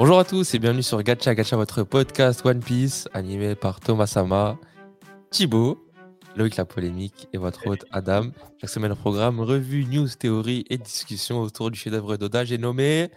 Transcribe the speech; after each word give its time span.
Bonjour 0.00 0.18
à 0.18 0.24
tous 0.24 0.54
et 0.54 0.58
bienvenue 0.58 0.82
sur 0.82 1.02
Gacha 1.02 1.34
Gacha, 1.34 1.56
votre 1.56 1.82
podcast 1.82 2.40
One 2.46 2.60
Piece, 2.60 3.06
animé 3.12 3.54
par 3.54 3.80
Thomas 3.80 4.06
Sama, 4.06 4.58
Thibaut, 5.30 5.76
Loïc 6.36 6.56
La 6.56 6.64
Polémique 6.64 7.28
et 7.34 7.36
votre 7.36 7.66
hôte 7.66 7.84
Adam. 7.90 8.30
Chaque 8.62 8.70
semaine, 8.70 8.92
au 8.92 8.96
programme 8.96 9.40
revue, 9.40 9.84
news, 9.84 10.08
théorie 10.08 10.64
et 10.70 10.78
discussion 10.78 11.42
autour 11.42 11.70
du 11.70 11.78
chef-d'œuvre 11.78 12.16
d'Oda. 12.16 12.46
J'ai 12.46 12.56
nommé. 12.56 13.10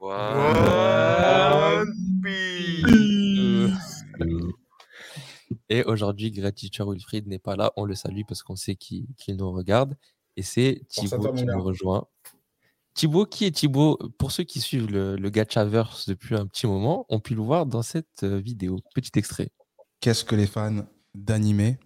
One 0.00 1.86
Piece. 2.24 4.04
Et 5.68 5.84
aujourd'hui, 5.84 6.32
Great 6.32 6.56
Teacher 6.56 6.82
Wilfried 6.84 7.28
n'est 7.28 7.38
pas 7.38 7.54
là. 7.54 7.70
On 7.76 7.84
le 7.84 7.94
salue 7.94 8.22
parce 8.26 8.42
qu'on 8.42 8.56
sait 8.56 8.74
qu'il 8.74 9.06
qu'il 9.18 9.36
nous 9.36 9.52
regarde. 9.52 9.96
Et 10.36 10.42
c'est 10.42 10.82
Thibaut 10.88 11.32
qui 11.32 11.44
nous 11.44 11.62
rejoint. 11.62 12.08
Thibaut, 12.94 13.24
qui 13.26 13.46
est 13.46 13.50
Thibaut? 13.52 13.98
Pour 14.18 14.32
ceux 14.32 14.44
qui 14.44 14.60
suivent 14.60 14.90
le, 14.90 15.16
le 15.16 15.30
Gachaverse 15.30 16.06
depuis 16.08 16.34
un 16.34 16.46
petit 16.46 16.66
moment, 16.66 17.06
ont 17.08 17.20
pu 17.20 17.34
le 17.34 17.42
voir 17.42 17.66
dans 17.66 17.82
cette 17.82 18.22
euh, 18.22 18.38
vidéo. 18.38 18.78
Petit 18.94 19.12
extrait. 19.18 19.50
Qu'est-ce 20.00 20.24
que 20.24 20.34
les 20.34 20.46
fans 20.46 20.84
d'animé 21.14 21.78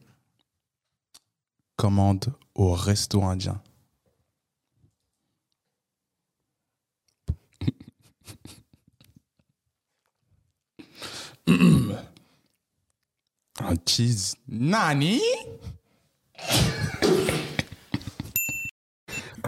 commandent 1.77 2.33
au 2.55 2.73
resto 2.73 3.23
indien? 3.23 3.63
Un 13.59 13.77
cheese. 13.87 14.37
Nani? 14.49 15.21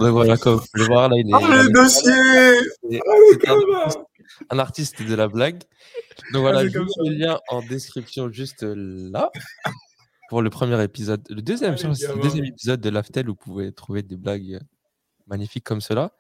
Donc 0.01 0.11
voilà, 0.13 0.37
comme 0.37 0.55
vous 0.57 0.67
pouvez 0.73 0.85
le 0.85 0.85
voir, 0.87 1.09
là, 1.09 1.17
il 1.19 1.29
est, 1.29 1.33
Ah, 1.35 1.63
le 1.63 1.71
dossier 1.71 3.01
Ah, 3.47 3.53
un, 3.53 3.59
artiste- 3.83 3.99
un 4.51 4.59
artiste 4.59 5.03
de 5.03 5.15
la 5.15 5.29
blague. 5.29 5.63
Donc 6.33 6.43
voilà, 6.43 6.61
Ah, 6.61 6.69
je 6.69 6.79
vous 6.79 6.85
mets 7.03 7.11
le 7.11 7.17
lien 7.17 7.41
en 7.49 7.63
description 7.63 8.31
juste 8.31 8.63
là 8.63 9.31
pour 10.29 10.43
le 10.43 10.51
premier 10.51 10.83
épisode. 10.83 11.23
Le 11.31 11.43
deuxième, 11.43 11.75
le 11.75 12.23
deuxième 12.23 12.45
épisode 12.45 12.81
de 12.81 12.91
l'Aftel 12.91 13.29
où 13.29 13.33
vous 13.33 13.37
pouvez 13.37 13.73
trouver 13.73 14.03
des 14.03 14.17
blagues 14.17 14.61
magnifiques 15.27 15.65
comme 15.65 15.81
cela. 15.81 16.13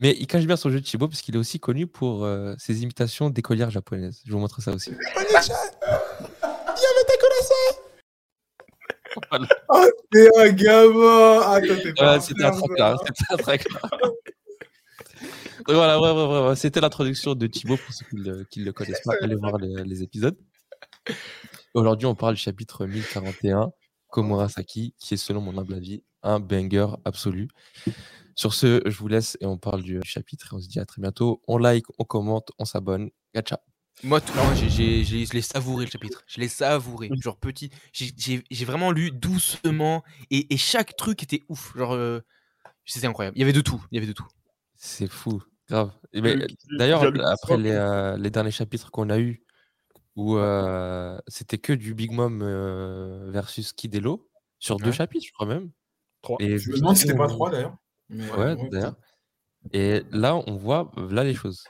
Mais 0.00 0.16
il 0.18 0.26
cache 0.26 0.46
bien 0.46 0.56
son 0.56 0.68
jeu 0.70 0.80
de 0.80 0.86
Chibo 0.86 1.06
parce 1.06 1.22
qu'il 1.22 1.36
est 1.36 1.38
aussi 1.38 1.60
connu 1.60 1.86
pour 1.86 2.24
euh, 2.24 2.54
ses 2.58 2.82
imitations 2.82 3.30
d'écolières 3.30 3.70
japonaises. 3.70 4.20
Je 4.26 4.32
vous 4.32 4.38
montrer 4.40 4.60
ça 4.60 4.72
aussi. 4.72 4.92
Voilà. 9.30 9.46
Ah, 9.68 9.86
t'es 10.10 10.28
un 10.38 10.50
gamin 10.52 11.40
Ah, 11.42 11.60
pas 11.60 12.02
Ouais, 12.04 12.16
un 12.16 12.20
c'était 12.20 12.44
un 12.44 12.52
frère, 12.52 12.62
tracas. 12.76 12.96
toi. 12.96 13.04
C'était 13.06 13.32
un 13.32 13.36
tracas. 13.36 13.80
Donc 15.66 15.76
voilà, 15.76 16.00
ouais, 16.00 16.48
ouais, 16.48 16.56
c'était 16.56 16.80
l'introduction 16.80 17.34
de 17.34 17.46
Thibaut 17.46 17.76
pour 17.76 17.94
ceux 17.94 18.04
qui 18.06 18.16
ne 18.60 18.64
le, 18.64 18.72
connaissent 18.72 19.02
pas. 19.04 19.14
Allez 19.20 19.36
voir 19.36 19.58
les, 19.58 19.84
les 19.84 20.02
épisodes. 20.02 20.36
Aujourd'hui, 21.74 22.06
on 22.06 22.14
parle 22.14 22.34
du 22.34 22.40
chapitre 22.40 22.86
1041, 22.86 23.70
Komurasaki, 24.08 24.94
qui 24.98 25.14
est 25.14 25.16
selon 25.16 25.40
mon 25.40 25.56
humble 25.56 25.74
avis 25.74 26.02
un 26.22 26.40
banger 26.40 26.86
absolu. 27.04 27.48
Sur 28.34 28.54
ce, 28.54 28.82
je 28.86 28.96
vous 28.98 29.08
laisse 29.08 29.36
et 29.40 29.46
on 29.46 29.58
parle 29.58 29.82
du 29.82 30.00
chapitre 30.04 30.52
et 30.52 30.56
on 30.56 30.60
se 30.60 30.68
dit 30.68 30.80
à 30.80 30.84
très 30.86 31.00
bientôt. 31.02 31.42
On 31.46 31.58
like, 31.58 31.84
on 31.98 32.04
commente, 32.04 32.50
on 32.58 32.64
s'abonne. 32.64 33.10
Gacha. 33.34 33.60
Moi, 34.04 34.20
tout- 34.20 34.32
moi, 34.34 34.54
j'ai- 34.54 34.68
j'ai- 34.68 35.04
j'ai- 35.04 35.26
je 35.26 35.32
l'ai 35.32 35.42
savouré 35.42 35.84
le 35.84 35.90
chapitre. 35.90 36.22
Je 36.26 36.40
l'ai 36.40 36.48
savouré. 36.48 37.08
Genre 37.20 37.36
petit. 37.38 37.70
J'ai- 37.92 38.10
J'ai 38.16 38.42
j'ai 38.50 38.64
vraiment 38.64 38.90
lu 38.90 39.10
doucement 39.10 40.02
et, 40.30 40.52
et 40.52 40.56
chaque 40.56 40.96
truc 40.96 41.22
était 41.22 41.42
ouf. 41.48 41.76
Genre, 41.76 41.92
euh, 41.94 42.20
c'était 42.84 43.06
incroyable. 43.06 43.36
Il 43.36 43.40
y 43.40 43.42
avait 43.44 43.52
de 43.52 43.60
tout. 43.60 43.84
Il 43.90 43.96
y 43.96 43.98
avait 43.98 44.06
de 44.08 44.12
tout. 44.12 44.26
C'est 44.74 45.06
fou, 45.08 45.40
grave. 45.68 45.92
D'ailleurs, 46.78 47.04
le- 47.04 47.18
le- 47.18 47.26
après 47.26 47.56
le- 47.56 47.62
les, 47.62 47.70
euh, 47.70 48.16
les 48.16 48.30
derniers 48.30 48.50
chapitres 48.50 48.90
qu'on 48.90 49.08
a 49.10 49.18
eus, 49.20 49.44
où 50.16 50.36
euh, 50.36 51.18
c'était 51.28 51.58
que 51.58 51.72
du 51.72 51.94
Big 51.94 52.10
Mom 52.10 52.42
euh, 52.42 53.30
versus 53.30 53.72
Kid 53.72 53.94
Elo, 53.94 54.28
sur 54.58 54.78
deux 54.78 54.90
chapitres, 54.92 55.26
je 55.26 55.32
crois 55.32 55.46
même. 55.46 55.70
Trois. 56.22 56.38
Et 56.40 56.58
Je 56.58 56.70
me 56.70 56.76
demande 56.78 56.96
si 56.96 57.02
c'était 57.02 57.16
pas 57.16 57.28
3 57.28 57.50
d'ailleurs. 57.50 57.76
Mais, 58.08 58.30
Ouais, 58.32 58.56
d'ailleurs. 58.70 58.96
Et 59.72 60.02
là, 60.10 60.34
on 60.36 60.56
voit 60.56 60.90
là 61.10 61.22
les 61.22 61.34
choses. 61.34 61.62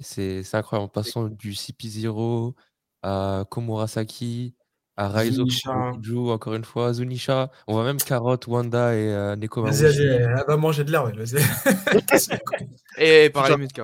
C'est 0.00 0.42
c'est 0.42 0.56
incroyable. 0.56 0.84
En 0.86 0.88
passant 0.88 1.28
du 1.28 1.52
CP0 1.52 2.54
à 3.02 3.44
Komurasaki, 3.50 4.54
à 4.96 5.08
Raizo 5.08 5.46
encore 6.30 6.54
une 6.54 6.64
fois, 6.64 6.92
Zunisha. 6.92 7.50
On 7.66 7.74
voit 7.74 7.84
même 7.84 7.98
Carrot, 7.98 8.38
Wanda 8.46 8.94
et 8.94 9.08
euh, 9.12 9.36
Neko 9.36 9.62
Vas-y, 9.62 9.84
elle 10.06 10.44
va 10.46 10.56
manger 10.56 10.84
de 10.84 10.90
l'air. 10.92 11.04
Et 12.98 13.30
pareil, 13.30 13.50
Genre- 13.50 13.58
mes 13.58 13.66
de 13.66 13.82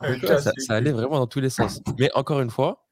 Ouais, 0.00 0.20
ça, 0.40 0.52
allait 0.74 0.92
vraiment 0.92 1.18
dans 1.18 1.26
tous 1.26 1.40
les 1.40 1.50
sens. 1.50 1.80
Mais 1.98 2.08
encore 2.14 2.40
une 2.40 2.50
fois, 2.50 2.86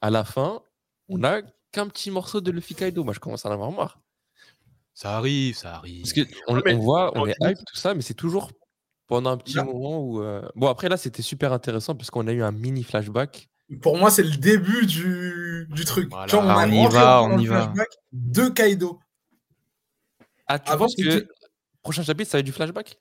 à 0.00 0.08
la 0.10 0.24
fin, 0.24 0.62
on 1.08 1.22
a 1.24 1.42
qu'un 1.72 1.88
petit 1.88 2.10
morceau 2.10 2.40
de 2.40 2.50
Luffy 2.50 2.74
Kaido. 2.74 3.04
Moi, 3.04 3.12
je 3.12 3.20
commence 3.20 3.44
à 3.44 3.50
en 3.50 3.52
avoir 3.52 3.70
marre. 3.70 4.00
Ça 4.94 5.16
arrive, 5.18 5.56
ça 5.56 5.74
arrive. 5.74 6.02
Parce 6.02 6.14
que 6.14 6.22
on, 6.48 6.54
Ouais, 6.54 6.62
mais- 6.64 6.74
on 6.74 6.78
voit, 6.78 7.12
on 7.16 7.20
non, 7.20 7.26
est 7.26 7.34
hype, 7.42 7.58
tout 7.66 7.76
ça, 7.76 7.92
mais 7.92 8.00
c'est 8.00 8.14
toujours 8.14 8.50
pendant 9.06 9.30
un 9.30 9.36
petit 9.36 9.56
Là- 9.56 9.64
moment 9.64 10.00
où. 10.00 10.22
euh, 10.22 10.42
Bon, 10.54 10.68
après, 10.68 10.88
là, 10.88 10.96
c'était 10.96 11.22
super 11.22 11.52
intéressant 11.52 11.94
parce 11.94 12.10
qu'on 12.10 12.26
a 12.26 12.32
eu 12.32 12.42
un 12.42 12.52
mini 12.52 12.82
flashback. 12.84 13.48
Pour 13.82 13.96
moi, 13.98 14.10
c'est 14.10 14.22
le 14.22 14.36
début 14.36 14.86
du, 14.86 15.66
du 15.70 15.84
truc. 15.84 16.08
Voilà, 16.10 16.26
Genre, 16.28 16.44
a 16.48 16.66
on 16.66 16.70
y 16.70 16.86
va, 16.88 17.22
on 17.22 17.38
y 17.38 17.46
va. 17.46 17.62
flashback 17.64 17.88
De 18.12 18.48
Kaido. 18.48 19.00
Ah, 20.46 20.58
tu 20.60 20.70
Avant, 20.70 20.84
penses 20.84 20.94
que 20.96 21.26
prochain 21.82 22.02
chapitre, 22.04 22.30
ça 22.30 22.36
va 22.36 22.40
être 22.40 22.46
du 22.46 22.52
flashback? 22.52 23.00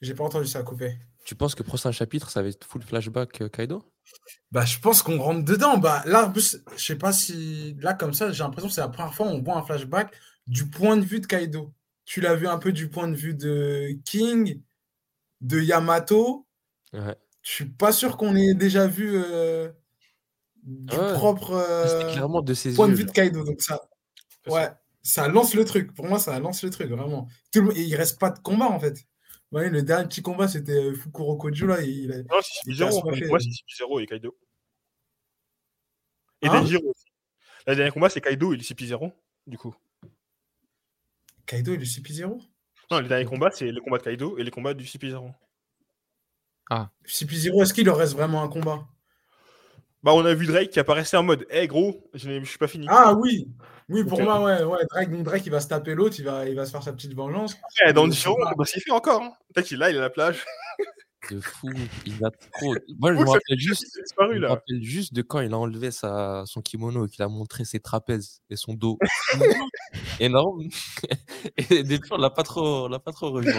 J'ai 0.00 0.14
pas 0.14 0.24
entendu 0.24 0.46
ça 0.46 0.62
couper. 0.62 0.96
Tu 1.24 1.34
penses 1.34 1.54
que 1.54 1.62
prochain 1.62 1.92
chapitre, 1.92 2.30
ça 2.30 2.42
va 2.42 2.48
être 2.48 2.64
full 2.64 2.82
flashback 2.82 3.42
euh, 3.42 3.48
Kaido? 3.48 3.84
Bah, 4.50 4.64
je 4.64 4.78
pense 4.78 5.02
qu'on 5.02 5.18
rentre 5.20 5.44
dedans. 5.44 5.76
Bah, 5.76 6.02
là, 6.06 6.26
en 6.26 6.32
plus, 6.32 6.58
je 6.76 6.82
sais 6.84 6.96
pas 6.96 7.12
si. 7.12 7.76
Là, 7.80 7.92
comme 7.94 8.14
ça, 8.14 8.32
j'ai 8.32 8.42
l'impression 8.42 8.68
que 8.68 8.74
c'est 8.74 8.80
la 8.80 8.88
première 8.88 9.12
fois 9.14 9.26
où 9.26 9.30
on 9.30 9.42
voit 9.42 9.56
un 9.56 9.62
flashback 9.62 10.14
du 10.46 10.68
point 10.70 10.96
de 10.96 11.04
vue 11.04 11.20
de 11.20 11.26
Kaido. 11.26 11.72
Tu 12.10 12.20
l'as 12.20 12.34
vu 12.34 12.48
un 12.48 12.58
peu 12.58 12.72
du 12.72 12.90
point 12.90 13.06
de 13.06 13.14
vue 13.14 13.34
de 13.34 13.90
King, 14.04 14.60
de 15.42 15.60
Yamato. 15.60 16.44
Ouais. 16.92 17.14
Je 17.42 17.50
suis 17.52 17.66
pas 17.66 17.92
sûr 17.92 18.16
qu'on 18.16 18.34
ait 18.34 18.52
déjà 18.52 18.88
vu 18.88 19.12
euh, 19.14 19.70
du 20.64 20.96
Ouais. 20.96 21.12
propre 21.14 21.52
euh, 21.52 22.10
clairement 22.10 22.42
de 22.42 22.52
ses 22.52 22.74
point 22.74 22.88
de 22.88 22.94
vue 22.94 23.04
de. 23.04 23.12
Kaido. 23.12 23.44
Donc, 23.44 23.62
ça. 23.62 23.88
Ouais, 24.48 24.70
ça 25.02 25.28
lance 25.28 25.54
le 25.54 25.64
truc. 25.64 25.94
Pour 25.94 26.06
moi, 26.06 26.18
ça 26.18 26.36
lance 26.40 26.64
le 26.64 26.70
truc, 26.70 26.88
vraiment. 26.88 27.28
Tout 27.52 27.62
le... 27.62 27.78
Et 27.78 27.82
il 27.82 27.94
reste 27.94 28.18
pas 28.18 28.30
de 28.30 28.40
combat, 28.40 28.66
en 28.66 28.80
fait. 28.80 29.06
Ouais, 29.52 29.70
le 29.70 29.84
dernier 29.84 30.08
petit 30.08 30.20
combat, 30.20 30.48
c'était 30.48 30.82
euh, 30.82 30.94
Fukuro 30.96 31.36
Kojo, 31.36 31.68
là. 31.68 31.80
Il 31.80 32.10
a... 32.10 32.18
Non, 32.24 32.40
c'est 32.42 32.58
Il 32.66 32.74
CP0. 32.74 32.78
casse 32.86 32.94
Pour 33.00 33.10
pas 33.12 33.16
fait. 33.18 33.26
moi, 33.28 33.38
c'est 33.38 33.50
CP0 33.84 34.02
et 34.02 34.06
Kaido. 34.06 34.36
Et 36.42 36.48
Hein 36.48 36.60
Denjiro 36.60 36.90
aussi. 36.90 37.04
Le 37.68 37.76
dernier 37.76 37.92
combat, 37.92 38.10
c'est 38.10 38.20
Kaido 38.20 38.52
et 38.52 38.56
le 38.56 38.62
CP0, 38.64 39.12
du 39.46 39.56
coup. 39.56 39.76
Kaido 41.50 41.74
et 41.74 41.76
le 41.78 41.84
CP0 41.84 42.40
Non, 42.92 43.00
le 43.00 43.08
dernier 43.08 43.24
combat, 43.24 43.50
c'est 43.52 43.70
le 43.72 43.80
combat 43.80 43.98
de 43.98 44.04
Kaido 44.04 44.38
et 44.38 44.44
les 44.44 44.50
combats 44.52 44.72
du 44.74 44.84
CP0. 44.84 45.32
CP0, 47.06 47.62
est-ce 47.62 47.74
qu'il 47.74 47.86
leur 47.86 47.96
reste 47.96 48.12
vraiment 48.12 48.42
un 48.42 48.48
combat? 48.48 48.86
Bah, 50.02 50.12
on 50.14 50.24
a 50.24 50.32
vu 50.32 50.46
Drake 50.46 50.70
qui 50.70 50.78
apparaissait 50.78 51.16
en 51.16 51.22
mode 51.24 51.44
Eh 51.50 51.66
gros, 51.66 52.08
je, 52.14 52.40
je 52.40 52.44
suis 52.48 52.58
pas 52.58 52.68
fini. 52.68 52.86
Ah 52.88 53.12
oui 53.14 53.48
Oui, 53.88 54.04
pour 54.04 54.22
moi, 54.22 54.40
ouais, 54.42 54.62
ouais. 54.62 54.78
Drake, 54.88 55.10
donc 55.10 55.24
Drake, 55.24 55.42
il 55.44 55.50
va 55.50 55.60
se 55.60 55.66
taper 55.68 55.94
l'autre, 55.94 56.14
il 56.18 56.24
va, 56.24 56.48
il 56.48 56.54
va 56.54 56.64
se 56.64 56.70
faire 56.70 56.82
sa 56.82 56.92
petite 56.92 57.14
vengeance. 57.14 57.56
Eh, 57.84 57.92
dans 57.92 58.04
le 58.04 58.12
il- 58.12 58.16
show, 58.16 58.36
bah, 58.56 58.64
s'il 58.64 58.80
fait 58.82 58.92
encore. 58.92 59.20
Hein. 59.22 59.32
Peut-être 59.52 59.66
qu'il 59.66 59.76
est 59.76 59.80
là, 59.80 59.90
il 59.90 59.96
est 59.96 59.98
à 59.98 60.02
la 60.02 60.10
plage. 60.10 60.44
De 61.30 61.40
fou. 61.40 61.70
Il 62.06 62.24
a 62.24 62.30
trop. 62.30 62.74
Moi, 62.98 63.14
je 63.14 63.18
me 63.20 63.28
rappelle 63.28 63.58
juste. 63.58 63.84
Disparu, 64.02 64.34
Je 64.36 64.40
me 64.40 64.46
rappelle 64.48 64.82
juste 64.82 65.14
de 65.14 65.22
quand 65.22 65.40
il 65.40 65.52
a 65.52 65.58
enlevé 65.58 65.90
sa, 65.90 66.44
son 66.46 66.60
kimono 66.62 67.06
et 67.06 67.08
qu'il 67.08 67.22
a 67.22 67.28
montré 67.28 67.64
ses 67.64 67.80
trapèzes 67.80 68.40
et 68.50 68.56
son 68.56 68.74
dos 68.74 68.98
énorme. 70.20 70.68
Et 71.70 71.82
depuis, 71.82 72.12
on 72.12 72.18
l'a 72.18 72.30
pas 72.30 72.42
trop, 72.42 72.84
on 72.84 72.88
l'a 72.88 72.98
pas 72.98 73.12
trop 73.12 73.30
revu. 73.30 73.50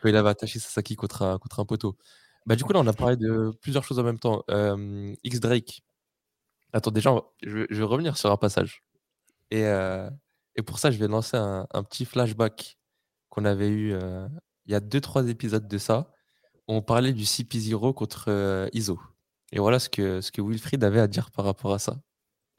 Quand 0.00 0.08
il 0.08 0.16
avait 0.16 0.28
attaché 0.30 0.58
Sasaki 0.58 0.96
contre 0.96 1.22
un, 1.22 1.38
contre 1.38 1.60
un 1.60 1.64
poteau. 1.64 1.96
Bah, 2.46 2.56
du 2.56 2.64
coup, 2.64 2.72
là, 2.72 2.80
on 2.80 2.86
a 2.86 2.92
parlé 2.92 3.16
de 3.16 3.52
plusieurs 3.60 3.84
choses 3.84 3.98
en 3.98 4.02
même 4.02 4.18
temps. 4.18 4.42
Euh, 4.50 5.14
X 5.22 5.40
Drake. 5.40 5.82
Attends, 6.72 6.90
déjà, 6.90 7.14
je, 7.42 7.58
vais- 7.58 7.66
je 7.70 7.76
vais 7.76 7.84
revenir 7.84 8.16
sur 8.16 8.30
un 8.30 8.36
passage. 8.36 8.82
Et, 9.50 9.64
euh, 9.66 10.08
et 10.56 10.62
pour 10.62 10.78
ça, 10.78 10.90
je 10.90 10.98
vais 10.98 11.08
lancer 11.08 11.36
un, 11.36 11.66
un 11.72 11.82
petit 11.84 12.04
flashback 12.04 12.78
qu'on 13.28 13.44
avait 13.44 13.68
eu 13.68 13.92
euh, 13.92 14.26
il 14.66 14.72
y 14.72 14.74
a 14.74 14.80
deux, 14.80 15.00
trois 15.00 15.28
épisodes 15.28 15.66
de 15.66 15.78
ça. 15.78 16.10
On 16.68 16.82
parlait 16.82 17.12
du 17.12 17.24
CP0 17.24 17.92
contre 17.94 18.26
euh, 18.28 18.68
Iso. 18.72 19.00
Et 19.52 19.58
voilà 19.58 19.78
ce 19.78 19.88
que, 19.88 20.20
ce 20.20 20.32
que 20.32 20.40
Wilfried 20.40 20.82
avait 20.84 21.00
à 21.00 21.08
dire 21.08 21.30
par 21.30 21.44
rapport 21.44 21.74
à 21.74 21.78
ça. 21.78 21.96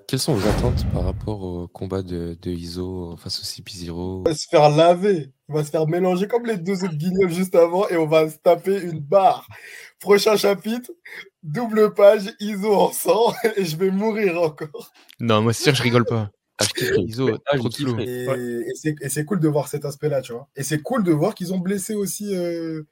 Quelles 0.08 0.20
sont 0.20 0.34
vos 0.34 0.48
attentes 0.48 0.86
par 0.92 1.06
rapport 1.06 1.42
au 1.42 1.68
combat 1.68 2.02
de, 2.02 2.38
de 2.42 2.52
Iso 2.52 3.16
face 3.18 3.40
au 3.40 3.44
CP0 3.44 4.28
va 4.28 4.36
se 4.36 4.48
faire 4.50 4.70
laver. 4.70 5.32
On 5.48 5.54
va 5.56 5.64
se 5.64 5.72
faire 5.72 5.88
mélanger 5.88 6.28
comme 6.28 6.46
les 6.46 6.58
deux 6.58 6.84
autres 6.84 6.96
guignols 6.96 7.32
juste 7.32 7.56
avant 7.56 7.88
et 7.88 7.96
on 7.96 8.06
va 8.06 8.30
se 8.30 8.38
taper 8.38 8.82
une 8.82 9.00
barre. 9.00 9.48
Prochain 10.00 10.36
chapitre, 10.36 10.92
double 11.42 11.94
page, 11.94 12.34
ISO 12.42 12.74
en 12.74 12.92
sang 12.92 13.34
et 13.56 13.64
je 13.64 13.78
vais 13.78 13.92
mourir 13.92 14.42
encore. 14.42 14.92
Non, 15.20 15.42
moi, 15.42 15.54
c'est 15.54 15.64
sûr, 15.64 15.76
je 15.76 15.84
rigole 15.84 16.06
pas. 16.06 16.30
Iso. 17.08 17.28
Et, 18.00 18.26
et 18.68 18.76
c'est- 18.76 18.96
et 19.02 19.10
c'est 19.10 19.26
cool 19.26 19.40
de 19.40 19.48
voir 19.48 19.68
cet 19.68 19.86
aspect-là, 19.86 20.22
tu 20.22 20.34
vois. 20.34 20.48
Et 20.56 20.64
c'est 20.64 20.82
cool 20.82 21.04
de 21.04 21.12
voir 21.12 21.34
qu'ils 21.36 21.54
ont 21.54 21.60
blessé 21.60 21.96
aussi, 21.96 22.36
euh, 22.36 22.84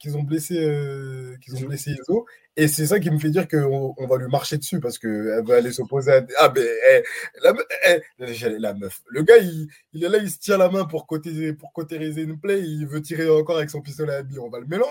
qu'ils 0.00 0.16
ont 0.16 0.22
blessé, 0.22 0.56
euh, 0.58 1.36
qu'ils 1.42 1.54
ont 1.56 1.58
blessé 1.68 1.90
Iso. 1.92 2.24
Et 2.56 2.66
c'est 2.66 2.86
ça 2.86 2.98
qui 2.98 3.10
me 3.10 3.18
fait 3.18 3.30
dire 3.30 3.46
qu'on 3.46 3.94
on 3.96 4.06
va 4.06 4.16
lui 4.16 4.26
marcher 4.28 4.56
dessus 4.56 4.80
parce 4.80 4.98
qu'elle 4.98 5.42
va 5.46 5.56
aller 5.56 5.70
s'opposer 5.72 6.10
à. 6.12 6.26
Ah, 6.38 6.52
mais 6.54 6.62
eh, 6.62 7.02
la, 7.42 7.54
eh, 7.86 8.58
la- 8.58 8.74
meuf. 8.74 9.00
Le 9.10 9.22
gars, 9.22 9.36
il, 9.38 9.68
il 9.92 10.02
est 10.02 10.08
là, 10.08 10.18
il 10.18 10.30
se 10.30 10.38
tient 10.38 10.56
la 10.56 10.68
main 10.70 10.84
pour, 10.84 11.06
côté, 11.06 11.52
pour 11.52 11.72
cautériser 11.72 12.22
une 12.22 12.40
play. 12.40 12.60
Il 12.62 12.86
veut 12.86 13.02
tirer 13.02 13.28
encore 13.30 13.58
avec 13.58 13.70
son 13.70 13.80
pistolet 13.82 14.14
à 14.14 14.22
billes. 14.22 14.38
On 14.40 14.48
va 14.50 14.58
le 14.60 14.66
mélanger. 14.66 14.90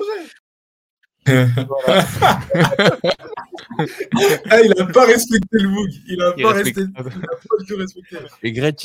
Ah, 4.49 4.61
il 4.61 4.73
a 4.81 4.85
pas 4.87 5.05
respecté 5.05 5.47
le 5.59 5.69
bug. 5.69 5.91
Il 6.07 6.21
a 6.21 6.33
Il 6.37 6.43
pas 6.43 6.53
respecte 6.53 6.77
resté. 6.77 6.93
pas. 6.93 7.01
Il 7.03 7.23
a 7.23 7.27
pas 7.27 7.57
du 7.59 7.65
tout 7.65 7.77
respecté. 7.77 8.17
Et 8.43 8.51
Greg 8.51 8.75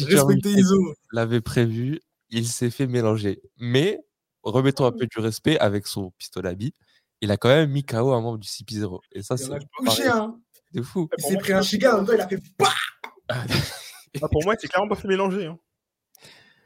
l'avait 1.12 1.40
prévu, 1.40 2.00
il 2.30 2.46
s'est 2.46 2.70
fait 2.70 2.86
mélanger. 2.86 3.40
Mais, 3.58 3.98
remettons 4.42 4.86
un 4.86 4.92
peu 4.92 5.06
du 5.06 5.18
respect 5.18 5.58
avec 5.58 5.86
son 5.86 6.10
pistolet 6.18 6.48
à 6.50 6.54
billes, 6.54 6.72
il 7.20 7.30
a 7.30 7.36
quand 7.36 7.48
même 7.48 7.70
mis 7.70 7.84
KO 7.84 8.12
un 8.12 8.20
membre 8.20 8.38
du 8.38 8.48
CP0. 8.48 9.00
Et 9.12 9.22
ça, 9.22 9.36
Il 9.38 9.90
c'est 9.92 10.08
hein. 10.08 10.36
de 10.72 10.82
fou. 10.82 11.08
Il 11.18 11.24
s'est 11.24 11.36
pris 11.38 11.52
un 11.52 11.62
chiga, 11.62 11.94
en 11.94 11.98
même 11.98 12.06
temps, 12.06 12.12
il 12.14 12.20
a 12.20 12.28
fait 12.28 12.38
PAH 12.58 12.74
Ah, 13.28 13.44
pour 14.30 14.42
moi, 14.44 14.54
il 14.54 14.60
s'est 14.60 14.68
clairement 14.68 14.88
pas 14.88 14.96
fait 15.00 15.08
mélanger. 15.08 15.46
Hein. 15.46 15.58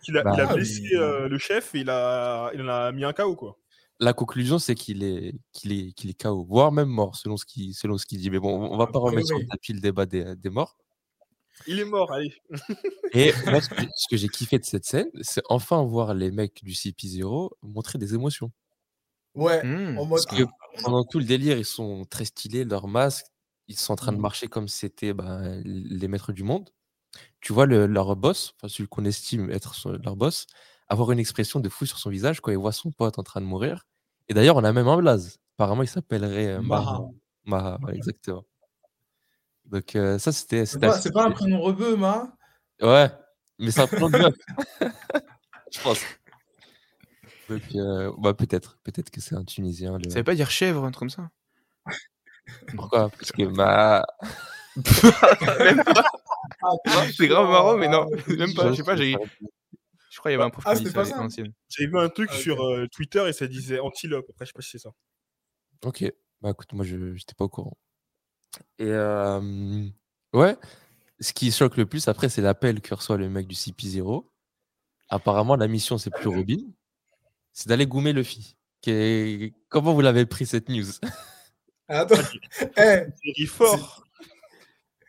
Il 0.09 0.17
a, 0.17 0.21
il 0.35 0.41
a 0.41 0.47
Bah, 0.47 0.55
blessé 0.55 0.83
mais- 0.93 0.99
euh, 0.99 1.29
le 1.29 1.37
chef 1.39 1.75
et 1.75 1.81
il, 1.81 1.91
a, 1.91 2.51
il 2.55 2.63
en 2.63 2.69
a 2.69 2.93
mis 2.93 3.05
un 3.05 3.13
KO, 3.13 3.35
quoi. 3.35 3.59
La 3.99 4.13
conclusion, 4.13 4.59
c'est 4.59 4.75
qu'il 4.75 5.03
est, 5.03 5.35
qu'il 5.53 5.73
est, 5.73 5.93
qu'il 5.93 6.11
est 6.11 6.21
KO, 6.23 6.45
voire 6.45 6.71
même 6.73 6.89
mort, 6.89 7.17
selon 7.17 7.37
ce 7.37 7.47
qu'il 7.47 7.75
selon 7.75 7.97
ce 7.97 8.05
qu'il 8.07 8.21
dit. 8.21 8.31
Mais 8.31 8.39
bon, 8.39 8.71
on 8.71 8.77
va 8.77 8.87
pas 8.87 8.99
remettre 8.99 9.27
sur 9.29 9.39
le 9.39 9.47
tapis 9.47 9.73
le 9.73 9.81
débat 9.81 10.05
des, 10.07 10.37
des 10.37 10.51
morts. 10.51 10.77
Il 11.67 11.81
est 11.81 11.85
mort, 11.87 12.13
allez. 12.13 12.35
Et 13.15 13.33
moi, 13.47 13.61
ce 13.63 13.71
que, 13.71 13.83
ce 13.97 14.07
que 14.11 14.17
j'ai 14.19 14.29
kiffé 14.29 14.59
de 14.59 14.65
cette 14.67 14.85
scène, 14.85 15.09
c'est 15.23 15.41
enfin 15.49 15.83
voir 15.83 16.13
les 16.13 16.31
mecs 16.31 16.63
du 16.63 16.73
CP0 16.73 17.51
montrer 17.63 17.99
des 17.99 18.15
émotions. 18.15 18.53
Ouais, 19.35 19.63
Hmm. 19.65 19.97
en 19.99 20.05
mode. 20.05 20.23
Parce 20.25 20.39
que 20.39 20.45
pendant 20.83 21.05
tout 21.05 21.19
le 21.19 21.25
délire, 21.25 21.57
ils 21.59 21.65
sont 21.65 22.05
très 22.05 22.25
stylés, 22.27 22.65
leurs 22.65 22.89
masques, 22.89 23.27
ils 23.69 23.79
sont 23.79 23.95
en 23.95 23.97
train 23.97 24.13
de 24.13 24.17
Mhm. 24.17 24.23
marcher 24.23 24.49
comme 24.49 24.69
c'était 24.69 25.15
ben, 25.15 25.63
les 25.65 26.09
maîtres 26.09 26.33
du 26.33 26.43
monde. 26.43 26.69
Tu 27.41 27.53
vois 27.55 27.65
le- 27.67 27.87
leur 27.87 28.15
boss, 28.17 28.53
enfin 28.57 28.69
celui 28.69 28.89
qu'on 28.89 29.05
estime 29.07 29.51
être 29.51 29.75
son- 29.75 29.93
leur 30.05 30.17
boss, 30.17 30.47
avoir 30.89 31.11
une 31.13 31.19
expression 31.19 31.61
de 31.61 31.69
fou 31.69 31.87
sur 31.87 31.99
son 31.99 32.11
visage 32.11 32.41
quand 32.41 32.51
il 32.51 32.59
voit 32.59 32.73
son 32.73 32.91
pote 32.93 33.19
en 33.19 33.23
train 33.23 33.41
de 33.41 33.47
mourir. 33.47 33.85
Et 34.29 34.35
d'ailleurs, 34.35 34.57
on 34.57 34.65
a 34.65 34.73
même 34.73 34.89
un 34.89 34.97
blaze. 34.97 35.39
Apparemment, 35.57 35.83
il 35.83 35.89
s'appellerait 35.89 36.49
euh, 36.55 36.61
Maha. 36.63 37.01
Maha. 37.45 37.79
Maha, 37.79 37.79
ouais, 37.87 37.95
exactement. 37.97 38.45
Donc 39.67 39.97
euh, 39.97 40.19
ça, 40.19 40.33
c'était... 40.33 40.67
C'est 40.67 40.79
pas, 40.79 40.89
assez 40.89 41.03
c'est 41.03 41.13
pas 41.13 41.25
un 41.25 41.31
prénom 41.31 41.61
rebeu, 41.61 41.97
ma. 41.97 42.33
Ouais, 42.81 43.11
mais 43.59 43.71
c'est 43.71 43.81
un 43.81 43.87
prénom 43.87 44.09
de 44.11 44.19
meuf. 44.19 44.35
Je 45.73 45.81
pense. 45.81 46.01
Donc, 47.49 47.63
euh, 47.75 48.13
bah, 48.19 48.35
peut-être. 48.35 48.79
Peut-être 48.85 49.11
que 49.11 49.21
c'est 49.21 49.35
un 49.35 49.45
Tunisien. 49.45 49.99
le- 49.99 50.11
Ça 50.11 50.19
veut 50.19 50.25
pas 50.25 50.35
dire 50.35 50.51
chèvre, 50.51 50.85
un 50.85 50.91
truc 50.91 51.11
comme 51.11 51.11
ça? 51.11 51.31
Pourquoi? 52.77 53.09
Parce 53.11 53.33
que 53.33 53.43
ma... 53.45 54.05
Même 55.65 55.83
pas. 55.85 56.05
C'est 57.17 57.29
grave 57.29 57.49
marrant, 57.49 57.77
mais 57.77 57.89
non. 57.89 58.07
Ah, 58.13 58.33
Même 58.37 58.55
pas, 58.55 58.71
je 58.71 58.77
sais 58.77 58.83
pas, 58.85 58.97
j'ai- 58.97 59.17
Je 60.17 60.21
crois 60.21 60.31
qu'il 60.31 60.39
y 60.39 60.41
avait 60.41 60.47
un 60.47 60.51
prof 60.51 60.65
Ah, 60.67 60.75
qui 60.75 60.91
pas 60.91 61.05
ça. 61.05 61.29
J'ai 61.69 61.87
vu 61.87 61.99
un 61.99 62.09
truc 62.09 62.31
Ah, 62.33 62.39
sur 62.39 62.65
euh, 62.65 62.87
Twitter 62.91 63.23
et 63.29 63.35
ça 63.35 63.47
disait 63.47 63.81
antilope. 63.81 64.25
Après, 64.31 64.47
je 64.47 64.49
sais 64.49 64.53
pas 64.55 64.63
si 64.63 64.71
c'est 64.71 64.79
ça. 64.79 64.89
Ok, 65.85 66.11
bah 66.41 66.53
écoute, 66.53 66.73
moi 66.73 66.87
je 66.87 66.97
n'étais 66.97 67.35
pas 67.37 67.45
au 67.45 67.51
courant. 67.51 67.77
Et 68.79 68.87
euh, 68.87 69.87
ouais, 70.33 70.57
ce 71.21 71.35
qui 71.35 71.53
choque 71.53 71.77
le 71.77 71.85
plus 71.85 72.09
après, 72.09 72.31
c'est 72.31 72.41
l'appel 72.41 72.81
que 72.81 72.95
reçoit 72.95 73.19
le 73.19 73.29
mec 73.29 73.47
du 73.47 73.55
CP0. 73.55 74.27
Apparemment, 75.11 75.55
la 75.55 75.69
mission, 75.69 75.99
c'est 75.99 76.09
plus 76.09 76.29
Robin, 76.29 76.63
c'est 77.53 77.69
d'aller 77.69 77.87
goumer 77.87 78.15
Luffy. 78.15 78.57
Comment 79.69 79.93
vous 79.93 80.01
l'avez 80.01 80.25
pris 80.25 80.47
cette 80.47 80.71
news? 80.71 80.87
Attends. 81.89 82.15
Eh, 82.79 83.03
Il 83.23 83.33
rit 83.37 83.47
fort. 83.47 84.03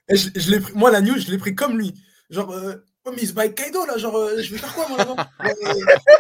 eh, 0.10 0.18
je, 0.18 0.58
pris- 0.60 0.74
moi, 0.76 0.92
la 0.92 1.00
news, 1.00 1.18
je 1.18 1.32
l'ai 1.32 1.38
pris 1.38 1.56
comme 1.56 1.78
lui. 1.78 1.94
Genre, 2.30 2.52
euh, 2.52 2.84
oh, 3.08 3.12
mais 3.16 3.22
il 3.22 3.28
se 3.28 3.34
bat 3.34 3.42
avec 3.44 3.56
Kaido, 3.56 3.86
là. 3.86 3.98
Genre, 3.98 4.16
euh, 4.16 4.42
je 4.42 4.52
vais 4.54 4.58
faire 4.60 4.74
quoi, 4.74 4.88
moi, 4.90 5.00
Euh, 5.00 5.06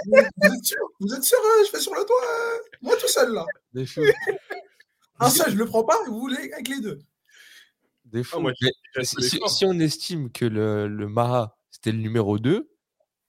vous, 0.05 0.13
vous 0.37 0.53
êtes 0.53 0.63
sûr 0.65 0.77
Vous 0.99 1.13
êtes 1.13 1.23
sûr 1.23 1.37
euh, 1.39 1.65
Je 1.65 1.69
fais 1.71 1.79
sur 1.79 1.93
le 1.95 2.03
toit 2.05 2.15
euh, 2.23 2.57
Moi, 2.81 2.95
tout 2.97 3.07
seul, 3.07 3.33
là. 3.33 3.45
Des 3.73 3.85
fous. 3.85 4.01
Un 5.19 5.29
seul, 5.29 5.51
je 5.51 5.55
le 5.57 5.65
prends 5.65 5.83
pas, 5.83 5.97
vous 6.07 6.19
voulez 6.19 6.51
avec 6.53 6.67
les 6.67 6.79
deux. 6.81 6.99
Des 8.05 8.23
fous. 8.23 8.39
moi, 8.39 8.51
Mais 8.61 8.69
j'ai 8.95 9.03
si, 9.03 9.39
si- 9.47 9.65
on 9.65 9.79
estime 9.79 10.31
que 10.31 10.45
le, 10.45 10.87
le 10.87 11.07
Maha, 11.07 11.57
c'était 11.71 11.91
le 11.91 11.97
numéro 11.99 12.39
2, 12.39 12.69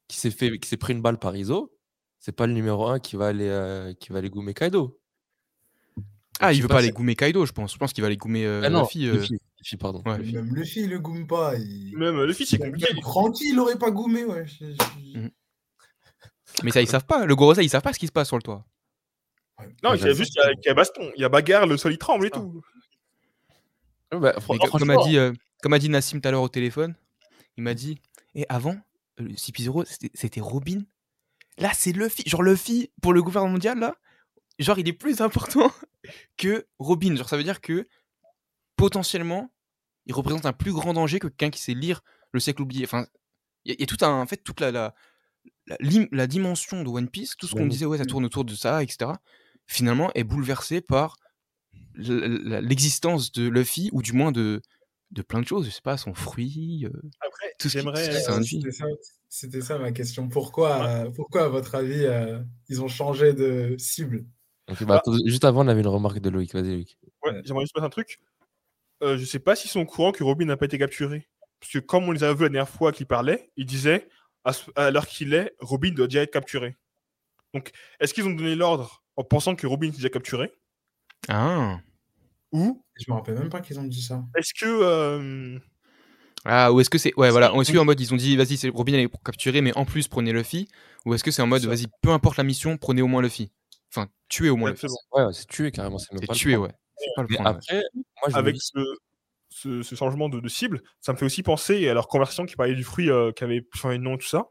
qui 0.07 0.19
s'est 0.19 0.31
fait, 0.31 0.59
qui 0.59 0.69
s'est 0.69 0.77
pris 0.77 0.93
une 0.93 1.03
balle 1.03 1.19
par 1.19 1.35
Iso, 1.37 1.75
c'est 2.21 2.33
pas 2.33 2.47
le 2.47 2.53
numéro 2.53 2.87
1 2.87 2.99
qui 3.01 3.17
va 3.17 3.29
aller, 3.29 3.49
euh, 3.49 3.93
qui 3.95 4.11
va 4.13 4.19
aller 4.19 4.31
goumer 4.31 4.55
Kaido. 4.55 4.99
Ah, 6.41 6.53
je 6.53 6.59
il 6.59 6.63
veut 6.63 6.69
pas 6.69 6.75
pas 6.75 6.79
aller 6.81 6.91
goumer 6.93 7.17
Kaido, 7.17 7.45
je 7.47 7.53
pense. 7.53 7.73
Je 7.73 7.79
pense 7.79 7.93
qu'il 7.93 8.03
va 8.03 8.07
aller 8.07 8.17
goumer 8.17 8.45
euh, 8.47 8.63
Ah 8.65 8.71
non, 8.71 8.83
Luffy, 8.83 9.09
euh, 9.09 9.15
Luffy, 9.15 9.39
Luffy, 9.61 9.77
pardon. 9.77 10.03
ouais, 10.07 10.19
Luffy. 10.19 10.33
Même 10.35 10.55
Luffy, 10.55 10.81
il 10.83 10.91
le 10.91 10.99
goume 11.01 11.27
pas. 11.27 11.57
Il... 11.57 11.97
Même 11.97 12.17
euh, 12.17 12.27
le 12.27 12.33
fils, 12.33 12.49
c'est 12.51 12.59
compliqué. 12.59 12.87
Francky, 13.03 13.51
il 13.51 13.59
aurait 13.59 13.79
pas 13.79 13.91
goumé, 13.91 14.25
ouais. 14.25 14.47
Je- 14.47 14.67
je- 14.73 15.19
Mhm. 15.19 15.31
Mais 16.65 16.71
ça, 16.71 16.81
ils 16.81 16.89
savent 16.89 17.05
pas. 17.05 17.27
Le 17.27 17.37
Gorosa, 17.37 17.63
ils 17.63 17.69
savent 17.69 17.83
pas 17.83 17.93
ce 17.93 17.99
qui 17.99 18.07
se 18.07 18.13
passe 18.13 18.29
sur 18.29 18.37
le 18.37 18.43
toit. 18.43 18.65
Non, 19.83 19.95
il 19.95 20.01
y 20.01 20.05
a 20.09 20.15
juste 20.15 20.33
qu'il 20.33 20.43
y 20.65 20.67
y 20.67 20.71
a 20.71 20.75
baston. 20.75 21.11
Il 21.17 21.21
y 21.21 21.25
a 21.25 21.29
bagarre, 21.29 21.67
le 21.67 21.77
sol 21.77 21.93
il 21.93 21.99
tremble 21.99 22.27
et 22.27 22.31
Ah. 22.33 22.39
tout. 22.39 22.63
Bah, 24.13 24.35
Mais 24.51 24.59
comme, 24.71 24.91
a 24.91 24.97
dit, 25.05 25.19
euh, 25.19 25.33
comme 25.63 25.73
a 25.75 25.79
dit 25.79 25.89
Nassim 25.91 26.21
tout 26.21 26.29
à 26.29 26.31
l'heure 26.31 26.43
au 26.43 26.49
téléphone, 26.49 26.95
il 27.57 27.63
m'a 27.65 27.75
dit 27.75 27.99
Et 28.35 28.47
avant, 28.49 28.77
euh, 29.21 29.25
le 29.25 29.35
CP0, 29.37 29.85
c'était- 29.85 30.11
c'était 30.15 30.41
Robin. 30.41 30.83
Là, 31.59 31.71
c'est 31.75 31.93
Luffy. 31.93 32.23
Genre, 32.27 32.43
Luffy, 32.43 32.91
pour 33.03 33.13
le 33.13 33.23
gouvernement 33.23 33.53
mondial, 33.53 33.79
là, 33.79 33.97
genre, 34.59 34.79
il 34.79 34.87
est 34.89 34.93
plus 34.93 35.21
important 35.21 35.73
que 36.37 36.67
Robin. 36.79 37.17
Genre, 37.17 37.29
ça 37.29 37.37
veut 37.37 37.43
dire 37.43 37.61
que 37.61 37.87
potentiellement, 38.79 39.53
il 40.07 40.15
représente 40.15 40.47
un 40.47 40.55
plus 40.55 40.73
grand 40.73 40.95
danger 40.95 41.19
que 41.19 41.27
quelqu'un 41.29 41.51
qui 41.51 41.61
sait 41.61 41.75
lire 41.75 42.01
le 42.33 42.41
siècle 42.41 42.63
oublié. 42.63 42.85
Enfin, 42.87 43.07
il 43.65 43.71
y, 43.71 43.73
a- 43.73 43.75
il 43.75 43.81
y 43.81 43.83
a 43.83 43.87
tout 43.87 44.03
un. 44.03 44.23
En 44.23 44.27
fait, 44.27 44.39
toute 44.39 44.61
la, 44.61 44.71
la, 44.71 44.95
la, 46.13 46.27
dimension 46.27 46.83
de 46.83 46.89
One 46.89 47.11
Piece, 47.11 47.37
tout 47.37 47.47
ce 47.47 47.53
qu'on 47.55 47.63
One 47.65 47.69
disait, 47.69 47.85
ouais, 47.85 47.99
ça 47.99 48.07
tourne 48.07 48.25
autour 48.25 48.45
de 48.47 48.55
ça, 48.55 48.83
etc., 48.83 49.21
finalement, 49.67 50.11
est 50.15 50.25
bouleversée 50.25 50.81
par 50.81 51.17
l'existence 51.95 53.33
de 53.33 53.49
Luffy, 53.49 53.91
ou 53.93 54.01
du 54.01 54.13
moins 54.13 54.33
de, 54.33 54.63
de 55.11 55.23
plein 55.23 55.41
de 55.41 55.47
choses. 55.47 55.67
Je 55.67 55.71
sais 55.71 55.83
pas, 55.83 55.97
son 55.99 56.15
fruit. 56.15 56.87
euh, 56.87 56.93
Après, 57.21 57.53
Tout 57.59 57.69
ce 57.69 57.77
qui- 57.77 57.83
j'aimerais. 57.83 59.03
C'était 59.31 59.61
ça, 59.61 59.79
ma 59.79 59.93
question. 59.93 60.29
Pourquoi, 60.29 60.87
euh, 60.87 61.11
pourquoi 61.11 61.45
à 61.45 61.49
votre 61.49 61.75
avis, 61.75 62.05
euh, 62.07 62.41
ils 62.71 62.81
ont 62.81 62.89
changé 62.89 63.35
de 63.35 63.77
cible? 63.77 64.25
Bah, 64.87 65.02
juste 65.26 65.45
avant, 65.45 65.64
on 65.64 65.69
avait 65.69 65.81
une 65.81 65.87
remarque 65.87 66.19
de 66.19 66.31
Loïc. 66.31 66.55
Vas-y, 66.55 66.71
Loïc. 66.73 66.99
Ouais, 67.25 67.43
j'aimerais 67.45 67.64
juste 67.64 67.75
passer 67.75 67.85
un 67.87 67.91
truc. 67.91 68.21
Euh, 69.02 69.17
je 69.17 69.25
sais 69.25 69.38
pas 69.38 69.55
s'ils 69.57 69.71
sont 69.71 69.81
au 69.81 69.87
courant 69.87 70.12
que 70.12 70.25
Robin 70.25 70.47
n'a 70.47 70.57
pas 70.57 70.67
été 70.67 70.78
capturé. 70.78 71.28
Parce 71.61 71.73
que 71.73 71.78
comme 71.78 72.05
on 72.05 72.12
les 72.12 72.25
a 72.25 72.33
vus 72.33 72.43
la 72.43 72.49
dernière 72.49 72.69
fois 72.69 72.93
qu'ils 72.93 73.07
parlaient, 73.07 73.50
ils 73.57 73.67
disaient 73.67 74.09
à, 74.76 74.90
l'heure 74.90 75.07
qu'il 75.07 75.35
est, 75.35 75.55
Robin 75.61 75.90
doit 75.90 76.07
déjà 76.07 76.23
être 76.23 76.33
capturé. 76.33 76.76
Donc, 77.55 77.71
est-ce 78.00 78.14
qu'ils 78.14 78.26
ont 78.26 78.31
donné 78.31 78.55
l'ordre 78.55 79.02
en 79.17 79.25
pensant 79.25 79.55
que 79.55 79.67
Robin 79.67 79.88
est 79.88 79.97
déjà 79.97 80.09
capturé? 80.09 80.52
Ah. 81.28 81.81
Ou 82.52 82.83
Je 82.97 83.11
me 83.11 83.17
rappelle 83.17 83.38
même 83.38 83.50
pas 83.50 83.61
qu'ils 83.61 83.78
ont 83.78 83.85
dit 83.85 84.02
ça. 84.02 84.25
est-ce 84.37 84.55
que. 84.55 84.67
euh, 84.67 85.59
Ah, 86.45 86.73
ou 86.73 86.81
est-ce 86.81 86.90
que 86.90 86.99
c'est. 86.99 87.12
Ouais, 87.17 87.31
voilà. 87.31 87.52
Est-ce 87.52 87.73
qu'en 87.73 87.85
mode, 87.85 88.00
ils 88.00 88.14
ont 88.14 88.17
dit, 88.17 88.37
vas-y, 88.37 88.57
c'est 88.57 88.69
Robin, 88.69 88.95
elle 88.95 89.00
est 89.00 89.23
capturée, 89.25 89.61
mais 89.61 89.76
en 89.76 89.85
plus, 89.85 90.09
prenez 90.09 90.33
Luffy 90.33 90.69
Ou 91.05 91.14
est-ce 91.14 91.25
que 91.25 91.31
c'est 91.31 91.43
en 91.43 91.47
mode, 91.47 91.64
vas-y, 91.64 91.87
peu 92.02 92.11
importe 92.11 92.37
la 92.37 92.45
mission, 92.45 92.76
prenez 92.76 93.02
au 93.02 93.07
moins 93.09 93.23
Luffy 93.23 93.50
Enfin, 93.90 94.09
tuez 94.28 94.50
au 94.50 94.57
moins 94.57 94.71
Luffy. 94.71 94.87
Ouais, 95.12 95.25
c'est 95.33 95.47
tué 95.47 95.71
carrément. 95.73 95.99
C'est 95.99 96.09
prendre. 96.25 96.57
ouais. 96.59 96.73
Pas 97.17 97.23
le 97.23 97.28
ouais. 97.28 97.38
après, 97.45 97.83
moi, 97.95 98.28
je 98.28 98.35
me 98.35 98.38
Avec 98.38 98.55
dis- 98.55 98.61
ce, 98.75 98.78
ce- 99.50 99.83
ce 99.83 99.95
changement 99.95 100.28
de, 100.28 100.40
de 100.40 100.49
cible, 100.49 100.83
ça 101.00 101.12
me 101.12 101.19
fait 101.19 101.25
aussi 101.26 101.43
penser 101.43 101.88
à 101.88 101.95
leur 101.95 102.09
conversation 102.09 102.45
qui 102.47 102.57
parlait 102.57 102.75
du 102.75 102.85
fruit 102.85 103.11
euh, 103.11 103.33
qui 103.33 103.45
avait 103.45 103.67
changé 103.75 103.99
de 103.99 104.02
nom 104.02 104.14
et 104.17 104.19
tout 104.19 104.26
ça. 104.26 104.49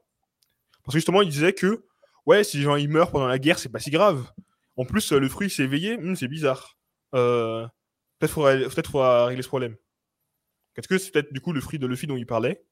Parce 0.84 0.94
que 0.94 1.00
justement, 1.00 1.22
ils 1.22 1.30
disaient 1.30 1.54
que, 1.54 1.86
ouais, 2.26 2.44
si 2.44 2.58
les 2.58 2.64
gens 2.64 2.76
ils 2.76 2.90
meurent 2.90 3.12
pendant 3.12 3.28
la 3.28 3.40
guerre, 3.40 3.60
c'est 3.60 3.70
pas 3.70 3.80
si 3.80 3.92
grave. 3.92 4.32
En 4.78 4.86
plus, 4.86 5.12
euh, 5.12 5.20
le 5.20 5.28
fruit 5.30 5.50
s'est 5.50 5.64
éveillé, 5.64 5.96
hum, 5.98 6.16
c'est 6.16 6.28
bizarre. 6.28 6.78
Euh, 7.16 7.68
peut-être 8.20 8.32
faudra, 8.32 8.54
peut-être 8.56 8.92
faudra 8.92 9.26
régler 9.26 9.44
ce 9.44 9.48
problème. 9.48 9.76
Est-ce 10.76 10.88
que 10.88 10.98
c'est 10.98 11.12
peut-être 11.12 11.34
du 11.34 11.42
coup 11.42 11.54
le 11.54 11.62
fruit 11.62 11.80
de 11.80 11.88
Luffy 11.88 12.08
dont 12.08 12.16
il 12.18 12.26
parlait? 12.26 12.64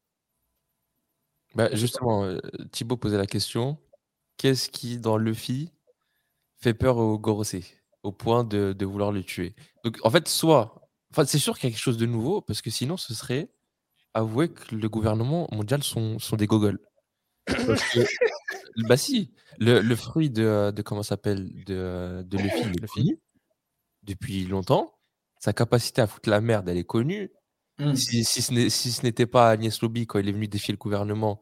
Bah, 1.56 1.74
justement, 1.74 2.38
Thibaut 2.72 2.98
posait 2.98 3.18
la 3.18 3.26
question 3.26 3.78
qu'est-ce 4.38 4.70
qui, 4.70 5.00
dans 5.00 5.18
Luffy, 5.18 5.72
fait 6.58 6.74
peur 6.74 6.98
au 6.98 7.18
Gorosei? 7.18 7.64
Au 8.06 8.12
point 8.12 8.44
de, 8.44 8.74
de 8.74 8.86
vouloir 8.86 9.12
le 9.12 9.24
tuer 9.24 9.56
Donc, 9.84 9.98
en 10.04 10.10
fait, 10.12 10.28
soit. 10.28 10.82
Enfin, 11.12 11.26
c'est 11.26 11.40
sûr 11.40 11.58
qu'il 11.58 11.70
y 11.70 11.72
a 11.72 11.76
quelque 11.76 11.82
chose 11.84 11.98
de 11.98 12.06
nouveau, 12.06 12.42
parce 12.42 12.62
que 12.62 12.70
sinon, 12.70 12.98
ce 12.98 13.14
serait 13.14 13.50
avouer 14.14 14.50
que 14.50 14.76
le 14.76 14.90
gouvernement 14.90 15.48
mondial 15.52 15.84
sont, 15.84 16.20
sont 16.20 16.36
des 16.38 16.48
gogoles. 16.48 16.80
Bah, 18.90 18.98
si, 18.98 19.32
le, 19.58 19.80
le 19.80 19.96
fruit 19.96 20.30
de, 20.30 20.72
de 20.76 20.82
comment 20.82 21.04
s'appelle 21.04 21.64
de, 21.66 22.24
de 22.28 22.38
Luffy, 22.38 23.18
depuis 24.04 24.46
longtemps. 24.46 24.94
Sa 25.40 25.54
capacité 25.54 26.02
à 26.02 26.08
foutre 26.08 26.30
la 26.30 26.42
merde, 26.42 26.68
elle 26.70 26.78
est 26.78 26.84
connue. 26.84 27.32
Mm. 27.80 27.96
Si, 27.96 28.24
si 28.26 28.42
ce 28.42 28.54
n'est- 28.54 28.70
si 28.70 28.92
ce 28.92 29.04
n'était 29.04 29.26
pas 29.26 29.50
Agnès 29.50 29.82
Lobby 29.82 30.08
quand 30.08 30.20
il 30.20 30.28
est 30.30 30.32
venu 30.34 30.48
défier 30.48 30.72
le 30.74 30.78
gouvernement 30.78 31.42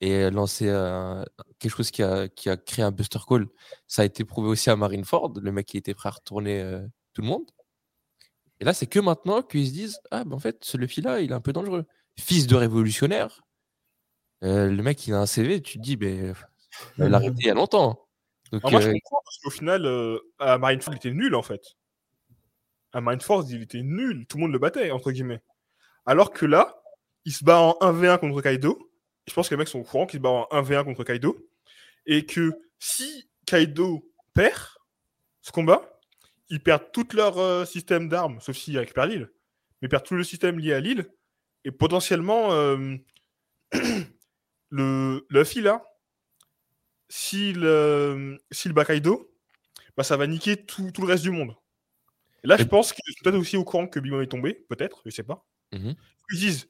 et 0.00 0.30
lancer 0.30 0.68
un- 0.70 1.24
quelque 1.58 1.76
chose 1.76 1.90
qui 1.90 2.02
a, 2.02 2.28
qui 2.28 2.48
a 2.48 2.56
créé 2.56 2.84
un 2.84 2.90
Buster 2.90 3.18
Call, 3.26 3.46
ça 3.86 4.02
a 4.02 4.04
été 4.04 4.24
prouvé 4.24 4.48
aussi 4.48 4.70
à 4.70 4.76
Marineford, 4.76 5.34
le 5.40 5.52
mec 5.52 5.66
qui 5.66 5.76
était 5.76 5.94
prêt 5.94 6.08
à 6.08 6.12
retourner 6.12 6.60
euh, 6.60 6.86
tout 7.14 7.22
le 7.22 7.28
monde. 7.28 7.50
Et 8.60 8.64
là, 8.64 8.72
c'est 8.74 8.86
que 8.86 8.98
maintenant 8.98 9.42
qu'ils 9.42 9.66
se 9.68 9.72
disent 9.72 10.00
Ah, 10.10 10.24
ben 10.24 10.36
en 10.36 10.38
fait, 10.38 10.64
ce 10.64 10.76
Luffy-là, 10.76 11.20
il 11.20 11.30
est 11.30 11.34
un 11.34 11.40
peu 11.40 11.52
dangereux. 11.52 11.84
Fils 12.18 12.46
de 12.46 12.56
révolutionnaire, 12.56 13.42
euh, 14.44 14.70
le 14.70 14.82
mec, 14.82 15.06
il 15.06 15.14
a 15.14 15.20
un 15.20 15.26
CV, 15.26 15.60
tu 15.62 15.78
te 15.78 15.82
dis 15.82 15.96
Ben, 15.96 16.34
il 16.98 17.04
l'a 17.04 17.16
arrêté 17.16 17.34
il 17.38 17.46
y 17.46 17.50
a 17.50 17.54
longtemps. 17.54 18.08
Donc, 18.52 18.62
moi, 18.70 18.80
je 18.80 18.88
euh, 18.88 18.92
comprends 18.92 19.22
parce 19.24 19.38
qu'au 19.38 19.50
final, 19.50 19.84
euh, 19.84 20.18
à 20.38 20.58
Marineford, 20.58 20.94
il 20.94 20.96
était 20.96 21.10
nul 21.10 21.34
en 21.34 21.42
fait. 21.42 21.62
À 22.92 23.00
Marineford, 23.00 23.44
il 23.50 23.62
était 23.62 23.82
nul. 23.82 24.26
Tout 24.26 24.38
le 24.38 24.42
monde 24.44 24.52
le 24.52 24.58
battait, 24.58 24.90
entre 24.90 25.10
guillemets. 25.12 25.42
Alors 26.06 26.30
que 26.32 26.46
là, 26.46 26.82
il 27.24 27.32
se 27.32 27.44
bat 27.44 27.58
en 27.58 27.76
1v1 27.80 28.18
contre 28.18 28.40
Kaido. 28.40 28.87
Je 29.28 29.34
pense 29.34 29.48
que 29.48 29.54
les 29.54 29.58
mecs 29.58 29.68
sont 29.68 29.80
au 29.80 29.84
courant 29.84 30.06
qu'il 30.06 30.18
se 30.18 30.22
bat 30.22 30.30
en 30.30 30.48
1v1 30.50 30.84
contre 30.84 31.04
Kaido. 31.04 31.48
Et 32.06 32.24
que 32.24 32.52
si 32.78 33.28
Kaido 33.46 34.10
perd 34.34 34.58
ce 35.42 35.52
combat, 35.52 36.00
ils 36.48 36.62
perdent 36.62 36.90
tout 36.92 37.06
leur 37.12 37.38
euh, 37.38 37.64
système 37.64 38.08
d'armes, 38.08 38.40
sauf 38.40 38.56
s'ils 38.56 38.78
récupèrent 38.78 39.06
l'île. 39.06 39.30
Mais 39.80 39.86
ils 39.86 39.88
perdent 39.88 40.06
tout 40.06 40.14
le 40.14 40.24
système 40.24 40.58
lié 40.58 40.72
à 40.72 40.80
l'île. 40.80 41.10
Et 41.64 41.70
potentiellement, 41.70 42.52
euh, 42.52 42.96
le 44.70 45.26
Luffy 45.28 45.60
là, 45.60 45.84
s'il 47.08 47.64
euh, 47.64 48.36
s'il 48.50 48.72
bat 48.72 48.84
Kaido, 48.84 49.30
bah, 49.96 50.04
ça 50.04 50.16
va 50.16 50.26
niquer 50.26 50.56
tout, 50.56 50.90
tout 50.92 51.02
le 51.02 51.08
reste 51.08 51.24
du 51.24 51.30
monde. 51.30 51.54
Et 52.44 52.46
là, 52.46 52.56
je 52.56 52.64
pense 52.64 52.92
qu'ils 52.92 53.04
sont 53.14 53.24
peut-être 53.24 53.38
aussi 53.38 53.56
au 53.56 53.64
courant 53.64 53.88
que 53.88 53.98
Big 53.98 54.12
Mom 54.12 54.22
est 54.22 54.28
tombé, 54.28 54.54
peut-être, 54.68 55.02
je 55.04 55.10
sais 55.10 55.24
pas. 55.24 55.44
Mhm. 55.72 55.94
Ils 56.32 56.38
disent, 56.38 56.68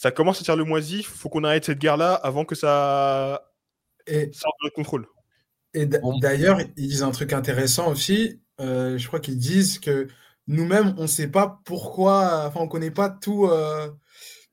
ça 0.00 0.12
commence 0.12 0.40
à 0.40 0.44
tirer 0.44 0.56
le 0.56 0.62
moisi, 0.64 1.02
faut 1.02 1.28
qu'on 1.28 1.42
arrête 1.42 1.64
cette 1.64 1.80
guerre-là 1.80 2.14
avant 2.14 2.44
que 2.44 2.54
ça 2.54 3.50
Et, 4.06 4.30
sorte 4.32 4.54
de 4.62 4.66
notre 4.66 4.76
contrôle. 4.76 5.08
et 5.74 5.86
d'ailleurs, 6.20 6.60
ils 6.76 6.86
disent 6.88 7.02
un 7.02 7.10
truc 7.10 7.32
intéressant 7.32 7.90
aussi. 7.90 8.40
euh, 8.60 8.96
je 8.96 9.06
crois 9.08 9.18
qu'ils 9.18 9.38
disent 9.38 9.80
que 9.80 10.06
nous-mêmes, 10.46 10.94
on 10.98 11.02
ne 11.02 11.06
sait 11.08 11.26
pas 11.26 11.60
pourquoi, 11.64 12.44
enfin, 12.46 12.60
on 12.60 12.68
connaît 12.68 12.92
pas 12.92 13.10
tout, 13.10 13.46
euh, 13.46 13.90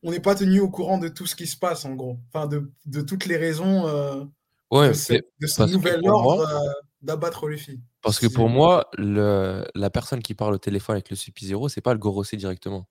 on 0.02 0.10
n'est 0.10 0.20
pas 0.20 0.34
tenu 0.34 0.60
au 0.62 0.70
courant 0.70 0.98
de 0.98 1.10
tout 1.10 1.28
ce 1.28 1.36
qui 1.36 1.46
se 1.46 1.58
passe, 1.58 1.86
en 1.86 1.94
gros. 1.94 2.18
Enfin, 2.34 2.48
de, 2.48 2.72
de 2.88 3.02
toutes 3.02 3.28
les 3.28 3.38
raisons 3.38 3.88
euh, 3.88 4.24
ouais, 4.72 4.90
de 4.90 4.94
ce, 4.94 5.14
de 5.14 5.72
nouvel 5.74 6.02
pour 6.02 6.10
ordre 6.10 6.38
moi- 6.38 6.64
euh, 6.66 6.74
d'abattre 7.04 7.48
Luffy. 7.48 7.80
Parce 8.02 8.18
que 8.18 8.26
pour 8.26 8.50
moi, 8.50 8.90
le, 8.98 9.64
la 9.76 9.90
personne 9.92 10.24
qui 10.24 10.34
parle 10.34 10.56
au 10.56 10.58
téléphone 10.58 10.96
avec 10.96 11.12
le 11.12 11.16
Sub-Zero, 11.16 11.70
c'est 11.70 11.82
pas 11.82 11.94
le 11.94 12.00
Gorosei 12.00 12.36
directement. 12.36 12.88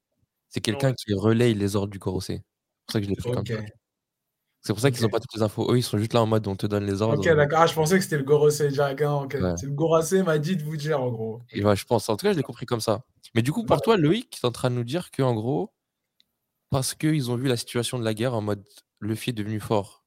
C'est 0.55 0.61
quelqu'un 0.61 0.91
ouais. 0.91 0.95
qui 0.95 1.13
relaye 1.15 1.53
les 1.53 1.75
ordres 1.75 1.91
du 1.93 1.99
Gorosei. 1.99 2.37
C'est 2.37 2.43
pour 2.87 2.93
ça 2.93 3.01
que 3.01 3.05
je 3.07 3.11
l'ai 3.11 3.17
pris 3.17 3.31
comme 3.33 3.41
Ok, 3.41 3.49
ça. 3.49 3.75
C'est 4.61 4.73
pour 4.73 4.81
ça 4.81 4.91
qu'ils 4.93 5.03
n'ont 5.03 5.09
pas 5.09 5.19
toutes 5.19 5.35
les 5.35 5.43
infos. 5.43 5.69
Eux, 5.73 5.79
ils 5.79 5.83
sont 5.83 5.99
juste 5.99 6.13
là 6.13 6.23
en 6.23 6.27
mode 6.27 6.47
on 6.47 6.55
te 6.55 6.67
donne 6.67 6.87
les 6.87 7.03
ordres. 7.03 7.19
ok, 7.19 7.37
d'accord. 7.37 7.59
Ah, 7.63 7.67
je 7.67 7.75
pensais 7.75 7.97
que 7.99 8.05
c'était 8.05 8.19
le 8.19 8.23
Gorosei 8.23 8.69
direct. 8.69 9.03
Ok. 9.03 9.37
Ouais. 9.41 9.57
C'est 9.57 9.67
le 9.67 9.73
Gorosei 9.73 10.23
m'a 10.23 10.39
dit 10.39 10.57
de 10.57 10.63
vous 10.63 10.77
dire, 10.77 11.03
en 11.03 11.11
gros. 11.11 11.43
Et 11.51 11.61
je 11.61 11.85
pense. 11.85 12.09
En 12.09 12.17
tout 12.17 12.25
cas, 12.25 12.33
je 12.33 12.37
l'ai 12.37 12.45
compris 12.45 12.67
comme 12.67 12.81
ça. 12.81 13.03
Mais 13.35 13.43
du 13.43 13.51
coup, 13.51 13.65
pour 13.65 13.83
toi, 13.83 13.97
Loïc, 13.97 14.31
tu 14.31 14.41
es 14.41 14.47
en 14.47 14.53
train 14.53 14.71
de 14.71 14.77
nous 14.77 14.85
dire 14.85 15.11
que 15.11 15.23
en 15.25 15.35
gros, 15.35 15.73
parce 16.71 16.95
qu'ils 16.95 17.33
ont 17.33 17.37
vu 17.37 17.49
la 17.49 17.57
situation 17.57 17.99
de 17.99 18.05
la 18.05 18.15
guerre 18.15 18.35
en 18.35 18.41
mode 18.43 18.65
Luffy 19.01 19.31
est 19.31 19.35
devenu 19.35 19.59
fort, 19.59 20.05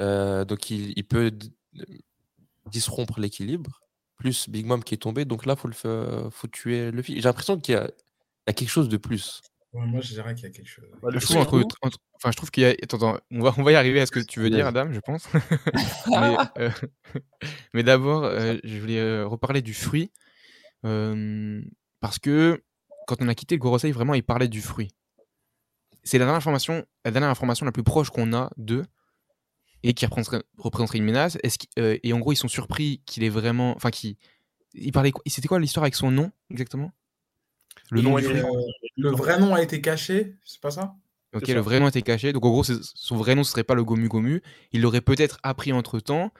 euh, 0.00 0.46
donc 0.46 0.70
il, 0.70 0.94
il 0.96 1.04
peut 1.04 1.30
disrompre 2.70 3.20
l'équilibre, 3.20 3.80
plus 4.16 4.48
Big 4.48 4.64
Mom 4.66 4.82
qui 4.82 4.94
est 4.94 4.98
tombé, 4.98 5.24
donc 5.26 5.44
là, 5.46 5.54
il 5.56 5.60
faut, 5.60 5.68
le 5.68 5.74
fa- 5.74 6.30
faut 6.30 6.48
tuer 6.48 6.90
Luffy. 6.90 7.16
J'ai 7.16 7.20
l'impression 7.22 7.60
qu'il 7.60 7.74
y 7.74 7.76
a 7.78 8.52
quelque 8.54 8.68
chose 8.70 8.88
de 8.88 8.96
plus. 8.96 9.40
Ouais, 9.74 9.84
moi, 9.86 10.00
je 10.00 10.08
dirais 10.14 10.34
qu'il 10.34 10.44
y 10.44 10.46
a 10.46 10.50
quelque 10.50 10.66
chose. 10.68 10.86
Bah, 11.02 11.10
le 11.12 11.18
Je 11.20 11.24
fruit, 11.26 11.44
trouve 11.44 11.60
entre, 11.60 11.76
entre- 11.82 11.98
enfin, 12.14 12.30
je 12.30 12.36
trouve 12.36 12.50
qu'il 12.50 12.62
y 12.62 12.66
a. 12.66 12.70
Attends, 12.70 12.96
attends, 12.96 13.18
on 13.30 13.40
va, 13.42 13.52
on 13.58 13.62
va 13.62 13.72
y 13.72 13.74
arriver 13.74 14.00
à 14.00 14.06
ce 14.06 14.10
que 14.10 14.20
tu 14.20 14.40
veux 14.40 14.48
dire. 14.50 14.66
Adam, 14.66 14.90
je 14.92 15.00
pense. 15.00 15.28
mais 16.08 16.36
euh, 16.58 16.70
mais 17.74 17.82
d'abord, 17.82 18.24
euh, 18.24 18.56
je 18.64 18.78
voulais 18.78 18.98
euh, 18.98 19.26
reparler 19.26 19.60
du 19.62 19.74
fruit. 19.74 20.10
euh, 20.84 21.60
parce 22.00 22.18
que 22.18 22.62
quand 23.06 23.16
on 23.20 23.28
a 23.28 23.34
quitté 23.34 23.56
le 23.56 23.60
Gorosei, 23.60 23.90
vraiment, 23.92 24.14
il 24.14 24.22
parlait 24.22 24.48
du 24.48 24.62
fruit. 24.62 24.88
C'est 26.04 26.18
la 26.18 26.24
dernière 26.24 26.38
information, 26.38 26.86
la 27.04 27.10
dernière 27.10 27.30
information 27.30 27.66
la 27.66 27.72
plus 27.72 27.82
proche 27.82 28.08
qu'on 28.10 28.32
a 28.32 28.50
d'eux 28.56 28.84
et 29.82 29.92
qui 29.94 30.06
représenterait, 30.06 30.42
représenterait 30.56 30.98
une 30.98 31.04
menace. 31.04 31.36
Est-ce 31.42 31.58
euh, 31.78 31.98
et 32.02 32.12
en 32.14 32.18
gros, 32.20 32.32
ils 32.32 32.36
sont 32.36 32.48
surpris 32.48 33.02
qu'il 33.04 33.22
est 33.24 33.28
vraiment. 33.28 33.74
Enfin, 33.76 33.90
qu'il. 33.90 34.16
Il 34.74 34.92
parlait. 34.92 35.12
C'était 35.26 35.48
quoi 35.48 35.58
l'histoire 35.58 35.84
avec 35.84 35.94
son 35.94 36.10
nom 36.10 36.30
exactement? 36.50 36.92
Le 37.90 38.02
nom 38.02 38.18
est- 38.18 38.24
Euh, 38.26 39.12
vrai 39.12 39.38
nom 39.38 39.54
a 39.54 39.62
été 39.62 39.80
caché, 39.80 40.36
c'est 40.44 40.60
pas 40.60 40.70
ça? 40.70 40.94
Ok, 41.34 41.42
C'est 41.46 41.54
le 41.54 41.60
vrai 41.60 41.78
nom 41.80 41.88
était 41.88 42.02
caché. 42.02 42.32
Donc 42.32 42.44
en 42.44 42.50
gros, 42.50 42.64
c'est- 42.64 42.82
son 42.82 43.16
vrai 43.16 43.34
nom, 43.34 43.44
ce 43.44 43.50
serait 43.52 43.64
pas 43.64 43.74
le 43.74 43.84
Gomu 43.84 44.08
Gomu. 44.08 44.42
Il 44.72 44.80
l'aurait 44.80 45.00
peut-être 45.02 45.38
appris 45.42 45.72
entre 45.72 46.00
temps. 46.00 46.32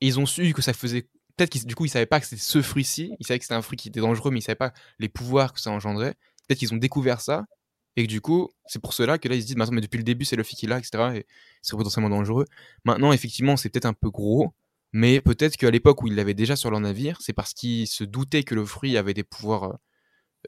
Ils 0.00 0.18
ont 0.18 0.26
su 0.26 0.52
que 0.52 0.62
ça 0.62 0.72
faisait. 0.72 1.02
Peut-être 1.36 1.50
qu'ils, 1.50 1.66
du 1.66 1.74
coup, 1.74 1.84
ils 1.84 1.90
savaient 1.90 2.06
pas 2.06 2.18
que 2.18 2.26
c'était 2.26 2.40
ce 2.40 2.62
fruit-ci. 2.62 3.12
Ils 3.20 3.26
savaient 3.26 3.38
que 3.38 3.44
c'était 3.44 3.54
un 3.54 3.62
fruit 3.62 3.76
qui 3.76 3.88
était 3.88 4.00
dangereux, 4.00 4.30
mais 4.30 4.38
ils 4.38 4.42
savaient 4.42 4.56
pas 4.56 4.72
les 4.98 5.08
pouvoirs 5.10 5.52
que 5.52 5.60
ça 5.60 5.70
engendrait. 5.70 6.14
Peut-être 6.48 6.58
qu'ils 6.58 6.72
ont 6.72 6.78
découvert 6.78 7.20
ça. 7.20 7.44
Et 7.96 8.04
que 8.06 8.08
du 8.10 8.20
coup, 8.20 8.50
c'est 8.66 8.78
pour 8.78 8.92
cela 8.94 9.18
que 9.18 9.28
là, 9.28 9.34
ils 9.34 9.42
se 9.42 9.46
disent, 9.46 9.56
maintenant, 9.56 9.74
mais 9.74 9.80
depuis 9.82 9.96
le 9.98 10.02
début, 10.04 10.24
c'est 10.24 10.36
le 10.36 10.42
fruit 10.44 10.56
qu'il 10.56 10.72
a, 10.72 10.78
etc. 10.78 11.14
Et 11.16 11.26
ce 11.62 11.70
serait 11.70 11.78
potentiellement 11.78 12.10
dangereux. 12.10 12.44
Maintenant, 12.84 13.12
effectivement, 13.12 13.56
c'est 13.56 13.68
peut-être 13.70 13.86
un 13.86 13.94
peu 13.94 14.10
gros. 14.10 14.52
Mais 14.92 15.20
peut-être 15.20 15.56
qu'à 15.56 15.70
l'époque 15.70 16.02
où 16.02 16.06
ils 16.06 16.14
l'avaient 16.14 16.34
déjà 16.34 16.56
sur 16.56 16.70
leur 16.70 16.80
navire, 16.80 17.18
c'est 17.20 17.32
parce 17.34 17.52
qu'ils 17.52 17.86
se 17.86 18.04
doutaient 18.04 18.44
que 18.44 18.54
le 18.54 18.64
fruit 18.64 18.96
avait 18.96 19.14
des 19.14 19.24
pouvoirs. 19.24 19.78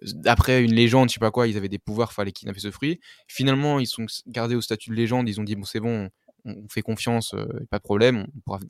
D'après 0.03 0.63
une 0.63 0.73
légende, 0.75 1.09
je 1.09 1.15
sais 1.15 1.21
pas 1.21 1.31
quoi, 1.31 1.49
ils 1.49 1.57
avaient 1.57 1.69
des 1.69 1.79
pouvoirs, 1.79 2.13
fallait 2.13 2.33
kidnapper 2.33 2.61
ce 2.61 2.71
fruit. 2.71 3.01
Finalement, 3.27 3.79
ils 3.79 3.87
sont 3.87 4.07
gardés 4.27 4.55
au 4.55 4.61
statut 4.61 4.91
de 4.91 4.95
légende. 4.95 5.29
Ils 5.29 5.41
ont 5.41 5.45
dit 5.45 5.57
bon, 5.57 5.65
c'est 5.65 5.81
bon, 5.81 6.11
on, 6.45 6.53
on 6.53 6.69
fait 6.69 6.83
confiance, 6.83 7.35
euh, 7.35 7.47
pas 7.71 7.79
de 7.79 7.83
problème, 7.83 8.27
on 8.37 8.41
pourra 8.41 8.61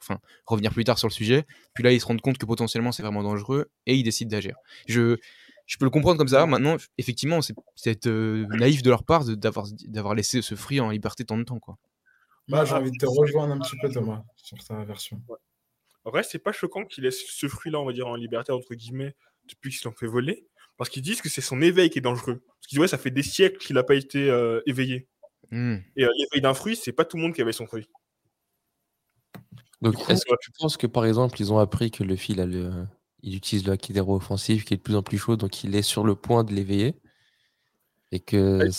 enfin, 0.00 0.18
revenir 0.46 0.72
plus 0.72 0.84
tard 0.84 0.98
sur 0.98 1.08
le 1.08 1.12
sujet. 1.12 1.44
Puis 1.74 1.84
là, 1.84 1.92
ils 1.92 2.00
se 2.00 2.06
rendent 2.06 2.20
compte 2.20 2.38
que 2.38 2.46
potentiellement 2.46 2.92
c'est 2.92 3.02
vraiment 3.02 3.22
dangereux 3.22 3.70
et 3.86 3.94
ils 3.96 4.02
décident 4.02 4.30
d'agir. 4.30 4.54
Je, 4.86 5.16
je 5.66 5.76
peux 5.76 5.84
le 5.84 5.90
comprendre 5.90 6.16
comme 6.18 6.28
ça. 6.28 6.46
Maintenant, 6.46 6.76
effectivement, 6.96 7.40
c'est 7.76 8.06
euh, 8.06 8.46
naïf 8.50 8.82
de 8.82 8.90
leur 8.90 9.04
part 9.04 9.24
de- 9.24 9.34
d'avoir 9.34 9.66
d'avoir 9.86 10.14
laissé 10.14 10.40
ce 10.40 10.54
fruit 10.54 10.80
en 10.80 10.90
liberté 10.90 11.24
tant 11.24 11.36
de 11.36 11.44
temps. 11.44 11.58
Quoi. 11.58 11.76
Moi, 12.46 12.64
j'ai 12.64 12.74
envie 12.74 12.90
de 12.90 12.96
te 12.96 13.04
rejoindre 13.06 13.52
un 13.54 13.58
petit 13.58 13.76
peu, 13.82 13.90
Thomas, 13.90 14.24
sur 14.36 14.56
ta 14.64 14.82
version. 14.84 15.20
En 16.04 16.10
vrai, 16.10 16.22
c'est 16.22 16.38
pas 16.38 16.52
choquant 16.52 16.84
qu'il 16.86 17.04
laisse 17.04 17.22
ce 17.26 17.46
fruit-là, 17.48 17.78
on 17.80 17.84
va 17.84 17.92
dire, 17.92 18.06
en 18.06 18.14
liberté, 18.14 18.52
entre 18.52 18.74
guillemets, 18.74 19.14
depuis 19.46 19.70
qu'ils 19.70 19.82
l'ont 19.84 19.92
fait 19.94 20.06
voler. 20.06 20.46
Parce 20.78 20.88
qu'ils 20.90 21.02
disent 21.02 21.20
que 21.20 21.28
c'est 21.28 21.40
son 21.42 21.60
éveil 21.60 21.90
qui 21.90 21.98
est 21.98 22.02
dangereux. 22.02 22.40
Parce 22.46 22.66
qu'ils 22.66 22.76
disent, 22.76 22.80
ouais, 22.80 22.88
ça 22.88 22.96
fait 22.98 23.10
des 23.10 23.22
siècles 23.22 23.58
qu'il 23.58 23.74
n'a 23.74 23.82
pas 23.82 23.94
été 23.96 24.30
euh, 24.30 24.60
éveillé. 24.64 25.08
Hmm. 25.50 25.76
Et 25.96 26.04
euh, 26.04 26.10
l'éveil 26.16 26.40
d'un 26.40 26.54
fruit, 26.54 26.76
c'est 26.76 26.92
pas 26.92 27.04
tout 27.04 27.16
le 27.16 27.22
monde 27.24 27.34
qui 27.34 27.42
avait 27.42 27.52
son 27.52 27.66
fruit. 27.66 27.88
Donc, 29.82 29.94
est-ce 30.08 30.24
que 30.24 30.34
tu 30.40 30.50
penses 30.58 30.76
que 30.76 30.86
par 30.86 31.04
exemple, 31.04 31.40
ils 31.40 31.52
ont 31.52 31.58
appris 31.58 31.90
que 31.90 32.02
Luffy, 32.02 32.32
il, 32.32 32.40
a 32.40 32.46
le- 32.46 32.84
il 33.22 33.34
utilise 33.36 33.64
le 33.66 33.72
Hakidero 33.72 34.16
offensif, 34.16 34.64
qui 34.64 34.74
est 34.74 34.76
de 34.78 34.82
plus 34.82 34.96
en 34.96 35.02
plus 35.02 35.18
chaud, 35.18 35.36
donc 35.36 35.62
il 35.64 35.74
est 35.76 35.82
sur 35.82 36.04
le 36.04 36.14
point 36.16 36.42
de 36.44 36.52
l'éveiller? 36.52 36.94
Et 38.10 38.20
que. 38.20 38.58
Ouais. 38.58 38.70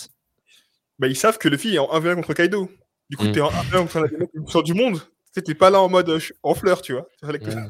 Bah, 0.99 1.07
ils 1.07 1.15
savent 1.15 1.37
que 1.37 1.47
le 1.47 1.57
fille 1.57 1.75
est 1.75 1.79
en 1.79 1.87
1v1 1.93 2.15
contre 2.15 2.33
Kaido. 2.33 2.69
Du 3.09 3.15
coup, 3.17 3.25
Mm. 3.27 3.31
t'es 3.31 3.41
en 3.41 3.49
1v1 3.49 4.09
contre 4.27 4.51
forts 4.51 4.63
du 4.63 4.73
monde. 4.73 4.99
T'es 5.33 5.55
pas 5.55 5.69
là 5.69 5.81
en 5.81 5.87
mode 5.89 6.09
euh, 6.09 6.19
en 6.43 6.53
fleurs, 6.53 6.81
tu 6.81 6.91
vois. 6.93 7.07
Ça 7.21 7.27
fallait 7.27 7.39
que- 7.39 7.49
Mm. 7.49 7.69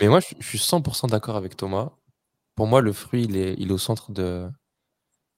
Mais 0.00 0.08
moi, 0.08 0.20
je 0.20 0.34
je 0.40 0.46
suis 0.46 0.58
100% 0.58 1.08
d'accord 1.08 1.36
avec 1.36 1.56
Thomas. 1.56 1.92
Pour 2.54 2.66
moi, 2.66 2.80
le 2.80 2.92
fruit, 2.92 3.24
il 3.24 3.36
est, 3.36 3.70
au 3.70 3.78
centre 3.78 4.12
de, 4.12 4.48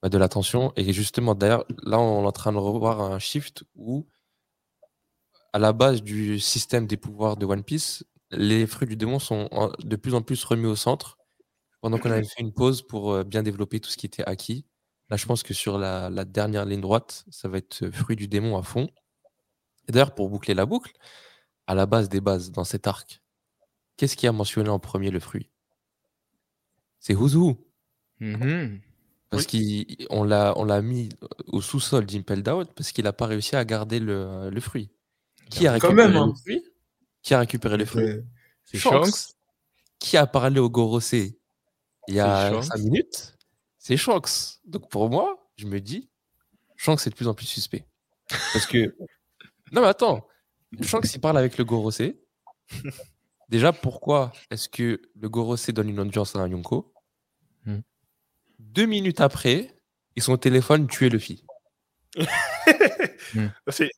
bah, 0.02 0.08
de 0.08 0.18
l'attention. 0.18 0.72
Et 0.76 0.92
justement, 0.92 1.34
d'ailleurs, 1.34 1.64
là, 1.82 1.98
on 1.98 2.24
est 2.24 2.26
en 2.26 2.32
train 2.32 2.52
de 2.52 2.58
revoir 2.58 3.00
un 3.00 3.18
shift 3.18 3.64
où, 3.74 4.06
à 5.52 5.58
la 5.58 5.72
base 5.72 6.02
du 6.02 6.38
système 6.38 6.86
des 6.86 6.96
pouvoirs 6.96 7.36
de 7.36 7.46
One 7.46 7.64
Piece, 7.64 8.04
les 8.30 8.66
fruits 8.66 8.88
du 8.88 8.96
démon 8.96 9.18
sont 9.18 9.48
de 9.78 9.96
plus 9.96 10.14
en 10.14 10.22
plus 10.22 10.42
remis 10.44 10.66
au 10.66 10.76
centre. 10.76 11.16
Pendant 11.80 11.98
qu'on 11.98 12.10
avait 12.10 12.24
fait 12.24 12.40
une 12.40 12.52
pause 12.52 12.82
pour 12.82 13.12
euh, 13.12 13.22
bien 13.22 13.42
développer 13.42 13.78
tout 13.78 13.90
ce 13.90 13.96
qui 13.96 14.06
était 14.06 14.24
acquis. 14.24 14.66
Là, 15.08 15.16
je 15.16 15.24
pense 15.26 15.44
que 15.44 15.54
sur 15.54 15.78
la, 15.78 16.10
la 16.10 16.24
dernière 16.24 16.64
ligne 16.64 16.80
droite, 16.80 17.24
ça 17.30 17.48
va 17.48 17.58
être 17.58 17.84
euh, 17.84 17.92
fruit 17.92 18.16
du 18.16 18.26
démon 18.26 18.56
à 18.56 18.62
fond. 18.62 18.88
Et 19.86 19.92
d'ailleurs, 19.92 20.14
pour 20.14 20.28
boucler 20.28 20.54
la 20.54 20.66
boucle, 20.66 20.92
à 21.68 21.74
la 21.74 21.86
base 21.86 22.08
des 22.08 22.20
bases, 22.20 22.50
dans 22.50 22.64
cet 22.64 22.88
arc, 22.88 23.22
qu'est-ce 23.96 24.16
qui 24.16 24.26
a 24.26 24.32
mentionné 24.32 24.68
en 24.68 24.80
premier 24.80 25.10
le 25.12 25.20
fruit? 25.20 25.48
C'est 27.06 27.12
Huzu. 27.14 27.54
Mhm. 28.18 28.80
Parce 29.30 29.46
qu'on 29.46 30.24
l'a, 30.24 30.54
on 30.56 30.64
l'a 30.64 30.82
mis 30.82 31.08
au 31.46 31.60
sous-sol 31.60 32.04
d'Impelled 32.04 32.48
Out 32.48 32.70
parce 32.74 32.90
qu'il 32.90 33.04
n'a 33.04 33.12
pas 33.12 33.26
réussi 33.26 33.54
à 33.54 33.64
garder 33.64 34.00
le, 34.00 34.50
le 34.50 34.60
fruit. 34.60 34.90
Qui 35.48 35.68
a 35.68 35.78
Quand 35.78 35.86
récupéré 35.88 36.08
même, 36.08 36.16
hein. 36.16 36.26
le 36.26 36.34
fruit? 36.34 36.64
Qui 37.22 37.34
a 37.34 37.38
récupéré 37.38 37.76
le 37.76 37.84
fruit? 37.84 38.06
C'est- 38.64 38.78
Shanks. 38.78 39.04
Shanks. 39.06 39.34
Qui 40.00 40.16
a 40.16 40.26
parlé 40.26 40.58
au 40.58 40.68
Gorosei 40.68 41.38
il 42.08 42.16
y 42.16 42.20
a 42.20 42.48
C'est 42.48 42.54
Shanks. 42.54 42.64
5 42.64 42.78
minutes? 42.82 43.36
C'est 43.78 43.96
Shanks. 43.96 44.30
Donc 44.64 44.90
pour 44.90 45.08
moi, 45.08 45.48
je 45.56 45.66
me 45.66 45.80
dis, 45.80 46.08
Shanks 46.74 47.06
est 47.06 47.10
de 47.10 47.14
plus 47.14 47.28
en 47.28 47.34
plus 47.34 47.46
suspect. 47.46 47.86
Parce 48.52 48.66
que. 48.66 48.96
non 49.70 49.80
mais 49.82 49.86
attends, 49.86 50.26
Shanks 50.82 51.14
il 51.14 51.20
parle 51.20 51.38
avec 51.38 51.56
le 51.56 51.64
Gorosei. 51.64 52.20
Déjà, 53.48 53.72
pourquoi 53.72 54.32
est-ce 54.50 54.68
que 54.68 55.00
le 55.14 55.28
Gorosei 55.28 55.72
donne 55.72 55.88
une 55.88 56.00
audience 56.00 56.34
à 56.34 56.40
un 56.40 56.48
Yonko. 56.48 56.92
Deux 58.76 58.84
minutes 58.86 59.20
après, 59.22 59.74
et 60.16 60.20
son 60.20 60.36
téléphone 60.36 60.86
tuait 60.86 61.08
Luffy. 61.08 61.42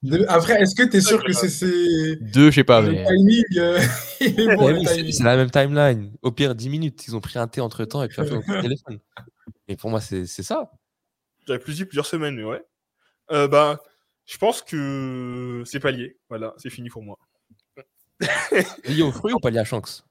De- 0.02 0.24
Après, 0.28 0.60
est-ce 0.60 0.74
que 0.74 0.82
tu 0.88 0.96
es 0.96 1.00
sûr 1.00 1.22
que 1.22 1.32
c'est 1.32 1.48
c'est- 1.48 2.16
Deux, 2.16 2.50
je 2.50 2.56
sais 2.56 2.64
pas, 2.64 2.80
mais. 2.80 3.04
timing 3.04 3.44
euh, 3.58 3.80
bon, 4.56 4.72
oui, 4.74 5.12
c'est 5.12 5.22
la 5.24 5.36
même 5.36 5.50
timeline. 5.50 6.12
Au 6.22 6.32
pire, 6.32 6.54
10 6.54 6.68
minutes. 6.70 7.06
Ils 7.06 7.14
ont 7.16 7.20
pris 7.20 7.38
un 7.38 7.46
thé 7.48 7.60
entre 7.60 7.84
temps 7.84 8.02
et 8.02 8.08
puis 8.08 8.20
après, 8.20 8.34
on 8.36 8.40
prend 8.42 8.54
le 8.54 8.62
téléphone. 8.62 8.98
Et 9.68 9.76
pour 9.76 9.90
moi, 9.90 10.00
c'est 10.00 10.26
c'est 10.26 10.42
ça. 10.42 10.70
J'avais 11.46 11.58
plus 11.58 11.74
dit 11.74 11.84
plusieurs 11.84 12.06
semaines, 12.06 12.36
mais 12.36 12.44
ouais. 12.44 12.62
Euh, 13.30 13.46
bah, 13.48 13.82
je 14.26 14.36
pense 14.38 14.62
que 14.62 15.62
c'est 15.66 15.80
pas 15.80 15.90
lié. 15.90 16.18
Voilà, 16.28 16.54
c'est 16.58 16.70
fini 16.70 16.88
pour 16.88 17.02
moi. 17.02 17.18
Lié 18.84 19.02
au 19.02 19.12
fruit 19.12 19.32
ou 19.34 19.38
pas 19.40 19.50
lié 19.50 19.58
à 19.58 19.64
Shanks? 19.64 20.02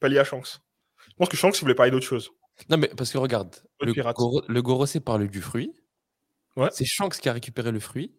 Pas 0.00 0.08
lié 0.08 0.18
à 0.18 0.24
Shanks. 0.24 0.58
Je 1.08 1.14
pense 1.16 1.28
que 1.28 1.36
Shanks, 1.36 1.56
il 1.58 1.60
voulait 1.62 1.74
parler 1.74 1.90
d'autre 1.92 2.06
chose. 2.06 2.30
Non, 2.70 2.76
mais 2.76 2.88
parce 2.88 3.12
que 3.12 3.18
regarde, 3.18 3.54
Le 3.80 3.92
le. 3.92 4.62
Goro- 4.62 5.00
parle 5.00 5.28
du 5.28 5.40
fruit. 5.40 5.72
Ouais. 6.56 6.68
C'est 6.72 6.84
Shanks 6.84 7.18
qui 7.18 7.28
a 7.28 7.32
récupéré 7.32 7.70
le 7.70 7.80
fruit. 7.80 8.14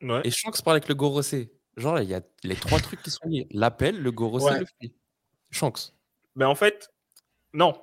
Ouais. 0.00 0.20
Et 0.24 0.30
Shanks 0.30 0.62
parle 0.62 0.76
avec 0.76 0.88
le 0.88 0.94
Gorosei. 0.94 1.52
Genre, 1.76 1.98
il 2.00 2.08
y 2.08 2.14
a 2.14 2.20
les 2.44 2.54
trois 2.54 2.78
trucs 2.78 3.02
qui 3.02 3.10
sont 3.10 3.26
liés. 3.26 3.48
L'appel, 3.50 4.00
le 4.00 4.12
Gorosei, 4.12 4.46
Ouais. 4.52 4.60
le 4.60 4.66
fruit. 4.66 4.94
Shanks. 5.50 5.92
Mais 6.36 6.44
en 6.44 6.54
fait, 6.54 6.88
non. 7.52 7.74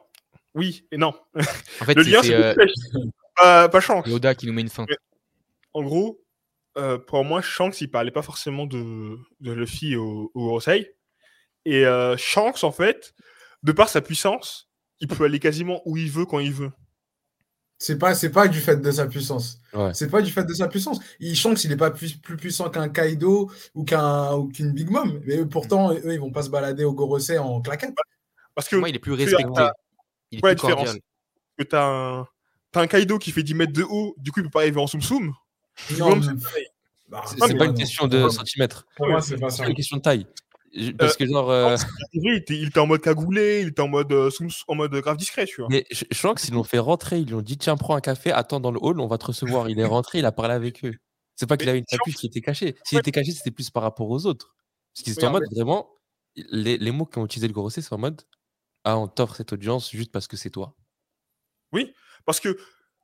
Oui 0.54 0.88
et 0.92 0.98
non. 0.98 1.14
En 1.36 1.86
fait, 1.86 1.94
Le 1.94 2.04
lien, 2.04 2.22
c'est 2.24 2.34
euh, 2.34 2.54
pas, 3.36 3.70
pas 3.70 3.80
Shanks. 3.82 4.08
Yoda 4.08 4.36
qui 4.36 4.48
nous 4.48 4.54
met 4.54 4.62
une 4.62 4.70
feinte. 4.70 4.90
En 5.74 5.84
gros, 5.84 6.22
euh, 6.78 6.98
pour 6.98 7.24
moi, 7.26 7.42
Shanks, 7.42 7.80
il 7.82 7.90
parlait 7.90 8.12
pas 8.12 8.22
forcément 8.22 8.66
de, 8.66 9.18
de 9.42 9.52
Luffy 9.52 9.96
au, 9.96 10.32
au 10.34 10.40
Gorosei. 10.48 10.96
Et 11.66 11.86
euh, 11.86 12.16
Shanks, 12.18 12.64
en 12.64 12.72
fait, 12.72 13.14
de 13.64 13.72
par 13.72 13.90
sa 13.90 14.02
puissance, 14.02 14.70
il 15.02 15.08
peut 15.08 15.26
aller 15.26 15.40
quasiment 15.40 15.82
où 15.86 15.98
il 15.98 16.10
veut 16.10 16.26
quand 16.26 16.40
il 16.40 16.54
veut. 16.54 16.72
C'est 17.78 17.98
pas, 17.98 18.14
c'est 18.14 18.30
pas 18.30 18.48
du 18.48 18.60
fait 18.60 18.78
de 18.78 18.92
sa 18.92 19.08
puissance. 19.08 19.60
Ouais. 19.74 19.92
C'est 19.96 20.10
pas 20.10 20.22
du 20.22 20.32
fait 20.32 20.44
de 20.44 20.54
sa 20.54 20.68
puissance. 20.68 21.00
Il 21.20 21.36
Shanks, 21.36 21.64
il 21.64 21.72
est 21.72 21.78
pas 21.78 21.90
plus, 21.90 22.14
plus 22.16 22.38
puissant 22.38 22.70
qu'un 22.70 22.90
Kaido 22.90 23.52
ou 23.74 23.84
qu'un 23.84 24.34
ou 24.36 24.50
qu'une 24.50 24.72
Big 24.72 24.90
Mom. 24.92 25.20
Mais 25.26 25.38
eux, 25.38 25.48
pourtant, 25.50 25.92
eux, 25.92 26.14
ils 26.14 26.20
vont 26.20 26.32
pas 26.32 26.44
se 26.44 26.50
balader 26.52 26.84
au 26.84 26.94
Gorosei 26.94 27.40
en 27.40 27.60
claquette. 27.60 27.96
Parce 28.54 28.70
que 28.70 28.76
moi, 28.76 28.88
il 28.90 28.96
est 28.96 29.00
plus 29.00 29.14
respecté. 29.14 29.44
Il 30.30 30.38
est 30.40 30.44
Ouais, 30.44 30.52
la 30.52 30.56
plus 30.56 30.62
différence. 30.62 30.86
cordial. 30.86 31.00
que 31.58 31.64
t'as 31.64 31.86
un, 31.88 32.28
t'as 32.72 32.82
un 32.82 32.88
Kaido 32.88 33.18
qui 33.18 33.32
fait 33.32 33.42
10 33.44 33.56
mètres 33.56 33.74
de 33.74 33.84
haut, 33.84 34.14
du 34.20 34.32
coup, 34.32 34.42
il 34.42 34.44
peut 34.44 34.50
pas 34.52 34.60
arriver 34.62 34.80
en 34.80 34.86
Soum 34.86 35.02
Soum. 35.02 35.34
C'est 35.88 35.98
pas 37.58 37.66
une 37.66 37.74
question 37.74 38.08
de 38.08 38.30
centimètres. 38.30 38.86
Pas. 38.96 39.22
C'est 39.22 39.68
une 39.68 39.74
question 39.74 39.98
de 39.98 40.02
taille. 40.02 40.28
Je- 40.74 40.92
Parce 40.92 41.18
que 41.18 41.26
genre, 41.26 41.50
euh, 41.52 41.76
il 42.14 42.34
était, 42.36 42.58
il 42.58 42.68
était 42.70 42.80
en 42.80 42.88
mode 42.88 43.02
cagoulé, 43.02 43.62
il 43.62 43.68
était 43.70 43.82
en 43.82 43.88
mode, 43.90 44.12
euh, 44.12 44.30
en 44.68 44.76
mode 44.76 44.94
grave 44.96 45.18
discret, 45.18 45.46
tu 45.46 45.62
vois. 45.62 45.68
mais 45.70 45.86
Sh- 45.92 46.06
Shanks, 46.12 46.48
ils 46.48 46.54
l'ont 46.54 46.64
fait 46.64 46.80
rentrer. 46.80 47.20
Ils 47.20 47.28
lui 47.28 47.34
ont 47.34 47.42
dit 47.42 47.58
tiens, 47.58 47.76
prends 47.76 47.96
un 47.96 48.02
café, 48.02 48.32
attends 48.32 48.60
dans 48.62 48.72
le 48.72 48.80
hall, 48.82 49.00
on 49.02 49.08
va 49.08 49.18
te 49.18 49.26
recevoir. 49.26 49.70
Il 49.70 49.80
est 49.80 49.86
rentré, 49.86 50.20
il 50.20 50.26
a 50.26 50.32
parlé 50.32 50.54
avec 50.54 50.86
eux. 50.86 50.94
C'est 51.36 51.46
pas 51.48 51.58
qu'il 51.58 51.68
avait 51.70 51.80
une 51.80 51.86
capuche 51.86 52.16
qui 52.16 52.28
était 52.28 52.40
cachée. 52.42 52.76
S'il 52.86 52.96
Ouais. 52.98 53.00
était 53.02 53.12
caché, 53.12 53.32
c'était 53.32 53.52
plus 53.52 53.70
par 53.70 53.84
rapport 53.84 54.10
aux 54.10 54.26
autres. 54.26 54.56
Parce 54.94 55.04
qu'ils 55.04 55.14
étaient 55.14 55.26
en 55.28 55.32
mode 55.32 55.44
vraiment. 55.52 55.90
Les, 56.36 56.78
les 56.78 56.92
mots 56.92 57.06
qui 57.06 57.18
ont 57.20 57.26
utilisé 57.26 57.48
le 57.48 57.54
Gorosei, 57.54 57.82
c'est 57.82 57.92
en 57.94 57.98
mode 57.98 58.22
ah, 58.86 58.98
on 58.98 59.08
t'offre 59.08 59.36
cette 59.36 59.52
audience 59.54 59.92
juste 59.92 60.12
parce 60.12 60.28
que 60.28 60.38
c'est 60.38 60.50
toi. 60.50 60.76
Parce 62.26 62.40
que 62.40 62.58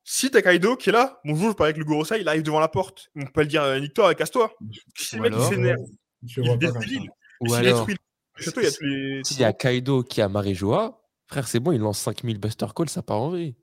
si 0.03 0.29
t'as 0.31 0.41
Kaido 0.41 0.75
qui 0.77 0.89
est 0.89 0.93
là, 0.93 1.19
bonjour, 1.25 1.49
je 1.49 1.55
parle 1.55 1.69
avec 1.71 1.77
le 1.77 1.83
Gorosei, 1.85 2.21
il 2.21 2.27
arrive 2.27 2.43
devant 2.43 2.59
la 2.59 2.67
porte. 2.67 3.09
On 3.15 3.25
peut 3.25 3.41
le 3.41 3.47
dire, 3.47 3.63
euh, 3.63 3.79
nique-toi, 3.79 4.15
casse-toi. 4.15 4.53
Si 4.95 5.15
le 5.17 5.23
mec 5.23 5.33
il 5.35 5.43
s'énerve, 5.43 5.79
Je 6.25 6.41
il 6.41 7.09
détruit. 7.41 7.49
Ou 7.51 7.55
S'il 7.55 7.55
alors, 7.67 7.79
détruit 7.85 7.97
le 8.35 8.43
château, 8.43 8.61
il 8.61 8.63
y 8.63 8.67
a 8.67 8.71
tous 8.71 8.83
les. 8.83 9.23
S'il 9.23 9.39
y 9.39 9.43
a 9.43 9.53
Kaido 9.53 10.03
qui 10.03 10.21
a 10.21 10.29
Marijoa, 10.29 11.01
frère, 11.27 11.47
c'est 11.47 11.59
bon, 11.59 11.71
il 11.71 11.79
lance 11.81 11.99
5000 11.99 12.39
Buster 12.39 12.67
Call, 12.75 12.89
ça 12.89 13.01
part 13.01 13.21
en 13.21 13.29
vrille. 13.29 13.55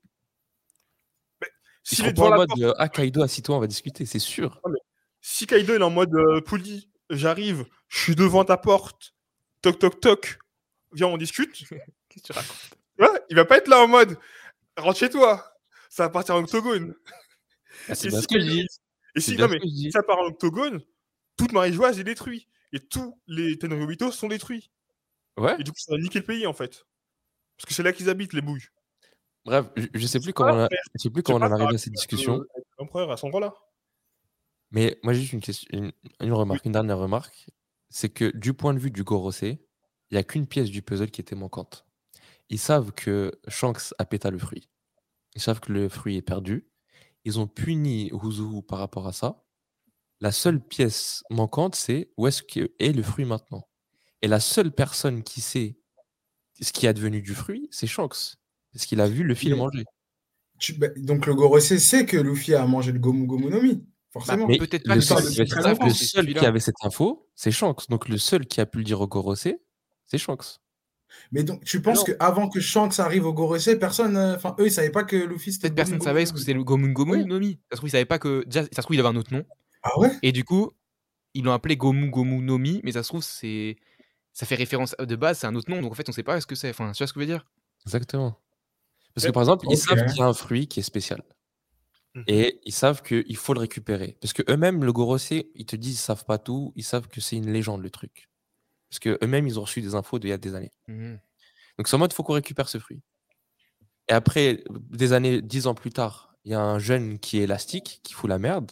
S'il 1.83 1.99
est 2.05 2.07
pas 2.07 2.13
devant 2.13 2.33
en 2.33 2.37
mode 2.37 2.47
porte, 2.49 2.61
euh, 2.61 2.73
ah, 2.79 2.89
Kaido, 2.89 3.21
assis-toi, 3.21 3.57
on 3.57 3.59
va 3.59 3.67
discuter, 3.67 4.05
c'est 4.05 4.19
sûr. 4.19 4.59
si 5.21 5.45
Kaido 5.45 5.73
est 5.75 5.81
en 5.83 5.91
mode 5.91 6.13
euh, 6.15 6.41
Pouli, 6.41 6.89
j'arrive, 7.11 7.65
je 7.89 7.99
suis 7.99 8.15
devant 8.15 8.43
ta 8.43 8.57
porte, 8.57 9.13
toc 9.61 9.77
toc 9.77 9.99
toc, 10.01 10.39
viens 10.93 11.07
on 11.07 11.17
discute. 11.17 11.53
Qu'est-ce 12.09 12.21
que 12.23 12.27
tu 12.27 12.31
racontes? 12.33 12.69
Ouais, 12.97 13.21
il 13.29 13.35
va 13.35 13.45
pas 13.45 13.57
être 13.57 13.67
là 13.67 13.79
en 13.83 13.87
mode 13.87 14.17
rentre 14.77 14.97
chez 14.97 15.09
toi, 15.09 15.45
ça 15.89 16.03
va 16.03 16.09
partir 16.09 16.35
en 16.35 16.39
octogone. 16.39 16.95
Ah, 17.87 17.93
c'est 17.95 18.07
Et 18.07 18.09
bien 18.09 18.19
si 18.19 18.23
ce 18.23 18.27
que 18.29 18.39
je 18.39 18.45
Kaido- 18.45 18.51
dis. 18.55 18.67
Et 19.15 19.19
si, 19.21 19.35
bien 19.35 19.45
non, 19.45 19.49
ce 19.49 19.53
mais, 19.53 19.59
que 19.59 19.67
je 19.67 19.71
dis. 19.73 19.81
si 19.83 19.91
ça 19.91 20.01
part 20.03 20.17
en 20.19 20.25
octogone, 20.25 20.81
toute 21.37 21.51
Marie-Joise 21.51 21.99
est 21.99 22.03
détruite. 22.03 22.47
Et 22.75 22.79
tous 22.81 23.17
les 23.27 23.57
Tenryubito 23.57 24.11
sont 24.11 24.27
détruits. 24.27 24.69
Ouais. 25.37 25.55
Et 25.59 25.63
du 25.63 25.71
coup, 25.71 25.79
ça 25.79 25.95
va 25.95 26.01
niquer 26.01 26.19
le 26.19 26.25
pays 26.25 26.45
en 26.45 26.51
fait. 26.53 26.85
Parce 27.57 27.65
que 27.67 27.73
c'est 27.73 27.83
là 27.83 27.93
qu'ils 27.93 28.09
habitent, 28.09 28.33
les 28.33 28.41
bouilles. 28.41 28.67
Bref, 29.45 29.67
je, 29.77 29.87
je 29.93 30.07
sais 30.07 30.19
plus 30.19 30.33
comment 30.33 30.53
on 30.53 30.59
a- 30.65 30.69
je 30.93 31.01
sais 31.01 31.09
plus 31.09 31.23
comment 31.23 31.37
on 31.37 31.39
pas 31.39 31.47
en 31.47 31.49
est 31.51 31.61
arrivé 31.61 31.75
à 31.75 31.77
cette 31.77 31.93
discussion. 31.93 32.43
L'empereur 32.77 33.09
à 33.11 33.15
cet 33.15 33.23
endroit-là. 33.25 33.53
Mais 34.71 34.99
moi, 35.03 35.13
j'ai 35.13 35.21
juste 35.21 35.33
une, 35.33 35.39
question, 35.39 35.67
une, 35.71 35.91
une 36.19 36.33
remarque, 36.33 36.65
une 36.65 36.73
dernière 36.73 36.97
remarque. 36.97 37.47
C'est 37.89 38.09
que 38.09 38.35
du 38.35 38.53
point 38.53 38.73
de 38.73 38.79
vue 38.79 38.91
du 38.91 39.03
Gorosei, 39.03 39.65
il 40.11 40.15
n'y 40.15 40.17
a 40.17 40.23
qu'une 40.23 40.47
pièce 40.47 40.69
du 40.69 40.81
puzzle 40.81 41.11
qui 41.11 41.21
était 41.21 41.35
manquante. 41.35 41.85
Ils 42.49 42.59
savent 42.59 42.91
que 42.91 43.31
Shanks 43.47 43.93
a 43.97 44.05
péta 44.05 44.31
le 44.31 44.37
fruit. 44.37 44.69
Ils 45.35 45.41
savent 45.41 45.61
que 45.61 45.71
le 45.71 45.87
fruit 45.87 46.17
est 46.17 46.21
perdu. 46.21 46.67
Ils 47.23 47.39
ont 47.39 47.47
puni 47.47 48.11
Huzu 48.11 48.61
par 48.67 48.79
rapport 48.79 49.07
à 49.07 49.13
ça. 49.13 49.44
La 50.21 50.31
seule 50.31 50.59
pièce 50.65 51.23
manquante, 51.29 51.75
c'est 51.75 52.09
où 52.17 52.27
est-ce 52.27 52.41
que 52.41 52.71
est 52.79 52.91
le 52.95 53.03
fruit 53.03 53.25
maintenant. 53.25 53.67
Et 54.21 54.27
la 54.27 54.39
seule 54.39 54.71
personne 54.71 55.23
qui 55.23 55.41
sait 55.41 55.77
ce 56.61 56.71
qui 56.71 56.85
est 56.85 56.89
advenu 56.89 57.21
du 57.21 57.35
fruit, 57.35 57.67
c'est 57.71 57.87
Shanks. 57.87 58.35
Parce 58.73 58.85
qu'il 58.85 59.01
a 59.01 59.07
vu 59.07 59.23
le 59.23 59.35
fil 59.35 59.55
manger. 59.55 59.83
Tu- 60.57 60.73
bah, 60.73 60.87
donc, 60.95 61.25
le 61.25 61.35
Gorosei 61.35 61.79
sait 61.79 62.05
que 62.05 62.15
Luffy 62.17 62.53
a 62.55 62.65
mangé 62.65 62.93
le 62.93 62.99
Gomu 62.99 63.27
Gomu 63.27 63.49
no 63.49 63.61
Mi, 63.61 63.85
forcément. 64.11 64.47
Mais 64.47 64.57
peut-être 64.57 64.85
pas 64.87 64.95
le 64.95 65.01
que 65.01 65.05
seul, 65.05 65.17
le 65.23 66.23
le 66.33 66.39
qui 66.39 66.45
avait 66.45 66.59
cette 66.61 66.75
info, 66.83 67.29
c'est 67.35 67.51
Shanks. 67.51 67.89
Donc 67.89 68.07
le 68.07 68.17
seul 68.17 68.45
qui 68.47 68.61
a 68.61 68.65
pu 68.65 68.77
le 68.77 68.83
dire 68.85 69.01
au 69.01 69.07
Gorosei, 69.07 69.59
c'est 70.05 70.17
Shanks. 70.17 70.59
Mais 71.31 71.43
donc, 71.43 71.63
tu 71.65 71.81
penses 71.81 72.03
qu'avant 72.05 72.49
que 72.49 72.59
Shanks 72.61 72.99
arrive 72.99 73.25
au 73.25 73.33
Gorosei, 73.33 73.75
personne. 73.77 74.15
euh, 74.15 74.35
Enfin, 74.35 74.55
eux, 74.59 74.67
ils 74.67 74.71
savaient 74.71 74.91
pas 74.91 75.03
que 75.03 75.17
Luffy 75.17 75.51
c'était. 75.51 75.67
Peut-être 75.67 75.75
personne 75.75 75.97
Gomu 75.97 76.05
savait 76.09 76.25
ce 76.25 76.31
que 76.33 76.39
c'était 76.39 76.53
le 76.53 76.63
Gomu 76.63 76.93
Gomu 76.93 77.11
Oui. 77.17 77.25
no 77.25 77.37
Mi. 77.39 77.59
Ça 77.69 77.75
se 77.75 77.77
trouve, 77.77 77.89
il 77.89 77.91
savait 77.91 78.05
pas 78.05 78.19
que. 78.19 78.43
Déjà, 78.45 78.63
ça 78.63 78.69
se 78.77 78.81
trouve, 78.81 78.95
il 78.95 78.99
avait 79.01 79.09
un 79.09 79.15
autre 79.17 79.33
nom. 79.33 79.43
Ah 79.85 79.99
ouais? 79.99 80.11
Et 80.23 80.31
du 80.31 80.43
coup, 80.43 80.71
ils 81.35 81.43
l'ont 81.45 81.53
appelé 81.53 81.77
Gomu 81.77 82.09
Gomu 82.09 82.41
no 82.41 82.57
Mi, 82.57 82.81
mais 82.83 82.93
ça 82.93 83.03
se 83.03 83.09
trouve, 83.09 83.23
c'est. 83.23 83.77
Ça 84.33 84.45
fait 84.45 84.55
référence 84.55 84.95
de 84.99 85.15
base, 85.15 85.39
c'est 85.39 85.47
un 85.47 85.55
autre 85.55 85.71
nom, 85.71 85.81
donc 85.81 85.91
en 85.93 85.95
fait, 85.95 86.09
on 86.09 86.11
sait 86.11 86.23
pas 86.23 86.41
ce 86.41 86.47
que 86.47 86.55
c'est. 86.55 86.69
Enfin, 86.71 86.91
tu 86.91 86.99
vois 86.99 87.07
ce 87.07 87.13
que 87.13 87.21
je 87.21 87.25
veux 87.25 87.31
dire? 87.31 87.45
Exactement. 87.85 88.39
Parce 89.13 89.27
que 89.27 89.31
par 89.31 89.43
exemple, 89.43 89.67
ils 89.69 89.77
savent 89.77 90.05
qu'il 90.07 90.17
y 90.17 90.21
a 90.21 90.27
un 90.27 90.33
fruit 90.33 90.67
qui 90.67 90.81
est 90.81 90.83
spécial. 90.83 91.23
Mhm. 92.15 92.23
Et 92.27 92.59
ils 92.65 92.73
savent 92.73 93.01
qu'il 93.03 93.37
faut 93.37 93.53
le 93.53 93.61
récupérer. 93.61 94.17
Parce 94.21 94.33
que 94.33 94.43
eux-mêmes, 94.51 94.83
le 94.83 94.93
Gorosei, 94.93 95.51
ils 95.55 95.65
te 95.65 95.75
disent 95.75 95.95
ils 95.95 95.97
savent 95.97 96.25
pas 96.25 96.37
tout, 96.39 96.73
ils 96.75 96.83
savent 96.83 97.07
que 97.07 97.21
c'est 97.21 97.37
une 97.37 97.51
légende 97.51 97.81
le 97.83 97.89
truc. 97.91 98.29
Parce 98.89 98.99
que 98.99 99.19
eux-mêmes, 99.23 99.47
ils 99.47 99.59
ont 99.59 99.63
reçu 99.63 99.81
des 99.81 99.95
infos 99.95 100.19
d'il 100.19 100.29
y 100.31 100.33
a 100.33 100.37
des 100.37 100.55
années. 100.55 100.71
Mhm. 100.87 101.19
Donc 101.77 101.87
c'est 101.87 101.95
en 101.95 101.99
mode 101.99 102.13
faut 102.13 102.23
qu'on 102.23 102.33
récupère 102.33 102.69
ce 102.69 102.79
fruit. 102.79 103.01
Et 104.07 104.13
après, 104.13 104.63
des 104.91 105.13
années, 105.13 105.41
dix 105.41 105.67
ans 105.67 105.73
plus 105.75 105.91
tard, 105.91 106.35
il 106.45 106.51
y 106.51 106.55
a 106.55 106.61
un 106.61 106.79
jeune 106.79 107.19
qui 107.19 107.39
est 107.39 107.43
élastique, 107.43 108.01
qui 108.03 108.13
fout 108.13 108.29
la 108.29 108.37
merde. 108.39 108.71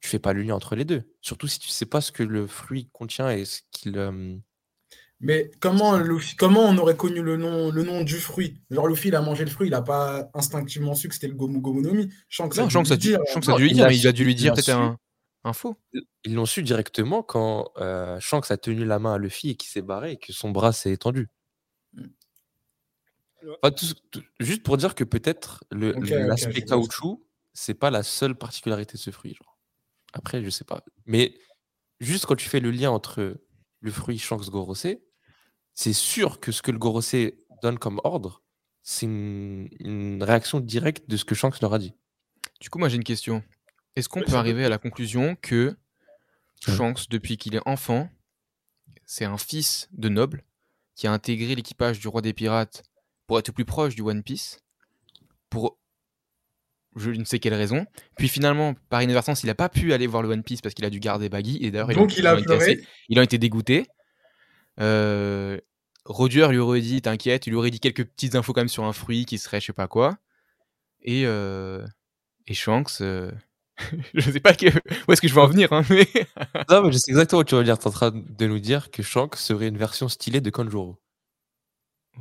Tu 0.00 0.08
fais 0.08 0.18
pas 0.18 0.32
le 0.32 0.42
lien 0.42 0.54
entre 0.54 0.76
les 0.76 0.84
deux. 0.84 1.02
Surtout 1.20 1.48
si 1.48 1.58
tu 1.58 1.68
sais 1.68 1.86
pas 1.86 2.00
ce 2.00 2.12
que 2.12 2.22
le 2.22 2.46
fruit 2.46 2.88
contient 2.92 3.30
et 3.30 3.44
ce 3.44 3.62
qu'il. 3.72 3.98
euh, 3.98 4.36
Mais 5.20 5.50
comment, 5.60 5.96
Luffy, 5.98 6.36
comment 6.36 6.62
on 6.68 6.78
aurait 6.78 6.96
connu 6.96 7.20
le 7.20 7.36
nom, 7.36 7.72
le 7.72 7.82
nom 7.82 8.04
du 8.04 8.14
fruit? 8.16 8.60
Genre, 8.70 8.86
Luffy, 8.86 9.08
il 9.08 9.16
a 9.16 9.20
mangé 9.22 9.44
le 9.44 9.50
fruit, 9.50 9.66
il 9.66 9.74
a 9.74 9.82
pas 9.82 10.30
instinctivement 10.34 10.94
su 10.94 11.08
que 11.08 11.14
c'était 11.14 11.26
le 11.28 11.34
Gomu 11.34 11.60
Gomu 11.60 11.82
no 11.82 11.92
Mi. 11.92 12.08
Shanks 12.28 12.56
a 12.58 12.62
Non, 12.62 12.68
dû 12.68 12.76
a 12.76 12.82
dû, 12.82 12.96
dire, 12.96 13.18
Shanks 13.32 13.48
a 13.48 13.50
Non, 13.52 13.56
dû 13.56 13.62
lui 13.64 13.70
il 13.70 13.74
dire, 13.74 13.88
mais 13.88 13.96
il 13.96 14.06
a 14.06 14.12
dû 14.12 14.24
lui 14.24 14.34
dire 14.36 14.54
peut-être 14.54 14.68
un, 14.70 14.96
un 15.42 15.52
faux. 15.52 15.76
Ils 16.24 16.34
l'ont 16.34 16.46
su 16.46 16.62
directement 16.62 17.24
quand 17.24 17.72
euh, 17.78 18.20
Shanks 18.20 18.50
a 18.52 18.56
tenu 18.56 18.84
la 18.84 19.00
main 19.00 19.14
à 19.14 19.18
Luffy 19.18 19.50
et 19.50 19.54
qu'il 19.56 19.68
s'est 19.70 19.82
barré 19.82 20.12
et 20.12 20.16
que 20.16 20.32
son 20.32 20.50
bras 20.50 20.72
s'est 20.72 20.92
étendu. 20.92 21.28
Mm. 21.94 22.02
Enfin, 23.62 23.72
tout 23.72 23.84
ce- 23.84 23.94
tout- 24.12 24.22
juste 24.40 24.62
pour 24.62 24.76
dire 24.76 24.94
que 24.94 25.04
peut-être 25.04 25.64
l'aspect 25.72 26.52
ce 26.54 26.58
que- 26.60 26.68
caoutchouc, 26.68 27.24
c'est 27.52 27.74
pas 27.74 27.90
la 27.90 28.02
seule 28.04 28.36
particularité 28.36 28.92
de 28.94 28.98
ce 28.98 29.10
fruit. 29.10 29.34
Genre. 29.34 29.57
Après, 30.12 30.42
je 30.42 30.50
sais 30.50 30.64
pas. 30.64 30.84
Mais 31.06 31.34
juste 32.00 32.26
quand 32.26 32.36
tu 32.36 32.48
fais 32.48 32.60
le 32.60 32.70
lien 32.70 32.90
entre 32.90 33.40
le 33.80 33.90
fruit 33.90 34.18
Shanks 34.18 34.48
Gorosei, 34.50 35.02
c'est 35.74 35.92
sûr 35.92 36.40
que 36.40 36.50
ce 36.52 36.62
que 36.62 36.70
le 36.70 36.78
Gorosei 36.78 37.44
donne 37.62 37.78
comme 37.78 38.00
ordre, 38.04 38.42
c'est 38.82 39.06
une, 39.06 39.68
une 39.80 40.22
réaction 40.22 40.60
directe 40.60 41.08
de 41.08 41.16
ce 41.16 41.24
que 41.24 41.34
Shanks 41.34 41.60
leur 41.60 41.74
a 41.74 41.78
dit. 41.78 41.94
Du 42.60 42.70
coup, 42.70 42.78
moi, 42.78 42.88
j'ai 42.88 42.96
une 42.96 43.04
question. 43.04 43.44
Est-ce 43.96 44.08
qu'on 44.08 44.20
Oui, 44.20 44.26
peut 44.26 44.34
arriver 44.34 44.64
à 44.64 44.68
la 44.68 44.78
conclusion 44.78 45.36
que 45.36 45.76
Ouais. 46.66 46.74
Shanks, 46.74 47.08
depuis 47.08 47.36
qu'il 47.36 47.54
est 47.54 47.68
enfant, 47.68 48.10
c'est 49.06 49.24
un 49.24 49.38
fils 49.38 49.88
de 49.92 50.08
noble 50.08 50.42
qui 50.96 51.06
a 51.06 51.12
intégré 51.12 51.54
l'équipage 51.54 52.00
du 52.00 52.08
roi 52.08 52.20
des 52.20 52.32
pirates 52.32 52.82
pour 53.28 53.38
être 53.38 53.52
plus 53.52 53.64
proche 53.64 53.94
du 53.94 54.02
One 54.02 54.24
Piece, 54.24 54.58
pour 55.50 55.78
je 56.96 57.10
ne 57.10 57.24
sais 57.24 57.38
quelle 57.38 57.54
raison. 57.54 57.86
Puis 58.16 58.28
finalement, 58.28 58.74
par 58.88 59.02
inadvertance, 59.02 59.42
il 59.42 59.46
n'a 59.46 59.54
pas 59.54 59.68
pu 59.68 59.92
aller 59.92 60.06
voir 60.06 60.22
le 60.22 60.28
One 60.30 60.42
Piece 60.42 60.60
parce 60.60 60.74
qu'il 60.74 60.84
a 60.84 60.90
dû 60.90 61.00
garder 61.00 61.28
Baggy. 61.28 61.58
Et 61.62 61.70
d'ailleurs, 61.70 61.90
il 61.92 61.98
a 61.98 62.02
ont 62.02 62.06
été 62.06 62.16
pleuré. 62.44 62.72
assez- 62.72 63.18
ont 63.18 63.22
été 63.22 63.38
dégoûtés. 63.38 63.86
Euh, 64.80 65.58
Roger 66.04 66.48
lui 66.50 66.58
aurait 66.58 66.80
dit, 66.80 67.02
t'inquiète, 67.02 67.46
il 67.46 67.50
lui 67.50 67.56
aurait 67.56 67.70
dit 67.70 67.80
quelques 67.80 68.04
petites 68.04 68.34
infos 68.34 68.52
quand 68.52 68.60
même 68.60 68.68
sur 68.68 68.84
un 68.84 68.92
fruit 68.92 69.26
qui 69.26 69.38
serait 69.38 69.60
je 69.60 69.66
sais 69.66 69.72
pas 69.72 69.88
quoi. 69.88 70.18
Et, 71.02 71.24
euh, 71.26 71.84
Et 72.46 72.54
Shanks, 72.54 73.00
euh, 73.02 73.30
je 74.14 74.30
sais 74.30 74.40
pas 74.40 74.54
que... 74.54 74.66
où 75.06 75.12
est-ce 75.12 75.20
que 75.20 75.28
je 75.28 75.34
vais 75.34 75.40
en 75.40 75.46
venir, 75.46 75.72
hein, 75.72 75.82
mais... 75.90 76.06
Non, 76.70 76.82
mais 76.84 76.92
je 76.92 76.98
sais 76.98 77.10
exactement 77.10 77.40
où 77.42 77.44
tu 77.44 77.54
vas 77.54 77.62
dire. 77.62 77.78
Tu 77.78 77.84
es 77.84 77.88
en 77.88 77.92
train 77.92 78.10
de 78.12 78.46
nous 78.46 78.58
dire 78.58 78.90
que 78.90 79.02
Shanks 79.02 79.36
serait 79.36 79.68
une 79.68 79.76
version 79.76 80.08
stylée 80.08 80.40
de 80.40 80.50
Kanjuro. 80.50 80.96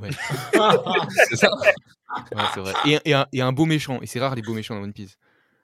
Ouais, 0.01 0.09
C'est 1.29 1.35
ça 1.37 1.49
ouais, 1.55 2.43
c'est 2.53 2.59
vrai. 2.59 2.73
Et, 2.85 2.99
et 3.05 3.13
un, 3.13 3.27
et 3.31 3.41
un 3.41 3.51
beau 3.51 3.65
méchant. 3.65 3.99
Et 4.01 4.07
c'est 4.07 4.19
rare 4.19 4.35
les 4.35 4.41
beaux 4.41 4.53
méchants 4.53 4.75
dans 4.75 4.81
One 4.83 4.93
Piece. 4.93 5.17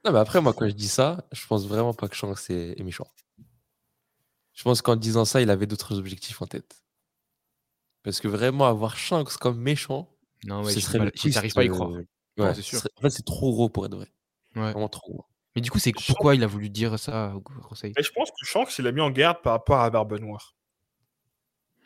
Non, 0.06 0.12
mais 0.12 0.20
après, 0.20 0.42
moi, 0.42 0.54
quand 0.54 0.68
je 0.68 0.74
dis 0.74 0.88
ça, 0.90 1.24
je 1.32 1.46
pense 1.48 1.66
vraiment 1.68 1.94
pas 1.94 2.08
que 2.08 2.16
Shanks 2.16 2.50
est, 2.50 2.80
est 2.80 2.84
méchant. 2.84 3.08
Je 4.54 4.64
pense 4.64 4.82
qu'en 4.82 4.96
disant 4.96 5.26
ça, 5.26 5.42
il 5.42 5.50
avait 5.50 5.66
d'autres 5.68 5.98
objectifs 5.98 6.42
en 6.42 6.46
tête. 6.46 6.84
Parce 8.04 8.20
que 8.20 8.28
vraiment, 8.28 8.66
avoir 8.68 8.98
Shanks 8.98 9.38
comme 9.38 9.58
méchant, 9.60 10.10
Non, 10.46 10.64
ouais, 10.64 10.74
ce 10.74 10.80
serait 10.82 10.98
pas- 11.00 11.06
le 11.06 11.12
pas 11.54 11.62
à 11.62 11.64
y 11.64 11.70
euh, 11.70 11.72
croire. 11.72 11.90
ouais, 11.92 12.06
c'est 12.54 12.56
ce 12.56 12.62
sûr. 12.62 12.80
serait- 12.80 12.90
En 12.98 13.02
fait, 13.02 13.10
c'est 13.12 13.26
trop 13.26 13.52
gros 13.54 13.70
pour 13.70 13.86
être 13.86 13.96
vrai. 13.96 14.12
Ouais. 14.56 14.72
Vraiment 14.72 14.90
trop 14.90 15.12
gros. 15.12 15.26
Mais 15.56 15.62
du 15.62 15.72
coup, 15.72 15.80
c'est 15.80 15.92
Shanks- 15.92 16.06
pourquoi 16.08 16.36
il 16.36 16.44
a 16.44 16.48
voulu 16.48 16.70
dire 16.70 17.00
ça 17.00 17.34
au 17.36 17.40
conseil? 17.42 17.94
Et 17.98 18.04
je 18.04 18.12
pense 18.12 18.30
que 18.30 18.46
Shanks, 18.46 18.78
il 18.80 18.88
a 18.88 18.92
mis 18.92 19.02
en 19.02 19.10
garde 19.12 19.42
par 19.42 19.54
rapport 19.54 19.80
à 19.80 19.90
Barbe 19.90 20.20
Noire. 20.20 20.56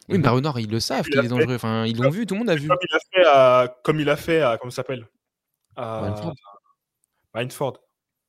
Oui, 0.10 0.14
mais 0.14 0.18
Mhm. 0.20 0.24
Barbe 0.24 0.40
Noire, 0.42 0.60
ils 0.60 0.70
le 0.72 0.80
savent 0.80 1.06
Il 1.08 1.12
qu'il 1.12 1.26
est 1.26 1.28
dangereux. 1.28 1.56
Enfin, 1.56 1.86
ils 1.86 1.98
l'ont 2.02 2.10
vu, 2.10 2.26
tout 2.26 2.34
le 2.36 2.40
monde 2.40 2.50
a 2.50 2.56
vu. 2.56 2.68
Comme 2.68 2.78
il 2.82 2.96
a 2.96 3.00
fait 3.14 3.26
à. 3.28 3.76
Comme 3.84 4.00
il 4.00 4.10
a 4.10 4.16
fait 4.16 4.42
à. 4.42 4.58
Comment 4.58 4.72
ça 4.72 4.78
s'appelle? 4.78 5.08
À. 5.76 6.02
Mindford. 6.04 6.36
Mindford. 7.36 7.78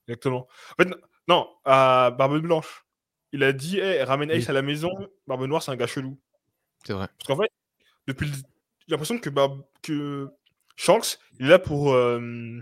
Exactement. 0.09 0.49
En 0.79 0.83
fait, 0.83 0.89
non, 1.29 1.49
à 1.65 2.11
Barbe 2.17 2.39
Blanche. 2.41 2.85
Il 3.33 3.43
a 3.45 3.53
dit 3.53 3.79
hey, 3.79 4.03
ramène 4.03 4.31
Ace 4.31 4.45
Oui. 4.45 4.51
à 4.51 4.53
la 4.55 4.63
maison, 4.63 4.91
Barbe 5.27 5.45
Noire, 5.45 5.63
c'est 5.63 5.71
un 5.71 5.77
gars 5.77 5.87
chelou. 5.87 6.19
C'est 6.85 6.95
vrai. 6.95 7.09
Parce 7.19 7.27
qu'en 7.29 7.43
fait, 7.43 7.51
depuis 8.07 8.27
le- 8.27 8.33
j'ai 8.33 8.43
l'impression 8.89 9.19
que, 9.19 9.29
Barbe... 9.29 9.63
que 9.83 10.29
Shanks, 10.77 11.19
il 11.39 11.47
est 11.47 11.51
là 11.51 11.59
pour 11.59 11.93
euh, 11.93 12.59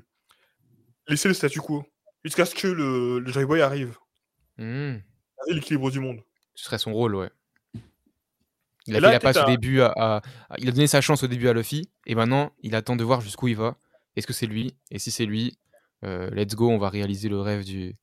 laisser 1.06 1.28
le 1.28 1.34
statu 1.34 1.60
quo. 1.60 1.84
Jusqu'à 2.24 2.44
ce 2.44 2.54
que 2.56 2.66
le, 2.66 3.20
le 3.20 3.30
Joy 3.32 3.44
Boy 3.44 3.60
arrive. 3.62 3.96
Garder 4.58 5.02
l'équilibre 5.48 5.90
du 5.92 6.00
monde. 6.00 6.20
Ce 6.56 6.64
serait 6.64 6.78
son 6.78 6.92
rôle, 6.92 7.14
ouais. 7.14 7.30
Il 8.86 8.94
a 8.94 8.98
Et 8.98 9.00
fait 9.00 9.06
là, 9.06 9.12
la 9.12 9.20
passe 9.20 9.34
peut-être 9.34 9.46
au 9.46 9.48
à- 9.48 9.56
début 9.56 9.80
à, 9.80 9.86
à- 9.96 10.16
à- 10.18 10.56
Il 10.58 10.68
a 10.68 10.72
donné 10.72 10.86
sa 10.86 11.00
chance 11.00 11.22
au 11.22 11.26
début 11.26 11.48
à 11.48 11.52
Luffy, 11.52 11.90
et 12.06 12.14
maintenant, 12.14 12.52
il 12.62 12.74
attend 12.74 12.96
de 12.96 13.04
voir 13.04 13.20
jusqu'où 13.20 13.48
il 13.48 13.56
va. 13.56 13.76
Est-ce 14.16 14.26
que 14.26 14.32
c'est 14.32 14.46
lui? 14.46 14.76
Et 14.90 14.98
si 14.98 15.10
c'est 15.10 15.26
lui, 15.26 15.58
euh, 16.04 16.30
let's 16.30 16.54
go, 16.54 16.70
on 16.70 16.78
va 16.78 16.88
réaliser 16.88 17.28
le 17.28 17.40
rêve 17.40 17.64
du... 17.64 17.94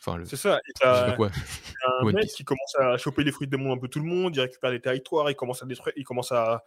Enfin, 0.00 0.16
le... 0.18 0.24
C'est 0.26 0.36
ça. 0.36 0.58
Et 0.68 0.72
pas 0.80 1.06
t'as 1.08 1.16
quoi. 1.16 1.30
un 2.00 2.04
mec 2.06 2.22
Piece. 2.22 2.34
qui 2.34 2.44
commence 2.44 2.74
à 2.78 2.96
choper 2.98 3.24
les 3.24 3.32
fruits 3.32 3.48
des 3.48 3.56
mondes 3.56 3.76
un 3.78 3.80
peu 3.80 3.88
tout 3.88 3.98
le 3.98 4.06
monde, 4.06 4.34
il 4.36 4.40
récupère 4.40 4.70
les 4.70 4.80
territoires, 4.80 5.28
il 5.30 5.34
commence 5.34 5.62
à 5.62 5.66
détruire, 5.66 5.92
il 5.96 6.04
commence 6.04 6.30
à 6.32 6.64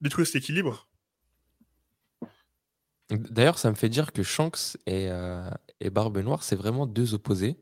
détruire 0.00 0.26
cet 0.26 0.36
équilibre. 0.36 0.88
D'ailleurs, 3.10 3.58
ça 3.58 3.70
me 3.70 3.74
fait 3.74 3.88
dire 3.88 4.12
que 4.12 4.22
Shanks 4.22 4.76
et, 4.86 5.08
euh, 5.10 5.50
et 5.80 5.90
Barbe 5.90 6.18
Noire, 6.18 6.42
c'est 6.44 6.54
vraiment 6.56 6.86
deux 6.86 7.14
opposés. 7.14 7.56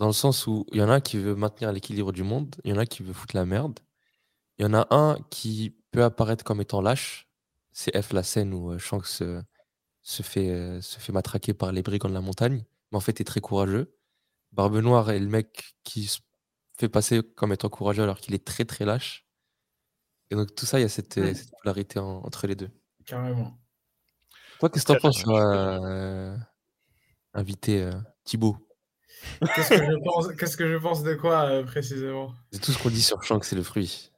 Dans 0.00 0.06
le 0.06 0.14
sens 0.14 0.46
où 0.46 0.64
il 0.72 0.78
y 0.78 0.82
en 0.82 0.88
a 0.88 0.94
un 0.94 1.00
qui 1.00 1.18
veut 1.18 1.34
maintenir 1.34 1.70
l'équilibre 1.72 2.10
du 2.10 2.22
monde, 2.22 2.56
il 2.64 2.70
y 2.70 2.72
en 2.72 2.78
a 2.78 2.86
qui 2.86 3.02
veut 3.02 3.12
foutre 3.12 3.36
la 3.36 3.44
merde. 3.44 3.78
Il 4.58 4.62
y 4.62 4.64
en 4.66 4.72
a 4.72 4.86
un 4.90 5.18
qui 5.28 5.76
peut 5.90 6.02
apparaître 6.02 6.42
comme 6.42 6.62
étant 6.62 6.80
lâche. 6.80 7.28
C'est 7.70 8.00
F 8.00 8.14
la 8.14 8.22
scène 8.22 8.54
où 8.54 8.72
euh, 8.72 8.78
Shanks 8.78 9.20
euh, 9.20 9.42
se, 10.00 10.22
fait, 10.22 10.48
euh, 10.48 10.80
se 10.80 10.98
fait 10.98 11.12
matraquer 11.12 11.52
par 11.52 11.70
les 11.70 11.82
brigands 11.82 12.08
de 12.08 12.14
la 12.14 12.22
montagne, 12.22 12.64
mais 12.90 12.96
en 12.96 13.00
fait 13.00 13.20
est 13.20 13.24
très 13.24 13.42
courageux. 13.42 13.94
Barbe 14.52 14.78
Noire 14.78 15.10
est 15.10 15.20
le 15.20 15.28
mec 15.28 15.74
qui 15.84 16.06
se 16.06 16.20
fait 16.78 16.88
passer 16.88 17.22
comme 17.36 17.52
étant 17.52 17.68
courageux 17.68 18.02
alors 18.02 18.20
qu'il 18.20 18.34
est 18.34 18.46
très 18.46 18.64
très 18.64 18.86
lâche. 18.86 19.26
Et 20.30 20.34
donc 20.34 20.54
tout 20.54 20.64
ça, 20.64 20.78
il 20.78 20.82
y 20.82 20.86
a 20.86 20.88
cette, 20.88 21.14
cette 21.34 21.50
polarité 21.62 21.98
en- 21.98 22.22
entre 22.24 22.46
les 22.46 22.54
deux. 22.54 22.70
Carrément. 23.04 23.58
Toi, 24.60 24.70
qu'est-ce 24.70 24.86
que 24.86 24.92
t'en 24.94 24.98
penses, 24.98 25.22
euh, 25.28 26.36
invité 27.34 27.82
euh, 27.82 27.92
Thibaut? 28.24 28.56
Qu'est-ce 29.54 29.68
que 29.70 29.76
je 29.84 30.04
pense, 30.04 30.28
qu'est-ce 30.38 30.56
que 30.56 30.70
je 30.70 30.76
pense 30.76 31.02
de 31.02 31.14
quoi 31.14 31.44
euh, 31.46 31.64
précisément? 31.64 32.34
De 32.52 32.58
tout 32.58 32.72
ce 32.72 32.78
qu'on 32.82 32.90
dit 32.90 33.02
sur 33.02 33.22
Shanks, 33.22 33.44
c'est 33.44 33.56
le 33.56 33.62
fruit. 33.62 34.10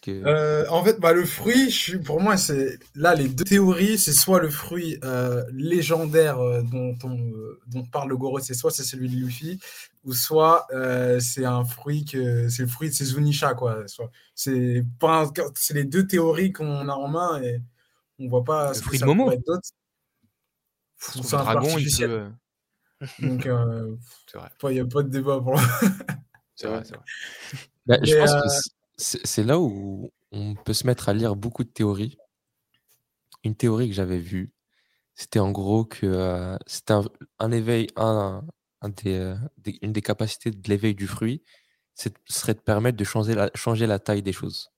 Que... 0.00 0.10
Euh, 0.24 0.64
en 0.70 0.82
fait, 0.82 0.98
bah, 0.98 1.12
le 1.12 1.26
fruit, 1.26 1.68
je 1.68 1.76
suis- 1.76 1.98
pour 1.98 2.18
moi, 2.18 2.38
c'est 2.38 2.78
là 2.94 3.14
les 3.14 3.28
deux 3.28 3.44
théories, 3.44 3.98
c'est 3.98 4.14
soit 4.14 4.40
le 4.40 4.48
fruit 4.48 4.98
euh, 5.04 5.44
légendaire 5.52 6.38
euh, 6.38 6.62
dont 6.62 6.96
on 7.04 7.18
euh, 7.18 7.60
dont 7.66 7.84
parle 7.84 8.08
le 8.08 8.16
Goro, 8.16 8.40
c'est 8.40 8.54
soit 8.54 8.70
c'est 8.70 8.82
celui 8.82 9.10
de 9.10 9.16
Luffy, 9.16 9.60
ou 10.04 10.14
soit 10.14 10.66
euh, 10.72 11.20
c'est 11.20 11.44
un 11.44 11.64
fruit 11.66 12.06
que 12.06 12.48
c'est 12.48 12.62
le 12.62 12.68
fruit 12.68 12.88
de 12.88 12.94
Zunisha 12.94 13.52
quoi. 13.52 13.86
Soit- 13.86 14.10
C'est 14.34 14.82
pas, 14.98 15.30
c'est 15.54 15.74
les 15.74 15.84
deux 15.84 16.06
théories 16.06 16.50
qu'on 16.52 16.88
a 16.88 16.94
en 16.94 17.08
main 17.08 17.42
et 17.42 17.60
on 18.18 18.28
voit 18.28 18.42
pas 18.44 18.68
Le 18.68 18.74
ce 18.74 18.78
que 18.80 18.84
fruit 18.86 18.96
de 18.98 19.00
ça 19.00 19.06
Momo 19.06 19.24
pourrait 19.24 19.36
être 19.36 19.60
C'est 20.98 21.34
un 21.34 21.42
dragon, 21.42 21.76
il 21.76 21.94
peut... 21.98 22.26
euh, 23.22 23.28
Donc, 23.28 23.46
euh, 23.46 23.96
C'est 24.26 24.38
vrai, 24.38 24.50
il 24.64 24.74
n'y 24.74 24.80
a 24.80 24.86
pas 24.86 25.02
de 25.02 25.08
débat 25.08 25.40
pour 25.40 25.58
c'est 26.54 26.68
vrai, 26.68 26.82
c'est 26.84 26.94
vrai. 26.96 27.04
Bah, 27.86 27.98
je 28.02 28.16
pense 28.16 28.30
euh, 28.32 28.40
que 28.40 28.48
c- 28.48 28.70
c'est 28.96 29.26
c'est 29.26 29.44
là 29.44 29.58
où 29.60 30.10
on 30.32 30.54
peut 30.54 30.72
se 30.72 30.86
mettre 30.86 31.08
à 31.10 31.12
lire 31.12 31.36
beaucoup 31.36 31.64
de 31.64 31.68
théories. 31.68 32.16
Une 33.44 33.54
théorie 33.54 33.88
que 33.88 33.94
j'avais 33.94 34.18
vue, 34.18 34.52
c'était 35.14 35.38
en 35.38 35.50
gros 35.50 35.84
que 35.84 36.06
euh, 36.06 36.56
c'était 36.66 36.94
un, 36.94 37.04
un 37.40 37.50
éveil, 37.52 37.88
un, 37.96 38.42
un 38.80 38.88
des, 38.88 39.18
euh, 39.18 39.36
des- 39.58 39.78
une 39.82 39.92
des 39.92 40.00
capacités 40.00 40.50
de 40.50 40.68
l'éveil 40.68 40.94
du 40.94 41.06
fruit, 41.06 41.42
c'est- 41.94 42.16
serait 42.26 42.54
de 42.54 42.60
permettre 42.60 42.96
de 42.96 43.04
changer 43.04 43.34
la, 43.34 43.50
changer 43.54 43.86
la 43.86 43.98
taille 43.98 44.22
des 44.22 44.32
choses. 44.32 44.70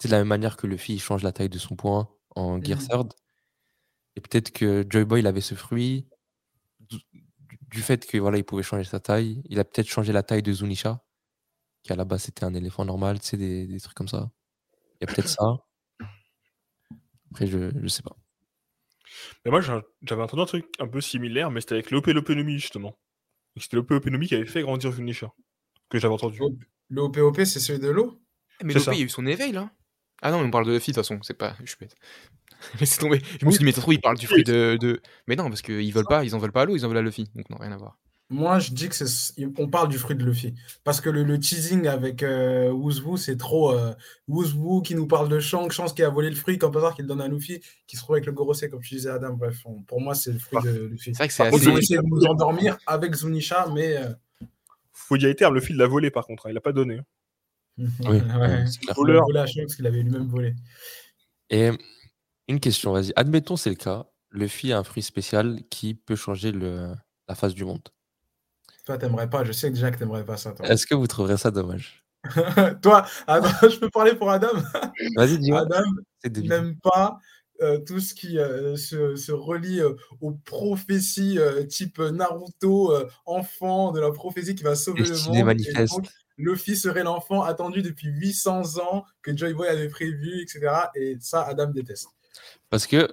C'est 0.00 0.08
de 0.08 0.12
la 0.12 0.18
même 0.18 0.28
manière 0.28 0.56
que 0.56 0.66
Luffy 0.66 0.94
il 0.94 1.00
change 1.00 1.22
la 1.22 1.32
taille 1.32 1.48
de 1.48 1.58
son 1.58 1.76
poing 1.76 2.08
en 2.34 2.60
Gear 2.60 2.80
Mhm. 2.80 2.88
Third. 2.88 3.12
Et 4.16 4.20
peut-être 4.20 4.50
que 4.50 4.84
Joy 4.90 5.04
Boy 5.04 5.20
il 5.20 5.26
avait 5.28 5.40
ce 5.40 5.54
fruit 5.54 6.08
du, 7.70 7.82
fait 7.82 8.06
que 8.06 8.18
voilà 8.18 8.38
il 8.38 8.44
pouvait 8.44 8.62
changer 8.62 8.84
sa 8.84 9.00
taille. 9.00 9.42
Il 9.48 9.58
a 9.60 9.64
peut-être 9.64 9.88
changé 9.88 10.12
la 10.12 10.22
taille 10.22 10.42
de 10.42 10.52
Zunisha, 10.52 11.04
qui 11.82 11.92
à 11.92 11.96
la 11.96 12.04
base 12.04 12.22
c'était 12.22 12.44
un 12.44 12.54
éléphant 12.54 12.84
normal, 12.84 13.20
tu 13.20 13.26
sais, 13.26 13.36
des, 13.36 13.66
des 13.66 13.80
trucs 13.80 13.96
comme 13.96 14.08
ça. 14.08 14.30
Il 15.00 15.08
y 15.08 15.10
a 15.10 15.14
peut-être 15.14 15.28
ça. 15.28 15.44
Après, 17.30 17.46
je, 17.46 17.70
je 17.80 17.88
sais 17.88 18.02
pas. 18.02 18.16
Mais 19.44 19.50
moi, 19.50 19.60
j'avais 19.60 20.22
entendu 20.22 20.42
un 20.42 20.46
truc 20.46 20.66
un 20.78 20.88
peu 20.88 21.00
similaire, 21.00 21.50
mais 21.50 21.60
c'était 21.60 21.74
avec 21.74 21.90
l'OP 21.90 22.06
Lopenomi, 22.06 22.58
justement. 22.58 22.98
C'était 23.56 23.76
l'OP 23.76 23.90
Lopenomi 23.90 24.26
qui 24.26 24.34
avait 24.34 24.46
fait 24.46 24.62
grandir 24.62 24.92
Zunisha. 24.92 25.32
Que 25.88 25.98
j'avais 25.98 26.14
entendu. 26.14 26.40
Le 26.90 27.02
OPOP, 27.02 27.44
c'est 27.44 27.60
celui 27.60 27.80
de 27.80 27.88
l'eau? 27.88 28.20
Mais 28.62 28.78
ça. 28.78 28.92
il 28.92 28.98
y 28.98 29.02
a 29.02 29.04
eu 29.04 29.08
son 29.08 29.26
éveil, 29.26 29.52
là 29.52 29.70
Ah 30.22 30.30
non, 30.30 30.40
mais 30.40 30.46
on 30.46 30.50
parle 30.50 30.66
de 30.66 30.72
Luffy, 30.72 30.90
de 30.90 30.96
toute 30.96 31.04
façon, 31.04 31.20
c'est 31.22 31.34
pas... 31.34 31.56
Je 31.60 31.66
suis 31.66 31.76
bête. 31.78 31.94
Laissez 32.80 32.98
tomber. 32.98 33.20
Je 33.40 33.46
me 33.46 33.50
suis 33.50 33.58
dit, 33.60 33.64
mais 33.64 33.70
ça 33.72 33.76
se 33.76 33.80
trouve, 33.82 33.94
il 33.94 34.00
parle 34.00 34.18
du 34.18 34.26
fruit 34.26 34.44
de... 34.44 34.76
de... 34.80 35.00
Mais 35.26 35.36
non, 35.36 35.48
parce 35.48 35.62
qu'ils 35.62 35.92
veulent 35.92 36.04
pas, 36.08 36.24
ils 36.24 36.34
en 36.34 36.38
veulent 36.38 36.52
pas 36.52 36.62
à 36.62 36.64
l'eau, 36.64 36.76
ils 36.76 36.84
en 36.84 36.88
veulent 36.88 36.98
à 36.98 37.02
Luffy. 37.02 37.30
Donc 37.34 37.48
non, 37.50 37.56
rien 37.58 37.72
à 37.72 37.76
voir. 37.76 37.98
Moi, 38.30 38.58
je 38.58 38.72
dis 38.72 38.90
que 38.90 38.94
c'est. 38.94 39.34
On 39.56 39.68
parle 39.68 39.88
du 39.88 39.96
fruit 39.96 40.14
de 40.14 40.22
Luffy. 40.22 40.54
Parce 40.84 41.00
que 41.00 41.08
le, 41.08 41.22
le 41.22 41.40
teasing 41.40 41.86
avec 41.86 42.22
euh, 42.22 42.70
c'est 43.16 43.38
trop. 43.38 43.72
Euh, 43.72 43.94
qui 44.84 44.94
nous 44.94 45.06
parle 45.06 45.30
de 45.30 45.40
Shanks, 45.40 45.72
Shanks 45.72 45.94
qui 45.94 46.02
a 46.02 46.10
volé 46.10 46.28
le 46.28 46.36
fruit, 46.36 46.58
comme 46.58 46.70
par 46.72 46.82
hasard 46.84 46.94
qu'il 46.94 47.06
donne 47.06 47.22
à 47.22 47.28
Luffy, 47.28 47.60
qui 47.86 47.96
se 47.96 48.02
trouve 48.02 48.16
avec 48.16 48.26
le 48.26 48.32
Gorosei, 48.32 48.68
comme 48.68 48.82
tu 48.82 48.96
disais, 48.96 49.08
Adam. 49.08 49.32
Bref, 49.32 49.62
on- 49.64 49.80
pour 49.82 50.02
moi, 50.02 50.14
c'est 50.14 50.32
le 50.32 50.38
fruit 50.38 50.58
de 50.62 50.88
Luffy. 50.90 51.14
C'est 51.14 51.18
vrai 51.18 51.28
que 51.28 51.32
c'est 51.34 51.48
contre, 51.50 51.62
Ils 51.62 51.68
ont 51.70 51.72
assez... 51.72 51.84
essayé 51.84 52.00
de 52.00 52.06
nous 52.06 52.24
endormir 52.26 52.76
avec 52.86 53.14
Zunisha, 53.14 53.66
mais. 53.74 53.96
euh, 53.96 54.10
Faut 54.92 55.16
dire 55.16 55.28
les 55.28 55.34
termes, 55.34 55.54
le 55.54 55.62
fil 55.62 55.76
l'a 55.76 55.86
volé 55.86 56.10
par 56.10 56.26
contre, 56.26 56.44
hein, 56.46 56.50
il 56.50 56.54
l'a 56.54 56.60
pas 56.60 56.72
donné. 56.72 56.96
hein. 56.98 57.04
Oui, 58.00 58.08
ouais, 58.08 58.12
ouais, 58.18 58.66
c'est 58.66 58.80
clair. 58.80 58.82
il 58.82 58.90
a 58.90 58.94
Voleur. 58.94 59.22
volé 59.24 59.38
à 59.38 59.46
Shanks 59.46 59.68
qu'il 59.74 59.86
avait 59.86 60.02
lui-même 60.02 60.26
volé. 60.28 60.54
Et 61.48 61.70
une 62.48 62.60
question, 62.60 62.92
vas-y. 62.92 63.12
Admettons, 63.16 63.56
c'est 63.56 63.70
le 63.70 63.76
cas. 63.76 64.06
Luffy 64.30 64.72
a 64.72 64.78
un 64.78 64.84
fruit 64.84 65.02
spécial 65.02 65.60
qui 65.70 65.94
peut 65.94 66.16
changer 66.16 66.52
le, 66.52 66.92
la 67.28 67.34
face 67.34 67.54
du 67.54 67.64
monde. 67.64 67.88
Toi, 68.84 68.98
t'aimerais 68.98 69.28
pas, 69.28 69.44
je 69.44 69.52
sais 69.52 69.70
déjà 69.70 69.90
que 69.90 69.98
t'aimerais 69.98 70.24
pas 70.24 70.36
ça. 70.36 70.54
Est-ce 70.64 70.86
que 70.86 70.94
vous 70.94 71.06
trouverez 71.06 71.36
ça 71.36 71.50
dommage? 71.50 72.04
Toi, 72.82 73.06
Adam, 73.26 73.48
je 73.62 73.78
peux 73.78 73.90
parler 73.90 74.14
pour 74.14 74.30
Adam? 74.30 74.48
Vas-y, 75.16 75.38
dis-moi. 75.38 75.60
Adam 75.60 75.84
n'aime 76.42 76.76
pas 76.82 77.18
euh, 77.60 77.78
tout 77.80 77.98
ce 78.00 78.14
qui 78.14 78.38
euh, 78.38 78.76
se, 78.76 79.16
se 79.16 79.32
relie 79.32 79.80
euh, 79.80 79.94
aux 80.20 80.32
prophéties 80.32 81.38
type 81.68 81.98
Naruto, 81.98 82.94
enfant 83.26 83.92
de 83.92 84.00
la 84.00 84.10
prophétie 84.10 84.54
qui 84.54 84.62
va 84.62 84.74
sauver 84.74 85.02
le 85.02 85.26
monde. 85.26 85.44
manifeste. 85.44 85.94
Donc, 85.94 86.08
Luffy 86.36 86.76
serait 86.76 87.02
l'enfant 87.02 87.42
attendu 87.42 87.82
depuis 87.82 88.08
800 88.08 88.78
ans 88.78 89.04
que 89.22 89.36
Joy 89.36 89.54
Boy 89.54 89.68
avait 89.68 89.88
prévu, 89.88 90.40
etc. 90.40 90.68
Et 90.94 91.16
ça, 91.20 91.42
Adam 91.42 91.66
déteste. 91.66 92.08
Parce 92.70 92.86
que 92.86 93.08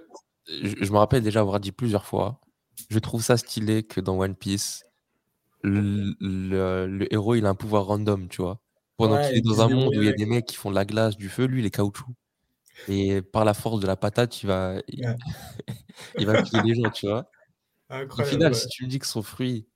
je, 0.47 0.91
me 0.91 0.97
rappelle 0.97 1.23
déjà 1.23 1.39
avoir 1.39 1.59
dit 1.59 1.71
plusieurs 1.71 2.05
fois, 2.05 2.41
je 2.89 2.99
trouve 2.99 3.23
ça 3.23 3.37
stylé 3.37 3.83
que 3.83 4.01
dans 4.01 4.19
One 4.19 4.35
Piece, 4.35 4.83
le, 5.63 6.15
le- 6.19 6.87
le 6.87 7.13
héros 7.13 7.35
il 7.35 7.45
a 7.45 7.49
un 7.49 7.55
pouvoir 7.55 7.85
random, 7.85 8.27
tu 8.27 8.41
vois. 8.41 8.59
Pendant 8.97 9.15
Ouais, 9.15 9.27
qu'il 9.27 9.37
est 9.37 9.41
dans 9.41 9.61
un 9.61 9.69
monde 9.69 9.95
où 9.95 10.01
il 10.01 10.05
y 10.05 10.09
a 10.09 10.13
des 10.13 10.25
mecs 10.25 10.45
qui 10.45 10.55
font 10.55 10.69
de 10.69 10.75
la 10.75 10.85
glace, 10.85 11.17
du 11.17 11.29
feu, 11.29 11.45
lui 11.45 11.61
il 11.61 11.65
est 11.65 11.71
caoutchouc. 11.71 12.13
Et 12.87 13.21
par 13.21 13.45
la 13.45 13.53
force 13.53 13.79
de 13.79 13.87
la 13.87 13.95
patate, 13.95 14.43
il 14.43 14.47
va, 14.47 14.75
il, 14.87 15.05
Ouais. 15.05 15.15
il 16.19 16.25
va 16.25 16.43
tuer 16.43 16.61
les 16.63 16.75
gens, 16.75 16.89
tu 16.91 17.07
vois. 17.07 17.29
Au 17.89 18.23
final, 18.23 18.53
ouais. 18.53 18.59
si 18.59 18.67
tu 18.67 18.83
me 18.83 18.89
dis 18.89 18.99
que 18.99 19.07
son 19.07 19.21
fruit 19.23 19.67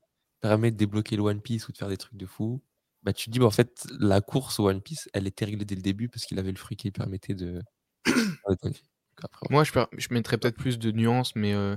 permet 0.42 0.72
de 0.72 0.78
débloquer 0.78 1.16
le 1.16 1.24
One 1.24 1.42
Piece 1.42 1.68
ou 1.68 1.72
de 1.72 1.78
faire 1.78 1.88
des 1.90 1.98
trucs 1.98 2.18
de 2.18 2.26
fou, 2.26 2.62
bah 3.04 3.14
tu 3.14 3.26
te 3.26 3.32
dis, 3.32 3.40
bah, 3.40 3.46
en 3.46 3.52
fait, 3.52 3.88
la 4.00 4.22
course 4.22 4.60
au 4.60 4.68
One 4.70 4.82
Piece, 4.82 5.10
elle 5.14 5.28
était 5.28 5.46
réglée 5.46 5.66
dès 5.66 5.76
le 5.76 5.82
début 5.82 6.10
parce 6.10 6.26
qu'il 6.26 6.40
avait 6.40 6.52
le 6.52 6.58
fruit 6.58 6.78
qui 6.78 6.88
lui 6.88 6.92
permettait 6.92 7.36
de. 7.36 7.62
après. 9.24 9.46
Moi, 9.50 9.64
je, 9.64 10.08
mettrais 10.12 10.38
peut-être 10.38 10.58
plus 10.58 10.80
de 10.80 10.92
nuances, 10.92 11.36
mais 11.36 11.54
euh, 11.54 11.76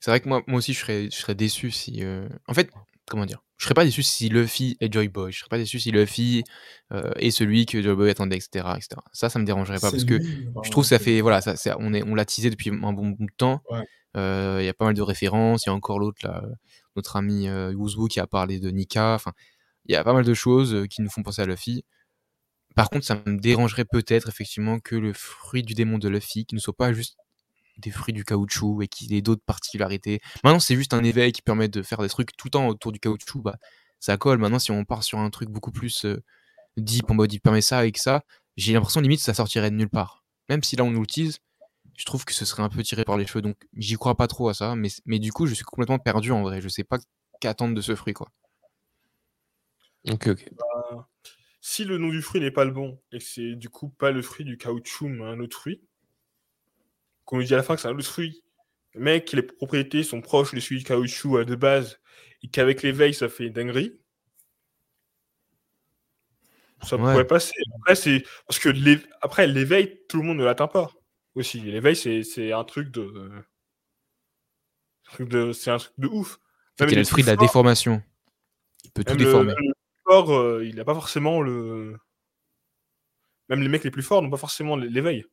C'est 0.00 0.10
vrai 0.10 0.20
que 0.20 0.28
moi, 0.28 0.42
moi 0.46 0.58
aussi, 0.58 0.72
je 0.72 0.80
serais, 0.80 1.04
je 1.10 1.16
serais 1.16 1.34
déçu 1.34 1.70
si. 1.70 2.02
euh, 2.02 2.28
En 2.46 2.54
fait, 2.54 2.70
comment 3.06 3.26
dire 3.26 3.42
Je 3.58 3.64
serais 3.64 3.74
pas 3.74 3.84
déçu 3.84 4.02
si 4.02 4.28
Luffy 4.28 4.76
est 4.80 4.92
Joy 4.92 5.08
Boy. 5.08 5.32
Je 5.32 5.38
serais 5.40 5.48
pas 5.48 5.58
déçu 5.58 5.78
si 5.80 5.90
Luffy 5.90 6.44
euh, 6.92 7.12
est 7.16 7.30
celui 7.30 7.66
que 7.66 7.80
Joy 7.82 7.94
Boy 7.94 8.10
attendait, 8.10 8.36
etc., 8.36 8.74
etc. 8.76 9.00
Ça, 9.12 9.28
ça 9.28 9.38
me 9.38 9.44
dérangerait 9.44 9.80
pas 9.80 9.90
parce 9.90 10.04
que 10.04 10.18
je 10.64 10.70
trouve 10.70 10.84
que 10.84 10.88
ça 10.88 10.98
fait. 10.98 11.20
Voilà, 11.20 11.40
ça, 11.40 11.56
ça- 11.56 11.76
on 11.80 11.92
est, 11.94 12.02
on 12.02 12.14
l'a 12.14 12.24
teasé 12.24 12.50
depuis 12.50 12.70
un 12.70 12.92
bon 12.92 13.08
bout 13.10 13.26
de 13.26 13.34
temps. 13.36 13.62
Ouais. 13.70 13.84
Euh, 14.16 14.58
Il 14.60 14.64
y 14.66 14.68
a 14.68 14.74
pas 14.74 14.84
mal 14.86 14.94
de 14.94 15.02
références. 15.02 15.66
Il 15.66 15.68
y 15.68 15.70
a 15.70 15.74
encore 15.74 15.98
l'autre, 15.98 16.18
là, 16.24 16.42
notre 16.96 17.16
ami 17.16 17.48
euh, 17.48 17.72
Yuzu 17.72 18.08
qui 18.08 18.20
a 18.20 18.26
parlé 18.26 18.58
de 18.60 18.70
Nika. 18.70 19.14
Enfin, 19.14 19.32
il 19.86 19.92
y 19.92 19.96
a 19.96 20.02
pas 20.04 20.12
mal 20.14 20.24
de 20.24 20.34
choses 20.34 20.74
euh, 20.74 20.86
qui 20.86 21.02
nous 21.02 21.10
font 21.10 21.22
penser 21.22 21.42
à 21.42 21.46
Luffy. 21.46 21.84
Par 22.76 22.90
contre, 22.90 23.06
ça 23.06 23.20
me 23.26 23.38
dérangerait 23.38 23.86
peut-être 23.86 24.28
effectivement 24.28 24.78
que 24.78 24.94
le 24.94 25.12
fruit 25.12 25.62
du 25.62 25.74
démon 25.74 25.98
de 25.98 26.08
Luffy, 26.08 26.44
qui 26.44 26.54
ne 26.54 26.60
soit 26.60 26.76
pas 26.76 26.92
juste 26.92 27.16
des 27.78 27.90
fruits 27.90 28.14
du 28.14 28.24
caoutchouc 28.24 28.82
et 28.82 28.88
qu'il 28.88 29.12
ait 29.14 29.22
d'autres 29.22 29.42
particularités. 29.44 30.20
Maintenant, 30.44 30.60
c'est 30.60 30.76
juste 30.76 30.94
un 30.94 31.02
éveil 31.02 31.32
qui 31.32 31.42
permet 31.42 31.68
de 31.68 31.82
faire 31.82 32.02
des 32.02 32.08
trucs 32.08 32.36
tout 32.36 32.48
le 32.48 32.50
temps 32.50 32.68
autour 32.68 32.92
du 32.92 33.00
caoutchouc. 33.00 33.40
Bah, 33.42 33.56
ça 33.98 34.16
colle. 34.18 34.38
Maintenant, 34.38 34.58
si 34.58 34.70
on 34.70 34.84
part 34.84 35.02
sur 35.02 35.18
un 35.18 35.30
truc 35.30 35.48
beaucoup 35.48 35.72
plus 35.72 36.04
euh, 36.04 36.22
deep 36.76 37.10
en 37.10 37.14
mode 37.14 37.32
il 37.32 37.40
permet 37.40 37.62
ça 37.62 37.86
et 37.86 37.92
que 37.92 38.00
ça, 38.00 38.22
j'ai 38.56 38.72
l'impression 38.74 39.00
limite 39.00 39.20
que 39.20 39.24
ça 39.24 39.34
sortirait 39.34 39.70
de 39.70 39.76
nulle 39.76 39.88
part. 39.90 40.24
Même 40.48 40.62
si 40.62 40.76
là 40.76 40.84
on 40.84 40.90
nous 40.90 41.00
le 41.00 41.06
tease, 41.06 41.38
je 41.96 42.04
trouve 42.04 42.24
que 42.24 42.34
ce 42.34 42.44
serait 42.44 42.62
un 42.62 42.68
peu 42.68 42.82
tiré 42.82 43.04
par 43.04 43.16
les 43.16 43.26
cheveux. 43.26 43.42
Donc 43.42 43.56
j'y 43.74 43.94
crois 43.94 44.16
pas 44.16 44.26
trop 44.26 44.48
à 44.48 44.54
ça. 44.54 44.76
Mais, 44.76 44.88
mais 45.06 45.18
du 45.18 45.32
coup, 45.32 45.46
je 45.46 45.54
suis 45.54 45.64
complètement 45.64 45.98
perdu 45.98 46.30
en 46.32 46.42
vrai. 46.42 46.60
Je 46.60 46.68
sais 46.68 46.84
pas 46.84 46.98
qu'attendre 47.40 47.74
de 47.74 47.80
ce 47.80 47.94
fruit 47.94 48.14
quoi. 48.14 48.28
Ok, 50.08 50.28
ok. 50.28 50.50
Si 51.68 51.84
le 51.84 51.98
nom 51.98 52.10
du 52.10 52.22
fruit 52.22 52.40
n'est 52.40 52.52
pas 52.52 52.64
le 52.64 52.70
bon, 52.70 53.02
et 53.10 53.18
que 53.18 53.24
c'est 53.24 53.56
du 53.56 53.68
coup 53.68 53.88
pas 53.88 54.12
le 54.12 54.22
fruit 54.22 54.44
du 54.44 54.56
caoutchouc, 54.56 55.08
mais 55.08 55.24
un 55.24 55.40
autre 55.40 55.58
fruit, 55.58 55.82
qu'on 57.24 57.38
nous 57.38 57.42
dit 57.42 57.54
à 57.54 57.56
la 57.56 57.64
fin 57.64 57.74
que 57.74 57.80
c'est 57.80 57.88
un 57.88 57.98
autre 57.98 58.06
fruit, 58.08 58.44
mais 58.94 59.24
que 59.24 59.34
les 59.34 59.42
propriétés 59.42 60.04
sont 60.04 60.20
proches 60.20 60.54
de 60.54 60.60
celui 60.60 60.78
du 60.78 60.84
caoutchouc 60.84 61.42
de 61.44 61.56
base, 61.56 61.98
et 62.44 62.48
qu'avec 62.48 62.82
l'éveil 62.82 63.14
ça 63.14 63.28
fait 63.28 63.48
une 63.48 63.52
dinguerie, 63.52 63.98
ça 66.84 66.94
Ouais. 66.98 67.02
pourrait 67.02 67.26
passer. 67.26 67.52
Après, 67.80 67.96
c'est 67.96 68.24
parce 68.46 68.60
que 68.60 68.68
après 69.20 69.48
l'éveil, 69.48 70.02
tout 70.08 70.18
le 70.18 70.22
monde 70.22 70.38
ne 70.38 70.44
l'atteint 70.44 70.68
pas. 70.68 70.92
Aussi, 71.34 71.60
l'éveil, 71.60 71.96
c'est 71.96 72.22
c'est 72.22 72.52
un 72.52 72.62
truc 72.62 72.92
de, 72.92 73.32
de, 75.18 75.52
c'est 75.52 75.72
un 75.72 75.78
truc 75.78 75.94
de 75.98 76.06
ouf. 76.06 76.38
Les 76.78 76.94
le 76.94 77.02
fruit 77.02 77.24
de 77.24 77.28
la 77.28 77.34
déformation. 77.34 78.00
Il 78.84 78.92
peut 78.92 79.02
tout 79.02 79.16
déformer. 79.16 79.52
le 79.58 79.75
euh, 80.08 80.64
il 80.64 80.76
n'a 80.76 80.84
pas 80.84 80.94
forcément 80.94 81.40
le. 81.42 81.96
Même 83.48 83.62
les 83.62 83.68
mecs 83.68 83.84
les 83.84 83.90
plus 83.90 84.02
forts 84.02 84.22
n'ont 84.22 84.30
pas 84.30 84.36
forcément 84.36 84.76
l'éveil. 84.76 85.24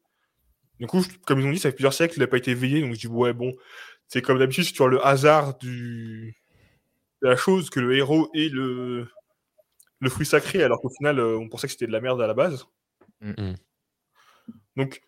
Du 0.79 0.87
coup, 0.87 1.03
comme 1.25 1.39
ils 1.39 1.47
ont 1.47 1.51
dit, 1.51 1.59
ça 1.59 1.69
fait 1.69 1.75
plusieurs 1.75 1.93
siècles 1.93 2.13
qu'il 2.13 2.21
n'a 2.21 2.27
pas 2.27 2.37
été 2.37 2.51
éveillé. 2.51 2.81
Donc 2.81 2.93
je 2.93 2.99
dis, 2.99 3.07
ouais, 3.07 3.33
bon, 3.33 3.51
c'est 4.07 4.21
comme 4.21 4.39
d'habitude, 4.39 4.65
c'est 4.65 4.75
sur 4.75 4.87
le 4.87 5.05
hasard 5.05 5.57
du... 5.57 6.35
de 7.21 7.29
la 7.29 7.35
chose 7.35 7.69
que 7.69 7.79
le 7.79 7.95
héros 7.95 8.29
ait 8.33 8.49
le, 8.49 9.07
le 9.99 10.09
fruit 10.09 10.25
sacré, 10.25 10.63
alors 10.63 10.81
qu'au 10.81 10.89
final, 10.89 11.19
euh, 11.19 11.37
on 11.37 11.49
pensait 11.49 11.67
que 11.67 11.73
c'était 11.73 11.87
de 11.87 11.91
la 11.91 12.01
merde 12.01 12.21
à 12.21 12.27
la 12.27 12.33
base. 12.33 12.65
Mm. 13.21 13.53
Donc, 14.75 15.01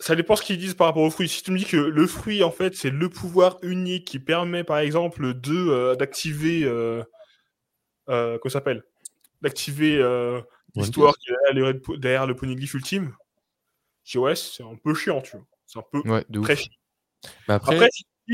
ça 0.00 0.14
dépend 0.14 0.36
ce 0.36 0.42
qu'ils 0.42 0.58
disent 0.58 0.74
par 0.74 0.88
rapport 0.88 1.02
au 1.02 1.10
fruit. 1.10 1.28
Si 1.28 1.42
tu 1.42 1.50
me 1.50 1.58
dis 1.58 1.64
que 1.64 1.76
le 1.76 2.06
fruit, 2.06 2.42
en 2.44 2.50
fait, 2.50 2.76
c'est 2.76 2.90
le 2.90 3.08
pouvoir 3.08 3.58
unique 3.62 4.06
qui 4.06 4.18
permet, 4.18 4.62
par 4.64 4.78
exemple, 4.78 5.34
de 5.34 5.56
euh, 5.56 5.96
d'activer. 5.96 6.64
Euh, 6.64 7.02
euh, 8.08 8.38
ça 8.44 8.50
s'appelle? 8.50 8.84
D'activer 9.42 9.98
euh, 9.98 10.40
l'histoire 10.74 11.16
qui 11.18 11.30
est 11.30 11.54
derrière 11.54 11.72
le, 11.72 11.98
derrière 11.98 12.26
le 12.26 12.34
poneglyph 12.34 12.74
ultime. 12.74 13.14
Je 14.04 14.18
ouais, 14.18 14.34
c'est 14.34 14.62
un 14.62 14.76
peu 14.76 14.94
chiant, 14.94 15.20
tu 15.20 15.36
vois. 15.36 15.46
C'est 15.66 15.78
un 15.78 15.84
peu 15.92 16.00
Ouais, 16.08 16.24
très 16.42 16.56
chiant. 16.56 16.72
Après, 17.46 17.76
Après, 17.76 17.88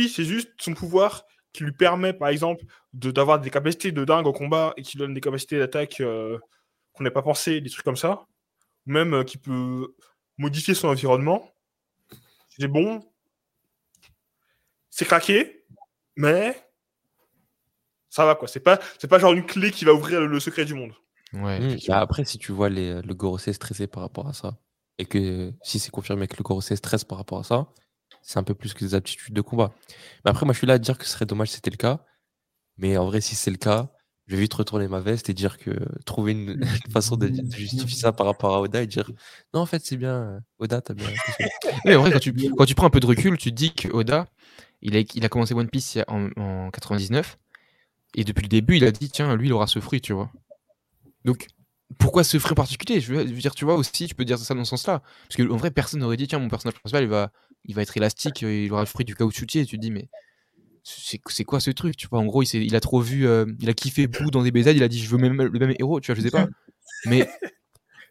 c'est 0.08 0.24
juste 0.24 0.50
son 0.58 0.74
pouvoir 0.74 1.24
qui 1.52 1.64
lui 1.64 1.72
permet, 1.72 2.12
par 2.12 2.28
exemple, 2.28 2.64
de- 2.92 3.10
d'avoir 3.10 3.40
des 3.40 3.50
capacités 3.50 3.92
de 3.92 4.04
dingue 4.04 4.26
au 4.26 4.32
combat 4.32 4.72
et 4.76 4.82
qui 4.82 4.96
donne 4.96 5.14
des 5.14 5.20
capacités 5.20 5.58
d'attaque 5.58 6.00
euh, 6.00 6.38
qu'on 6.92 7.04
n'a 7.04 7.10
pas 7.10 7.22
pensé, 7.22 7.60
des 7.60 7.70
trucs 7.70 7.84
comme 7.84 7.96
ça. 7.96 8.26
Même 8.86 9.14
euh, 9.14 9.24
qui 9.24 9.38
peut 9.38 9.94
modifier 10.36 10.74
son 10.74 10.88
environnement. 10.88 11.52
C'est 12.58 12.68
bon. 12.68 13.00
C'est 14.90 15.04
craqué, 15.04 15.64
mais 16.16 16.63
ça 18.14 18.24
va 18.24 18.34
quoi. 18.34 18.48
C'est 18.48 18.60
pas, 18.60 18.78
c'est 18.98 19.08
pas 19.08 19.18
genre 19.18 19.32
une 19.32 19.44
clé 19.46 19.70
qui 19.70 19.84
va 19.84 19.92
ouvrir 19.94 20.20
le, 20.20 20.26
le 20.26 20.40
secret 20.40 20.64
du 20.64 20.74
monde. 20.74 20.92
Ouais, 21.32 21.58
Hmm, 21.58 21.76
bah 21.88 22.00
après, 22.00 22.24
si 22.24 22.38
tu 22.38 22.52
vois 22.52 22.68
les, 22.68 23.02
le 23.02 23.14
Gorosei 23.14 23.52
stressé 23.52 23.86
par 23.86 24.02
rapport 24.02 24.28
à 24.28 24.32
ça, 24.32 24.56
et 24.98 25.04
que 25.04 25.52
si 25.62 25.78
c'est 25.78 25.90
confirmé 25.90 26.28
que 26.28 26.36
le 26.38 26.42
Gorosei 26.44 26.76
stresse 26.76 27.04
par 27.04 27.18
rapport 27.18 27.40
à 27.40 27.44
ça, 27.44 27.68
c'est 28.22 28.38
un 28.38 28.44
peu 28.44 28.54
plus 28.54 28.72
que 28.74 28.84
des 28.84 28.94
aptitudes 28.94 29.34
de 29.34 29.40
combat. 29.40 29.72
Mais 30.24 30.30
après, 30.30 30.46
moi, 30.46 30.52
je 30.52 30.58
suis 30.58 30.66
là 30.66 30.74
à 30.74 30.78
dire 30.78 30.96
que 30.98 31.04
ce 31.04 31.10
serait 31.12 31.26
dommage 31.26 31.48
si 31.48 31.56
c'était 31.56 31.70
le 31.70 31.76
cas. 31.76 32.04
Mais 32.78 32.96
en 32.96 33.06
vrai, 33.06 33.20
si 33.20 33.34
c'est 33.34 33.50
le 33.50 33.56
cas, 33.56 33.90
je 34.26 34.36
vais 34.36 34.42
vite 34.42 34.54
retourner 34.54 34.88
ma 34.88 35.00
veste 35.00 35.28
et 35.30 35.34
dire 35.34 35.58
que 35.58 35.72
trouver 36.06 36.32
une, 36.32 36.50
une 36.86 36.92
façon 36.92 37.16
de, 37.16 37.28
de 37.28 37.56
justifier 37.56 37.98
ça 37.98 38.12
par 38.12 38.26
rapport 38.26 38.54
à 38.54 38.60
Oda 38.60 38.82
et 38.82 38.86
dire 38.86 39.10
non, 39.54 39.60
en 39.60 39.66
fait, 39.66 39.84
c'est 39.84 39.96
bien, 39.96 40.14
euh, 40.14 40.40
Oda, 40.58 40.80
t'as 40.80 40.94
bien. 40.94 41.08
Mais 41.84 41.96
en 41.96 42.02
vrai, 42.02 42.12
quand 42.12 42.20
tu, 42.20 42.34
quand 42.56 42.66
tu 42.66 42.74
prends 42.74 42.86
un 42.86 42.90
peu 42.90 43.00
de 43.00 43.06
recul, 43.06 43.36
tu 43.38 43.50
te 43.50 43.54
dis 43.56 43.72
que 43.74 43.88
Oda, 43.88 44.26
il 44.82 44.96
a, 44.96 45.00
il 45.14 45.24
a 45.24 45.28
commencé 45.28 45.54
One 45.54 45.68
Piece 45.70 45.98
en, 46.08 46.28
en 46.36 46.70
99. 46.70 47.38
Et 48.14 48.24
depuis 48.24 48.42
le 48.42 48.48
début, 48.48 48.76
il 48.76 48.84
a 48.84 48.90
dit 48.92 49.10
tiens, 49.10 49.34
lui, 49.36 49.48
il 49.48 49.52
aura 49.52 49.66
ce 49.66 49.80
fruit, 49.80 50.00
tu 50.00 50.12
vois. 50.12 50.30
Donc, 51.24 51.46
pourquoi 51.98 52.24
ce 52.24 52.38
fruit 52.38 52.52
en 52.52 52.56
particulier? 52.56 53.00
Je 53.00 53.12
veux, 53.12 53.24
dire, 53.24 53.54
tu 53.54 53.64
vois, 53.64 53.74
aussi, 53.74 54.06
tu 54.06 54.14
peux 54.14 54.24
dire 54.24 54.38
ça 54.38 54.54
dans 54.54 54.64
ce 54.64 54.70
sens-là. 54.70 55.02
Parce 55.28 55.36
qu'en 55.36 55.56
vrai, 55.56 55.70
personne 55.70 56.00
n'aurait 56.00 56.16
dit 56.16 56.26
tiens, 56.26 56.38
mon 56.38 56.48
personnage 56.48 56.78
principal, 56.78 57.02
il 57.04 57.08
va, 57.08 57.30
il 57.64 57.74
va 57.74 57.82
être 57.82 57.96
élastique, 57.96 58.42
euh, 58.42 58.64
il 58.64 58.72
aura 58.72 58.82
le 58.82 58.86
fruit 58.86 59.04
du 59.04 59.14
caoutchoutier. 59.14 59.62
Et 59.62 59.66
tu 59.66 59.76
te 59.76 59.80
dis 59.80 59.90
mais 59.90 60.08
c'est 60.82 61.18
c'est 61.28 61.44
quoi 61.44 61.60
ce 61.60 61.70
truc 61.70 61.96
tu 61.96 62.08
vois? 62.08 62.18
En 62.18 62.26
gros 62.26 62.42
il, 62.42 62.76
a 62.76 62.80
trop 62.80 63.00
vu 63.00 63.26
euh, 63.26 63.46
il 63.60 63.70
a 63.70 63.72
kiffé 63.72 64.06
Boo 64.06 64.30
dans 64.30 64.42
des 64.42 64.50
BZ 64.50 64.72
il 64.76 64.82
a 64.82 64.88
dit 64.88 64.98
je 64.98 65.08
veux 65.08 65.16
même 65.16 65.40
le 65.40 65.58
même 65.58 65.74
héros 65.78 65.98
tu 65.98 66.12
vois 66.12 66.14
je 66.14 66.20
sais 66.20 66.30
pas 66.30 66.46
mais 67.06 67.26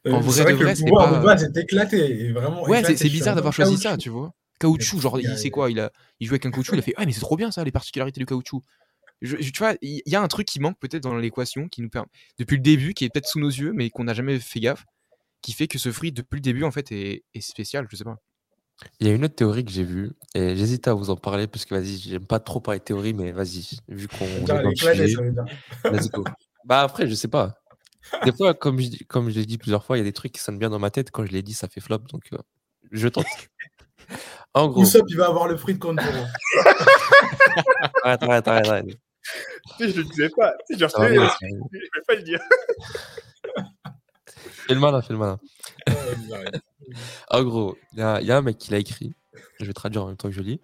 En 0.06 0.20
Euh, 0.20 0.22
vrai 0.22 0.44
c'est 0.44 0.46
de 0.46 0.54
vrai 0.54 0.64
vrai, 0.64 0.76
c'est 0.76 0.92
pas- 0.92 1.18
de 1.20 1.24
base 1.24 1.44
est 1.44 1.58
éclaté. 1.58 2.32
Vraiment 2.34 2.64
Ouais, 2.64 2.84
c'est 2.84 2.98
c'est 2.98 3.10
bizarre 3.10 3.36
d'avoir 3.36 3.54
choisi 3.54 3.78
ça, 3.78 3.98
tu 3.98 4.10
vois. 4.10 4.34
Caoutchouc, 4.60 5.00
genre, 5.00 5.20
il 5.20 5.38
sait 5.38 5.50
quoi 5.50 5.72
il, 5.72 5.80
a, 5.80 5.92
il 6.20 6.28
joue 6.28 6.34
avec 6.34 6.46
un 6.46 6.52
caoutchouc, 6.52 6.76
il 6.76 6.80
a 6.80 6.82
fait 6.82 6.94
Ouais, 6.98 7.06
mais 7.06 7.12
c'est 7.12 7.20
trop 7.22 7.36
bien 7.38 7.52
ça, 7.52 7.64
les 7.64 7.72
particularités 7.72 8.20
du 8.20 8.26
caoutchouc. 8.26 8.62
Je- 9.24 9.38
je- 9.40 9.52
tu 9.52 9.58
vois, 9.60 9.74
il 9.82 10.02
y 10.06 10.16
a 10.16 10.22
un 10.22 10.28
truc 10.28 10.46
qui 10.48 10.60
manque 10.60 10.78
peut-être 10.80 11.02
dans 11.04 11.16
l'équation 11.16 11.68
qui 11.70 11.82
nous 11.82 11.90
permet, 11.90 12.08
depuis 12.38 12.58
le 12.58 12.62
début, 12.62 12.94
qui 12.94 13.06
est 13.06 13.10
peut-être 13.10 13.28
sous 13.28 13.40
nos 13.40 13.50
yeux, 13.50 13.72
mais 13.74 13.90
qu'on 13.90 14.04
n'a 14.04 14.14
jamais 14.14 14.38
fait 14.40 14.60
gaffe, 14.60 14.84
qui 15.42 15.54
fait 15.54 15.68
que 15.68 15.80
ce 15.80 15.92
fruit, 15.92 16.12
depuis 16.12 16.36
le 16.36 16.42
début, 16.42 16.64
en 16.64 16.72
fait, 16.72 16.92
est, 16.92 17.24
est 17.34 17.42
spécial, 17.42 17.88
je 17.90 17.96
sais 17.96 18.04
pas. 18.04 18.18
Il 19.00 19.08
y 19.08 19.10
a 19.10 19.14
une 19.14 19.24
autre 19.24 19.36
théorie 19.36 19.64
que 19.64 19.72
j'ai 19.72 19.84
vue, 19.84 20.12
et 20.36 20.56
j'hésite 20.56 20.88
à 20.88 20.94
vous 20.94 21.10
en 21.10 21.16
parler 21.16 21.48
parce 21.48 21.64
que 21.64 21.74
vas-y, 21.76 21.98
j'aime 22.00 22.26
pas 22.26 22.40
trop 22.40 22.60
parler 22.60 22.80
de 22.80 22.84
théorie, 22.84 23.14
mais 23.14 23.32
vas-y, 23.32 23.78
vu 23.88 24.08
qu'on. 24.08 24.26
Let's 25.86 26.10
go. 26.12 26.24
Bah 26.66 26.82
après, 26.82 27.08
je 27.08 27.14
sais 27.14 27.28
pas. 27.28 27.56
Des 28.26 28.34
fois, 28.34 28.54
comme 28.54 28.82
je, 28.82 28.90
comme 29.08 29.30
je 29.30 29.36
l'ai 29.40 29.46
dit 29.46 29.58
plusieurs 29.58 29.86
fois, 29.86 29.96
il 29.98 30.00
y 30.00 30.02
a 30.02 30.06
des 30.06 30.12
trucs 30.12 30.34
qui 30.34 30.42
sonnent 30.42 30.60
bien 30.60 30.70
dans 30.70 30.80
ma 30.80 30.90
tête. 30.92 31.12
Quand 31.12 31.26
je 31.26 31.32
l'ai 31.32 31.44
dit, 31.44 31.54
ça 31.54 31.70
fait 31.70 31.80
flop. 31.82 32.00
Donc, 32.12 32.24
euh, 32.34 32.38
je 32.92 33.08
tente. 33.08 33.26
En 34.54 34.68
gros, 34.68 34.82
Usopp, 34.84 35.06
il 35.08 35.16
va 35.18 35.28
avoir 35.28 35.48
le 35.48 35.56
fruit 35.56 35.76
de 35.76 35.80
Kontoro. 35.80 36.10
arrête, 38.04 38.24
arrête, 38.24 38.48
arrête, 38.48 38.68
arrête. 38.68 38.86
Je 39.80 39.86
le 39.86 40.04
disais 40.04 40.30
pas. 40.30 40.54
Je 40.70 40.76
bien, 40.76 40.88
vais 40.88 42.02
pas 42.08 42.16
le 42.16 42.24
dire. 42.24 42.40
Fais 44.66 44.74
le 44.74 44.80
malin, 44.80 45.02
fais 45.02 45.14
le 45.14 45.20
malin. 45.20 45.40
En 47.30 47.44
gros, 47.44 47.78
il 47.94 48.00
y, 48.00 48.02
a 48.02 48.22
il 48.22 48.28
y 48.28 48.32
a 48.32 48.38
un 48.38 48.42
mec 48.42 48.58
qui 48.58 48.72
l'a 48.72 48.78
écrit. 48.78 49.14
Je 49.60 49.66
vais 49.66 49.74
traduire 49.74 50.04
en 50.04 50.08
même 50.08 50.18
temps 50.18 50.30
que 50.30 50.36
je 50.36 50.42
lis. 50.42 50.62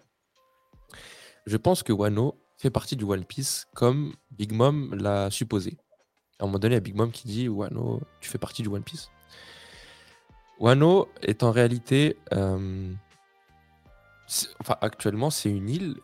Je 1.46 1.56
pense 1.56 1.82
que 1.82 1.92
Wano 1.92 2.38
fait 2.56 2.70
partie 2.70 2.96
du 2.96 3.04
One 3.04 3.24
Piece 3.24 3.66
comme 3.74 4.14
Big 4.30 4.52
Mom 4.52 4.94
l'a 4.94 5.30
supposé. 5.30 5.76
À 6.38 6.44
un 6.44 6.46
moment 6.46 6.58
donné, 6.58 6.74
il 6.74 6.76
y 6.76 6.78
a 6.78 6.80
Big 6.80 6.94
Mom 6.94 7.10
qui 7.12 7.26
dit 7.26 7.48
Wano, 7.48 8.00
tu 8.20 8.30
fais 8.30 8.38
partie 8.38 8.62
du 8.62 8.68
One 8.68 8.82
Piece. 8.82 9.10
Wano 10.58 11.08
est 11.22 11.42
en 11.42 11.50
réalité. 11.50 12.16
euh, 12.32 12.92
enfin, 14.60 14.76
actuellement, 14.80 15.30
c'est 15.30 15.50
une 15.50 15.68
île 15.68 15.96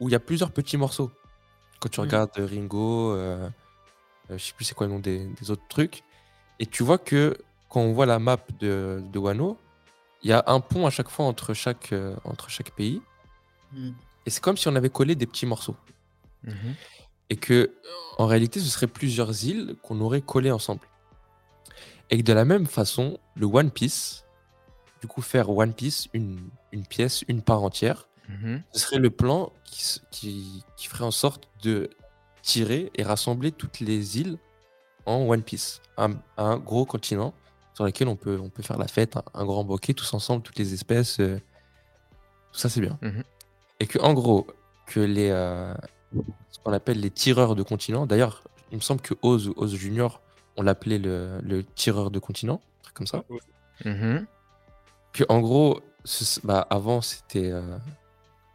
où 0.00 0.08
il 0.08 0.12
y 0.12 0.16
a 0.16 0.20
plusieurs 0.20 0.52
petits 0.52 0.76
morceaux. 0.76 1.10
Quand 1.86 1.90
tu 1.90 2.00
Mm. 2.00 2.04
regardes 2.04 2.32
Ringo, 2.38 3.12
euh, 3.12 3.48
euh, 4.30 4.38
je 4.38 4.44
sais 4.44 4.52
plus 4.54 4.64
c'est 4.64 4.74
quoi 4.74 4.86
le 4.88 4.92
nom 4.92 4.98
des, 4.98 5.24
des 5.26 5.50
autres 5.52 5.66
trucs. 5.68 6.02
Et 6.58 6.66
tu 6.66 6.82
vois 6.82 6.98
que 6.98 7.36
quand 7.68 7.80
on 7.80 7.92
voit 7.92 8.06
la 8.06 8.18
map 8.18 8.38
de, 8.58 9.00
de 9.12 9.18
Wano, 9.20 9.56
il 10.22 10.30
y 10.30 10.32
a 10.32 10.42
un 10.48 10.58
pont 10.60 10.86
à 10.86 10.90
chaque 10.90 11.08
fois 11.08 11.26
entre 11.26 11.54
chaque, 11.54 11.92
euh, 11.92 12.16
entre 12.24 12.50
chaque 12.50 12.72
pays. 12.72 13.00
Mm. 13.72 13.90
Et 14.26 14.30
c'est 14.30 14.40
comme 14.42 14.56
si 14.56 14.66
on 14.66 14.74
avait 14.74 14.90
collé 14.90 15.14
des 15.14 15.26
petits 15.26 15.46
morceaux. 15.46 15.76
Et 17.30 17.36
que, 17.36 17.72
en 18.18 18.26
réalité, 18.26 18.58
ce 18.60 18.66
serait 18.68 18.86
plusieurs 18.88 19.44
îles 19.44 19.76
qu'on 19.82 20.00
aurait 20.00 20.22
collées 20.22 20.50
ensemble. 20.52 20.80
Et 22.10 22.18
que 22.18 22.22
de 22.22 22.32
la 22.32 22.44
même 22.44 22.66
façon, 22.66 23.18
le 23.36 23.46
One 23.46 23.70
Piece, 23.70 24.24
du 25.00 25.06
coup, 25.08 25.22
faire 25.22 25.50
One 25.50 25.72
Piece, 25.74 26.08
une, 26.14 26.48
une 26.72 26.84
pièce, 26.86 27.24
une 27.28 27.42
part 27.42 27.62
entière, 27.62 28.08
Mhm. 28.28 28.62
ce 28.72 28.80
serait 28.80 28.98
le 28.98 29.10
plan 29.10 29.52
qui, 29.64 30.00
qui, 30.10 30.64
qui 30.76 30.86
ferait 30.88 31.04
en 31.04 31.10
sorte 31.10 31.48
de 31.62 31.88
tirer 32.42 32.90
et 32.94 33.02
rassembler 33.02 33.52
toutes 33.52 33.80
les 33.80 34.18
îles 34.18 34.38
en 35.04 35.28
One 35.28 35.42
Piece, 35.42 35.80
un, 35.96 36.10
un 36.36 36.56
gros 36.56 36.84
continent 36.84 37.32
sur 37.74 37.84
lequel 37.84 38.08
on 38.08 38.16
peut, 38.16 38.38
on 38.40 38.48
peut 38.48 38.62
faire 38.62 38.78
la 38.78 38.88
fête, 38.88 39.16
un, 39.16 39.22
un 39.34 39.44
grand 39.44 39.62
bouquet, 39.64 39.94
tous 39.94 40.12
ensemble, 40.14 40.42
toutes 40.42 40.58
les 40.58 40.74
espèces. 40.74 41.20
euh, 41.20 41.38
tout 42.52 42.58
ça, 42.58 42.68
c'est 42.68 42.80
bien. 42.80 42.98
Mhm. 43.02 43.22
Et 43.80 43.86
que, 43.86 43.98
en 43.98 44.14
gros, 44.14 44.46
que 44.86 45.00
les, 45.00 45.28
euh, 45.30 45.74
ce 46.50 46.58
qu'on 46.64 46.72
appelle 46.72 46.98
les 47.00 47.10
tireurs 47.10 47.54
de 47.54 47.62
continent, 47.62 48.06
d'ailleurs, 48.06 48.42
il 48.72 48.76
me 48.78 48.82
semble 48.82 49.00
que 49.02 49.14
Oz 49.22 49.48
ou 49.48 49.54
Oz 49.56 49.74
Junior, 49.74 50.20
on 50.56 50.62
l'appelait 50.62 50.98
le, 50.98 51.38
le 51.42 51.62
tireur 51.64 52.10
de 52.10 52.18
continent, 52.18 52.60
un 52.80 52.82
truc 52.82 52.94
comme 52.96 53.06
ça. 53.06 53.22
Mhm. 53.84 54.26
Que, 55.12 55.24
en 55.28 55.40
gros, 55.40 55.80
ce- 56.04 56.40
bah, 56.44 56.66
avant, 56.70 57.00
c'était 57.02 57.50
euh, 57.52 57.76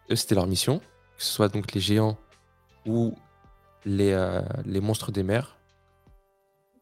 eux, 0.10 0.16
c'était 0.16 0.36
leur 0.36 0.48
mission, 0.48 0.80
que 0.80 1.24
ce 1.24 1.32
soit 1.32 1.48
donc 1.50 1.74
les 1.74 1.82
géants 1.82 2.18
ou 2.86 3.16
les, 3.86 4.12
euh, 4.12 4.42
les 4.66 4.82
monstres 4.82 5.12
des 5.12 5.24
mers. 5.24 5.58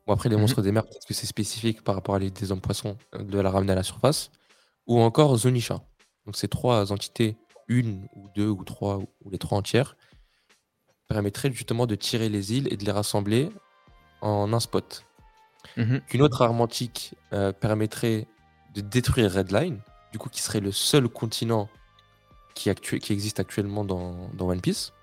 Bon, 0.07 0.13
après, 0.13 0.29
les 0.29 0.35
Mhm. 0.35 0.41
monstres 0.41 0.61
des 0.61 0.71
mers, 0.71 0.85
peut-être 0.85 1.05
que 1.05 1.13
c'est 1.13 1.27
spécifique 1.27 1.83
par 1.83 1.95
rapport 1.95 2.15
à 2.15 2.19
les, 2.19 2.31
des 2.31 2.51
hommes 2.51 2.61
poissons, 2.61 2.97
euh, 3.15 3.23
de 3.23 3.39
la 3.39 3.51
ramener 3.51 3.73
à 3.73 3.75
la 3.75 3.83
surface. 3.83 4.31
Ou 4.87 4.99
encore 4.99 5.35
Zonisha. 5.37 5.81
Donc, 6.25 6.35
ces 6.35 6.47
trois 6.47 6.91
entités, 6.91 7.37
une 7.67 8.07
ou 8.15 8.27
deux 8.35 8.47
ou 8.49 8.63
trois, 8.63 8.97
ou, 8.97 9.29
les 9.29 9.37
trois 9.37 9.57
entières, 9.59 9.95
permettraient 11.07 11.51
justement 11.51 11.85
de 11.85 11.95
tirer 11.95 12.29
les 12.29 12.53
îles 12.53 12.71
et 12.73 12.77
de 12.77 12.85
les 12.85 12.91
rassembler 12.91 13.49
en 14.21 14.51
un 14.51 14.59
spot. 14.59 15.05
Mhm. 15.77 16.01
Qu'une 16.07 16.21
autre 16.23 16.41
arme 16.41 16.61
antique 16.61 17.13
euh, 17.33 17.51
permettrait 17.51 18.27
de 18.73 18.81
détruire 18.81 19.31
Redline, 19.31 19.79
du 20.11 20.17
coup, 20.17 20.29
qui 20.29 20.41
serait 20.41 20.59
le 20.59 20.71
seul 20.71 21.07
continent 21.07 21.69
qui, 22.59 22.99
qui 22.99 23.13
existe 23.13 23.39
actuellement 23.39 23.85
dans, 23.85 24.29
One 24.39 24.61
Piece. 24.61 24.93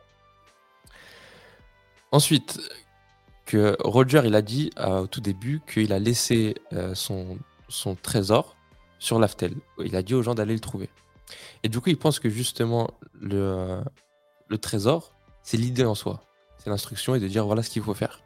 Ensuite, 2.12 2.60
que 3.46 3.76
Roger, 3.80 4.22
il 4.24 4.34
a 4.34 4.42
dit 4.42 4.70
euh, 4.78 5.02
au 5.02 5.06
tout 5.06 5.20
début 5.20 5.62
qu'il 5.66 5.92
a 5.92 5.98
laissé 5.98 6.54
euh, 6.72 6.94
son, 6.94 7.38
trésor 8.02 8.56
sur 8.98 9.18
l'Aftel. 9.18 9.54
Il 9.84 9.96
a 9.96 10.02
dit 10.02 10.14
aux 10.14 10.22
gens 10.22 10.34
d'aller 10.34 10.54
le 10.54 10.60
trouver. 10.60 10.90
Et 11.62 11.68
du 11.68 11.80
coup, 11.80 11.90
il 11.90 11.98
pense 11.98 12.18
que 12.18 12.28
justement, 12.28 12.90
le, 13.20 13.80
le 14.48 14.58
trésor, 14.58 15.12
c'est 15.42 15.56
l'idée 15.56 15.84
en 15.84 15.94
soi. 15.94 16.22
C'est 16.58 16.70
l'instruction 16.70 17.14
et 17.14 17.20
de 17.20 17.28
dire 17.28 17.46
voilà 17.46 17.62
ce 17.62 17.70
qu'il 17.70 17.82
faut 17.82 17.94
faire. 17.94 18.20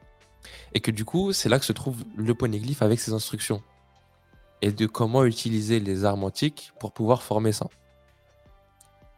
Et 0.74 0.80
que 0.80 0.90
du 0.90 1.04
coup, 1.04 1.32
c'est 1.32 1.48
là 1.48 1.58
que 1.58 1.64
se 1.64 1.72
trouve 1.72 2.04
le 2.16 2.34
poneglyphe 2.34 2.82
avec 2.82 3.00
ses 3.00 3.12
instructions. 3.12 3.62
Et 4.62 4.72
de 4.72 4.86
comment 4.86 5.24
utiliser 5.24 5.80
les 5.80 6.04
armes 6.04 6.24
antiques 6.24 6.72
pour 6.80 6.92
pouvoir 6.92 7.22
former 7.22 7.52
ça. 7.52 7.68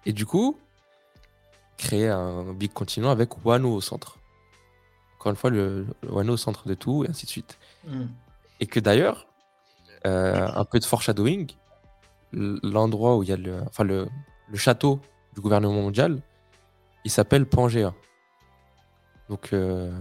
Et 0.07 0.12
du 0.12 0.27
coup, 0.27 0.59
créer 1.77 2.09
un 2.09 2.53
big 2.53 2.73
continent 2.73 3.11
avec 3.11 3.45
Wano 3.45 3.73
au 3.73 3.81
centre. 3.81 4.19
Encore 5.19 5.31
une 5.31 5.37
fois, 5.37 5.51
le, 5.51 5.87
le 6.03 6.11
Wano 6.11 6.35
au 6.35 6.37
centre 6.37 6.67
de 6.67 6.75
tout, 6.75 7.05
et 7.05 7.11
ainsi 7.11 7.27
de 7.27 7.31
suite. 7.31 7.59
Hmm. 7.87 8.07
Et 8.61 8.67
que 8.67 8.81
d'ailleurs, 8.81 9.27
euh, 10.07 10.49
un 10.55 10.65
peu 10.65 10.79
de 10.79 10.85
foreshadowing, 10.85 11.53
l'endroit 12.33 13.17
où 13.17 13.23
il 13.23 13.29
y 13.29 13.33
a 13.33 13.37
le, 13.37 13.61
enfin 13.69 13.85
le, 13.85 14.09
le 14.49 14.57
château 14.59 15.01
du 15.35 15.41
gouvernement 15.41 15.75
mondial, 15.75 16.21
il 17.05 17.11
s'appelle 17.11 17.47
Pangea. 17.47 17.93
Donc, 19.29 19.53
euh, 19.53 19.93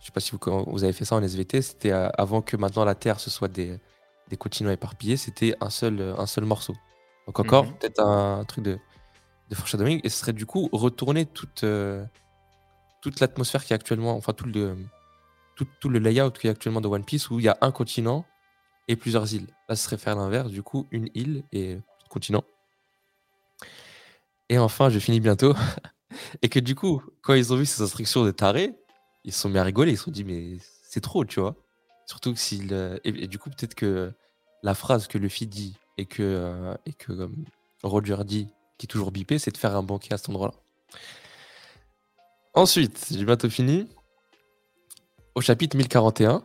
je 0.00 0.06
sais 0.06 0.12
pas 0.12 0.20
si 0.20 0.32
vous, 0.32 0.64
vous 0.66 0.84
avez 0.84 0.92
fait 0.92 1.04
ça 1.04 1.16
en 1.16 1.22
SVT, 1.22 1.62
c'était 1.62 1.92
avant 1.92 2.42
que 2.42 2.56
maintenant 2.56 2.84
la 2.84 2.94
Terre 2.94 3.20
ce 3.20 3.30
soit 3.30 3.48
des, 3.48 3.78
des 4.28 4.36
continents 4.36 4.70
éparpillés, 4.70 5.16
c'était 5.16 5.54
un 5.60 5.70
seul, 5.70 6.14
un 6.18 6.26
seul 6.26 6.44
morceau. 6.44 6.74
Donc 7.26 7.38
encore 7.40 7.64
Mhm. 7.64 7.74
peut-être 7.78 8.00
un, 8.00 8.44
truc 8.44 8.64
de, 8.64 8.78
de 9.50 9.54
foreshadowing, 9.54 10.00
et 10.04 10.08
ce 10.08 10.18
serait 10.18 10.32
du 10.32 10.46
coup 10.46 10.68
retourner 10.72 11.26
toute, 11.26 11.64
euh, 11.64 12.04
toute 13.02 13.20
l'atmosphère 13.20 13.64
qui 13.64 13.72
est 13.72 13.76
actuellement, 13.76 14.16
enfin 14.16 14.32
tout 14.32 14.46
le, 14.46 14.76
tout, 15.56 15.66
tout 15.80 15.88
le 15.88 15.98
layout 15.98 16.30
qui 16.30 16.46
est 16.46 16.50
actuellement 16.50 16.80
de 16.80 16.88
One 16.88 17.04
Piece 17.04 17.30
où 17.30 17.38
il 17.40 17.44
y 17.44 17.48
a 17.48 17.58
un 17.60 17.70
continent 17.70 18.24
et 18.88 18.96
plusieurs 18.96 19.32
îles. 19.34 19.46
Là, 19.68 19.76
ce 19.76 19.84
serait 19.84 19.98
faire 19.98 20.16
l'inverse, 20.16 20.50
du 20.50 20.62
coup, 20.62 20.86
une 20.90 21.08
île 21.14 21.44
et 21.52 21.78
continent. 22.10 22.44
Et 24.48 24.58
enfin, 24.58 24.90
je 24.90 24.98
finis 24.98 25.20
bientôt. 25.20 25.54
et 26.42 26.48
que 26.48 26.60
du 26.60 26.74
coup, 26.74 27.02
quand 27.22 27.34
ils 27.34 27.52
ont 27.52 27.56
vu 27.56 27.66
ces 27.66 27.82
instructions 27.82 28.24
de 28.24 28.30
taré, 28.30 28.74
ils 29.24 29.32
se 29.32 29.40
sont 29.40 29.48
mis 29.48 29.58
à 29.58 29.62
rigoler. 29.64 29.92
Ils 29.92 29.96
se 29.96 30.04
sont 30.04 30.10
dit, 30.10 30.24
mais 30.24 30.58
c'est 30.82 31.00
trop, 31.00 31.24
tu 31.24 31.40
vois. 31.40 31.56
Surtout 32.06 32.34
que 32.34 32.38
s'il. 32.38 32.68
euh, 32.72 32.98
Et, 33.04 33.26
du 33.26 33.38
coup, 33.38 33.48
peut-être 33.50 33.74
que 33.74 34.12
la 34.62 34.74
phrase 34.74 35.06
que 35.06 35.18
Luffy 35.18 35.46
dit 35.46 35.78
et 35.96 36.06
que, 36.06 36.22
euh, 36.22 36.74
et 36.86 36.92
que 36.92 37.30
Roger 37.82 38.18
dit, 38.24 38.48
qui 38.78 38.86
est 38.86 38.88
toujours 38.88 39.10
bipé, 39.10 39.38
c'est 39.38 39.50
de 39.50 39.56
faire 39.56 39.76
un 39.76 39.82
banquet 39.82 40.14
à 40.14 40.18
cet 40.18 40.28
endroit-là. 40.28 40.54
Ensuite, 42.54 43.06
j'ai 43.10 43.24
bientôt 43.24 43.50
fini. 43.50 43.88
Au 45.34 45.40
chapitre 45.40 45.76
1041, 45.76 46.44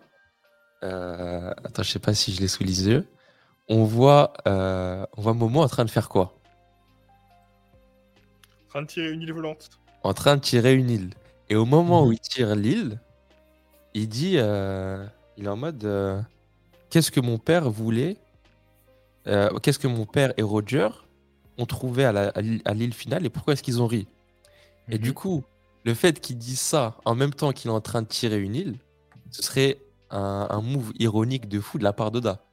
euh, 0.84 1.54
attends, 1.64 1.84
je 1.84 1.92
sais 1.92 2.00
pas 2.00 2.14
si 2.14 2.34
je 2.34 2.42
l'ai 2.42 2.48
sous 2.48 2.64
les 2.64 2.88
yeux. 2.88 3.08
On 3.68 3.84
voit, 3.84 4.34
euh, 4.48 5.06
on 5.16 5.22
voit 5.22 5.34
Momo 5.34 5.62
en 5.62 5.68
train 5.68 5.86
de 5.86 5.92
faire 5.92 6.10
quoi? 6.10 6.34
En 8.66 8.70
train 8.70 8.82
de 8.82 8.88
tirer 8.88 9.12
une 9.12 9.22
île 9.22 9.34
volante. 9.34 9.70
En 10.04 10.14
train 10.14 10.36
de 10.38 10.42
tirer 10.42 10.74
une 10.74 10.90
île. 10.90 11.10
Et 11.50 11.56
au 11.56 11.66
moment 11.66 12.06
où 12.06 12.12
il 12.12 12.20
tire 12.20 12.56
l'île, 12.56 13.00
il 13.94 14.08
dit, 14.08 14.36
euh, 14.38 15.06
il 15.38 15.46
est 15.46 15.50
en 15.50 15.58
mode, 15.58 15.84
euh, 15.84 16.22
qu'est-ce 16.90 17.12
que 17.12 17.20
mon 17.20 17.38
père 17.38 17.70
voulait 17.70 18.18
euh, 19.28 19.50
Qu'est-ce 19.60 19.80
que 19.80 19.88
mon 19.88 20.06
père 20.06 20.34
et 20.38 20.44
Roger 20.44 20.90
ont 21.60 21.66
trouvé 21.66 22.06
à 22.06 22.12
la- 22.12 22.32
à 22.66 22.74
l'île 22.74 22.94
finale 22.94 23.26
et 23.26 23.30
pourquoi 23.30 23.54
est-ce 23.54 23.64
qu'ils 23.64 23.82
ont 23.82 23.88
ri? 23.88 24.08
Et 24.90 24.98
du 24.98 25.10
Mhm. 25.10 25.16
coup, 25.16 25.44
le 25.86 25.94
fait 25.94 26.20
qu'il 26.20 26.38
dise 26.38 26.60
ça 26.60 26.98
en 27.06 27.16
même 27.16 27.34
temps 27.34 27.52
qu'il 27.52 27.70
est 27.70 27.74
en 27.74 27.82
train 27.82 28.02
de 28.02 28.08
tirer 28.08 28.40
une 28.40 28.56
île, 28.56 28.76
ce 29.32 29.44
serait 29.44 29.80
un, 30.10 30.48
un 30.50 30.62
move 30.62 30.92
ironique 31.00 31.48
de 31.48 31.60
fou 31.60 31.78
de 31.78 31.84
la 31.84 31.94
part 31.94 32.12
d'Oda. 32.12 32.44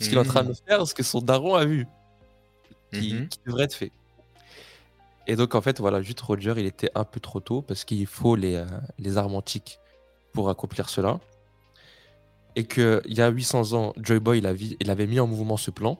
Ce 0.00 0.08
qu'il 0.08 0.18
est 0.18 0.20
en 0.20 0.24
train 0.24 0.42
de 0.42 0.52
faire, 0.66 0.86
ce 0.86 0.94
que 0.94 1.04
son 1.04 1.20
daron 1.20 1.54
a 1.54 1.64
vu, 1.64 1.86
qui, 2.92 3.14
Mhm. 3.14 3.28
qui 3.28 3.38
devrait 3.46 3.64
être 3.64 3.74
fait. 3.74 3.92
Et 5.26 5.36
donc, 5.36 5.54
en 5.54 5.60
fait, 5.62 5.78
voilà, 5.80 6.02
juste 6.02 6.20
Roger, 6.20 6.54
il 6.58 6.66
était 6.66 6.90
un 6.94 7.04
peu 7.04 7.20
trop 7.20 7.40
tôt 7.40 7.62
parce 7.62 7.84
qu'il 7.84 8.06
faut 8.06 8.36
les, 8.36 8.56
euh, 8.56 8.66
les 8.98 9.16
armes 9.16 9.34
antiques 9.36 9.78
pour 10.32 10.50
accomplir 10.50 10.88
cela. 10.90 11.20
Et 12.56 12.64
qu'il 12.66 13.00
y 13.06 13.20
a 13.20 13.28
800 13.28 13.72
ans, 13.72 13.92
Joy 13.96 14.18
Boy, 14.20 14.38
il, 14.38 14.46
a 14.46 14.52
vi- 14.52 14.76
il 14.80 14.90
avait 14.90 15.06
mis 15.06 15.18
en 15.20 15.26
mouvement 15.26 15.56
ce 15.56 15.70
plan. 15.70 15.98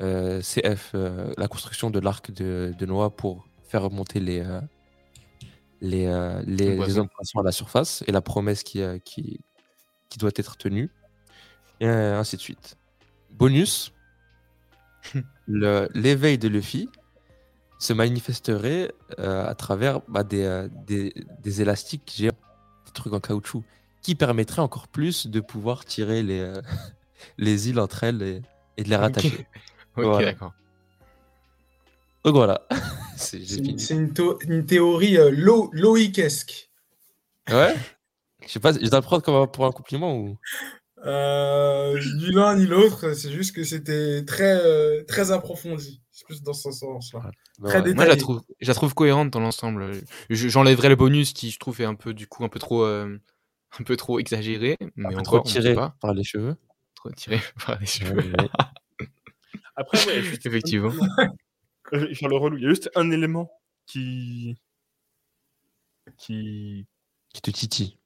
Euh, 0.00 0.40
CF, 0.40 0.92
euh, 0.94 1.32
la 1.36 1.48
construction 1.48 1.90
de 1.90 1.98
l'arc 1.98 2.30
de, 2.30 2.72
de 2.78 2.86
Noah 2.86 3.10
pour 3.10 3.48
faire 3.64 3.82
remonter 3.82 4.20
les, 4.20 4.40
euh, 4.40 4.60
les, 5.80 6.06
euh, 6.06 6.40
les, 6.46 6.76
les 6.76 6.98
hommes 6.98 7.08
à 7.36 7.42
la 7.42 7.50
surface 7.50 8.04
et 8.06 8.12
la 8.12 8.20
promesse 8.20 8.62
qui, 8.62 8.80
qui, 9.04 9.40
qui 10.08 10.18
doit 10.18 10.30
être 10.36 10.56
tenue. 10.56 10.90
Et 11.80 11.86
ainsi 11.86 12.36
de 12.36 12.40
suite. 12.40 12.76
Bonus, 13.30 13.92
l'éveil 15.48 16.38
de 16.38 16.48
Luffy 16.48 16.88
se 17.80 17.92
manifesterait 17.92 18.92
à 19.18 19.54
travers 19.54 20.00
bah, 20.08 20.24
des, 20.24 20.68
des, 20.86 21.14
des 21.42 21.62
élastiques 21.62 22.12
géants, 22.16 22.32
des 22.86 22.92
trucs 22.92 23.12
en 23.12 23.20
caoutchouc, 23.20 23.64
qui 24.02 24.14
permettraient 24.14 24.62
encore 24.62 24.88
plus 24.88 25.26
de 25.26 25.40
pouvoir 25.40 25.84
tirer 25.84 26.22
les, 26.22 26.52
les 27.38 27.68
îles 27.68 27.78
entre 27.78 28.04
elles 28.04 28.22
et, 28.22 28.42
et 28.76 28.84
de 28.84 28.88
les 28.88 28.96
rattacher. 28.96 29.46
Ok, 29.98 30.04
Voilà. 30.10 30.32
d'accord. 30.32 30.52
Donc 32.24 32.34
voilà, 32.34 32.66
C'est- 33.16 33.38
j'ai 33.40 33.46
C'est 33.46 33.58
une, 33.58 33.64
fini. 33.78 33.80
c'est 33.80 33.94
une 33.94 34.12
une 34.48 34.66
théorie 34.66 35.16
euh, 35.18 35.30
lo- 35.30 35.70
loïquesque. 35.72 36.70
Ouais 37.50 37.74
Je 38.42 38.48
sais 38.48 38.60
pas, 38.60 38.72
je 38.72 38.88
dois 38.88 38.98
le 39.00 39.04
prendre 39.04 39.22
comme 39.22 39.34
un- 39.36 39.46
pour 39.46 39.64
un 39.66 39.72
compliment 39.72 40.16
ou? 40.16 40.36
Euh, 41.06 41.98
ni 42.16 42.32
l'un 42.32 42.56
ni 42.56 42.66
l'autre, 42.66 43.12
c'est 43.14 43.30
juste 43.30 43.54
que 43.54 43.62
c'était 43.62 44.24
très, 44.24 44.60
euh, 44.64 45.04
très 45.04 45.30
approfondi. 45.30 46.02
C'est 46.10 46.26
plus 46.26 46.42
dans 46.42 46.52
ce 46.52 46.72
sens-là. 46.72 47.20
Bah, 47.60 47.68
Très 47.68 47.78
ouais. 47.78 47.84
détaillé. 47.84 47.94
Moi, 47.94 48.04
je 48.04 48.10
la 48.10 48.16
trouve, 48.16 48.40
je 48.60 48.68
la 48.68 48.74
trouve 48.74 48.94
cohérente 48.94 49.30
dans 49.30 49.38
l'ensemble. 49.40 49.92
Je- 50.28 50.48
J'enlèverais 50.48 50.88
le 50.88 50.96
bonus 50.96 51.32
qui, 51.32 51.50
je 51.50 51.58
trouve, 51.60 51.80
est 51.80 51.84
un 51.84 51.94
peu, 51.94 52.14
du 52.14 52.26
coup, 52.26 52.44
un 52.44 52.48
peu 52.48 52.58
trop, 52.58 52.82
euh, 52.82 53.16
un 53.78 53.84
peu 53.84 53.96
trop 53.96 54.18
exagéré. 54.18 54.76
Mais 54.96 55.06
Un 55.06 55.10
peu 55.10 55.20
encore, 55.20 55.42
trop 55.44 55.48
tiré 55.52 55.74
pas. 55.74 55.94
par 56.00 56.14
les 56.14 56.24
cheveux. 56.24 56.56
Trop 56.96 57.10
tiré 57.12 57.38
par 57.66 57.78
les 57.78 57.86
cheveux. 57.86 58.16
Ouais, 58.16 58.40
ouais. 58.42 58.48
Après, 59.80 60.04
ouais, 60.06 60.22
juste- 60.22 60.44
Effectivement. 60.44 60.90
le 61.92 62.36
relou. 62.36 62.56
Il 62.58 62.64
y 62.64 62.66
a 62.66 62.70
juste 62.70 62.90
un 62.96 63.10
élément 63.10 63.50
qui. 63.86 64.56
qui. 66.16 66.86
Qui 67.32 67.40
te 67.42 67.50
titille. 67.50 67.98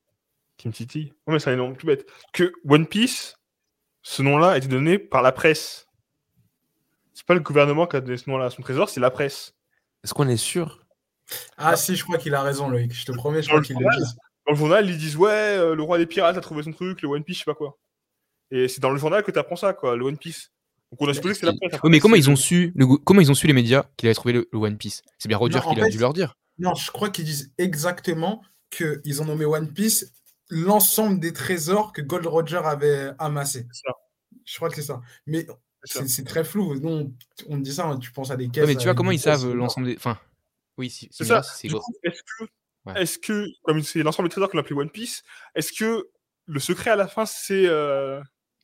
qui 0.57 0.69
me 0.69 0.73
titille. 0.73 1.13
Non, 1.27 1.33
mais 1.35 1.39
c'est 1.39 1.51
un 1.51 1.55
élément 1.55 1.73
tout 1.75 1.87
bête. 1.87 2.07
Que 2.33 2.53
One 2.69 2.87
Piece, 2.87 3.37
ce 4.03 4.23
nom-là 4.23 4.51
a 4.51 4.59
été 4.59 4.69
donné 4.69 4.99
par 4.99 5.23
la 5.23 5.33
presse. 5.33 5.87
C'est 7.15 7.27
pas 7.27 7.35
le 7.35 7.41
gouvernement 7.41 7.87
qui 7.87 7.97
a 7.97 8.01
donné 8.01 8.17
ce 8.17 8.29
nom-là 8.29 8.47
à 8.47 8.51
son 8.51 8.63
trésor, 8.63 8.89
c'est 8.89 9.01
la 9.01 9.11
presse. 9.11 9.55
Est-ce 10.05 10.13
qu'on 10.15 10.29
est 10.29 10.37
sûr? 10.37 10.85
Ah 11.57 11.77
si, 11.77 11.95
je 11.97 12.03
crois 12.05 12.19
qu'il 12.19 12.35
a 12.35 12.43
raison, 12.43 12.69
Loïc. 12.69 12.93
Je 12.93 13.05
te 13.07 13.13
promets, 13.13 13.43
je 13.43 13.49
Dans 13.49 13.55
crois 13.55 13.63
qu'il 13.65 13.77
le 13.77 13.97
dit. 13.97 14.13
Dans 14.47 14.53
le 14.53 14.59
journal, 14.59 14.91
ils 14.91 14.99
disent 14.99 15.17
Ouais, 15.17 15.31
euh, 15.31 15.75
le 15.75 15.83
roi 15.83 15.99
des 15.99 16.07
pirates 16.07 16.37
a 16.37 16.41
trouvé 16.41 16.63
son 16.65 16.73
truc, 16.73 17.01
le 17.03 17.09
One 17.09 17.23
Piece, 17.25 17.39
je 17.39 17.45
sais 17.45 17.51
pas 17.51 17.55
quoi. 17.55 17.79
Et 18.51 18.69
c'est 18.69 18.81
dans 18.81 18.91
le 18.91 18.99
journal 18.99 19.23
que 19.23 19.31
tu 19.31 19.39
apprends 19.39 19.57
ça, 19.57 19.73
quoi, 19.73 19.97
le 19.97 20.05
One 20.05 20.19
Piece. 20.19 20.51
Donc 20.93 21.01
on 21.01 21.09
a 21.09 21.15
supposé 21.15 21.35
que 21.35 21.41
c'est 21.41 21.47
la 21.47 21.55
presse. 21.55 21.81
Oui, 21.83 21.91
mais 21.91 21.99
comment 22.01 22.15
ils 22.17 22.31
ont 22.31 22.37
su, 22.37 22.73
le, 22.77 22.87
comment 22.87 23.21
ils 23.21 23.31
ont 23.31 23.35
su 23.35 23.47
les 23.47 23.53
médias 23.55 23.85
qu'il 23.97 24.07
avait 24.09 24.15
trouvé 24.15 24.33
le, 24.35 24.49
le 24.53 24.59
One 24.59 24.77
Piece? 24.79 25.03
C'est 25.19 25.29
bien 25.29 25.39
Roger 25.39 25.59
qui 25.61 25.81
a 25.81 25.85
fait, 25.85 25.91
dû 25.91 25.99
leur 25.99 26.13
dire. 26.13 26.37
Non, 26.59 26.75
je 26.75 26.91
crois 26.91 27.09
qu'ils 27.11 27.25
disent 27.25 27.53
exactement 27.59 28.43
qu'ils 28.71 29.21
ont 29.23 29.25
nommé 29.25 29.45
One 29.47 29.73
Piece 29.73 30.13
l'ensemble 30.49 31.19
des 31.19 31.33
trésors 31.33 31.93
que 31.93 32.03
Gold 32.03 32.27
Roger 32.27 32.61
avait 32.65 33.11
amassés. 33.19 33.67
Ça. 33.73 33.93
Je 34.45 34.57
crois 34.57 34.69
que 34.69 34.75
c'est 34.77 34.83
ça. 34.83 35.01
Mais 35.27 35.47
C'est 35.85 36.27
très 36.27 36.45
flou. 36.45 36.75
Nous, 36.79 36.89
on, 36.89 37.15
on 37.49 37.57
dit 37.59 37.73
ça, 37.73 37.87
hein, 37.87 37.99
tu 37.99 38.13
penses 38.13 38.31
à 38.31 38.37
des 38.37 38.49
caisses. 38.49 38.65
Ouais, 38.67 38.75
mais 38.75 38.77
tu 38.77 38.85
vois 38.85 38.95
comment 38.95 39.11
ils 39.11 39.19
savent 39.21 39.51
l'ensemble 39.53 39.87
des. 39.87 39.97
Enfin, 39.97 40.19
Oui, 40.77 40.91
si, 40.91 41.09
C'est 41.11 41.25
Chimera, 41.25 41.43
ça. 41.43 41.55
est-ce 41.65 42.23
que, 42.39 42.45
Ouais. 42.85 43.05
que, 43.23 43.47
comme 43.63 43.83
c'est 43.83 44.03
l'ensemble 44.03 44.29
des 44.29 44.33
trésors 44.33 44.51
qu'on 44.51 44.59
appelait 44.59 44.77
One 44.77 44.91
Piece, 44.91 45.23
est-ce 45.55 45.73
que 45.73 46.09
le 46.47 46.61
secret 46.61 46.91
à 46.91 46.97
la 46.97 47.07
fin, 47.07 47.25
c'est 47.27 47.67
euh, 47.67 48.21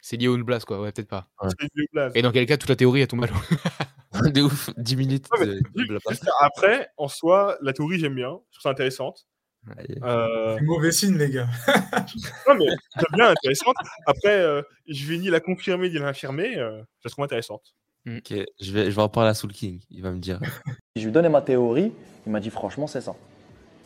C'est 0.09 0.17
lié 0.17 0.27
au 0.27 0.43
Blast, 0.43 0.65
quoi. 0.65 0.81
Ouais, 0.81 0.91
peut-être 0.91 1.07
pas. 1.09 1.29
Ouais. 1.43 2.11
Et 2.15 2.23
dans 2.23 2.33
quel 2.33 2.47
cas, 2.47 2.57
toute 2.57 2.71
la 2.71 2.77
théorie, 2.77 3.03
elle 3.03 3.09
tombe 3.09 3.25
à 3.25 3.27
l'eau. 3.27 3.35
de 4.33 4.41
ouf, 4.41 4.71
10 4.79 4.97
minutes 4.97 5.27
Ouais, 5.39 5.45
de, 5.45 5.61
de 5.75 5.99
Après, 6.41 6.89
en 6.97 7.09
soi, 7.09 7.59
la 7.61 7.75
théorie, 7.75 7.99
j'aime 7.99 8.15
bien. 8.15 8.39
Je 8.51 8.59
trouve 8.59 8.63
ça 8.63 8.71
intéressante. 8.71 9.27
Euh, 10.03 10.57
C'est 10.57 10.65
mauvais 10.65 10.93
signe, 10.93 11.19
les 11.19 11.29
gars. 11.29 11.49
non, 12.49 12.55
mais 12.55 12.65
j'aime 12.97 13.17
bien 13.17 13.29
intéressante. 13.29 13.77
Après, 14.07 14.41
euh, 14.41 14.63
je 14.87 15.07
vais 15.07 15.19
ni 15.19 15.29
la 15.29 15.41
confirmer 15.41 15.91
ni 15.91 15.99
l'infirmer. 15.99 16.57
Euh, 16.57 16.79
je 17.01 17.05
la 17.05 17.11
trouve 17.11 17.27
intéressante. 17.27 17.75
Ok, 18.07 18.33
je 18.63 18.73
vais, 18.73 18.91
je 18.91 18.97
vais 18.97 19.03
en 19.03 19.11
parler 19.11 19.29
à 19.29 19.35
Soul 19.35 19.53
King. 19.53 19.79
Il 19.91 20.01
va 20.03 20.11
me 20.13 20.21
dire. 20.21 20.41
Je 20.97 21.05
lui 21.05 21.13
donnais 21.13 21.29
ma 21.29 21.43
théorie, 21.43 21.93
il 22.25 22.33
m'a 22.33 22.41
dit 22.41 22.49
franchement 22.49 22.87
c'est 22.87 23.03
ça. 23.03 23.15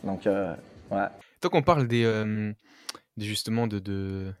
Donc 0.05 0.25
euh, 0.25 0.55
ouais. 0.89 1.07
Tant 1.41 1.49
qu'on 1.49 1.63
parle 1.63 1.85
des, 1.89 2.05
euh, 2.05 2.53
des- 3.17 3.25
justement 3.25 3.67
de, 3.67 3.79
de 3.79 4.33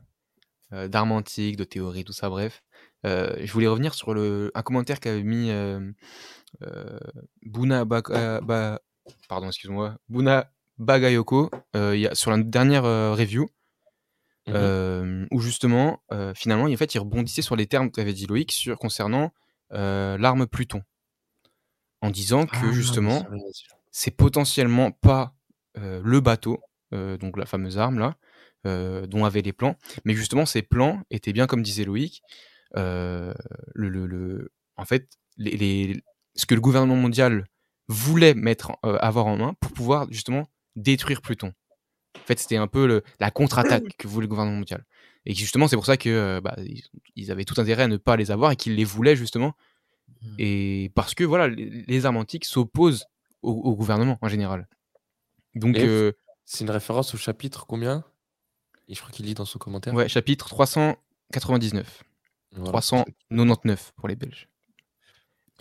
euh, 0.73 0.87
d'armes 0.87 1.13
antiques, 1.13 1.55
de 1.55 1.63
théories, 1.63 2.03
tout 2.03 2.13
ça, 2.13 2.29
bref, 2.29 2.63
euh, 3.05 3.33
je 3.41 3.51
voulais 3.53 3.67
revenir 3.67 3.93
sur 3.93 4.13
le, 4.13 4.51
un 4.55 4.61
commentaire 4.63 4.99
qu'avait 4.99 5.23
mis 5.23 5.49
euh, 5.51 5.91
Buna 7.41 7.85
Ba- 7.85 8.01
pardon, 9.27 9.47
excuse-moi, 9.47 9.97
Buna 10.09 10.51
Bagayoko 10.77 11.49
y 11.75 12.07
a- 12.07 12.15
sur 12.15 12.31
la 12.31 12.41
dernière 12.41 12.83
review. 12.83 13.47
Euh, 14.49 15.25
où 15.31 15.39
justement, 15.39 16.03
finalement, 16.35 16.65
en 16.65 16.75
fait, 16.75 16.93
il 16.93 16.99
rebondissait 16.99 17.41
sur 17.41 17.55
les 17.55 17.65
termes 17.65 17.91
qu'avait 17.91 18.11
dit 18.13 18.27
Loïc 18.27 18.51
sur, 18.51 18.77
concernant 18.77 19.31
l'arme 19.69 20.47
Pluton, 20.47 20.83
en 22.01 22.09
disant 22.09 22.45
que 22.45 22.67
Ah, 22.67 22.71
justement, 22.71 23.25
c'est 23.91 24.11
potentiellement 24.11 24.91
pas 24.91 25.33
le 25.75 26.19
bateau, 26.19 26.61
donc 26.91 27.37
la 27.37 27.45
fameuse 27.45 27.77
arme 27.77 27.99
là, 27.99 28.17
dont 28.65 29.25
avaient 29.25 29.41
les 29.41 29.53
plans, 29.53 29.75
mais 30.05 30.13
justement 30.15 30.45
ces 30.45 30.61
plans 30.61 31.01
étaient 31.09 31.33
bien 31.33 31.47
comme 31.47 31.61
disait 31.63 31.85
Loïc, 31.85 32.21
euh, 32.75 33.33
le, 33.75 33.89
le- 33.89 34.07
le- 34.07 34.51
en 34.77 34.85
fait, 34.85 35.09
les, 35.37 35.55
les- 35.57 36.01
ce 36.35 36.45
que 36.45 36.55
le 36.55 36.61
gouvernement 36.61 36.95
mondial 36.95 37.45
voulait 37.87 38.33
mettre, 38.33 38.71
euh, 38.85 38.97
avoir 39.01 39.25
en 39.27 39.37
main 39.37 39.53
pour 39.59 39.71
pouvoir 39.71 40.07
justement 40.11 40.47
détruire 40.75 41.21
Pluton. 41.21 41.53
En 42.15 42.25
fait, 42.25 42.39
c'était 42.39 42.55
un 42.57 42.67
peu 42.67 42.87
le- 42.87 43.03
la 43.19 43.29
contre-attaque 43.31 43.83
que 43.97 44.07
voulait 44.07 44.25
le 44.25 44.29
gouvernement 44.29 44.57
mondial. 44.57 44.85
Et 45.25 45.33
justement, 45.35 45.67
c'est 45.67 45.75
pour 45.75 45.85
ça 45.85 45.97
que 45.97 46.09
euh, 46.09 46.41
bah, 46.41 46.55
ils, 46.59 46.83
ils 47.15 47.31
avaient 47.31 47.45
tout 47.45 47.59
intérêt 47.61 47.83
à 47.83 47.87
ne 47.87 47.97
pas 47.97 48.15
les 48.15 48.31
avoir 48.31 48.51
et 48.51 48.55
qu'ils 48.55 48.75
les 48.75 48.83
voulaient 48.83 49.15
justement. 49.15 49.53
Mhm. 50.21 50.35
Et 50.39 50.91
parce 50.95 51.13
que 51.15 51.23
voilà, 51.23 51.47
les, 51.47 51.83
les 51.87 52.05
armes 52.05 52.17
antiques 52.17 52.45
s'opposent 52.45 53.05
au, 53.41 53.51
au 53.51 53.75
gouvernement 53.75 54.17
en 54.21 54.27
général. 54.29 54.67
Donc, 55.55 55.75
euh, 55.77 56.11
C'est 56.45 56.63
une 56.63 56.71
référence 56.71 57.13
au 57.13 57.17
chapitre 57.17 57.65
combien? 57.67 58.03
Et 58.87 58.95
je 58.95 58.99
crois 58.99 59.11
qu'il 59.11 59.25
lit 59.25 59.33
dans 59.33 59.45
son 59.45 59.59
commentaire. 59.59 59.93
ouais, 59.93 60.09
chapitre 60.09 60.49
399. 60.49 62.03
Voilà. 62.51 62.71
399 62.71 63.93
pour 63.95 64.07
les 64.07 64.15
Belges. 64.15 64.49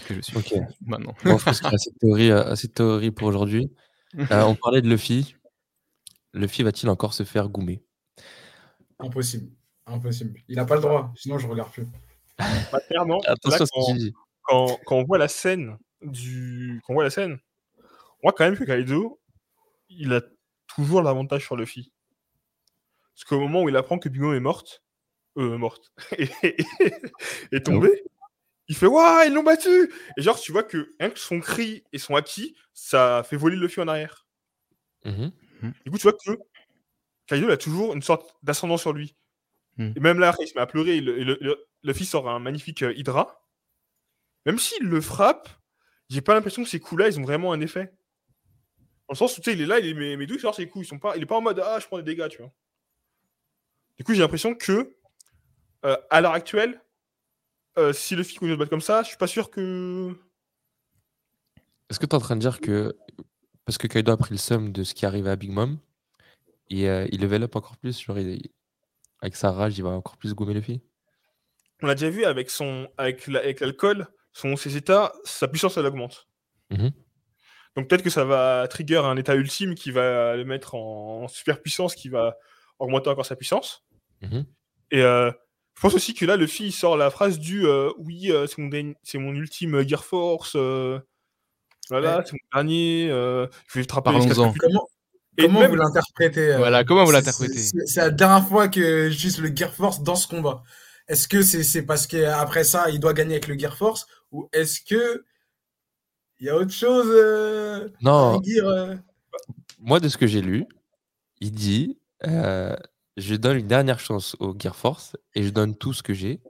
Que 0.07 0.15
je 0.15 0.21
suis 0.21 0.37
Ok. 0.37 0.55
maintenant. 0.87 1.15
Bon, 1.25 1.39
je 1.39 1.45
pense 1.45 1.61
qu'il 1.61 1.69
y 1.69 1.71
a 1.71 1.75
assez 1.75 1.91
de 1.91 1.99
théories, 1.99 2.31
euh, 2.31 2.45
assez 2.45 2.69
de 2.69 2.73
théories 2.73 3.11
pour 3.11 3.29
aujourd'hui. 3.29 3.71
Euh, 4.31 4.43
on 4.43 4.55
parlait 4.55 4.83
de 4.83 4.91
Luffy. 4.91 5.37
Luffy 6.35 6.63
va-t-il 6.63 6.91
encore 6.91 7.15
se 7.15 7.23
faire 7.23 7.49
goumer? 7.49 7.83
Impossible. 8.99 9.51
Impossible. 9.87 10.39
Il 10.49 10.57
n'a 10.57 10.67
pas 10.67 10.75
le 10.75 10.83
droit, 10.83 11.15
sinon 11.17 11.39
je 11.39 11.47
regarde 11.47 11.73
plus. 11.73 11.87
Bah, 12.37 12.79
clairement, 12.89 13.21
Attention 13.27 13.51
là, 13.51 13.55
à 13.57 13.59
ce 13.59 13.65
que 13.65 13.69
quand, 13.75 13.93
tu 13.93 13.99
dis. 13.99 14.15
quand, 14.43 14.79
quand 14.85 14.97
on 14.97 15.05
voit 15.05 15.17
la 15.17 15.29
scène 15.29 15.79
du, 16.03 16.83
quand 16.85 16.93
on 16.93 16.97
voit 16.97 17.05
la 17.05 17.11
scène, 17.11 17.39
on 17.79 18.25
voit 18.25 18.33
quand 18.33 18.45
même 18.45 18.55
que 18.55 18.65
Kaido, 18.65 19.19
il 19.89 20.13
a 20.13 20.21
toujours 20.67 21.01
l'avantage 21.01 21.47
sur 21.47 21.57
Luffy. 21.57 21.91
Parce 23.15 23.25
qu'au 23.25 23.41
moment 23.41 23.63
où 23.63 23.69
il 23.69 23.77
apprend 23.77 23.99
que 23.99 24.09
Big 24.09 24.21
Mom 24.23 24.35
est 24.35 24.41
morte, 24.41 24.83
euh, 25.39 25.59
morte, 25.59 25.93
et, 26.19 26.29
est 27.53 27.67
tombée, 27.67 28.03
il 28.69 28.77
fait 28.77 28.87
Waouh, 28.87 29.27
ils 29.27 29.33
l'ont 29.35 29.43
battu 29.43 29.93
Et 30.17 30.23
genre, 30.23 30.39
tu 30.39 30.53
vois 30.53 30.63
que 30.63 30.95
rien 30.99 31.11
que 31.11 31.19
son 31.19 31.41
cri 31.41 31.85
et 31.93 31.99
son 31.99 32.17
haki, 32.17 32.57
ça 32.73 33.23
fait 33.29 33.37
voler 33.37 33.57
Luffy 33.57 33.81
en 33.81 33.89
arrière. 33.89 34.27
Mhm. 35.05 35.33
Du 35.85 35.91
coup, 35.91 35.99
tu 35.99 36.03
vois 36.03 36.13
que 36.13 36.39
Kaido 37.27 37.47
il 37.47 37.53
a 37.53 37.57
toujours 37.57 37.95
une 37.95 38.03
sorte 38.03 38.37
d'ascendant 38.43 38.77
sur 38.77 38.93
lui. 38.93 39.17
Mm. 39.77 39.93
Et 39.97 40.01
même 40.01 40.19
là, 40.19 40.35
il 40.41 40.47
se 40.47 40.55
met 40.55 40.61
à 40.61 40.67
pleurer. 40.67 40.97
et 40.97 41.01
le, 41.01 41.19
et 41.19 41.25
le- 41.25 41.39
le- 41.41 41.67
Luffy 41.83 42.05
sort 42.05 42.29
un 42.29 42.39
magnifique 42.39 42.83
euh, 42.83 42.93
Hydra. 42.95 43.45
Même 44.47 44.59
s'il 44.59 44.85
le 44.85 45.01
frappe, 45.01 45.49
j'ai 46.09 46.21
pas 46.21 46.35
l'impression 46.35 46.63
que 46.63 46.69
ces 46.69 46.81
coups-là, 46.81 47.09
ils 47.09 47.19
ont 47.19 47.23
vraiment 47.23 47.53
un 47.53 47.61
effet. 47.61 47.93
Dans 49.09 49.13
le 49.13 49.17
sens 49.17 49.37
où, 49.37 49.41
tu 49.41 49.51
sais, 49.51 49.57
il 49.57 49.63
est 49.63 49.67
là, 49.67 49.79
il 49.79 49.87
est, 49.89 49.95
mais, 49.95 50.17
mais 50.17 50.27
d'où 50.27 50.35
il 50.35 50.41
sort 50.41 50.55
ses 50.55 50.69
coups? 50.69 50.87
Ils 50.87 50.89
sont 50.89 50.99
pas, 50.99 51.17
Il 51.17 51.23
est 51.23 51.27
pas 51.27 51.37
en 51.37 51.41
mode 51.41 51.61
Ah, 51.65 51.79
je 51.81 51.87
prends 51.87 51.97
des 51.99 52.03
dégâts, 52.03 52.29
tu 52.29 52.39
vois. 52.39 52.53
Du 53.99 54.05
coup, 54.05 54.15
j'ai 54.15 54.21
l'impression 54.21 54.55
que, 54.55 54.97
euh, 55.85 55.97
à 56.11 56.21
l'heure 56.21 56.33
actuelle, 56.33 56.81
euh, 57.79 57.93
si 57.93 58.17
Luffy 58.17 58.35
continue 58.37 58.51
de 58.53 58.57
se 58.57 58.59
battre 58.59 58.71
comme 58.71 58.81
ça, 58.81 59.03
je 59.03 59.09
suis 59.09 59.17
pas 59.17 59.27
sûr 59.27 59.51
que. 59.51 60.15
Est-ce 61.91 61.99
que 62.01 62.07
tu 62.07 62.11
es 62.11 62.15
en 62.15 62.21
train 62.21 62.37
de 62.37 62.41
dire 62.41 62.61
que 62.61 62.97
parce 63.65 63.79
que 63.79 63.87
Kaido 63.87 64.13
a 64.13 64.17
pris 64.17 64.33
le 64.33 64.39
somme 64.39 64.73
de 64.73 64.83
ce 64.83 64.93
qui 64.95 65.07
arrivait 65.07 65.31
à 65.31 65.37
Big 65.37 65.51
Mom, 65.51 65.79
et, 66.71 66.89
euh, 66.89 67.07
il 67.13 67.21
level 67.21 67.45
up 67.45 67.55
encore 67.57 67.77
plus, 67.77 68.01
genre 68.03 68.19
il- 68.19 68.51
avec 69.21 69.37
sa 69.37 69.53
rage, 69.53 69.79
il 69.79 69.83
va 69.83 69.91
encore 69.91 70.17
plus 70.17 70.35
gommer 70.35 70.55
Luffy 70.55 70.83
On 71.83 71.87
l'a 71.87 71.95
déjà 71.95 72.11
vu 72.11 72.25
avec 72.25 72.51
son 72.51 72.89
avec 72.97 73.27
la- 73.27 73.41
avec 73.41 73.61
l'alcool, 73.61 74.07
son 74.33 74.57
ses 74.57 74.77
états, 74.77 75.13
sa 75.25 75.49
puissance 75.49 75.77
elle 75.77 75.87
augmente. 75.87 76.29
Mhm. 76.71 76.91
Donc 77.77 77.89
peut-être 77.89 78.03
que 78.03 78.11
ça 78.11 78.25
va 78.25 78.67
trigger 78.69 78.99
un 78.99 79.17
état 79.17 79.35
ultime 79.35 79.75
qui 79.75 79.91
va 79.91 80.37
le 80.37 80.45
mettre 80.45 80.75
en, 80.75 81.25
en 81.25 81.29
super 81.29 81.61
puissance, 81.61 81.95
qui 81.95 82.09
va 82.09 82.37
augmenter 82.83 83.09
encore 83.11 83.27
sa 83.27 83.37
puissance. 83.37 83.83
Mhm. 84.23 84.45
Et 84.91 85.03
euh, 85.03 85.31
je 85.77 85.81
pense 85.81 85.95
aussi 85.95 86.15
que 86.15 86.25
là, 86.27 86.37
le 86.37 86.47
il 86.61 86.73
sort 86.73 86.97
la 86.97 87.11
phrase 87.11 87.39
du 87.39 87.67
euh, 87.67 87.91
oui, 87.99 88.31
euh, 88.31 88.47
c'est 88.47 88.59
mon, 88.59 88.69
dernier- 88.69 88.97
c'est 89.03 89.19
mon 89.19 89.33
ultime 89.35 89.87
Gear 89.89 90.05
Force. 90.05 90.53
euh, 90.57 90.99
voilà, 91.89 92.19
Ouais. 92.19 92.23
c'est 92.27 92.33
mon 92.33 92.39
dernier. 92.55 93.09
euh, 93.11 93.47
je 93.69 93.79
vais 93.79 93.85
te 93.87 93.93
rappeler. 93.95 94.13
Parlons-en. 94.19 94.53
casque- 94.53 94.59
Comment, 94.61 94.87
Et 95.39 95.43
comment 95.45 95.61
même- 95.61 95.71
vous 95.71 95.77
l'interprétez 95.77 96.53
euh, 96.53 96.59
Voilà, 96.59 96.85
comment 96.85 97.05
vous 97.05 97.11
c'est- 97.11 97.17
l'interprétez 97.19 97.59
C'est 97.59 97.87
c'est 97.87 98.01
la 98.01 98.11
dernière 98.11 98.47
fois 98.47 98.69
que 98.69 99.09
j'utilise 99.11 99.39
le 99.41 99.55
Gear 99.55 99.73
Force 99.73 100.03
dans 100.03 100.15
ce 100.15 100.29
combat. 100.29 100.63
Est-ce 101.09 101.27
que 101.27 101.43
c'est 101.43 101.63
c'est 101.65 101.83
parce 101.83 102.07
qu'après 102.07 102.65
ça, 102.65 102.91
il 102.91 103.01
doit 103.01 103.13
gagner 103.15 103.33
avec 103.35 103.49
le 103.49 103.59
Gear 103.59 103.77
Force 103.77 104.07
ou 104.31 104.49
est-ce 104.53 104.81
que 104.83 105.25
il 106.39 106.47
y 106.47 106.51
a 106.51 106.57
autre 106.57 106.71
chose 106.73 107.07
euh, 107.09 107.87
à 107.89 107.91
Non, 108.03 108.39
dire 108.41 108.67
euh 108.69 108.95
moi 109.81 109.99
de 110.01 110.09
ce 110.09 110.17
que 110.17 110.27
j'ai 110.27 110.41
lu, 110.43 110.65
il 111.41 111.51
dit 111.53 111.99
euh, 112.27 112.77
je 113.17 113.35
donne 113.35 113.59
une 113.59 113.67
dernière 113.67 114.01
chance 114.01 114.37
au 114.41 114.55
Gear 114.59 114.77
Force 114.77 115.17
et 115.35 115.43
je 115.43 115.51
donne 115.51 115.77
tout 115.77 115.93
ce 115.93 116.03
que 116.03 116.15
j'ai 116.15 116.41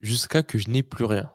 jusqu'à 0.00 0.42
que 0.42 0.58
je 0.58 0.70
n'ai 0.70 0.82
plus 0.82 1.04
rien. 1.04 1.30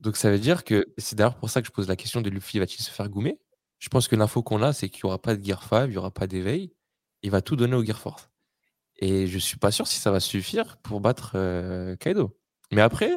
Donc 0.00 0.16
ça 0.16 0.30
veut 0.30 0.38
dire 0.38 0.64
que 0.64 0.92
c'est 0.98 1.16
d'ailleurs 1.16 1.36
pour 1.36 1.50
ça 1.50 1.60
que 1.60 1.66
je 1.66 1.72
pose 1.72 1.88
la 1.88 1.96
question 1.96 2.20
de 2.20 2.30
Luffy 2.30 2.58
va-t-il 2.58 2.82
se 2.82 2.90
faire 2.90 3.08
goumer? 3.08 3.38
Je 3.78 3.88
pense 3.88 4.08
que 4.08 4.16
l'info 4.16 4.42
qu'on 4.42 4.62
a, 4.62 4.72
c'est 4.72 4.88
qu'il 4.88 5.00
n'y 5.04 5.08
aura 5.08 5.20
pas 5.20 5.36
de 5.36 5.44
Gear 5.44 5.62
5, 5.62 5.86
il 5.86 5.90
n'y 5.90 5.96
aura 5.96 6.10
pas 6.10 6.26
d'éveil. 6.26 6.72
Il 7.22 7.30
va 7.30 7.40
tout 7.40 7.56
donner 7.56 7.76
au 7.76 7.84
Gear 7.84 7.98
Force. 7.98 8.30
Et 8.96 9.26
je 9.26 9.38
suis 9.38 9.58
pas 9.58 9.70
sûr 9.70 9.86
si 9.86 10.00
ça 10.00 10.10
va 10.10 10.20
suffire 10.20 10.76
pour 10.78 11.00
battre 11.00 11.32
euh, 11.34 11.96
Kaido. 11.96 12.38
Mais 12.72 12.80
après, 12.80 13.12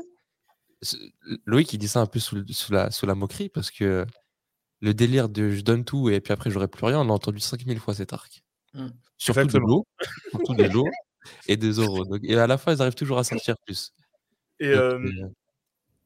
Loïc 1.45 1.73
il 1.73 1.77
dit 1.77 1.87
ça 1.87 2.01
un 2.01 2.05
peu 2.05 2.19
sous, 2.19 2.43
la, 2.69 2.91
sous 2.91 3.05
la 3.05 3.15
moquerie 3.15 3.49
parce 3.49 3.71
que 3.71 4.05
le 4.81 4.93
délire 4.93 5.29
de 5.29 5.51
je 5.51 5.61
donne 5.61 5.85
tout 5.85 6.09
et 6.09 6.19
puis 6.21 6.33
après 6.33 6.49
j'aurai 6.49 6.67
plus 6.67 6.85
rien, 6.85 6.99
on 6.99 7.05
l'a 7.05 7.13
entendu 7.13 7.39
5000 7.39 7.79
fois 7.79 7.95
cet 7.95 8.13
arc. 8.13 8.44
Mm. 8.75 8.89
Surtout 9.17 9.47
de 9.47 9.57
l'eau, 9.57 9.87
surtout 10.31 10.53
de 10.53 10.63
l'eau 10.65 10.87
et 11.47 11.57
des 11.57 11.71
euros. 11.71 12.05
Donc, 12.05 12.21
et 12.23 12.37
à 12.37 12.47
la 12.47 12.57
fin, 12.57 12.73
ils 12.73 12.81
arrivent 12.81 12.95
toujours 12.95 13.17
à 13.17 13.23
sortir 13.23 13.55
plus. 13.65 13.93
Et 14.59 14.71
Donc, 14.71 14.75
euh, 14.75 14.99
euh, 14.99 15.29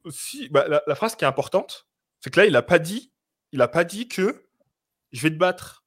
aussi, 0.04 0.48
bah, 0.48 0.66
la, 0.68 0.82
la 0.86 0.94
phrase 0.94 1.16
qui 1.16 1.24
est 1.24 1.28
importante, 1.28 1.86
c'est 2.20 2.30
que 2.30 2.40
là, 2.40 2.46
il 2.46 2.56
a 2.56 2.62
pas 2.62 2.78
dit, 2.78 3.12
il 3.52 3.60
a 3.60 3.68
pas 3.68 3.84
dit 3.84 4.08
que 4.08 4.46
je 5.12 5.22
vais 5.22 5.30
te 5.30 5.36
battre. 5.36 5.84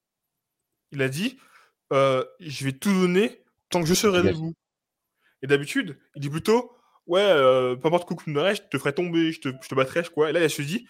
Il 0.92 1.02
a 1.02 1.10
dit, 1.10 1.40
euh, 1.92 2.24
je 2.40 2.66
vais 2.66 2.74
tout 2.74 2.94
donner 2.94 3.44
tant 3.70 3.82
que 3.82 3.88
je 3.88 3.94
serai 3.94 4.22
debout. 4.22 4.54
Et 5.42 5.48
d'habitude, 5.48 5.98
il 6.16 6.22
dit 6.22 6.30
plutôt, 6.30 6.76
ouais, 7.08 7.22
euh, 7.22 7.76
peu 7.76 7.88
importe 7.88 8.08
quoi 8.08 8.16
que 8.18 8.24
tu 8.24 8.30
me 8.30 8.36
donnerais, 8.36 8.56
je 8.56 8.62
te 8.62 8.78
ferai 8.78 8.94
tomber, 8.94 9.32
je 9.32 9.42
te, 9.42 9.50
je 9.62 9.68
te 9.68 9.76
battrai, 9.76 10.04
quoi. 10.04 10.30
Et 10.30 10.34
là, 10.34 10.44
il 10.44 10.50
se 10.50 10.62
dit, 10.62 10.88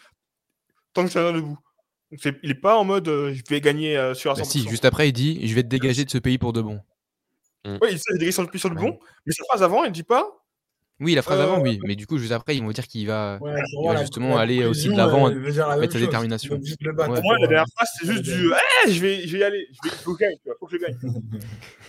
tant 0.94 1.04
que 1.04 1.08
je 1.08 1.14
serai 1.14 1.34
debout. 1.34 1.58
Il 2.44 2.52
est 2.52 2.54
pas 2.56 2.78
en 2.78 2.84
mode, 2.84 3.08
euh, 3.08 3.34
je 3.34 3.42
vais 3.50 3.62
gagner 3.62 3.98
euh, 3.98 4.14
sur 4.14 4.32
un 4.32 4.36
Bah 4.36 4.42
100%. 4.44 4.46
si, 4.46 4.68
juste 4.70 4.86
après, 4.86 5.10
il 5.10 5.14
dit 5.14 5.48
Je 5.48 5.54
vais 5.56 5.64
te 5.64 5.68
dégager 5.68 6.06
de 6.06 6.10
ce 6.10 6.18
pays 6.18 6.38
pour 6.38 6.54
de 6.54 6.62
bon. 6.62 6.80
Ouais, 7.66 7.78
il 7.92 7.98
sait 7.98 8.14
dégager 8.14 8.32
sur 8.34 8.44
le, 8.44 8.58
sur 8.60 8.70
le 8.70 8.76
Ouais. 8.76 8.82
bon, 8.92 9.00
mais 9.26 9.32
cette 9.34 9.46
phrase 9.48 9.64
avant, 9.64 9.84
il 9.86 9.92
dit 9.92 10.04
pas, 10.04 10.26
Oui, 11.00 11.16
la 11.16 11.22
phrase 11.22 11.40
Euh, 11.40 11.44
avant, 11.44 11.62
oui. 11.62 11.80
Mais 11.86 11.96
du 11.96 12.06
coup, 12.06 12.18
juste 12.18 12.32
après, 12.34 12.56
ils 12.56 12.62
vont 12.64 12.72
dire 12.72 12.88
qu'il 12.88 13.08
va. 13.08 13.38
Ouais, 13.42 13.54
il 13.94 13.98
justement 14.00 14.38
aller 14.38 14.66
aussi 14.66 14.90
de 14.90 14.96
l'avant, 14.98 15.30
euh, 15.30 15.34
même 15.34 15.90
sa 15.90 16.00
détermination. 16.00 16.56
Ouais. 16.56 16.62
pour 16.96 17.24
moi, 17.24 17.38
la 17.40 17.48
dernière 17.48 17.64
euh, 17.64 17.74
phrase, 17.76 17.90
c'est 18.00 18.06
juste 18.08 18.28
ouais, 18.28 18.34
du, 18.36 18.52
eh, 18.88 18.92
je 18.92 19.00
vais, 19.02 19.28
je 19.28 19.34
vais 19.34 19.40
y 19.40 19.44
aller, 19.44 19.68
je 19.72 19.90
vais, 19.90 19.96
faut 19.96 20.14
que 20.14 20.20
je 20.20 20.26
gagne, 20.26 20.36
tu 20.38 20.50
vois, 20.50 20.56
faut 20.60 20.66
que 20.68 20.78
je 20.78 20.82
gagne. 20.82 20.98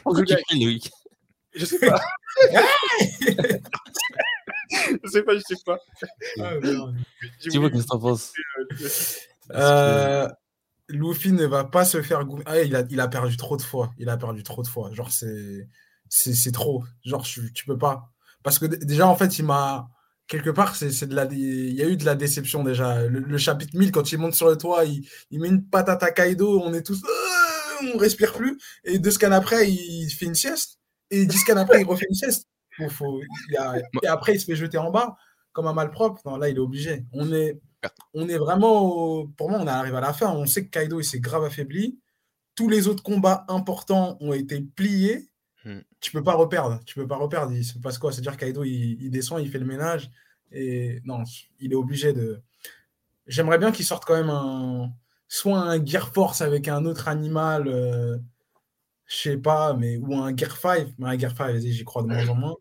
Faut 0.04 0.12
que 0.12 0.18
je 0.20 0.24
tu 0.24 0.34
gagne. 0.58 0.78
Je 1.56 1.64
sais 1.66 1.78
pas. 1.78 2.00
je 5.04 5.08
sais 5.08 5.22
pas, 5.22 5.34
je 5.36 5.40
sais 5.40 5.54
pas. 5.64 5.78
Dis-moi 7.40 7.68
voulu- 7.68 7.70
qu'est-ce 7.72 7.84
que 7.84 7.88
t'en 7.88 7.98
penses. 8.00 8.32
Euh, 9.52 10.26
que- 10.28 10.32
Luffy 10.88 11.32
ne 11.32 11.46
va 11.46 11.64
pas 11.64 11.84
se 11.84 12.02
faire. 12.02 12.24
gou- 12.24 12.42
Ah, 12.46 12.60
il, 12.60 12.76
a, 12.76 12.84
il 12.90 13.00
a 13.00 13.08
perdu 13.08 13.36
trop 13.36 13.56
de 13.56 13.62
fois. 13.62 13.92
Il 13.98 14.08
a 14.08 14.16
perdu 14.16 14.42
trop 14.42 14.62
de 14.62 14.68
fois. 14.68 14.92
Genre, 14.92 15.10
c'est 15.10 15.68
c'est 16.08 16.34
c'est 16.34 16.52
trop. 16.52 16.84
Genre, 17.04 17.22
tu, 17.22 17.52
tu 17.52 17.64
peux 17.66 17.78
pas. 17.78 18.10
Parce 18.42 18.58
que 18.58 18.66
d- 18.66 18.78
déjà, 18.84 19.06
en 19.08 19.16
fait, 19.16 19.38
il 19.38 19.44
m'a. 19.46 19.88
Quelque 20.26 20.50
part, 20.50 20.74
c'est 20.76 20.90
c'est 20.90 21.06
de 21.06 21.14
la... 21.14 21.24
il 21.30 21.74
y 21.74 21.82
a 21.82 21.88
eu 21.88 21.96
de 21.96 22.04
la 22.04 22.14
déception 22.14 22.64
déjà. 22.64 23.06
Le, 23.06 23.20
le 23.20 23.38
chapitre 23.38 23.76
1000, 23.78 23.92
quand 23.92 24.10
il 24.12 24.18
monte 24.18 24.34
sur 24.34 24.48
le 24.48 24.56
toit, 24.56 24.84
il, 24.86 25.06
il 25.30 25.40
met 25.40 25.48
une 25.48 25.66
patate 25.68 26.02
à 26.02 26.10
Kaido, 26.12 26.60
on 26.62 26.72
est 26.74 26.82
tous. 26.82 27.02
Euh, 27.04 27.88
On 27.94 27.98
respire 27.98 28.32
plus. 28.32 28.58
Et 28.84 28.98
deux 28.98 29.10
scans 29.10 29.32
après, 29.32 29.70
il 29.70 30.08
fait 30.10 30.26
une 30.26 30.34
sieste. 30.34 30.78
Et 31.10 31.26
dix 31.26 31.38
scans 31.38 31.56
après, 31.58 31.80
il 31.82 31.86
refait 31.86 32.06
une 32.08 32.14
sieste. 32.14 32.46
Faut- 32.76 32.88
faut- 32.88 33.20
il 33.50 33.56
a- 33.58 33.76
Et 34.02 34.06
après, 34.06 34.34
il 34.34 34.40
se 34.40 34.46
fait 34.46 34.56
jeter 34.56 34.78
en 34.78 34.90
bas 34.90 35.16
comme 35.52 35.66
un 35.66 35.72
malpropre. 35.74 36.20
Non, 36.24 36.36
là, 36.38 36.48
il 36.48 36.56
est 36.56 36.60
obligé. 36.60 37.04
On 37.12 37.30
est, 37.32 37.60
on 38.14 38.28
est 38.28 38.38
vraiment. 38.38 38.82
au- 38.82 39.26
Pour 39.28 39.50
moi, 39.50 39.58
on 39.60 39.66
arrive 39.66 39.94
à 39.94 40.00
la 40.00 40.12
fin. 40.12 40.30
On 40.32 40.46
sait 40.46 40.64
que 40.66 40.70
Kaido, 40.70 41.00
il 41.00 41.04
s'est 41.04 41.20
grave 41.20 41.44
affaibli. 41.44 41.98
Tous 42.54 42.68
les 42.68 42.86
autres 42.88 43.02
combats 43.02 43.44
importants 43.48 44.16
ont 44.20 44.32
été 44.32 44.60
pliés. 44.60 45.28
Hmm. 45.64 45.80
Tu 46.00 46.12
peux 46.12 46.22
pas 46.22 46.34
reperdre. 46.34 46.80
Tu 46.84 46.94
peux 46.94 47.06
pas 47.06 47.16
reperdre. 47.16 47.52
Il 47.52 47.64
se 47.64 47.78
passe 47.78 47.98
quoi? 47.98 48.12
C'est-à-dire 48.12 48.36
Kaido, 48.36 48.64
il, 48.64 49.02
il 49.02 49.10
descend, 49.10 49.40
il 49.42 49.50
fait 49.50 49.58
le 49.58 49.64
ménage. 49.66 50.10
Et 50.52 51.00
non, 51.04 51.24
il 51.60 51.72
est 51.72 51.76
obligé 51.76 52.12
de. 52.12 52.40
J'aimerais 53.26 53.58
bien 53.58 53.72
qu'il 53.72 53.84
sorte 53.84 54.04
quand 54.04 54.14
même 54.14 54.30
un. 54.30 54.92
Soit 55.26 55.58
un 55.58 55.84
Gear 55.84 56.12
Force 56.12 56.42
avec 56.42 56.68
un 56.68 56.84
autre 56.84 57.08
animal. 57.08 57.66
euh, 57.66 58.18
Je 59.06 59.16
sais 59.16 59.36
pas, 59.38 59.74
mais. 59.74 59.96
Ou 59.96 60.14
un 60.16 60.36
Gear 60.36 60.56
5. 60.56 60.88
Mais 60.98 61.08
un 61.08 61.18
Gear 61.18 61.34
5, 61.36 61.52
vas-y, 61.52 61.72
j'y 61.72 61.84
crois 61.84 62.02
de 62.02 62.08
moins 62.08 62.28
en 62.28 62.34
moins. 62.36 62.54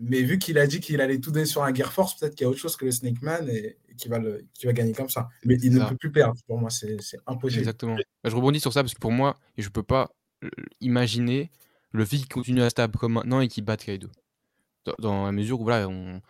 Mais 0.00 0.22
vu 0.22 0.38
qu'il 0.38 0.58
a 0.58 0.66
dit 0.66 0.80
qu'il 0.80 1.00
allait 1.00 1.18
tout 1.20 1.30
donner 1.32 1.44
sur 1.46 1.62
un 1.64 1.74
Gear 1.74 1.92
Force, 1.92 2.14
peut-être 2.14 2.34
qu'il 2.34 2.44
y 2.44 2.46
a 2.46 2.50
autre 2.50 2.58
chose 2.60 2.76
que 2.76 2.84
le 2.84 2.92
Snake 2.92 3.20
Man 3.22 3.48
et, 3.48 3.76
et 3.98 4.00
qu'il 4.00 4.10
va, 4.10 4.18
le, 4.18 4.46
qu'il 4.54 4.68
va 4.68 4.72
gagner 4.72 4.92
comme 4.92 5.08
ça. 5.08 5.28
Mais 5.44 5.56
il 5.62 5.72
ne 5.72 5.84
peut 5.84 5.96
plus 5.96 6.12
perdre. 6.12 6.34
Pour 6.46 6.58
moi, 6.58 6.70
c'est 6.70 6.96
impossible. 7.26 7.60
Exactement. 7.60 7.96
Bah, 7.96 8.30
je 8.30 8.36
rebondis 8.36 8.60
sur 8.60 8.72
ça 8.72 8.82
parce 8.82 8.94
que 8.94 9.00
pour 9.00 9.12
moi, 9.12 9.36
je 9.56 9.68
peux 9.68 9.82
pas 9.82 10.10
euh, 10.44 10.50
imaginer 10.80 11.50
le 11.92 12.04
fait 12.04 12.18
qu'il 12.18 12.28
continue 12.28 12.62
à 12.62 12.70
stable 12.70 12.96
comme 12.98 13.14
maintenant 13.14 13.40
et 13.40 13.48
qu'il 13.48 13.64
batte 13.64 13.84
Kaido. 13.84 14.08
Dans, 14.84 14.94
dans 14.98 15.26
la 15.26 15.32
mesure 15.32 15.60
où 15.60 15.64
voilà, 15.64 15.88
on... 15.88 16.20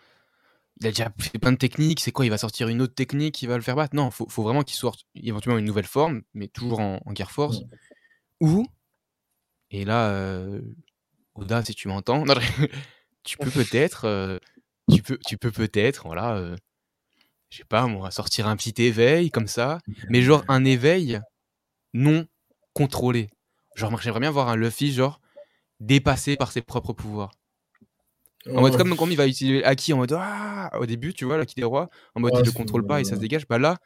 il 0.81 0.87
a 0.87 0.89
déjà 0.89 1.13
fait 1.19 1.37
plein 1.37 1.51
de 1.51 1.57
techniques, 1.57 1.99
c'est 1.99 2.11
quoi 2.11 2.25
Il 2.25 2.29
va 2.29 2.37
sortir 2.37 2.67
une 2.67 2.81
autre 2.81 2.95
technique 2.95 3.35
qui 3.35 3.47
va 3.47 3.55
le 3.55 3.61
faire 3.61 3.75
battre? 3.75 3.95
Non, 3.95 4.09
faut, 4.11 4.27
faut 4.29 4.43
vraiment 4.43 4.63
qu'il 4.63 4.77
sorte 4.77 5.05
éventuellement 5.15 5.59
une 5.59 5.65
nouvelle 5.65 5.85
forme, 5.85 6.21
mais 6.33 6.47
toujours 6.47 6.79
en, 6.79 6.99
en 7.05 7.15
Gear 7.15 7.31
Force. 7.31 7.61
Ou, 8.41 8.65
et 9.71 9.85
là, 9.85 10.09
euh, 10.09 10.61
Oda, 11.35 11.63
si 11.63 11.73
tu 11.75 11.87
m'entends, 11.87 12.23
tu 13.23 13.37
peux 13.37 13.51
peut-être, 13.51 14.05
euh, 14.05 14.39
tu 14.91 15.01
peux, 15.01 15.17
tu 15.25 15.37
peux 15.37 15.51
peut-être, 15.51 16.03
voilà, 16.05 16.35
euh, 16.35 16.55
je 17.49 17.57
sais 17.57 17.63
pas 17.63 17.87
moi, 17.87 18.11
sortir 18.11 18.47
un 18.47 18.55
petit 18.55 18.73
éveil 18.81 19.31
comme 19.31 19.47
ça, 19.47 19.79
mais 20.09 20.21
genre 20.21 20.43
un 20.47 20.65
éveil 20.65 21.19
non 21.93 22.25
contrôlé. 22.73 23.29
Genre, 23.75 23.99
j'aimerais 24.01 24.19
bien 24.19 24.31
voir 24.31 24.49
un 24.49 24.55
Luffy, 24.55 24.91
genre, 24.91 25.21
dépassé 25.79 26.35
par 26.35 26.51
ses 26.51 26.61
propres 26.61 26.93
pouvoirs. 26.93 27.31
En 28.47 28.61
mode, 28.61 28.77
comme 28.77 28.95
quand 28.95 29.07
il 29.09 29.17
va 29.17 29.27
utiliser 29.27 29.63
Aki 29.63 29.93
en 29.93 29.97
mode, 29.97 30.13
ah, 30.17 30.69
au 30.79 30.85
début, 30.85 31.13
tu 31.13 31.25
vois, 31.25 31.37
l'Aki 31.37 31.55
des 31.55 31.63
rois, 31.63 31.89
en 32.15 32.19
mode, 32.21 32.33
il 32.39 32.45
c'est- 32.45 32.53
contrôle 32.53 32.85
pas 32.85 33.01
et 33.01 33.03
ça 33.03 33.15
se 33.15 33.21
dégage. 33.21 33.47
Bah 33.47 33.57
là, 33.59 33.77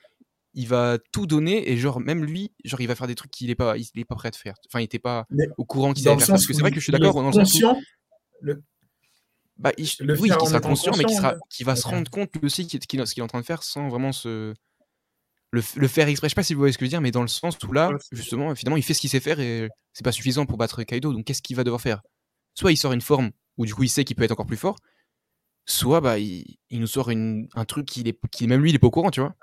il 0.54 0.68
va 0.68 0.98
tout 1.12 1.26
donner 1.26 1.72
et 1.72 1.78
genre, 1.78 2.00
même 2.00 2.24
lui, 2.24 2.52
genre, 2.64 2.82
il 2.82 2.88
va 2.88 2.96
faire 2.96 3.08
des 3.08 3.16
trucs 3.16 3.32
qu'il 3.32 3.50
est 3.50 3.56
pas, 3.56 3.78
il 3.78 3.88
est 3.96 4.06
pas 4.06 4.16
prêt 4.16 4.30
à 4.30 4.32
faire. 4.38 4.56
Enfin, 4.68 4.80
il 4.80 4.84
était 4.84 5.00
pas 5.00 5.26
Mais 5.32 5.48
au 5.58 5.66
courant 5.66 5.94
qu'il 5.94 6.08
allait 6.08 6.20
faire. 6.20 6.28
Parce 6.28 6.46
que 6.46 6.54
c'est 6.54 6.62
vrai 6.62 6.72
que 6.72 6.80
je 6.80 6.84
suis 6.84 6.92
d'accord 6.92 7.16
le 7.22 7.30
où, 7.30 8.64
bah, 9.58 9.72
il- 9.78 9.88
le 10.00 10.20
oui, 10.20 10.32
en 10.32 10.46
sera 10.46 10.60
conscient, 10.60 10.94
mais 10.98 11.04
conscient, 11.04 11.18
sera, 11.18 11.36
qu'il 11.50 11.66
va 11.66 11.76
se 11.76 11.88
rendre 11.88 12.10
compte 12.10 12.34
lui 12.36 12.46
aussi 12.46 12.68
qu'il- 12.68 12.80
qu'il- 12.80 13.06
ce 13.06 13.14
qu'il 13.14 13.22
est 13.22 13.24
en 13.24 13.28
train 13.28 13.42
de 13.42 13.46
faire 13.46 13.64
sans 13.64 13.88
vraiment 13.90 14.12
se 14.12 14.54
le, 15.52 15.62
faire 15.62 16.08
exprès. 16.08 16.28
Je 16.28 16.32
sais 16.32 16.36
pas 16.36 16.44
si 16.44 16.54
vous 16.56 16.60
voyez 16.60 16.74
ce 16.74 16.78
que 16.80 16.86
je 16.86 16.88
veux 16.88 16.90
dire, 16.90 17.02
mais 17.02 17.12
dans 17.12 17.22
le 17.22 17.28
sens 17.28 17.58
où 17.64 17.72
là, 17.72 17.92
justement, 18.12 18.56
finalement, 18.56 18.78
il 18.78 18.84
fait 18.84 18.96
ce 18.96 19.02
qu'il 19.02 19.10
sait 19.12 19.20
faire 19.20 19.40
et 19.40 19.70
c'est 19.94 20.04
pas 20.04 20.12
suffisant 20.12 20.48
pour 20.48 20.58
battre 20.58 20.82
Kaido. 20.82 21.14
Donc, 21.14 21.26
qu'est-ce 21.26 21.44
qu'il 21.44 21.56
va 21.56 21.64
devoir 21.64 21.80
faire? 21.80 22.02
Soit 22.56 22.72
il 22.72 22.78
sort 22.78 22.94
une 22.94 23.02
forme 23.02 23.32
où 23.58 23.66
du 23.68 23.76
coup 23.76 23.84
il 23.84 23.90
sait 23.90 24.04
qu'il 24.04 24.16
peut 24.16 24.24
être 24.24 24.32
encore 24.32 24.48
plus 24.48 24.58
fort, 24.58 24.78
soit 25.66 26.02
bah 26.02 26.18
il, 26.18 26.58
il 26.72 26.80
nous 26.80 26.88
sort 26.88 27.12
une, 27.12 27.48
un 27.54 27.66
truc 27.66 27.86
qu'il 27.86 28.08
est, 28.08 28.18
qui 28.32 28.48
même 28.48 28.62
lui 28.64 28.72
il 28.72 28.76
est 28.76 28.80
pas 28.80 28.88
au 28.88 28.92
courant, 28.92 29.12
tu 29.12 29.20
vois. 29.22 29.36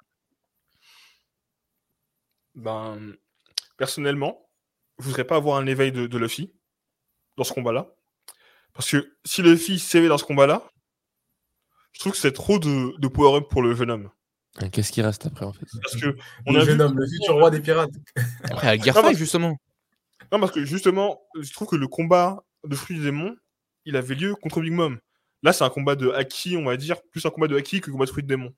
Ben, 2.57 2.99
personnellement, 3.77 4.49
je 4.99 5.05
voudrais 5.05 5.25
pas 5.25 5.37
avoir 5.37 5.59
un 5.59 5.67
éveil 5.67 5.93
de, 5.93 6.07
de 6.07 6.19
Luffy 6.19 6.53
dans 7.37 7.45
ce 7.45 7.53
combat-là. 7.53 7.95
Parce 8.75 8.91
que 8.91 9.17
si 9.25 9.43
Luffy 9.43 9.79
s'éveille 9.79 10.09
dans 10.09 10.19
ce 10.19 10.25
combat-là, 10.25 10.69
je 11.93 12.01
trouve 12.01 12.13
que 12.13 12.19
c'est 12.19 12.33
trop 12.33 12.59
de, 12.59 12.99
de 12.99 13.09
power-up 13.09 13.49
pour 13.51 13.63
le 13.63 13.75
jeune 13.75 13.91
homme. 13.91 14.11
Et 14.63 14.71
Qu'est-ce 14.71 14.91
qui 14.93 15.03
reste 15.03 15.27
après 15.27 15.45
en 15.45 15.53
fait? 15.53 15.67
Parce 15.83 15.97
que 15.97 16.17
on 16.47 16.53
le 16.53 16.61
a 16.61 16.65
jeune 16.65 16.77
vu- 16.79 16.83
homme, 16.83 16.99
le 16.99 17.07
futur 17.07 17.35
roi 17.35 17.51
des 17.51 17.61
pirates. 17.61 17.91
Après, 18.45 18.69
à 18.69 18.77
Gear 18.77 18.95
Non, 18.97 19.03
5, 19.03 19.03
parce- 19.03 19.17
justement. 19.19 19.57
Non, 20.33 20.41
parce 20.41 20.53
que 20.53 20.65
justement, 20.65 21.21
je 21.41 21.53
trouve 21.53 21.69
que 21.69 21.77
le 21.77 21.89
combat 21.89 22.43
de 22.65 22.75
Fruit 22.77 22.97
du 22.97 23.03
Démon, 23.05 23.35
il 23.85 23.97
avait 23.97 24.15
lieu 24.15 24.35
contre 24.35 24.61
Big 24.61 24.73
Mom. 24.73 24.99
Là, 25.43 25.53
c'est 25.53 25.65
un 25.65 25.71
combat 25.71 25.95
de 25.97 26.11
Haki, 26.11 26.57
on 26.57 26.65
va 26.65 26.77
dire, 26.77 27.01
plus 27.11 27.25
un 27.27 27.31
combat 27.31 27.49
de 27.49 27.57
Haki 27.57 27.81
que 27.81 27.91
un 27.91 27.93
combat 27.93 28.05
de 28.07 28.11
Fruit 28.11 28.23
du 28.23 28.29
Démon. 28.29 28.53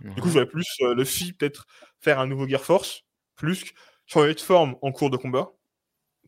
Du 0.00 0.20
coup, 0.20 0.28
je 0.28 0.32
voudrais 0.34 0.46
plus 0.46 0.66
euh, 0.82 0.94
Luffy 0.94 1.32
peut-être 1.32 1.66
faire 2.00 2.20
un 2.20 2.26
nouveau 2.26 2.46
Gear 2.48 2.60
Force, 2.62 3.02
plus 3.36 3.64
que 3.64 3.70
changer 4.06 4.34
de 4.34 4.40
forme 4.40 4.76
en 4.82 4.92
cours 4.92 5.10
de 5.10 5.16
combat, 5.16 5.50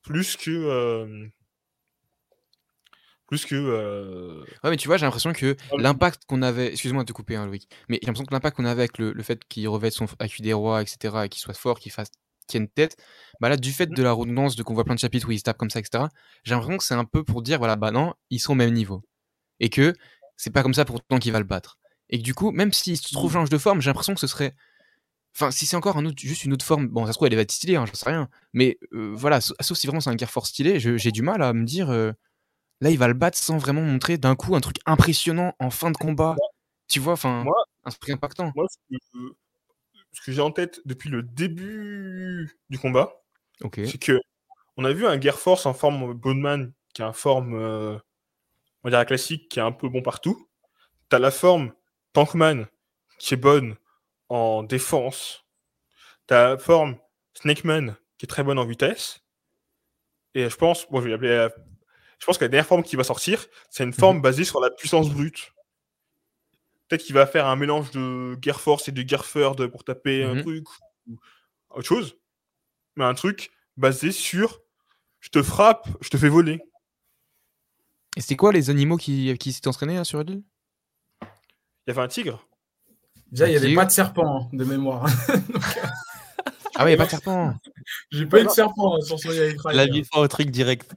plus 0.02 0.36
que. 0.36 0.50
euh, 0.50 1.26
plus 3.31 3.47
que. 3.47 3.55
euh, 3.55 4.45
Ouais, 4.64 4.70
mais 4.70 4.76
tu 4.76 4.89
vois, 4.89 4.99
j'ai 4.99 5.07
l'impression 5.07 5.33
que 5.33 5.57
Ah 5.70 5.76
l'impact 5.78 6.24
qu'on 6.26 6.43
avait. 6.43 6.72
Excuse-moi 6.72 7.05
de 7.05 7.09
te 7.09 7.12
couper, 7.14 7.37
hein, 7.37 7.47
Loïc. 7.47 7.68
Mais 7.89 7.99
j'ai 8.03 8.07
l'impression 8.09 8.26
que 8.26 8.35
l'impact 8.35 8.57
qu'on 8.57 8.66
avait 8.66 8.83
avec 8.83 8.99
le, 8.99 9.12
le 9.12 9.22
fait 9.22 9.41
qu'il 9.49 9.66
revête 9.68 9.93
son 9.95 10.07
accu 10.18 10.43
des 10.43 10.53
rois, 10.53 10.83
etc., 10.83 11.24
et 11.26 11.28
qu'il 11.31 11.41
soit 11.41 11.55
fort, 11.55 11.78
qu'il 11.81 11.93
fasse 11.93 12.09
tienne 12.49 12.68
tête, 12.68 12.97
bah 13.41 13.49
là, 13.49 13.57
du 13.57 13.72
fait 13.72 13.87
de 13.87 14.03
la 14.03 14.12
redondance, 14.12 14.57
de 14.57 14.62
qu'on 14.64 14.74
voit 14.74 14.85
plein 14.85 14.97
de 14.97 15.01
chapitres 15.01 15.28
où 15.28 15.31
il 15.33 15.39
se 15.39 15.45
tape 15.45 15.57
comme 15.57 15.70
ça, 15.70 15.78
etc., 15.78 16.09
j'ai 16.43 16.53
l'impression 16.55 16.76
que 16.78 16.85
c'est 16.85 16.95
un 16.95 17.05
peu 17.05 17.22
pour 17.24 17.43
dire, 17.43 17.59
voilà, 17.59 17.76
bah 17.76 17.93
non, 17.93 18.12
ils 18.31 18.41
sont 18.41 18.53
au 18.53 18.57
même 18.57 18.72
niveau. 18.74 19.03
Et 19.61 19.70
que 19.70 19.95
c'est 20.37 20.51
pas 20.51 20.62
comme 20.62 20.74
ça 20.74 20.85
pour 20.85 20.97
autant 20.97 21.18
qu'il 21.20 21.33
va 21.33 21.39
le 21.39 21.45
battre. 21.45 21.78
Et 22.09 22.18
que 22.18 22.24
du 22.24 22.35
coup, 22.35 22.51
même 22.51 22.72
s'il 22.72 22.97
se 22.97 23.12
trouve 23.12 23.33
change 23.33 23.51
de 23.51 23.59
forme, 23.59 23.81
j'ai 23.81 23.91
l'impression 23.91 24.14
que 24.14 24.20
ce 24.20 24.26
serait. 24.26 24.55
Enfin, 25.37 25.51
si 25.53 25.64
c'est 25.66 25.76
encore 25.76 25.97
un 25.97 26.05
autre, 26.07 26.18
juste 26.20 26.45
une 26.45 26.53
autre 26.53 26.64
forme, 26.64 26.89
bon, 26.89 27.07
ça 27.07 27.12
se 27.12 27.18
trouve, 27.18 27.28
elle 27.28 27.37
va 27.37 27.43
être 27.43 27.53
stylée, 27.53 27.76
hein, 27.76 27.87
j'en 27.87 27.95
sais 27.95 28.09
rien. 28.11 28.28
Mais 28.53 28.78
euh, 28.93 29.12
voilà, 29.14 29.41
sa- 29.41 29.55
sauf 29.61 29.78
si 29.78 29.87
vraiment 29.87 30.01
c'est 30.01 30.11
un 30.11 30.16
Gear 30.16 30.31
Force 30.31 30.49
stylé, 30.51 30.81
j'ai 30.81 31.12
du 31.12 31.22
mal 31.22 31.43
à 31.43 31.53
me 31.53 31.64
dire. 31.64 31.91
euh, 31.91 32.12
Là, 32.81 32.91
il 32.91 32.99
va 32.99 33.09
le 33.09 33.14
battre 33.14 33.37
sans 33.37 33.59
vraiment 33.59 33.83
montrer 33.83 34.16
d'un 34.16 34.35
coup 34.37 34.55
un 34.55 34.61
truc 34.61 34.78
impressionnant 34.87 35.55
en 35.59 35.70
fin 35.70 35.91
de 35.91 35.97
combat. 35.97 36.37
Tu 36.89 36.99
vois, 36.99 37.12
enfin, 37.12 37.45
un 37.85 37.91
truc 37.91 38.11
impactant. 38.11 38.53
moi, 38.57 38.66
ce 40.12 40.20
que, 40.22 40.33
j'ai 40.33 40.41
en 40.41 40.51
tête 40.51 40.81
depuis 40.87 41.09
le 41.09 41.22
début 41.22 42.59
du 42.68 42.78
combat, 42.78 43.22
c'est 43.87 43.99
que 43.99 44.20
on 44.76 44.85
a 44.85 44.93
vu 44.93 45.07
un 45.07 45.20
Gear 45.20 45.39
Force 45.39 45.66
en 45.66 45.74
forme 45.74 46.14
Boneman, 46.14 46.72
qui 46.95 47.03
est 47.03 47.05
en 47.05 47.12
forme, 47.12 47.55
euh, 47.55 47.99
on 48.83 48.89
va 48.89 48.97
dire, 48.97 49.07
classique, 49.07 49.49
qui 49.49 49.59
est 49.59 49.62
un 49.62 49.72
peu 49.72 49.89
bon 49.89 50.03
partout. 50.03 50.49
T'as 51.11 51.18
la 51.18 51.31
forme 51.31 51.72
Tankman, 52.12 52.66
qui 53.18 53.35
est 53.35 53.37
bonne 53.37 53.76
en 54.28 54.62
défense. 54.62 55.45
T'as 56.26 56.51
la 56.51 56.59
forme 56.59 56.97
Snakeman, 57.35 57.97
qui 58.18 58.26
est 58.26 58.28
très 58.28 58.43
bonne 58.43 58.59
en 58.59 58.64
vitesse. 58.64 59.22
Et 60.35 60.49
je 60.49 60.57
pense, 60.57 60.89
bon, 60.91 61.01
je 61.01 61.05
vais 61.05 61.11
l'appeler 61.11 61.37
la- 61.37 61.51
Je 62.20 62.26
pense 62.26 62.38
que 62.38 62.44
la 62.44 62.48
dernière 62.48 62.66
forme 62.66 62.82
qui 62.82 62.96
va 62.96 63.04
sortir, 63.04 63.46
c'est 63.70 63.82
une 63.82 63.92
forme 63.92 64.20
basée 64.20 64.44
sur 64.44 64.60
la 64.60 64.70
puissance 64.70 65.08
brute. 65.10 65.52
Peut-être 66.88 67.02
qu'il 67.02 67.14
va 67.14 67.26
faire 67.26 67.46
un 67.46 67.56
mélange 67.56 67.90
de 67.92 68.36
Gear 68.42 68.60
Force 68.60 68.88
et 68.88 68.92
de 68.92 69.06
Gear 69.08 69.26
Third 69.26 69.66
pour 69.68 69.84
taper 69.84 70.24
un 70.24 70.34
Mhm. 70.34 70.42
truc 70.42 70.66
ou 71.08 71.16
autre 71.70 71.86
chose. 71.88 72.16
Mais 72.96 73.04
un 73.04 73.14
truc 73.14 73.50
basé 73.76 74.12
sur 74.12 74.60
je 75.20 75.28
te 75.28 75.42
frappe, 75.42 75.88
je 76.00 76.08
te 76.10 76.16
fais 76.16 76.28
voler. 76.28 76.60
Et 78.16 78.20
c'était 78.20 78.36
quoi 78.36 78.52
les 78.52 78.70
animaux 78.70 78.96
qui, 78.96 79.36
qui 79.38 79.52
s'étaient 79.52 79.68
entraînés 79.68 80.02
sur 80.04 80.22
l'île? 80.22 80.42
Il 81.22 81.26
y 81.88 81.90
avait 81.90 82.00
un 82.02 82.08
tigre. 82.08 82.46
Déjà, 83.30 83.46
il 83.46 83.50
n'y 83.50 83.56
avait 83.56 83.74
pas 83.74 83.84
de 83.86 83.90
serpent 83.92 84.42
hein, 84.44 84.48
de 84.52 84.64
mémoire. 84.64 85.06
Ah 86.76 86.84
ouais, 86.84 86.92
y 86.92 86.94
a 86.94 86.96
pas 86.96 87.06
de 87.06 87.10
serpent. 87.10 87.54
J'ai 88.10 88.26
pas 88.26 88.40
eu 88.40 88.44
de 88.44 88.50
serpent 88.50 88.96
hein, 88.96 89.00
sur 89.00 89.32
Yahya 89.32 89.54
La 89.72 89.86
vie 89.86 90.04
au 90.14 90.28
truc 90.28 90.50
direct. 90.50 90.92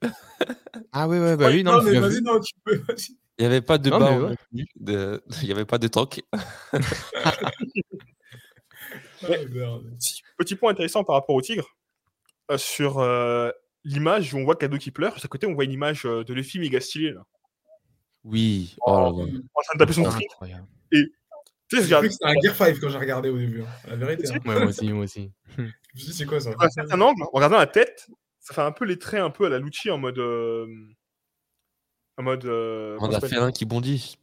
Ah 0.92 1.08
ouais, 1.08 1.20
ouais, 1.20 1.38
bah 1.38 1.48
oui, 1.50 1.64
non, 1.64 1.74
non, 1.78 1.84
mais 1.84 2.00
vas-y, 2.00 2.22
non, 2.22 2.40
tu 2.40 2.54
peux. 2.64 2.76
vas-y. 2.78 3.18
Il 3.40 3.42
n'y 3.42 3.46
avait 3.48 3.62
pas 3.62 3.80
de 3.80 3.90
Non, 3.90 4.28
ouais. 4.28 4.36
de- 4.76 5.24
Il 5.42 5.46
n'y 5.46 5.52
avait 5.52 5.66
pas 5.66 5.80
de 5.80 5.88
tank. 5.88 6.22
Petit 10.38 10.56
point 10.56 10.72
intéressant 10.72 11.04
par 11.04 11.16
rapport 11.16 11.36
au 11.36 11.42
tigre. 11.42 11.68
Euh, 12.52 12.58
sur 12.58 13.00
euh, 13.00 13.50
l'image 13.86 14.34
où 14.34 14.38
on 14.38 14.44
voit 14.44 14.58
Kado 14.58 14.78
qui 14.78 14.92
pleure, 14.92 15.16
à 15.24 15.28
côté 15.28 15.48
on 15.48 15.54
voit 15.54 15.64
une 15.64 15.72
image 15.72 16.06
euh, 16.06 16.26
de 16.26 16.34
Luffy 16.34 16.60
méga 16.60 16.82
stylé 16.82 17.12
là. 17.14 17.22
Oui. 18.26 18.76
Oh 18.86 18.92
là. 18.92 18.98
En 19.08 19.14
train 19.16 19.74
de 19.76 19.80
taper 19.80 19.94
son 19.94 20.04
fric. 20.06 20.28
Tu 21.74 21.80
sais, 21.80 21.84
je 21.84 21.88
J'ai 21.90 21.96
regarde 21.96 22.04
cru 22.04 22.08
que 22.10 22.14
c'était 22.14 22.26
un 22.26 22.42
Gear 22.42 22.56
5 22.56 22.80
quand 22.80 22.90
j'ai 22.90 22.98
regardé 22.98 23.30
au 23.30 23.38
début. 23.38 23.62
hein. 23.62 23.68
La 23.88 23.96
vérité. 23.96 24.28
hein. 24.30 24.40
Ouais, 24.46 24.56
moi 24.60 24.66
aussi, 24.70 24.92
moi 24.94 25.04
aussi. 25.06 25.32
Je 25.58 25.62
me 25.64 25.68
suis 25.96 26.08
dit, 26.08 26.14
c'est 26.14 26.26
quoi 26.26 26.40
ça? 26.40 26.52
À 26.60 26.66
un 26.66 26.70
certain 26.70 27.02
angle, 27.02 27.24
en 27.24 27.30
regardant 27.34 27.58
la 27.58 27.68
tête, 27.68 28.08
ça 28.40 28.54
fait 28.54 28.62
un 28.62 28.72
peu 28.72 28.86
les 28.86 29.00
traits 29.00 29.22
un 29.22 29.30
peu 29.30 29.46
à 29.46 29.50
la 29.50 29.60
Lucci 29.60 29.90
en 29.90 29.98
mode. 29.98 30.20
euh, 30.20 30.68
en 32.18 32.24
mode. 32.24 32.46
euh, 32.46 32.98
On 33.00 33.12
a 33.12 33.20
fait 33.20 33.38
un 33.38 33.52
qui 33.52 33.66
bondit. 33.66 34.18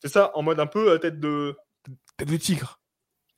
C'est 0.00 0.08
ça, 0.08 0.30
en 0.36 0.42
mode 0.42 0.60
un 0.60 0.66
peu 0.66 0.92
euh, 0.92 0.98
tête 0.98 1.18
de. 1.20 1.56
tête 2.16 2.28
de 2.28 2.36
tigre. 2.36 2.80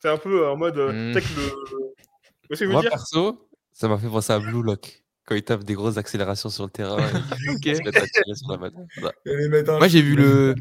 C'est 0.00 0.08
un 0.08 0.18
peu 0.18 0.42
euh, 0.44 0.50
en 0.50 0.56
mode. 0.56 0.76
euh, 0.78 0.92
Mm. 0.92 1.14
le. 1.14 2.56
que 2.56 2.64
veux 2.64 2.70
Moi, 2.72 2.80
dire? 2.82 2.90
perso, 2.90 3.48
ça 3.72 3.88
m'a 3.88 3.96
fait 3.98 4.08
penser 4.08 4.32
à 4.32 4.38
Blue 4.38 4.62
Lock. 4.62 5.02
Quand 5.24 5.36
il 5.36 5.42
tape 5.44 5.62
des 5.64 5.74
grosses 5.74 5.96
accélérations 5.98 6.50
sur 6.50 6.64
le 6.64 6.70
terrain, 6.70 6.96
Ok. 7.48 7.62
sur 7.64 8.58
la. 8.58 8.70
Voilà. 8.98 9.78
Moi, 9.78 9.88
j'ai 9.88 10.02
vu 10.02 10.16
le. 10.16 10.54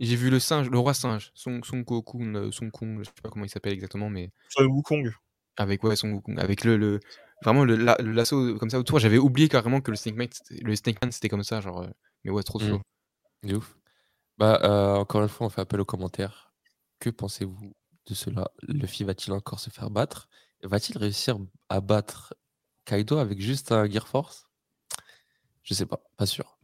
J'ai 0.00 0.16
vu 0.16 0.30
le 0.30 0.38
singe, 0.38 0.70
le 0.70 0.78
roi 0.78 0.94
singe, 0.94 1.30
Son, 1.34 1.60
Son 1.62 1.78
Gokun, 1.80 2.34
euh, 2.34 2.50
Son 2.52 2.70
Kung, 2.70 3.00
je 3.00 3.04
sais 3.04 3.12
pas 3.22 3.30
comment 3.30 3.44
il 3.44 3.48
s'appelle 3.48 3.72
exactement, 3.72 4.08
mais 4.10 4.30
le 4.58 4.66
Wukong. 4.66 5.10
avec 5.56 5.82
ouais, 5.82 5.96
Son 5.96 6.10
Gokun, 6.10 6.36
avec 6.38 6.64
le, 6.64 6.76
le 6.76 7.00
vraiment 7.42 7.64
le, 7.64 7.74
la- 7.76 7.96
le 8.00 8.12
lasso 8.12 8.56
comme 8.58 8.70
ça 8.70 8.78
autour. 8.78 8.98
J'avais 8.98 9.18
oublié 9.18 9.48
carrément 9.48 9.80
que 9.80 9.90
le 9.90 9.96
Snake 9.96 10.16
Man, 10.16 10.28
c'était- 10.30 10.62
le 10.62 10.76
Snake 10.76 11.00
Man 11.02 11.10
c'était 11.12 11.28
comme 11.28 11.42
ça, 11.42 11.60
genre. 11.60 11.82
euh, 11.82 11.88
mais 12.24 12.30
ouais, 12.30 12.42
trop 12.42 12.58
Mm. 12.60 12.68
chaud. 12.68 12.82
De 13.44 13.56
ouf. 13.56 13.76
Bah, 14.38 14.60
euh, 14.62 14.94
encore 14.96 15.22
une 15.22 15.28
fois, 15.28 15.46
on 15.46 15.50
fait 15.50 15.60
appel 15.62 15.80
aux 15.80 15.84
commentaires. 15.84 16.52
Que 17.00 17.10
pensez-vous 17.10 17.74
de 18.06 18.14
cela? 18.14 18.50
Luffy 18.62 19.04
va-t-il 19.04 19.32
encore 19.32 19.58
se 19.60 19.70
faire 19.70 19.90
battre? 19.90 20.28
Va-t-il 20.62 20.98
réussir 20.98 21.38
à 21.68 21.80
battre 21.80 22.34
Kaido 22.84 23.18
avec 23.18 23.40
juste 23.40 23.72
un 23.72 23.88
Gear 23.88 24.06
Force? 24.08 24.48
Je 25.62 25.74
sais 25.74 25.86
pas, 25.86 26.00
pas 26.16 26.26
sûr. 26.26 26.57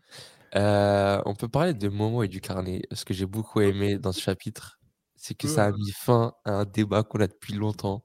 Euh, 0.56 1.20
on 1.26 1.34
peut 1.34 1.48
parler 1.48 1.74
de 1.74 1.88
Momo 1.88 2.22
et 2.22 2.28
du 2.28 2.40
carnet. 2.40 2.82
Ce 2.92 3.04
que 3.04 3.12
j'ai 3.14 3.26
beaucoup 3.26 3.60
aimé 3.60 3.98
dans 3.98 4.12
ce 4.12 4.20
chapitre, 4.20 4.78
c'est 5.16 5.34
que 5.34 5.48
ça 5.48 5.66
a 5.66 5.72
mis 5.72 5.90
fin 5.92 6.32
à 6.44 6.52
un 6.52 6.64
débat 6.64 7.02
qu'on 7.02 7.20
a 7.20 7.26
depuis 7.26 7.54
longtemps. 7.54 8.04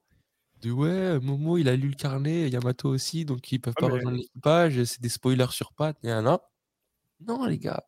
De 0.62 0.72
ouais, 0.72 1.20
Momo 1.20 1.58
il 1.58 1.70
a 1.70 1.76
lu 1.76 1.89
le 1.89 1.95
carnet, 1.95 2.50
Yamato 2.50 2.89
aussi, 2.89 3.24
donc 3.24 3.50
ils 3.52 3.60
peuvent 3.60 3.74
Ah, 3.78 3.82
pas 3.82 3.88
mais- 3.88 3.93
rejoindre 3.93 4.18
l'équipage, 4.18 4.84
c'est 4.84 5.00
des 5.02 5.10
spoilers 5.10 5.52
sur 5.52 5.72
pattes, 5.74 5.97
et 6.04 6.08
non. 6.22 6.39
Non, 7.26 7.45
les 7.45 7.58
gars, 7.60 7.84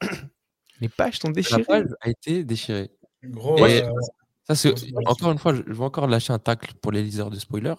Les 0.80 0.88
pages 0.88 1.18
sont 1.18 1.28
la 1.28 1.32
déchirées. 1.34 1.64
page 1.64 1.86
a 2.00 2.08
été 2.10 2.44
déchirée. 2.44 2.90
Gros, 3.24 3.66
Et- 3.66 3.82
euh, 3.82 3.90
Ça, 4.46 4.54
c'est 4.54 4.72
encore 5.06 5.32
une 5.32 5.38
fois, 5.38 5.54
je 5.54 5.62
vais 5.62 5.84
encore 5.84 6.06
lâcher 6.06 6.32
un 6.32 6.38
tacle 6.38 6.74
pour 6.80 6.92
les 6.92 7.02
liseurs 7.02 7.30
de 7.30 7.38
spoilers. 7.38 7.74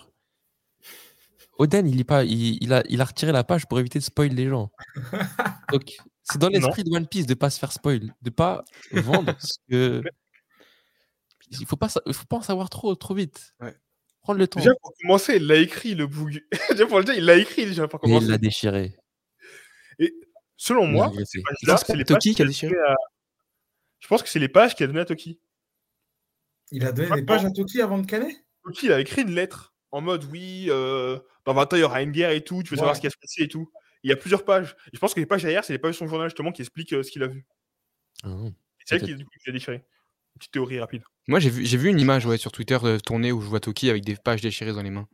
Oden, 1.58 1.88
il, 1.88 2.06
pas, 2.06 2.24
il, 2.24 2.58
il 2.62 2.74
a, 2.74 2.84
il 2.90 3.02
a 3.02 3.06
retiré 3.06 3.32
la 3.32 3.44
page 3.44 3.68
pour 3.68 3.80
éviter 3.80 4.00
de 4.00 4.04
spoil 4.04 4.32
les 4.34 4.48
gens. 4.50 4.70
Donc, 5.72 5.98
c'est 6.24 6.38
dans 6.40 6.50
l'esprit 6.50 6.84
de 6.84 6.92
One 6.96 7.08
Piece 7.08 7.26
de 7.26 7.34
pas 7.34 7.50
se 7.50 7.60
faire 7.60 7.72
spoil, 7.72 8.14
de 8.22 8.30
pas 8.30 8.64
vendre 8.92 9.36
ce 9.40 9.58
que. 9.70 10.02
Il 11.52 11.66
faut 11.66 11.78
pas, 11.78 11.90
sa- 11.90 12.02
il 12.06 12.14
faut 12.14 12.26
pas 12.26 12.38
en 12.38 12.42
savoir 12.42 12.70
trop, 12.70 12.94
trop 12.96 13.14
vite. 13.16 13.54
Ouais. 13.60 13.76
Prendre 14.22 14.38
le 14.40 14.48
temps. 14.48 14.60
Déjà, 14.60 14.72
pour 14.82 14.94
commencer, 15.02 15.38
il 15.38 15.48
l'a 15.48 15.56
écrit, 15.56 15.96
le 15.96 16.06
boug. 16.06 16.44
Déjà, 16.72 16.86
pour 16.86 17.00
le 17.00 17.04
dire, 17.06 17.16
il 17.16 17.26
l'a 17.26 17.38
écrit 17.38 17.66
déjà 17.66 17.88
pour 17.88 18.00
Et 18.04 18.08
il 18.08 18.10
commencer. 18.10 18.28
l'a 18.28 18.38
déchiré. 18.38 18.96
Selon 20.58 20.84
Il 20.84 20.90
a 20.90 20.92
moi, 20.92 21.12
C'est 21.26 21.40
là, 21.66 21.76
pas 21.76 21.78
c'est 21.86 21.96
les 21.96 22.04
pages 22.06 22.20
qui 22.20 22.42
a 22.42 22.46
déchiré 22.46 22.76
à- 22.88 22.96
Je 24.00 24.08
pense 24.08 24.22
que 24.22 24.30
c'est 24.30 24.40
les 24.40 24.50
pages 24.50 24.76
qu'il 24.76 24.84
a 24.84 24.88
donné 24.88 25.00
à 25.00 25.06
Toki. 25.06 25.40
il 26.72 26.86
a 26.86 26.92
donné 26.92 27.10
des 27.16 27.24
pages 27.26 27.46
à 27.46 27.52
Toki 27.52 27.82
avant 27.82 27.98
de 27.98 28.06
canner 28.06 28.38
Toki, 28.66 28.88
il 28.88 28.92
a 28.92 29.00
écrit 29.00 29.22
une 29.24 29.32
lettre 29.32 29.74
en 29.92 30.02
mode 30.02 30.26
oui, 30.26 30.66
euh, 30.70 31.18
dans 31.46 31.54
20 31.54 31.74
ans, 31.74 31.78
il 31.78 31.80
y 31.80 31.84
aura 31.84 32.02
une 32.04 32.12
guerre 32.12 32.32
et 32.32 32.44
tout, 32.44 32.62
tu 32.62 32.70
veux 32.72 32.76
savoir 32.78 32.96
ce 32.96 33.02
qui 33.02 33.08
va 33.08 33.12
se 33.12 33.18
passer 33.18 33.44
et 33.44 33.48
tout. 33.48 33.72
Il 34.04 34.10
y 34.10 34.14
a 34.14 34.16
plusieurs 34.16 34.46
pages. 34.46 34.76
Et 34.88 34.92
je 34.96 35.00
pense 35.00 35.14
que 35.14 35.20
les 35.20 35.26
pages 35.26 35.44
derrière, 35.44 35.64
c'est 35.64 35.74
les 35.74 35.80
pages 35.80 35.94
de 35.94 35.98
son 35.98 36.08
journal 36.08 36.30
justement 36.30 36.52
qui 36.52 36.62
expliquent 36.62 36.94
euh, 36.94 37.04
ce 37.04 37.12
qu'il 37.12 37.24
a 37.24 37.28
vu. 37.28 37.46
Ah, 38.24 38.30
C'est 38.86 38.96
elle 38.96 39.04
qui 39.04 39.16
l'a 39.46 39.54
déchiré. 39.54 39.76
Une 39.78 40.40
petite 40.40 40.52
théorie 40.52 40.80
rapide. 40.80 41.04
Moi, 41.28 41.40
j'ai 41.40 41.50
vu, 41.50 41.90
une 41.90 42.00
image 42.00 42.26
ouais, 42.26 42.38
sur 42.38 42.52
Twitter 42.52 42.78
euh, 42.84 42.98
tournée 42.98 43.32
où 43.32 43.42
je 43.42 43.48
vois 43.48 43.60
Toki 43.60 43.90
avec 43.90 44.04
des 44.04 44.16
pages 44.16 44.42
déchirées 44.42 44.74
dans 44.74 44.82
les 44.82 44.90
mains. 44.90 45.08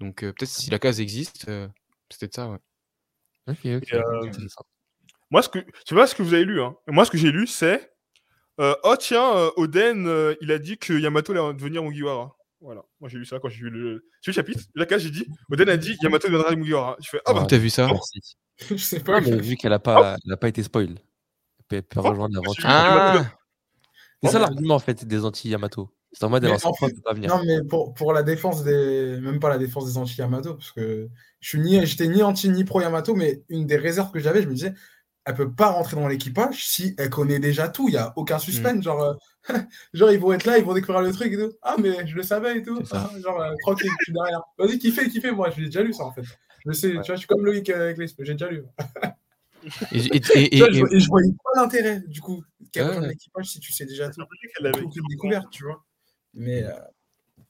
Donc 0.00 0.22
euh, 0.22 0.32
peut-être 0.32 0.50
si 0.50 0.70
la 0.70 0.78
case 0.78 1.00
existe, 1.00 1.48
euh, 1.48 1.68
c'est 2.10 2.20
peut-être 2.20 2.34
ça. 2.34 2.48
Ouais. 2.48 2.58
Ok, 3.46 3.58
ok. 3.58 3.92
Et, 3.92 3.94
euh, 3.94 4.22
intéressant. 4.22 4.66
Moi, 5.30 5.42
ce 5.42 5.48
que, 5.48 5.58
je 5.58 5.80
sais 5.88 5.94
pas 5.94 6.06
ce 6.06 6.14
que 6.14 6.22
vous 6.22 6.34
avez 6.34 6.44
lu. 6.44 6.60
Hein. 6.60 6.76
Moi, 6.88 7.04
ce 7.04 7.10
que 7.10 7.18
j'ai 7.18 7.30
lu, 7.30 7.46
c'est 7.46 7.92
euh, 8.60 8.74
Oh, 8.84 8.96
tiens, 8.98 9.50
Oden, 9.56 10.06
euh, 10.06 10.34
il 10.40 10.52
a 10.52 10.58
dit 10.58 10.78
que 10.78 10.92
Yamato 10.92 11.32
allait 11.32 11.54
devenir 11.54 11.82
Mugiwara. 11.82 12.36
Voilà. 12.64 12.82
Moi, 12.98 13.10
j'ai 13.10 13.18
lu 13.18 13.26
ça 13.26 13.38
quand 13.40 13.50
j'ai 13.50 13.60
vu 13.60 13.68
le, 13.70 14.06
j'ai 14.22 14.32
vu 14.32 14.32
le 14.32 14.32
chapitre. 14.32 14.60
La 14.74 14.86
case, 14.86 15.02
j'ai 15.02 15.10
dit 15.10 15.26
Oden 15.50 15.68
a 15.68 15.76
dit 15.76 15.96
Yamato 16.02 16.28
deviendra 16.28 16.56
Mugiwara. 16.56 16.96
Je 16.98 17.10
fais 17.10 17.20
Ah 17.26 17.34
bah, 17.34 17.40
Ouais. 17.42 17.46
T'as 17.46 17.58
vu 17.58 17.68
ça 17.68 17.86
Merci. 17.86 18.20
Je 18.70 18.76
sais 18.76 19.00
pas. 19.00 19.20
Non, 19.20 19.30
mais 19.30 19.40
vu 19.40 19.56
qu'elle 19.56 19.70
n'a 19.72 19.78
pas, 19.78 20.16
elle 20.24 20.32
a 20.32 20.36
pas 20.38 20.48
été 20.48 20.62
spoil, 20.62 20.94
elle 21.70 21.82
peut, 21.82 22.00
Oh, 22.00 22.02
rejoindre 22.02 22.34
l'aventure. 22.36 22.64
Ah 22.66 23.22
C'est 24.22 24.30
ça 24.30 24.38
l'argument 24.38 24.76
en 24.76 24.78
fait 24.78 25.04
des 25.04 25.24
anti-Yamato. 25.24 25.90
C'est 26.12 26.24
en 26.24 26.30
mode 26.30 26.44
elle 26.44 26.52
en 26.52 26.72
fait- 26.72 27.02
pas 27.02 27.12
venir. 27.12 27.28
Non, 27.28 27.42
mais 27.44 27.58
pour, 27.68 27.92
pour 27.92 28.12
la 28.14 28.22
défense 28.22 28.64
des. 28.64 29.18
Même 29.20 29.40
pas 29.40 29.50
la 29.50 29.58
défense 29.58 29.84
des 29.86 29.98
anti-Yamato, 29.98 30.54
parce 30.54 30.72
que 30.72 31.10
je 31.40 31.48
suis 31.48 31.58
ni, 31.60 31.84
j'étais 31.84 32.06
ni 32.08 32.22
anti 32.22 32.48
ni 32.48 32.64
pro-Yamato, 32.64 33.14
mais 33.14 33.42
une 33.50 33.66
des 33.66 33.76
réserves 33.76 34.10
que 34.12 34.20
j'avais, 34.20 34.40
je 34.40 34.48
me 34.48 34.54
disais, 34.54 34.72
elle 35.26 35.34
peut 35.34 35.50
pas 35.50 35.68
rentrer 35.70 35.96
dans 35.96 36.06
l'équipage 36.08 36.66
si 36.66 36.94
elle 36.98 37.10
connaît 37.10 37.38
déjà 37.38 37.68
tout. 37.68 37.88
Il 37.88 37.92
n'y 37.92 37.96
a 37.98 38.12
aucun 38.16 38.38
suspense. 38.38 38.82
Genre, 38.84 39.02
euh, 39.02 39.14
genre, 39.94 40.10
ils 40.10 40.18
vont 40.18 40.32
être 40.32 40.44
là, 40.44 40.58
ils 40.58 40.64
vont 40.64 40.74
découvrir 40.74 41.02
le 41.02 41.12
truc 41.12 41.32
et 41.32 41.36
tout. 41.38 41.52
Ah, 41.62 41.76
mais 41.80 42.06
je 42.06 42.14
le 42.14 42.22
savais 42.22 42.58
et 42.58 42.62
tout. 42.62 42.78
Genre, 43.22 43.40
euh, 43.40 43.54
tranquille, 43.62 43.90
je 44.00 44.04
suis 44.04 44.12
derrière. 44.12 44.42
Vas-y, 44.58 44.78
kiffez, 44.78 45.08
kiffez. 45.08 45.30
Moi, 45.30 45.50
je 45.50 45.60
l'ai 45.60 45.66
déjà 45.66 45.82
lu, 45.82 45.92
ça, 45.92 46.04
en 46.04 46.12
fait. 46.12 46.22
Je 46.66 46.72
sais, 46.72 46.88
tu 46.90 46.94
vois, 46.96 47.04
je 47.08 47.16
suis 47.16 47.26
comme 47.26 47.44
Loïc 47.44 47.68
euh, 47.70 47.84
avec 47.84 47.98
les 47.98 48.06
j'ai 48.20 48.32
déjà 48.32 48.48
lu. 48.48 48.64
Et, 49.92 49.98
et- 49.98 50.16
et- 50.16 50.20
Tu 50.50 50.58
vois, 50.58 50.68
et- 50.68 50.72
je, 50.74 50.96
et 50.96 51.00
je 51.00 51.08
voyais 51.08 51.32
pas 51.32 51.60
l'intérêt, 51.60 52.00
du 52.06 52.20
coup, 52.20 52.42
qu'elle 52.72 52.88
Ouais. 52.88 53.08
l'équipage 53.08 53.46
si 53.46 53.60
tu 53.60 53.72
sais 53.72 53.86
déjà 53.86 54.08
tout. 54.10 54.22
qu'elle 54.56 54.66
avait. 54.66 54.80
Tout 54.80 54.90
est 54.90 55.08
découverte, 55.10 55.48
tu 55.50 55.64
vois. 55.64 55.84
Mais. 56.34 56.62
euh, 56.62 56.72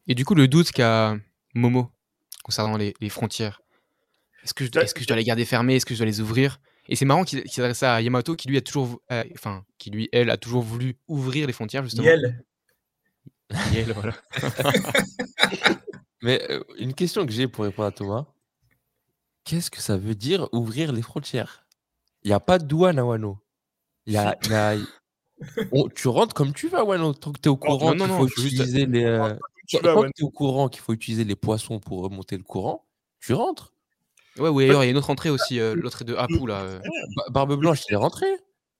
et 0.07 0.15
du 0.15 0.25
coup, 0.25 0.35
le 0.35 0.47
doute 0.49 0.71
qu'a 0.73 1.17
Momo 1.55 1.91
concernant 2.45 2.77
les, 2.77 2.95
les 3.01 3.09
frontières. 3.09 3.63
Est-ce 4.45 4.53
que, 4.53 4.65
je, 4.65 4.71
Ouais. 4.75 4.85
est-ce 4.85 4.95
que 4.95 5.01
je 5.03 5.07
dois 5.07 5.17
les 5.17 5.25
garder 5.25 5.45
fermées? 5.45 5.77
Est-ce 5.77 5.87
que 5.87 5.95
je 5.95 5.99
dois 6.01 6.07
les 6.07 6.21
ouvrir? 6.21 6.61
Et 6.89 6.97
c'est 6.97 7.05
marrant 7.05 7.25
qu'il 7.25 7.49
s'adresse 7.51 7.79
ça 7.79 7.95
à 7.95 8.01
Yamato, 8.01 8.37
qui 8.37 8.49
lui 8.49 8.57
a 8.57 8.61
toujours, 8.61 9.01
euh, 9.11 9.25
enfin, 9.35 9.65
qui 9.79 9.91
lui, 9.91 10.09
elle, 10.13 10.29
a 10.31 10.37
toujours 10.37 10.63
voulu 10.63 10.97
ouvrir 11.09 11.47
les 11.47 11.53
frontières 11.53 11.83
justement. 11.85 12.05
Yel. 12.07 12.45
Yel, 13.73 13.93
voilà. 13.93 14.15
Mais 16.23 16.43
euh, 16.51 16.63
une 16.79 16.95
question 16.95 17.27
que 17.27 17.33
j'ai 17.33 17.49
pour 17.49 17.65
répondre 17.65 17.89
à 17.89 17.93
Thomas. 17.93 18.27
Qu'est-ce 19.45 19.71
que 19.71 19.81
ça 19.81 19.97
veut 19.99 20.15
dire 20.15 20.49
ouvrir 20.53 20.93
les 20.93 21.03
frontières? 21.03 21.67
Il 22.23 22.29
n'y 22.29 22.35
a 22.35 22.41
pas 22.41 22.59
de 22.59 22.65
douane 22.65 22.99
à 22.99 23.05
Wano. 23.05 23.39
Il 24.07 24.15
y 24.15 24.17
a, 24.17 24.37
il 24.45 24.51
y 24.51 24.55
a- 24.55 24.77
On- 25.73 25.89
tu 25.89 26.09
rentres 26.09 26.35
comme 26.35 26.55
tu 26.55 26.75
à 26.75 26.85
Wano. 26.85 27.13
Tant 27.13 27.33
que 27.33 27.41
tu 27.41 27.49
es 27.49 27.51
au 27.51 27.57
courant 27.57 27.93
qu'il 27.93 28.07
faut 28.09 28.29
juste- 28.29 28.75
les. 28.87 29.05
euh, 29.05 29.37
Tu 29.67 29.77
vas, 29.79 29.95
tant 29.95 30.03
que 30.03 30.09
es 30.09 30.23
au 30.23 30.31
courant 30.31 30.69
qu'il 30.69 30.81
faut 30.81 30.93
utiliser 30.95 31.25
les 31.25 31.37
poissons 31.37 31.79
pour 31.81 32.03
remonter 32.03 32.37
le 32.39 32.43
courant, 32.45 32.87
tu 33.21 33.35
rentres. 33.35 33.74
Ouais, 34.39 34.49
oui, 34.49 34.67
d'ailleurs, 34.67 34.83
il 34.83 34.87
y 34.87 34.89
a 34.89 34.91
une 34.91 34.97
autre 34.97 35.11
entrée 35.11 35.31
aussi, 35.31 35.61
euh, 35.61 35.75
l'autre 35.75 36.03
est 36.03 36.05
de 36.05 36.15
Apu, 36.17 36.47
là. 36.47 36.63
euh. 36.63 36.81
Ba- 37.17 37.25
Barbe 37.31 37.55
Blanche, 37.57 37.83
il 37.89 37.93
est 37.95 37.97
rentré. 37.97 38.27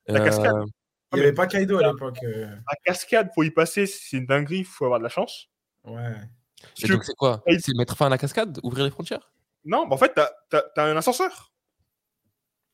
La 0.07 0.21
cascade. 0.21 0.55
Euh, 0.57 0.65
Il 1.13 1.17
n'y 1.19 1.23
avait 1.23 1.33
pas 1.33 1.47
Kaido 1.47 1.79
à 1.79 1.93
l'époque. 1.93 2.19
euh, 2.25 2.47
La 2.47 2.77
cascade, 2.85 3.31
pour 3.33 3.45
y 3.45 3.51
passer, 3.51 3.87
c'est 3.87 4.17
une 4.17 4.27
dinguerie, 4.27 4.59
il 4.59 4.65
faut 4.65 4.85
avoir 4.85 4.99
de 4.99 5.05
la 5.05 5.11
chance. 5.11 5.49
Ouais. 5.85 6.13
et 6.63 6.83
Tu- 6.87 6.89
donc, 6.89 7.05
c'est 7.05 7.15
quoi? 7.15 7.43
Et- 7.47 7.59
C'est 7.61 7.73
mettre 7.77 7.97
fin 7.97 8.07
à 8.07 8.09
la 8.09 8.19
cascade? 8.19 8.59
Ouvrir 8.65 8.85
les 8.85 8.91
frontières? 8.91 9.31
Non, 9.65 9.87
bah 9.87 9.95
en 9.95 9.99
fait, 9.99 10.13
t'as 10.15 10.63
as, 10.77 10.83
un 10.83 10.97
ascenseur. 10.97 11.53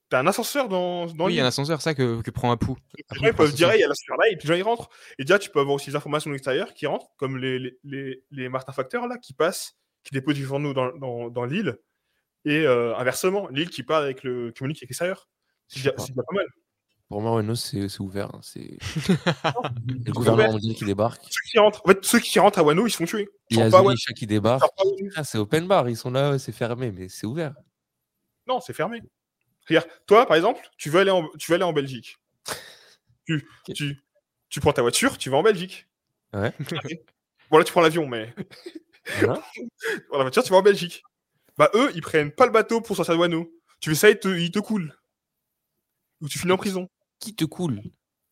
T'as 0.09 0.20
un 0.20 0.26
ascenseur 0.26 0.68
dans, 0.68 1.07
dans 1.07 1.26
Oui, 1.26 1.35
il 1.35 1.37
y 1.37 1.39
a 1.39 1.43
l'île. 1.43 1.45
un 1.45 1.49
ascenseur, 1.49 1.81
ça, 1.83 1.95
que, 1.95 2.20
que 2.22 2.31
prend 2.33 2.51
Apu. 2.51 2.66
Les 2.97 3.05
Après, 3.09 3.16
gens, 3.18 3.22
il 3.24 3.28
ils 3.28 3.35
peuvent 3.35 3.55
dire, 3.55 3.74
il 3.74 3.81
y 3.81 3.85
a 3.85 3.89
l'ascenseur 3.89 4.16
là, 4.16 4.28
et 4.28 4.37
puis 4.37 4.49
les 4.49 4.55
gens, 4.55 4.59
ils 4.59 4.62
rentrent. 4.64 4.89
Et 5.18 5.24
déjà, 5.24 5.39
tu 5.39 5.51
peux 5.51 5.61
avoir 5.61 5.74
aussi 5.76 5.91
des 5.91 5.97
informations 5.97 6.31
de 6.31 6.35
l'extérieur 6.35 6.72
qui 6.74 6.87
rentrent, 6.87 7.11
comme 7.16 7.37
les, 7.37 7.59
les, 7.61 7.78
les, 7.85 8.24
les 8.33 8.49
Martin 8.49 8.72
Facteurs, 8.72 9.07
là, 9.07 9.18
qui 9.18 9.35
passent, 9.35 9.76
qui 10.03 10.12
déposent 10.12 10.35
du 10.35 10.45
journaux 10.45 10.72
dans, 10.72 10.97
dans, 10.97 11.28
dans 11.28 11.45
l'île. 11.45 11.78
Et 12.45 12.66
euh, 12.66 12.97
inversement, 12.97 13.49
l'île 13.49 13.70
qui 13.70 13.82
part 13.82 14.03
avec 14.03 14.22
le 14.22 14.53
communique 14.57 14.78
avec 14.78 14.91
l'extérieur. 14.91 15.28
C'est 15.68 15.80
déjà, 15.80 15.93
c'est 15.99 16.09
déjà 16.09 16.22
pas 16.22 16.34
mal. 16.34 16.47
Pour 17.09 17.20
moi, 17.20 17.32
Wano, 17.34 17.57
c'est 17.57 17.88
c'est 17.88 18.01
ouvert. 18.01 18.32
hein, 18.34 18.41
C'est 18.43 18.78
le 19.86 20.12
gouvernement 20.12 20.53
mondial 20.53 20.74
qui 20.76 20.84
débarque. 20.84 21.22
Ceux 21.28 21.51
qui 21.51 21.59
rentrent, 21.59 21.82
en 21.84 21.88
fait, 21.88 22.05
ceux 22.05 22.20
qui 22.20 22.38
rentrent 22.38 22.61
à 22.61 22.62
Wano, 22.62 22.86
ils 22.86 22.91
se 22.91 22.97
font 22.97 23.05
tuer. 23.05 23.28
Ils 23.51 23.57
Il 23.57 23.61
y 23.61 23.62
a 23.62 23.70
pas 23.70 23.82
qui 24.16 24.26
débarque. 24.26 24.64
Ah, 25.16 25.24
c'est 25.24 25.38
open 25.38 25.66
bar, 25.66 25.88
ils 25.88 25.97
sont 25.97 26.11
là, 26.11 26.38
c'est 26.38 26.53
fermé, 26.53 26.93
mais 26.93 27.09
c'est 27.09 27.26
ouvert. 27.26 27.55
Non, 28.47 28.61
c'est 28.61 28.72
fermé. 28.72 29.03
Regarde, 29.68 29.88
toi, 30.07 30.26
par 30.26 30.36
exemple, 30.36 30.61
tu 30.76 30.88
veux 30.88 31.01
aller 31.01 31.11
en, 31.11 31.28
tu 31.38 31.51
veux 31.51 31.57
aller 31.57 31.64
en 31.64 31.72
Belgique. 31.72 32.16
Tu, 33.26 33.47
tu, 33.76 34.03
tu 34.49 34.59
prends 34.59 34.72
ta 34.72 34.82
voiture, 34.82 35.16
tu 35.16 35.30
vas 35.30 35.36
en 35.36 35.43
Belgique. 35.43 35.86
Ouais. 36.32 36.53
Bon, 37.51 37.59
là, 37.59 37.64
tu 37.64 37.70
prends 37.72 37.80
l'avion, 37.80 38.07
mais 38.07 38.34
Voilà. 39.18 39.43
Dans 40.11 40.18
la 40.18 40.24
voiture, 40.24 40.43
tu 40.43 40.51
vas 40.51 40.57
en 40.59 40.62
Belgique. 40.62 41.03
Bah, 41.61 41.71
eux, 41.75 41.93
ils 41.95 42.01
prennent 42.01 42.31
pas 42.33 42.47
le 42.47 42.53
bateau 42.53 42.81
pour 42.81 42.97
sortir 42.97 43.15
de 43.15 43.21
Wano. 43.21 43.53
Tu 43.81 43.91
fais 43.91 43.95
ça, 43.97 44.09
ils 44.09 44.19
te, 44.19 44.29
ils 44.29 44.51
te 44.51 44.61
coulent. 44.61 44.95
Ou 46.23 46.29
tu 46.29 46.39
finis 46.39 46.53
en 46.53 46.57
prison. 46.57 46.89
Qui 47.19 47.35
te 47.35 47.45
coule 47.45 47.83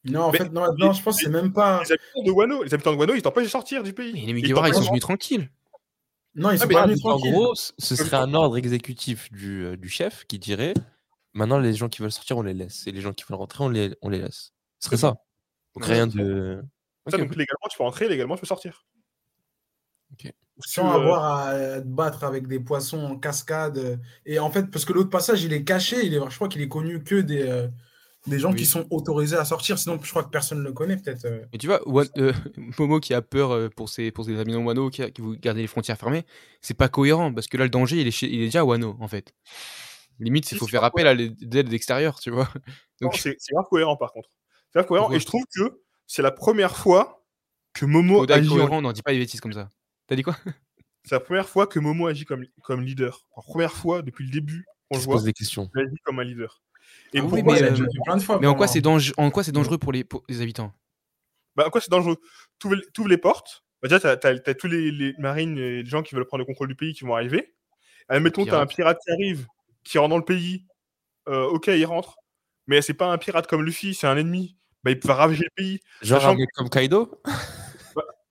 Non, 0.05 0.23
en 0.23 0.33
Mais- 0.33 0.39
fait, 0.39 0.49
non, 0.49 0.65
non, 0.79 0.95
je 0.95 1.03
pense 1.03 1.19
que 1.19 1.25
c'est 1.25 1.31
même 1.31 1.53
pas. 1.53 1.83
Les 1.83 1.93
habitants 1.93 2.23
de 2.25 2.31
Wano, 2.31 2.63
les 2.63 2.73
habitants 2.73 2.93
de 2.93 2.97
Wano, 2.97 3.15
ils 3.15 3.21
t'empêchent 3.21 3.45
de 3.45 3.51
sortir 3.51 3.83
du 3.83 3.93
pays. 3.93 4.15
Mais 4.15 4.21
les 4.21 4.27
Ils 4.29 4.35
Mugiwara, 4.35 4.71
ils 4.71 4.75
sont 4.75 4.81
venus 4.81 5.03
tranquilles. 5.03 5.51
Non, 6.37 6.51
ils 6.53 6.59
sont 6.59 6.67
mais 6.69 6.73
pas 6.73 6.85
en 6.85 6.87
venus 6.87 7.05
En 7.05 7.11
tranquilles. 7.11 7.33
gros, 7.33 7.55
ce 7.55 7.97
serait 7.97 8.17
un 8.17 8.33
ordre 8.33 8.57
exécutif 8.57 9.31
du, 9.31 9.67
euh, 9.67 9.77
du 9.77 9.91
chef 9.91 10.25
qui 10.25 10.39
dirait 10.39 10.73
maintenant, 11.35 11.59
les 11.59 11.75
gens 11.75 11.91
qui 11.91 12.01
veulent 12.01 12.11
sortir, 12.13 12.39
on 12.39 12.43
les 12.43 12.55
laisse. 12.55 12.87
Et 12.87 12.93
les 12.93 13.03
gens 13.03 13.13
qui 13.13 13.25
veulent 13.29 13.37
rentrer, 13.39 13.63
on 13.63 13.69
les, 13.69 13.95
on 14.01 14.09
les 14.09 14.21
laisse. 14.21 14.55
Ce 14.79 14.87
serait 14.87 14.97
ça. 14.97 15.23
Donc 15.75 15.85
rien 15.85 16.07
de. 16.07 16.63
Ça, 17.09 17.19
donc 17.19 17.29
légalement, 17.33 17.69
tu 17.71 17.77
peux 17.77 17.85
rentrer, 17.85 18.09
légalement, 18.09 18.37
tu 18.37 18.41
peux 18.41 18.47
sortir. 18.47 18.87
Ok. 20.13 20.33
Sans 20.67 20.91
euh, 20.91 20.95
avoir 21.01 21.25
à 21.49 21.81
te 21.81 21.87
battre 21.87 22.25
avec 22.25 22.47
des 22.49 22.61
poissons 22.61 22.99
en 23.05 23.17
cascade. 23.19 23.79
euh, 23.79 23.97
Et 24.27 24.39
en 24.39 24.51
fait, 24.51 24.71
parce 24.71 24.85
que 24.85 24.93
l'autre 24.93 25.11
passage, 25.11 25.43
il 25.45 25.53
est 25.53 25.65
caché, 25.65 26.05
il 26.05 26.15
est, 26.15 26.21
je 26.31 26.35
crois 26.35 26.49
qu'il 26.49 26.61
est 26.63 26.69
connu 26.69 27.03
que 27.05 27.17
des, 27.21 27.43
euh, 27.43 27.69
des 28.27 28.39
gens 28.39 28.51
Oui. 28.51 28.57
qui 28.59 28.67
sont 28.67 28.85
autorisés 28.91 29.37
à 29.37 29.45
sortir. 29.45 29.79
Sinon, 29.79 29.99
je 30.03 30.11
crois 30.11 30.25
que 30.25 30.31
personne 30.31 30.59
ne 30.59 30.65
le 30.65 30.73
connaît, 30.73 30.97
peut-être. 30.97 31.25
euh. 31.27 31.45
Et 31.53 31.59
tu 31.59 31.67
vois, 31.69 31.81
euh, 32.19 32.33
Momo 32.79 32.99
qui 33.01 33.15
a 33.15 33.23
peur 33.23 33.53
euh, 33.53 33.69
pour 33.69 33.89
ses, 33.89 34.11
pour 34.11 34.25
ses 34.25 34.39
amis 34.39 34.53
non 34.53 34.65
Wano, 34.65 34.91
qui, 34.91 35.03
a- 35.03 35.11
qui 35.11 35.23
veut 35.23 35.37
garder 35.37 35.61
les 35.63 35.67
frontières 35.69 35.97
fermées, 35.99 36.25
c'est 36.61 36.75
pas 36.77 36.89
cohérent 36.89 37.33
parce 37.33 37.47
que 37.47 37.57
là, 37.57 37.65
le 37.65 37.71
danger, 37.71 38.01
il 38.01 38.07
est, 38.09 38.11
chez- 38.11 38.29
il 38.29 38.41
est 38.43 38.47
déjà 38.47 38.61
à 38.61 38.65
Wano 38.65 38.97
en 39.01 39.09
fait. 39.09 39.33
Limite, 40.19 40.51
il 40.51 40.59
faut 40.59 40.67
faire 40.67 40.83
appel 40.83 41.07
à 41.07 41.15
l'aide 41.15 41.73
extérieure, 41.73 42.19
tu 42.21 42.31
vois. 42.31 42.49
Non, 43.01 43.07
Donc, 43.11 43.17
c'est 43.17 43.37
c'est 43.39 43.53
grave 43.55 43.67
cohérent 43.71 43.97
par 43.97 44.13
contre. 44.13 44.29
C'est 44.73 44.81
grave 44.81 44.87
cohérent 44.89 45.05
Pourquoi 45.05 45.17
et 45.17 45.21
je 45.21 45.27
trouve 45.27 45.45
que 45.55 45.81
c'est 46.09 46.23
la 46.23 46.33
première 46.33 46.77
fois 46.77 47.25
que 47.73 47.85
Momo 47.87 48.23
Oda 48.23 48.37
en- 48.37 48.45
cohérent, 48.49 48.83
n'en 48.83 48.91
dis 48.93 49.03
pas 49.03 49.13
des 49.13 49.19
bêtises 49.21 49.41
comme 49.41 49.53
ça. 49.53 49.71
T'as 50.09 50.17
dit 50.17 50.23
quoi? 50.23 50.37
C'est 51.05 51.15
la 51.15 51.21
première 51.21 51.49
fois 51.49 51.67
que 51.67 51.79
Momo 51.79 52.07
agit 52.07 52.25
comme, 52.25 52.45
comme 52.63 52.83
leader. 52.83 53.27
La 53.37 53.43
première 53.43 53.73
fois 53.73 54.03
depuis 54.03 54.25
le 54.25 54.31
début 54.31 54.67
se 54.93 54.99
voit, 55.01 55.15
pose 55.15 55.25
des 55.25 55.33
questions. 55.33 55.71
il 55.75 55.83
agit 55.83 55.97
comme 56.05 56.19
un 56.19 56.25
leader. 56.25 56.63
Et 57.13 57.21
Ah 57.21 57.25
oui, 57.25 57.43
mais, 57.43 57.63
euh, 57.63 57.87
plein 58.05 58.17
de 58.17 58.23
fois. 58.23 58.39
Mais 58.41 58.47
en 58.47 58.55
quoi 58.55 58.67
c'est 58.67 58.81
dangereux, 58.81 59.15
en 59.17 59.31
quoi 59.31 59.45
c'est 59.45 59.53
dangereux 59.53 59.79
pour 59.79 59.93
les, 59.93 60.05
pour 60.05 60.25
les 60.29 60.41
habitants? 60.43 60.73
Bah, 61.55 61.67
en 61.67 61.71
quoi 61.71 61.81
c'est 61.81 61.91
dangereux? 61.91 62.17
Tu 62.59 62.69
ouvres 62.69 63.09
les 63.09 63.19
portes, 63.19 63.65
bah, 63.83 63.89
déjà, 63.89 64.17
tu 64.17 64.27
as, 64.27 64.55
tous 64.55 64.67
les, 64.67 64.91
les 64.91 65.15
marines 65.19 65.57
et 65.57 65.83
les 65.83 65.87
gens 65.87 66.03
qui 66.03 66.15
veulent 66.15 66.27
prendre 66.27 66.41
le 66.41 66.47
contrôle 66.47 66.69
du 66.69 66.75
pays 66.75 66.95
qui 66.95 67.05
vont 67.05 67.15
arriver. 67.15 67.55
Admettons, 68.09 68.45
tu 68.45 68.51
as 68.51 68.61
un 68.61 68.67
pirate 68.67 68.99
qui 69.05 69.13
arrive, 69.13 69.47
qui 69.85 69.99
rentre 69.99 70.11
dans 70.11 70.19
le 70.19 70.25
pays. 70.25 70.65
Euh, 71.29 71.45
ok, 71.49 71.67
il 71.69 71.85
rentre. 71.85 72.17
Mais 72.67 72.83
c'est 72.83 72.95
pas 72.95 73.13
un 73.13 73.19
pirate 73.19 73.47
comme 73.47 73.63
Luffy, 73.63 73.95
c'est 73.95 74.07
un 74.07 74.17
ennemi. 74.17 74.57
Bah, 74.85 74.91
il 74.91 74.99
peut 74.99 75.13
ravager 75.13 75.45
le 75.45 75.51
pays. 75.55 75.81
Genre 76.01 76.21
Sachant 76.21 76.35
un 76.35 76.37
mec 76.37 76.49
comme 76.55 76.71
Kaido? 76.71 77.21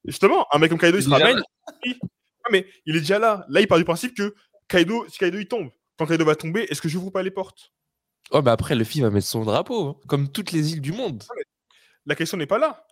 Justement, 0.08 0.48
un 0.54 0.58
mec 0.60 0.70
comme 0.70 0.80
Kaido, 0.80 0.98
il 0.98 1.04
se 1.04 1.10
ramène. 1.20 1.44
il- 1.84 2.00
Ah, 2.46 2.50
mais 2.52 2.66
il 2.86 2.96
est 2.96 3.00
déjà 3.02 3.20
là. 3.20 3.46
Là, 3.50 3.60
il 3.62 3.68
part 3.68 3.78
du 3.78 3.84
principe 3.84 4.16
que 4.16 4.34
Kaido, 4.70 5.06
si 5.10 5.18
Kaido 5.18 5.38
il 5.38 5.48
tombe, 5.48 5.70
quand 5.98 6.06
Kaido 6.08 6.24
va 6.24 6.36
tomber, 6.36 6.62
est-ce 6.70 6.82
que 6.82 6.88
j'ouvre 6.90 7.10
pas 7.12 7.22
les 7.24 7.32
portes? 7.32 7.74
Oh, 8.32 8.42
mais 8.42 8.52
après, 8.52 8.74
Luffy 8.76 9.02
va 9.02 9.10
mettre 9.10 9.28
son 9.28 9.44
drapeau, 9.44 9.88
hein, 9.88 9.96
comme 10.08 10.32
toutes 10.32 10.52
les 10.54 10.74
îles 10.74 10.82
du 10.82 10.94
monde. 10.94 11.24
La 12.06 12.16
question 12.16 12.38
n'est 12.38 12.48
pas 12.48 12.58
là. 12.58 12.86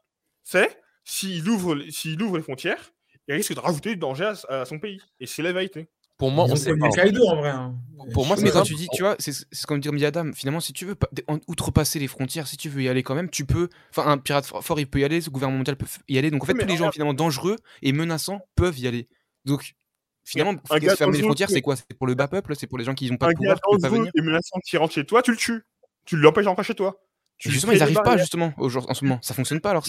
C'est 0.44 0.78
s'il 1.06 1.48
ouvre, 1.50 1.78
s'il 1.90 2.22
ouvre 2.22 2.38
les 2.38 2.44
frontières, 2.44 2.92
il 3.28 3.36
risque 3.36 3.54
de 3.54 3.60
rajouter 3.60 3.90
du 3.92 3.98
danger 3.98 4.32
à, 4.50 4.62
à 4.62 4.66
son 4.66 4.80
pays. 4.80 5.00
Et 5.20 5.26
c'est 5.28 5.42
la 5.42 5.54
vérité. 5.54 5.88
Pour 6.18 6.32
moi, 6.32 6.46
Ils 6.48 6.54
on 6.54 6.56
sait 6.56 6.76
pas. 6.78 6.90
Kaido 6.90 7.28
en 7.28 7.36
vrai. 7.36 7.50
hein. 7.50 7.76
Pour 8.14 8.26
moi, 8.26 8.36
mais 8.40 8.48
c'est 8.48 8.54
quand 8.54 8.64
tu 8.64 8.76
dis, 8.76 8.88
tu 8.94 9.02
vois, 9.02 9.16
c'est 9.20 9.32
c'est 9.34 9.66
comme 9.66 9.80
dire 9.80 9.92
dit 9.92 10.06
Adam, 10.06 10.32
finalement, 10.34 10.60
si 10.60 10.74
tu 10.74 10.86
veux 10.86 10.96
pas- 10.96 11.10
outrepasser 11.48 11.98
les 11.98 12.08
frontières, 12.08 12.48
si 12.48 12.56
tu 12.56 12.70
veux 12.70 12.84
y 12.84 12.88
aller 12.90 13.04
quand 13.04 13.16
même, 13.16 13.30
tu 13.30 13.46
peux. 13.46 13.70
Enfin, 13.90 14.08
un 14.10 14.18
pirate 14.18 14.46
fort, 14.46 14.80
il 14.80 14.88
peut 14.88 15.00
y 15.00 15.04
aller, 15.04 15.20
le 15.20 15.32
gouvernement 15.32 15.58
mondial 15.58 15.76
peut 15.76 15.88
y 16.08 16.18
aller. 16.18 16.30
Donc 16.30 16.44
en 16.44 16.46
fait, 16.46 16.54
mais 16.54 16.64
tous 16.64 16.70
les 16.70 16.78
gens 16.78 16.92
finalement 16.92 17.14
dangereux 17.14 17.58
et 17.82 17.92
menaçants 17.94 18.42
peuvent 18.56 18.78
y 18.78 18.88
aller. 18.88 19.08
Donc 19.46 19.76
finalement, 20.24 20.54
fermer 20.96 21.18
les 21.18 21.24
frontières, 21.24 21.50
c'est 21.50 21.62
quoi? 21.62 21.76
C'est 21.76 21.94
pour 21.98 22.08
le 22.08 22.14
bas 22.16 22.28
peuple 22.28 22.56
C'est 22.56 22.68
pour 22.68 22.78
les 22.78 22.84
gens 22.86 22.94
qui 22.94 23.10
n'ont 23.10 23.18
pas 23.18 23.30
de 23.30 23.34
pouvoir, 23.36 23.60
qui 23.60 23.82
pas 23.82 23.90
venir? 23.90 24.12
et 24.14 24.22
menaçant 24.22 24.60
qui 24.60 24.78
rentre 24.78 24.94
chez 24.94 25.06
toi, 25.06 25.22
tu 25.22 25.32
le 25.32 25.38
tues. 25.38 25.64
Tu 26.06 26.18
l'empêches 26.18 26.46
d'entrer 26.46 26.64
chez 26.64 26.76
toi. 26.76 27.02
Tu 27.38 27.50
Justement, 27.50 27.74
ils 27.74 27.78
des 27.78 27.82
arrivent 27.82 28.02
pas 28.04 28.18
justement 28.18 28.54
en 28.58 28.70
ce 28.70 29.04
moment. 29.04 29.20
Ça 29.22 29.34
fonctionne 29.34 29.60
pas 29.60 29.72
alors. 29.72 29.86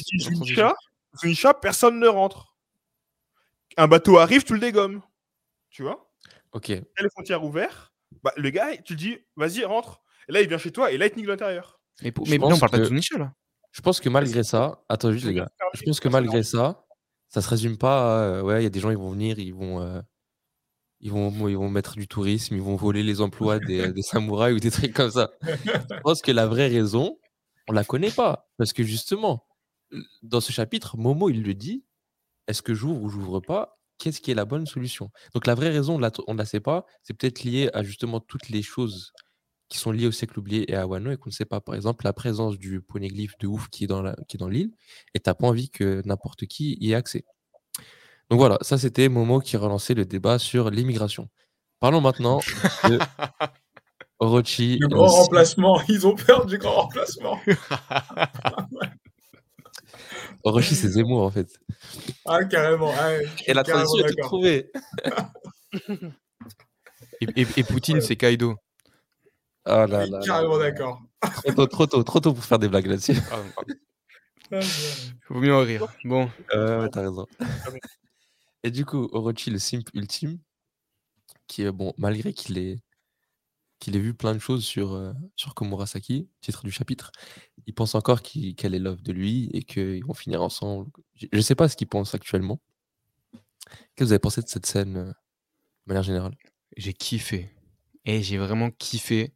Zunisha, 1.20 1.54
personne 1.54 2.00
ne 2.00 2.08
rentre. 2.08 2.56
Un 3.76 3.88
bateau 3.88 4.18
arrive, 4.18 4.44
tu 4.44 4.54
le 4.54 4.58
dégommes. 4.58 5.02
Tu 5.70 5.82
vois? 5.82 6.05
Ok. 6.56 6.66
T'as 6.96 7.02
les 7.02 7.10
frontières 7.10 7.44
ouvertes, 7.44 7.92
bah, 8.24 8.32
le 8.36 8.50
gars, 8.50 8.76
tu 8.78 8.96
dis, 8.96 9.18
vas-y, 9.36 9.64
rentre. 9.64 10.00
Et 10.28 10.32
là, 10.32 10.40
il 10.40 10.48
vient 10.48 10.58
chez 10.58 10.72
toi 10.72 10.90
et 10.90 10.96
là, 10.98 11.06
il 11.06 11.10
te 11.10 11.16
nique 11.16 11.26
de 11.26 11.30
l'intérieur. 11.30 11.80
Mais, 12.02 12.12
pour- 12.12 12.24
Je 12.26 12.30
mais 12.30 12.38
pense 12.38 12.50
non, 12.50 12.56
on 12.56 12.58
parle 12.58 12.70
pas 12.72 12.78
de 12.78 12.82
que- 12.84 12.88
Zunisha 12.88 13.18
là. 13.18 13.32
Je 13.72 13.82
pense 13.82 14.00
que 14.00 14.08
malgré 14.08 14.42
ça, 14.42 14.82
attends 14.88 15.12
juste 15.12 15.26
les 15.26 15.34
gars, 15.34 15.50
je 15.74 15.82
pense 15.82 16.00
que 16.00 16.08
malgré 16.08 16.42
ça, 16.42 16.86
ça 17.28 17.42
se 17.42 17.48
résume 17.50 17.76
pas 17.76 17.98
à, 17.98 18.22
euh, 18.22 18.42
ouais, 18.42 18.60
il 18.60 18.62
y 18.62 18.66
a 18.66 18.70
des 18.70 18.80
gens, 18.80 18.88
ils 18.90 18.96
vont 18.96 19.10
venir, 19.10 19.38
ils 19.38 19.52
vont, 19.52 19.82
euh, 19.82 20.00
ils 21.00 21.10
vont, 21.12 21.46
ils 21.48 21.58
vont 21.58 21.68
mettre 21.68 21.94
du 21.96 22.08
tourisme, 22.08 22.54
ils 22.54 22.62
vont 22.62 22.76
voler 22.76 23.02
les 23.02 23.20
emplois 23.20 23.58
des, 23.90 23.92
des 23.92 24.02
samouraïs 24.02 24.56
ou 24.56 24.60
des 24.60 24.70
trucs 24.70 24.94
comme 24.94 25.10
ça. 25.10 25.30
Je 25.42 26.00
pense 26.02 26.22
que 26.22 26.32
la 26.32 26.46
vraie 26.46 26.68
raison, 26.68 27.18
on 27.68 27.72
la 27.72 27.84
connaît 27.84 28.10
pas. 28.10 28.48
Parce 28.56 28.72
que 28.72 28.82
justement, 28.82 29.46
dans 30.22 30.40
ce 30.40 30.52
chapitre, 30.52 30.96
Momo, 30.96 31.28
il 31.28 31.42
le 31.42 31.52
dit, 31.52 31.84
est-ce 32.48 32.62
que 32.62 32.72
j'ouvre 32.72 33.02
ou 33.02 33.08
j'ouvre 33.10 33.40
pas? 33.40 33.75
Qu'est-ce 33.98 34.20
qui 34.20 34.30
est 34.30 34.34
la 34.34 34.44
bonne 34.44 34.66
solution? 34.66 35.10
Donc 35.34 35.46
la 35.46 35.54
vraie 35.54 35.70
raison, 35.70 35.94
on 36.26 36.34
ne 36.34 36.38
la 36.38 36.44
sait 36.44 36.60
pas. 36.60 36.86
C'est 37.02 37.14
peut-être 37.14 37.44
lié 37.44 37.70
à 37.72 37.82
justement 37.82 38.20
toutes 38.20 38.48
les 38.48 38.62
choses 38.62 39.12
qui 39.68 39.78
sont 39.78 39.90
liées 39.90 40.06
au 40.06 40.12
siècle 40.12 40.38
oublié 40.38 40.70
et 40.70 40.76
à 40.76 40.86
Wano 40.86 41.10
et 41.10 41.16
qu'on 41.16 41.30
ne 41.30 41.34
sait 41.34 41.44
pas. 41.44 41.60
Par 41.60 41.74
exemple, 41.74 42.04
la 42.04 42.12
présence 42.12 42.58
du 42.58 42.80
poneglyphe 42.80 43.36
de 43.40 43.46
ouf 43.46 43.68
qui 43.68 43.84
est 43.84 43.86
dans 43.86 44.48
l'île 44.48 44.70
et 45.14 45.20
t'as 45.20 45.34
pas 45.34 45.46
envie 45.46 45.70
que 45.70 46.02
n'importe 46.04 46.46
qui 46.46 46.76
y 46.80 46.92
ait 46.92 46.94
accès. 46.94 47.24
Donc 48.30 48.38
voilà, 48.38 48.58
ça 48.60 48.76
c'était 48.76 49.08
Momo 49.08 49.40
qui 49.40 49.56
relançait 49.56 49.94
le 49.94 50.04
débat 50.04 50.38
sur 50.38 50.70
l'immigration. 50.70 51.28
Parlons 51.78 52.00
maintenant 52.00 52.40
de 52.84 52.98
Orochi. 54.18 54.78
Le 54.80 54.88
grand 54.88 55.06
remplacement. 55.06 55.80
Ils 55.88 56.06
ont 56.06 56.14
peur 56.14 56.46
du 56.46 56.58
grand 56.58 56.82
remplacement. 56.82 57.38
Orochi, 60.46 60.76
c'est 60.76 60.88
Zemmour 60.88 61.22
en 61.22 61.30
fait. 61.30 61.58
Ah, 62.24 62.44
carrément. 62.44 62.92
suis 62.92 63.50
Et 63.50 63.52
la 63.54 63.64
transition 63.64 64.06
est 64.06 64.22
trouvée. 64.22 64.70
Et, 67.20 67.26
et- 67.42 67.46
et 67.56 67.64
Poutine, 67.64 68.00
c'est 68.00 68.16
Kaido. 68.16 68.54
Ah 69.64 69.86
là 69.88 70.06
là 70.06 70.20
carrément 70.24 70.58
d'accord. 70.58 71.02
Trop 71.20 71.52
tôt, 71.52 71.66
trop 71.66 71.86
tôt, 71.86 72.02
trop 72.04 72.20
tôt 72.20 72.32
pour 72.32 72.44
faire 72.44 72.58
des 72.60 72.68
blagues 72.68 72.86
là-dessus. 72.86 73.16
Ah. 73.32 73.42
Ah. 74.52 74.60
Faut 75.26 75.34
mieux 75.34 75.52
en 75.52 75.62
rire. 75.62 75.84
Bon, 76.04 76.30
Euh, 76.54 76.82
ouais, 76.82 76.88
t'as 76.90 77.00
raison. 77.00 77.26
Et 78.62 78.70
du 78.70 78.84
coup, 78.84 79.08
Orochi, 79.10 79.50
le 79.50 79.58
simp 79.58 79.82
ultime, 79.94 80.38
qui 81.48 81.62
est 81.62 81.72
bon, 81.72 81.92
malgré 81.98 82.32
qu'il 82.32 82.56
ait, 82.58 82.78
qu'il 83.78 83.96
ait 83.96 84.00
vu 84.00 84.14
plein 84.14 84.34
de 84.34 84.38
choses 84.38 84.64
sur, 84.64 84.94
euh, 84.94 85.12
sur 85.36 85.54
Komurasaki, 85.54 86.28
titre 86.40 86.64
du 86.64 86.70
chapitre, 86.70 87.12
il 87.66 87.74
pense 87.74 87.94
encore 87.94 88.22
qu'elle 88.22 88.74
est 88.74 88.78
love 88.78 89.02
de 89.02 89.12
lui 89.12 89.50
et 89.52 89.62
qu'ils 89.62 90.04
vont 90.04 90.14
finir 90.14 90.42
ensemble. 90.42 90.90
Je 91.14 91.28
ne 91.32 91.40
sais 91.40 91.54
pas 91.54 91.68
ce 91.68 91.76
qu'il 91.76 91.86
pense 91.88 92.14
actuellement. 92.14 92.60
Qu'est-ce 93.32 93.94
que 93.96 94.04
vous 94.04 94.12
avez 94.12 94.18
pensé 94.18 94.42
de 94.42 94.48
cette 94.48 94.66
scène 94.66 94.96
euh, 94.96 95.04
de 95.06 95.12
manière 95.88 96.02
générale? 96.02 96.36
J'ai 96.76 96.94
kiffé. 96.94 97.50
Et 98.04 98.22
j'ai 98.22 98.38
vraiment 98.38 98.70
kiffé 98.70 99.34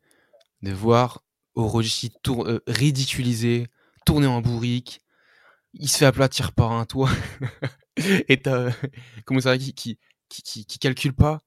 de 0.62 0.72
voir 0.72 1.24
Orochi 1.54 2.10
tour- 2.22 2.46
euh, 2.46 2.62
ridiculisé, 2.66 3.66
tourner 4.06 4.26
en 4.26 4.40
bourrique. 4.40 5.00
Il 5.74 5.88
se 5.88 5.98
fait 5.98 6.06
aplatir 6.06 6.52
par 6.52 6.72
un 6.72 6.84
toit. 6.86 7.10
et 8.28 8.40
t'as 8.40 8.72
Komurasaki 9.24 9.74
qui, 9.74 9.98
qui, 10.28 10.42
qui, 10.42 10.64
qui 10.66 10.78
calcule 10.78 11.12
pas. 11.14 11.40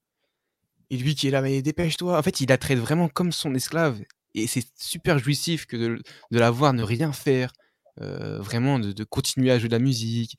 Et 0.94 0.98
lui 0.98 1.16
qui 1.16 1.28
est 1.28 1.32
là, 1.32 1.42
mais 1.42 1.62
dépêche-toi. 1.62 2.18
En 2.20 2.24
fait, 2.24 2.42
il 2.42 2.50
la 2.50 2.58
traite 2.58 2.80
vraiment 2.80 3.10
comme 3.10 3.32
son 3.32 3.56
esclave. 3.56 4.02
Et 4.36 4.48
c'est 4.48 4.66
super 4.78 5.20
jouissif 5.20 5.66
que 5.66 5.78
de, 5.78 6.04
de 6.32 6.40
la 6.40 6.52
voir 6.52 6.74
ne 6.74 6.84
rien 6.84 7.12
faire. 7.14 7.54
euh, 8.02 8.40
vraiment, 8.42 8.80
de, 8.80 8.92
de 8.94 9.04
continuer 9.06 9.52
à 9.52 9.60
jouer 9.60 9.70
de 9.70 9.76
la 9.76 9.80
musique. 9.80 10.38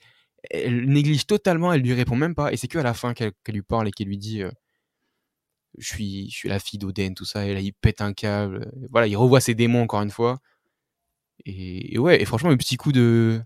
Elle 0.51 0.87
néglige 0.87 1.27
totalement, 1.27 1.73
elle 1.73 1.83
lui 1.83 1.95
répond 1.95 2.17
même 2.17 2.35
pas. 2.35 2.53
Et 2.53 2.57
c'est 2.59 2.69
que 2.69 2.79
à 2.79 2.83
la 2.85 2.95
fin 2.95 3.15
qu'elle 3.15 3.33
qu'elle 3.45 3.55
lui 3.57 3.63
parle 3.63 3.89
et 3.89 3.93
qu'elle 3.93 4.09
lui 4.09 4.19
dit 4.19 4.43
euh, 4.43 4.51
je 5.79 5.87
suis, 5.89 6.31
je 6.31 6.37
suis 6.37 6.49
la 6.49 6.59
fille 6.61 6.79
d'Oden, 6.79 7.15
tout 7.15 7.25
ça. 7.25 7.47
Et 7.47 7.55
là, 7.55 7.61
il 7.61 7.73
pète 7.73 8.01
un 8.01 8.13
câble. 8.13 8.71
Voilà, 8.91 9.07
il 9.07 9.17
revoit 9.17 9.41
ses 9.41 9.55
démons 9.55 9.83
encore 9.83 10.03
une 10.03 10.11
fois. 10.11 10.39
Et, 11.47 11.95
et 11.95 11.99
ouais, 11.99 12.21
et 12.23 12.25
franchement, 12.25 12.51
le 12.51 12.57
petit 12.57 12.77
coup 12.77 12.93
de 12.93 13.41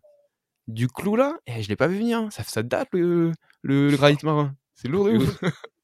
du 0.69 0.89
clou 0.89 1.17
là, 1.17 1.39
eh, 1.47 1.63
je 1.63 1.69
l'ai 1.69 1.77
pas 1.77 1.89
vu 1.89 1.99
venir. 1.99 2.29
Ça, 2.33 2.45
ça 2.45 2.63
date 2.63 2.89
le, 2.93 3.33
le, 3.63 3.91
le 3.91 3.97
granit 3.97 4.19
marin. 4.25 4.57
C'est 4.75 4.89
lourd 4.89 5.07
de 5.07 5.19
ouf. 5.19 5.41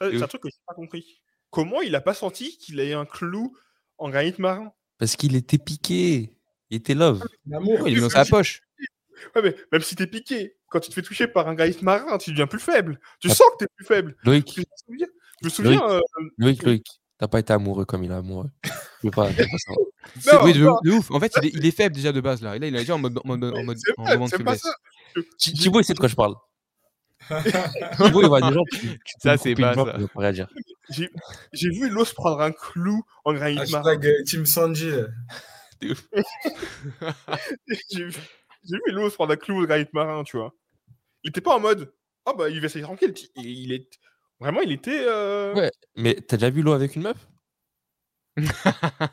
C'est 0.00 0.22
un 0.22 0.26
truc 0.26 0.42
que 0.42 0.48
j'ai 0.48 0.58
pas 0.66 0.74
compris. 0.74 1.20
Comment 1.50 1.80
il 1.80 1.94
a 1.94 2.00
pas 2.00 2.14
senti 2.14 2.56
qu'il 2.58 2.80
ait 2.80 2.92
un 2.92 3.04
clou 3.06 3.56
en 3.98 4.10
granit 4.10 4.34
marin? 4.38 4.72
Parce 4.98 5.16
qu'il 5.16 5.36
était 5.36 5.58
piqué. 5.58 6.34
Il 6.70 6.76
était 6.78 6.94
love. 6.94 7.22
L'amour. 7.46 7.80
Ouais, 7.82 7.92
il 7.92 7.98
est 7.98 8.00
dans 8.00 8.08
sa 8.10 8.24
poche. 8.24 8.62
Ouais, 9.34 9.42
mais 9.42 9.56
même 9.72 9.80
si 9.82 9.94
t'es 9.96 10.06
piqué, 10.06 10.56
quand 10.68 10.80
tu 10.80 10.90
te 10.90 10.94
fais 10.94 11.02
toucher 11.02 11.26
par 11.28 11.48
un 11.48 11.54
granit 11.54 11.76
marin, 11.82 12.18
tu 12.18 12.30
deviens 12.30 12.46
plus 12.46 12.58
faible. 12.60 13.00
Tu 13.20 13.28
Ah. 13.30 13.34
sens 13.34 13.46
que 13.52 13.64
t'es 13.64 13.70
plus 13.74 13.86
faible. 13.86 14.16
Loïc, 14.24 14.52
Je 14.54 14.60
me 14.60 14.66
souviens, 14.86 15.06
je 15.40 15.46
me 15.46 15.50
souviens 15.50 15.90
euh, 15.90 16.00
Loïc, 16.36 16.62
Loïc, 16.64 16.86
t'as 17.18 17.28
pas 17.28 17.38
été 17.38 17.52
amoureux 17.52 17.84
comme 17.86 18.04
il 18.04 18.10
est 18.10 18.14
amoureux. 18.14 18.50
Je 19.02 19.08
pas, 19.10 19.30
je 19.30 19.36
peux 19.36 19.44
pas 19.44 19.58
savoir. 19.58 19.86
C'est- 20.20 20.32
Non, 20.34 20.44
oui, 20.44 20.52
de, 20.52 20.60
non. 20.64 20.78
de 20.84 20.90
ouf. 20.92 21.10
En 21.10 21.18
fait, 21.20 21.32
il 21.40 21.46
est, 21.46 21.50
il 21.54 21.66
est 21.66 21.70
faible 21.70 21.94
déjà 21.94 22.12
de 22.12 22.20
base 22.20 22.42
là. 22.42 22.56
Et 22.56 22.58
là, 22.58 22.66
il 22.66 22.74
est 22.74 22.80
déjà 22.80 22.94
en 22.94 22.98
mode, 22.98 23.18
en 23.18 23.26
mode, 23.26 23.44
en 23.44 23.62
mode, 23.64 23.78
c'est 23.78 23.92
en 23.96 24.04
pas, 24.04 24.12
moment 24.14 24.26
de 24.26 24.30
c'est 24.30 24.44
pas 24.44 24.54
faiblesse. 24.56 24.62
ça. 24.62 25.22
Thi- 25.38 25.52
Thibaut, 25.54 25.80
il 25.80 25.84
sait 25.84 25.94
de 25.94 25.98
quoi 25.98 26.08
je 26.08 26.14
parle. 26.16 26.34
Thibaut, 27.96 28.22
il 28.22 28.28
va 28.28 28.40
des 28.48 28.54
gens. 28.54 28.64
Tu, 28.70 28.78
tu 28.78 28.88
peux 28.88 28.98
Ça, 29.20 29.36
c'est 29.36 29.54
ça. 29.56 29.74
pas 29.74 29.96
réagir. 30.16 30.48
J'ai 30.90 31.10
j'ai 31.52 31.70
vu 31.70 31.88
l'os 31.88 32.12
prendre 32.12 32.40
un 32.40 32.52
clou 32.52 33.02
en 33.24 33.34
granit 33.34 33.56
marin. 33.70 33.90
Hashtag 33.90 34.06
euh, 34.06 34.22
Team 34.24 34.46
Sanji. 34.46 34.90
J'ai 37.90 38.04
vu, 38.04 38.12
j'ai 38.64 38.76
vu 38.86 38.92
l'os 38.92 39.14
prendre 39.14 39.32
un 39.32 39.36
clou 39.36 39.62
au 39.62 39.66
granit 39.66 39.86
marin, 39.92 40.22
tu 40.24 40.36
vois. 40.36 40.54
Il 41.24 41.30
était 41.30 41.40
pas 41.40 41.56
en 41.56 41.60
mode, 41.60 41.92
oh 42.26 42.34
bah 42.36 42.48
il 42.48 42.60
va 42.60 42.66
essayer 42.66 42.84
tranquille. 42.84 43.12
Il, 43.36 43.46
il 43.46 43.72
est 43.72 43.88
vraiment, 44.40 44.60
il 44.60 44.72
était. 44.72 45.04
euh, 45.06 45.54
Ouais. 45.54 45.70
Mais 45.96 46.14
t'as 46.14 46.36
déjà 46.36 46.50
vu 46.50 46.62
l'eau 46.62 46.72
avec 46.72 46.96
une 46.96 47.02
meuf? 47.02 47.28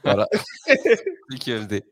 Voilà. 0.04 0.28
QFD. 1.40 1.84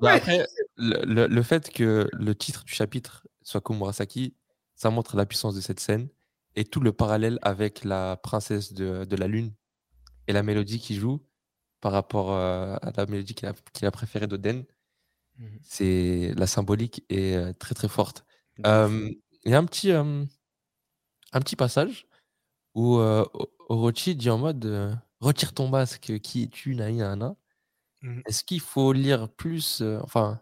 Bah 0.00 0.12
après, 0.14 0.44
le, 0.76 1.04
le- 1.04 1.26
le 1.28 1.42
fait 1.42 1.70
que 1.70 2.08
le 2.12 2.34
titre 2.34 2.64
du 2.64 2.72
chapitre 2.72 3.26
soit 3.42 3.60
Komurasaki, 3.60 4.34
ça 4.82 4.90
montre 4.90 5.16
la 5.16 5.26
puissance 5.26 5.54
de 5.54 5.60
cette 5.60 5.78
scène 5.78 6.08
et 6.56 6.64
tout 6.64 6.80
le 6.80 6.92
parallèle 6.92 7.38
avec 7.42 7.84
la 7.84 8.16
princesse 8.16 8.72
de, 8.72 9.04
de 9.04 9.16
la 9.16 9.28
lune 9.28 9.52
et 10.26 10.32
la 10.32 10.42
mélodie 10.42 10.80
qui 10.80 10.96
joue. 10.96 11.24
par 11.80 11.92
rapport 11.92 12.32
euh, 12.32 12.76
à 12.82 12.90
la 12.96 13.06
mélodie 13.06 13.34
qu'il 13.34 13.86
a, 13.86 13.90
préférée 13.90 14.26
d'Oden. 14.26 14.64
Mhm. 15.38 15.58
C'est 15.62 16.32
la 16.36 16.48
symbolique 16.48 17.04
est 17.08 17.36
euh, 17.36 17.52
très 17.52 17.76
très 17.76 17.88
forte. 17.88 18.24
Euh, 18.66 19.08
Il 19.44 19.52
y 19.52 19.54
a 19.54 19.58
un 19.58 19.64
petit, 19.64 19.92
euh, 19.92 20.24
un 21.32 21.40
petit 21.40 21.56
passage 21.56 22.08
où 22.74 22.98
euh, 22.98 23.24
Orochi 23.68 24.16
dit 24.16 24.30
en 24.30 24.38
mode 24.38 24.98
retire 25.20 25.54
ton 25.54 25.68
masque, 25.68 26.18
qui 26.22 26.42
es-tu, 26.42 26.74
nana. 26.74 27.36
Mhm. 28.02 28.22
Est-ce 28.26 28.42
qu'il 28.42 28.60
faut 28.60 28.92
lire 28.92 29.28
plus, 29.28 29.80
enfin, 30.02 30.41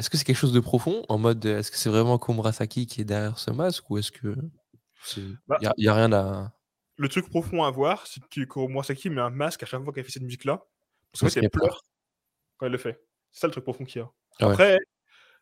est-ce 0.00 0.10
que 0.10 0.16
c'est 0.16 0.24
quelque 0.24 0.36
chose 0.36 0.52
de 0.52 0.60
profond 0.60 1.04
en 1.08 1.18
mode 1.18 1.44
est-ce 1.44 1.70
que 1.70 1.76
c'est 1.76 1.90
vraiment 1.90 2.18
Komurasaki 2.18 2.86
qui 2.86 3.02
est 3.02 3.04
derrière 3.04 3.38
ce 3.38 3.50
masque 3.50 3.88
ou 3.90 3.98
est-ce 3.98 4.10
que 4.10 4.34
il 5.16 5.38
Bah, 5.46 5.58
n'y 5.60 5.66
a, 5.68 5.74
y 5.76 5.88
a 5.88 5.94
rien 5.94 6.12
à. 6.12 6.52
Le 6.96 7.08
truc 7.08 7.28
profond 7.30 7.62
à 7.64 7.70
voir, 7.70 8.06
c'est 8.06 8.20
que 8.28 8.40
Kuromurasaki 8.44 9.08
met 9.10 9.20
un 9.20 9.30
masque 9.30 9.62
à 9.62 9.66
chaque 9.66 9.82
fois 9.84 9.92
qu'elle 9.92 10.04
fait 10.04 10.10
cette 10.12 10.22
musique-là. 10.22 10.56
Parce 11.12 11.20
Parce 11.22 11.34
qu'elle 11.34 11.44
elle 11.44 11.50
pleure. 11.50 11.66
pleure 11.68 11.82
quand 12.58 12.66
elle 12.66 12.72
le 12.72 12.78
fait. 12.78 13.02
C'est 13.30 13.40
ça 13.40 13.46
le 13.46 13.52
truc 13.52 13.64
profond 13.64 13.84
qu'il 13.84 14.00
y 14.00 14.02
a. 14.04 14.10
Ah 14.40 14.46
ouais. 14.46 14.52
Après, 14.52 14.78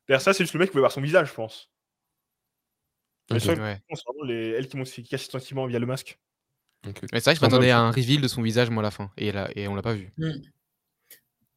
derrière 0.07 0.21
ça, 0.23 0.33
c'est 0.33 0.45
juste 0.45 0.55
le 0.55 0.61
mec 0.61 0.71
qui 0.71 0.75
veut 0.75 0.81
voir 0.83 0.93
son 0.93 1.01
visage, 1.01 1.29
je 1.29 1.35
pense. 1.35 1.71
Mais 3.31 3.37
Ouais. 3.37 3.41
c'est 3.47 3.55
vraiment 3.57 4.25
les... 4.25 4.51
elle 4.51 4.69
qui 4.69 4.77
montre 4.77 4.91
ses 4.91 5.05
sentiments 5.19 5.67
via 5.67 5.79
le 5.79 5.87
masque. 5.87 6.19
Mais 6.85 6.93
c'est 6.95 7.25
vrai 7.25 7.35
que 7.35 7.41
je 7.41 7.45
m'attendais 7.45 7.71
à 7.71 7.81
un 7.81 7.91
reveal 7.91 8.21
de 8.21 8.29
son 8.29 8.41
visage, 8.43 8.71
moi, 8.71 8.83
à 8.83 8.85
la 8.85 8.91
fin. 8.91 9.11
Et, 9.17 9.33
là, 9.33 9.51
et 9.57 9.67
on 9.69 9.75
l'a 9.75 9.83
pas 9.83 9.95
vu. 9.95 10.13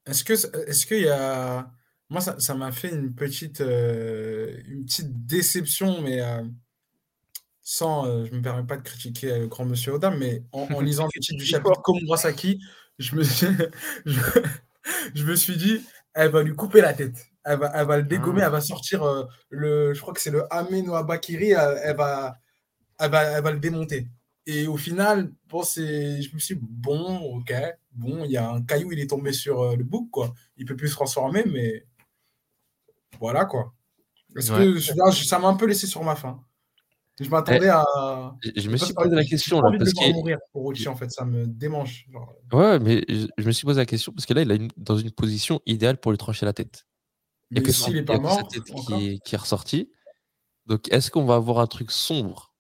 Est-ce 0.06 0.24
que 0.24 0.34
est-ce 0.68 0.86
qu'il 0.88 1.02
y 1.02 1.08
a 1.08 1.72
moi 2.12 2.22
ça 2.22 2.56
m'a 2.56 2.72
fait 2.72 2.90
une 2.92 3.16
petite 3.16 3.62
euh, 3.62 4.56
une 4.68 4.86
petite 4.86 5.26
déception 5.26 6.02
mais 6.04 6.22
euh, 6.22 6.44
sans 7.64 8.06
euh, 8.08 8.26
je 8.26 8.34
me 8.36 8.42
permets 8.42 8.66
pas 8.66 8.78
de 8.78 8.82
critiquer 8.84 9.32
euh, 9.32 9.48
grand 9.48 9.66
monsieur 9.66 9.94
Oda 9.94 10.10
mais 10.12 10.44
en, 10.52 10.62
en 10.74 10.80
lisant 10.82 11.08
le 11.14 11.20
titre 11.22 11.38
du 11.38 11.46
chapitre 11.46 11.82
Komurasaki 11.82 12.60
je 13.00 13.16
me 13.16 13.24
suis 13.24 13.48
je, 14.06 14.20
je 15.16 15.24
me 15.26 15.36
suis 15.36 15.58
dit 15.58 15.82
elle 16.14 16.32
va 16.32 16.44
lui 16.44 16.54
couper 16.56 16.82
la 16.82 16.94
tête. 16.94 17.28
Elle 17.46 17.60
va 17.60 17.72
elle 17.76 17.88
va 17.88 17.98
le 17.98 18.04
dégommer 18.04 18.42
Ah. 18.42 18.48
elle 18.48 18.52
va 18.52 18.62
sortir 18.62 19.04
euh, 19.04 19.26
le 19.50 19.94
je 19.94 20.02
crois 20.02 20.14
que 20.14 20.22
c'est 20.22 20.32
le 20.32 20.44
Ame 20.54 20.82
no 20.86 20.96
Abakiri 20.96 21.52
elle, 21.52 21.80
elle 21.84 21.96
va 21.98 22.38
elle 23.00 23.12
va 23.12 23.24
elle 23.24 23.44
va 23.44 23.52
le 23.52 23.60
démonter. 23.60 24.08
Et 24.48 24.68
au 24.68 24.78
final 24.78 25.32
bon 25.50 25.64
je 25.64 26.34
me 26.36 26.40
suis 26.40 26.56
dit, 26.56 26.62
bon 26.64 27.20
ok 27.38 27.54
bon 27.94 28.26
il 28.26 28.32
y 28.32 28.38
a 28.38 28.50
un 28.52 28.62
caillou 28.64 28.92
il 28.92 29.00
est 29.00 29.10
tombé 29.10 29.34
sur 29.34 29.76
le 29.78 29.84
bouc 29.84 30.10
quoi. 30.12 30.34
Il 30.58 30.66
peut 30.66 30.76
plus 30.76 30.90
se 30.90 30.96
transformer 30.96 31.44
mais 31.46 31.86
voilà 33.20 33.46
quoi 33.46 33.74
est-ce 34.38 34.52
que 34.52 34.96
là, 34.98 35.12
ça 35.12 35.40
m'a 35.40 35.48
un 35.50 35.56
peu 35.56 35.66
laissé 35.66 35.88
sur 35.88 36.04
ma 36.04 36.16
faim 36.16 36.44
je 37.20 37.30
m'attendais 37.30 37.70
à 37.70 37.84
Je 38.44 38.68
me 38.70 38.72
Parce 38.78 38.86
suis 38.86 38.94
posé 38.96 39.16
la 39.16 39.24
question 39.26 39.62
là 39.62 39.72
parce 39.78 39.94
que 39.94 40.12
mourir 40.14 40.40
pour 40.52 40.74
en 40.88 40.96
fait 40.96 41.12
ça 41.12 41.24
me 41.26 41.46
démange 41.46 42.08
genre. 42.12 42.34
ouais, 42.54 42.80
mais 42.80 43.04
je, 43.08 43.28
je 43.38 43.46
me 43.46 43.52
suis 43.52 43.66
posé 43.66 43.80
la 43.80 43.86
question 43.86 44.12
parce 44.12 44.26
que 44.26 44.34
là 44.34 44.42
il 44.42 44.52
est 44.52 44.56
une- 44.56 44.72
dans 44.78 44.98
une 44.98 45.12
position 45.12 45.62
idéale 45.68 46.00
pour 46.00 46.12
lui 46.12 46.18
trancher 46.18 46.46
la 46.46 46.54
tête. 46.54 46.86
Il 47.52 47.58
a 47.58 47.62
mais 47.62 47.66
que, 47.68 47.72
son- 47.74 47.92
est 47.92 47.92
il 47.92 47.98
y 47.98 48.06
pas 48.06 48.14
sa 48.14 48.20
mort 48.20 48.48
tête 48.48 48.64
qui 48.64 48.94
est, 48.94 49.20
qui 49.20 49.36
est 49.36 49.38
ressortie. 49.38 49.92
Donc 50.66 50.92
est-ce 50.92 51.12
qu'on 51.12 51.26
va 51.26 51.36
avoir 51.36 51.60
un 51.60 51.68
truc 51.68 51.92
sombre 51.92 52.54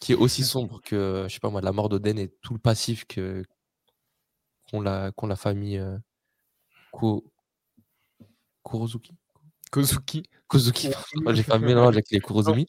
qui 0.00 0.12
est 0.12 0.16
aussi 0.16 0.42
sombre 0.42 0.80
que 0.82 1.26
je 1.28 1.34
sais 1.34 1.40
pas 1.40 1.50
moi 1.50 1.60
la 1.60 1.72
mort 1.72 1.88
d'Oden 1.88 2.18
et 2.18 2.28
tout 2.42 2.54
le 2.54 2.60
passif 2.60 3.04
que 3.04 3.44
qu'ont 4.70 4.80
la 4.80 5.12
la 5.22 5.36
famille 5.36 5.78
euh, 5.78 5.96
Ko- 6.92 7.30
Kurozuki? 8.64 9.14
Kozuki. 9.70 10.22
Kozuki 10.46 10.90
j'ai 11.30 11.42
fait 11.42 11.52
un 11.52 11.58
mélange 11.58 11.94
avec 11.94 12.10
les 12.10 12.20
Kurozumi 12.20 12.66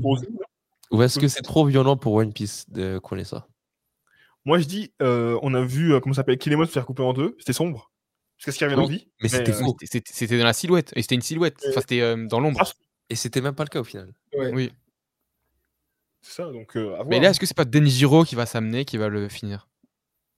gros. 0.00 0.18
ou 0.90 1.02
est-ce 1.02 1.18
que 1.18 1.28
c'est 1.28 1.42
trop 1.42 1.64
violent 1.66 1.96
pour 1.96 2.14
One 2.14 2.32
Piece 2.32 2.68
de 2.70 3.00
ait 3.18 3.24
ça? 3.24 3.46
Moi, 4.44 4.58
je 4.60 4.64
dis, 4.66 4.92
euh, 5.02 5.38
on 5.42 5.54
a 5.54 5.60
vu, 5.62 5.92
euh, 5.92 5.98
comment 6.00 6.12
ça 6.12 6.20
s'appelle, 6.20 6.38
Kinemon 6.38 6.66
se 6.66 6.70
faire 6.70 6.86
couper 6.86 7.02
en 7.02 7.12
deux. 7.12 7.34
C'était 7.40 7.52
sombre. 7.52 7.90
Jusqu'à 8.38 8.52
ce 8.52 8.58
qu'il 8.58 8.66
revienne 8.68 8.80
Oui, 8.80 8.86
en 8.86 8.88
vie. 8.98 9.08
mais 9.20 9.28
c'était 9.28 9.50
euh, 9.50 9.54
faux. 9.64 9.76
C'était- 9.82 10.12
C'était 10.12 10.38
dans 10.38 10.44
la 10.44 10.52
silhouette. 10.52 10.92
Et 10.94 11.02
c'était 11.02 11.16
une 11.16 11.22
silhouette. 11.22 11.56
Enfin, 11.68 11.80
c'était 11.80 12.00
euh, 12.00 12.26
dans 12.28 12.38
l'ombre. 12.38 12.60
Ah, 12.62 12.70
et 13.10 13.16
c'était 13.16 13.40
même 13.40 13.54
pas 13.56 13.64
le 13.64 13.68
cas 13.70 13.80
au 13.80 13.84
final 13.84 14.12
Ouais. 14.36 14.52
Oui. 14.54 14.72
C'est 16.22 16.42
ça, 16.42 16.50
donc 16.52 16.76
euh, 16.76 16.96
à 17.00 17.04
Mais 17.04 17.18
là, 17.18 17.30
est-ce 17.30 17.40
que 17.40 17.46
c'est 17.46 17.56
pas 17.56 17.64
Denjiro 17.64 18.24
qui 18.24 18.34
va 18.34 18.46
s'amener, 18.46 18.84
qui 18.84 18.96
va 18.98 19.08
le 19.08 19.28
finir? 19.28 19.68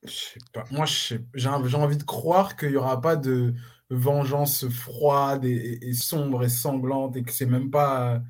Je 0.05 0.11
sais 0.13 0.41
pas. 0.53 0.65
Moi, 0.71 0.87
je 0.87 0.93
sais- 0.95 1.25
j'ai 1.35 1.51
j'ai 1.67 1.77
envie 1.77 1.97
de 1.97 2.05
croire 2.05 2.57
qu'il 2.57 2.71
n'y 2.71 2.77
aura 2.77 3.01
pas 3.01 3.17
de 3.17 3.53
vengeance 3.91 4.69
froide 4.69 5.45
et, 5.45 5.93
sombre 5.93 6.45
et 6.45 6.49
sanglante 6.49 7.17
et 7.17 7.23
que 7.23 7.33
c'est 7.33 7.47
même 7.47 7.71
pas. 7.71 8.21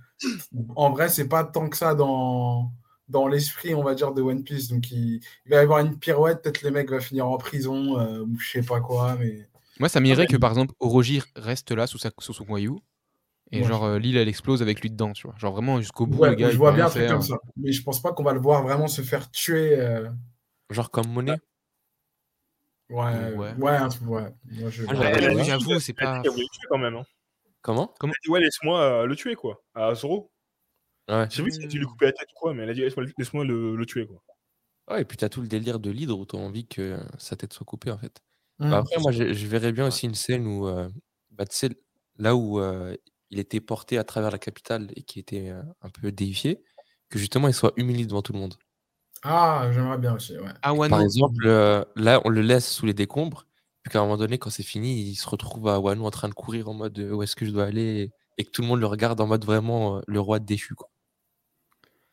En 0.77 0.91
vrai, 0.91 1.09
c'est 1.09 1.29
pas 1.29 1.45
tant 1.45 1.69
que 1.69 1.77
ça 1.77 1.95
dans, 1.95 2.73
dans 3.09 3.29
l'esprit, 3.29 3.75
on 3.75 3.83
va 3.83 3.95
dire, 3.95 4.13
de 4.13 4.23
One 4.23 4.45
Piece. 4.45 4.69
Donc, 4.69 4.91
il, 4.91 5.21
il 5.47 5.51
va 5.51 5.57
y 5.57 5.61
avoir 5.61 5.81
une 5.81 5.99
pirouette. 5.99 6.43
Peut-être 6.43 6.63
le 6.63 6.71
mec 6.71 6.91
va 6.91 7.01
finir 7.01 7.29
en 7.29 7.37
prison 7.39 7.99
euh, 7.99 8.21
ou 8.25 8.39
je 8.39 8.51
sais 8.51 8.63
pas 8.63 8.81
quoi. 8.81 9.17
Mais 9.19 9.49
Moi, 9.81 9.89
ça 9.89 10.01
m'irait 10.01 10.27
que 10.27 10.37
par 10.37 10.51
exemple, 10.51 10.75
Orochi 10.81 11.23
reste 11.37 11.73
là 11.73 11.87
sous, 11.87 11.99
sa, 11.99 12.11
sous 12.19 12.33
son 12.33 12.45
voyou. 12.45 12.81
Et 13.51 13.65
genre, 13.65 13.85
euh, 13.85 13.99
l'île, 13.99 14.19
elle 14.19 14.29
explose 14.29 14.61
avec 14.61 14.83
lui 14.83 14.91
dedans, 14.91 15.13
tu 15.13 15.27
vois. 15.27 15.35
Genre 15.39 15.53
vraiment 15.53 15.81
jusqu'au 15.81 16.07
bout, 16.07 16.19
ouais, 16.19 16.31
le 16.31 16.35
gars. 16.35 16.51
je 16.51 16.59
vois 16.59 16.73
bien 16.73 16.87
un 16.87 16.91
truc 16.91 17.09
comme 17.09 17.23
ça. 17.23 17.39
Mais 17.57 17.73
je 17.73 17.83
pense 17.83 18.03
pas 18.03 18.13
qu'on 18.13 18.23
va 18.23 18.35
le 18.35 18.41
voir 18.41 18.63
vraiment 18.63 18.89
se 18.89 19.01
faire 19.01 19.31
tuer. 19.31 19.79
euh, 19.79 20.09
genre 20.71 20.91
comme 20.91 21.09
monnaie 21.09 21.39
Ouais, 22.91 22.97
Ouais. 23.35 23.35
ouais. 23.37 23.55
Moi, 23.59 24.71
je- 24.71 24.87
a 24.87 25.35
dit- 25.35 25.45
j'avoue, 25.45 25.79
c'est 25.81 25.95
elle 25.99 26.07
a 26.07 26.23
pas- 26.23 26.29
voulait 26.31 26.43
le 26.43 26.49
tuer 26.49 26.67
quand 26.69 26.79
même. 26.79 26.97
Hein. 26.97 27.05
comment? 27.63 27.93
Elle 28.03 28.09
a 28.11 28.13
dit, 28.25 28.31
ouais, 28.31 28.41
laisse-moi 28.41 28.81
euh, 28.81 29.07
le 29.07 29.15
tuer, 29.17 29.35
quoi. 29.35 29.63
À 29.75 29.95
Zoro. 29.95 30.31
ouais 31.09 31.27
J'ai 31.31 31.43
vu 31.43 31.51
si 31.51 31.67
tu 31.69 31.79
lui 31.79 31.85
couper 31.87 32.07
la 32.07 32.13
tête 32.13 32.29
ou 32.35 32.39
quoi, 32.39 32.55
mais 32.55 32.63
elle 32.63 32.71
a 32.71 32.75
dit, 32.75 32.81
laisse-moi 32.81 33.05
le- 33.05 33.13
laisse-moi 33.19 33.45
le, 33.45 33.77
le 33.77 33.87
tuer, 33.87 34.07
quoi. 34.07 34.23
Ouais, 34.91 35.03
et 35.03 35.05
puis 35.05 35.19
t'as 35.19 35.29
tout 35.29 35.43
le 35.43 35.49
délire 35.49 35.79
de 35.81 35.91
l'hydre 35.91 36.19
où 36.19 36.25
t'as 36.25 36.39
envie 36.39 36.67
que 36.67 36.99
sa 37.19 37.37
tête 37.37 37.53
soit 37.53 37.67
coupée 37.67 37.91
en 37.91 37.99
fait. 37.99 38.23
Hmm. 38.59 38.71
Bah, 38.71 38.79
après, 38.79 38.99
moi, 39.01 39.13
je, 39.13 39.33
je 39.35 39.47
verrais 39.47 39.73
bien 39.73 39.87
aussi 39.87 40.07
une 40.07 40.15
scène 40.15 40.47
où, 40.47 40.67
euh, 40.67 40.89
bah, 41.31 41.45
tu 41.45 41.55
sais, 41.57 41.69
là 42.17 42.35
où 42.35 42.59
euh, 42.59 42.97
il 43.31 43.39
était 43.39 43.61
porté 43.61 43.99
à 43.99 44.05
travers 44.05 44.31
la 44.31 44.39
capitale 44.39 44.89
et 44.97 45.03
qui 45.03 45.19
était 45.21 45.51
euh, 45.51 45.63
un 45.83 45.91
peu 45.91 46.11
déifié, 46.11 46.63
que 47.11 47.19
justement 47.19 47.49
il 47.49 47.55
soit 47.55 47.73
humilié 47.77 48.07
devant 48.07 48.23
tout 48.23 48.33
le 48.33 48.39
monde. 48.39 48.55
Ah, 49.23 49.69
j'aimerais 49.73 49.99
bien 49.99 50.15
aussi, 50.15 50.37
ouais. 50.39 50.51
Ah, 50.63 50.75
Par 50.89 51.01
exemple, 51.03 51.47
euh, 51.47 51.85
là, 51.97 52.21
on 52.25 52.29
le 52.29 52.41
laisse 52.41 52.71
sous 52.71 52.87
les 52.87 52.95
décombres, 52.95 53.47
puis 53.83 53.93
qu'à 53.93 53.99
un 54.01 54.03
moment 54.03 54.17
donné, 54.17 54.39
quand 54.39 54.51
c'est 54.51 54.63
fini, 54.63 55.01
il 55.03 55.15
se 55.17 55.29
retrouve 55.29 55.69
à 55.69 55.79
Wano 55.81 56.05
en 56.05 56.11
train 56.11 56.29
de 56.29 56.35
courir 56.35 56.69
en 56.69 56.75
mode 56.75 56.99
euh, 56.99 57.13
où 57.13 57.23
est-ce 57.23 57.37
que 57.37 57.45
je 57.47 57.51
dois 57.51 57.65
aller 57.65 58.11
et 58.39 58.45
que 58.45 58.51
tout 58.51 58.63
le 58.63 58.69
monde 58.69 58.81
le 58.81 58.87
regarde 58.87 59.21
en 59.21 59.27
mode 59.27 59.45
vraiment 59.45 59.99
euh, 59.99 60.01
le 60.07 60.21
roi 60.21 60.39
déchu. 60.39 60.75
Quoi. 60.75 60.89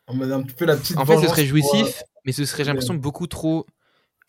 On 0.08 0.16
mode 0.16 0.32
un 0.32 0.42
petit 0.44 0.56
peu 0.56 0.66
la 0.66 0.76
petite 0.76 0.98
En 0.98 1.06
fait, 1.06 1.16
ce 1.18 1.28
serait 1.28 1.48
pour, 1.48 1.74
euh, 1.74 1.78
jouissif, 1.78 2.04
mais 2.26 2.32
ce 2.32 2.46
serait, 2.46 2.64
j'ai 2.64 2.70
l'impression, 2.70 2.94
beaucoup 2.96 3.28
trop 3.28 3.66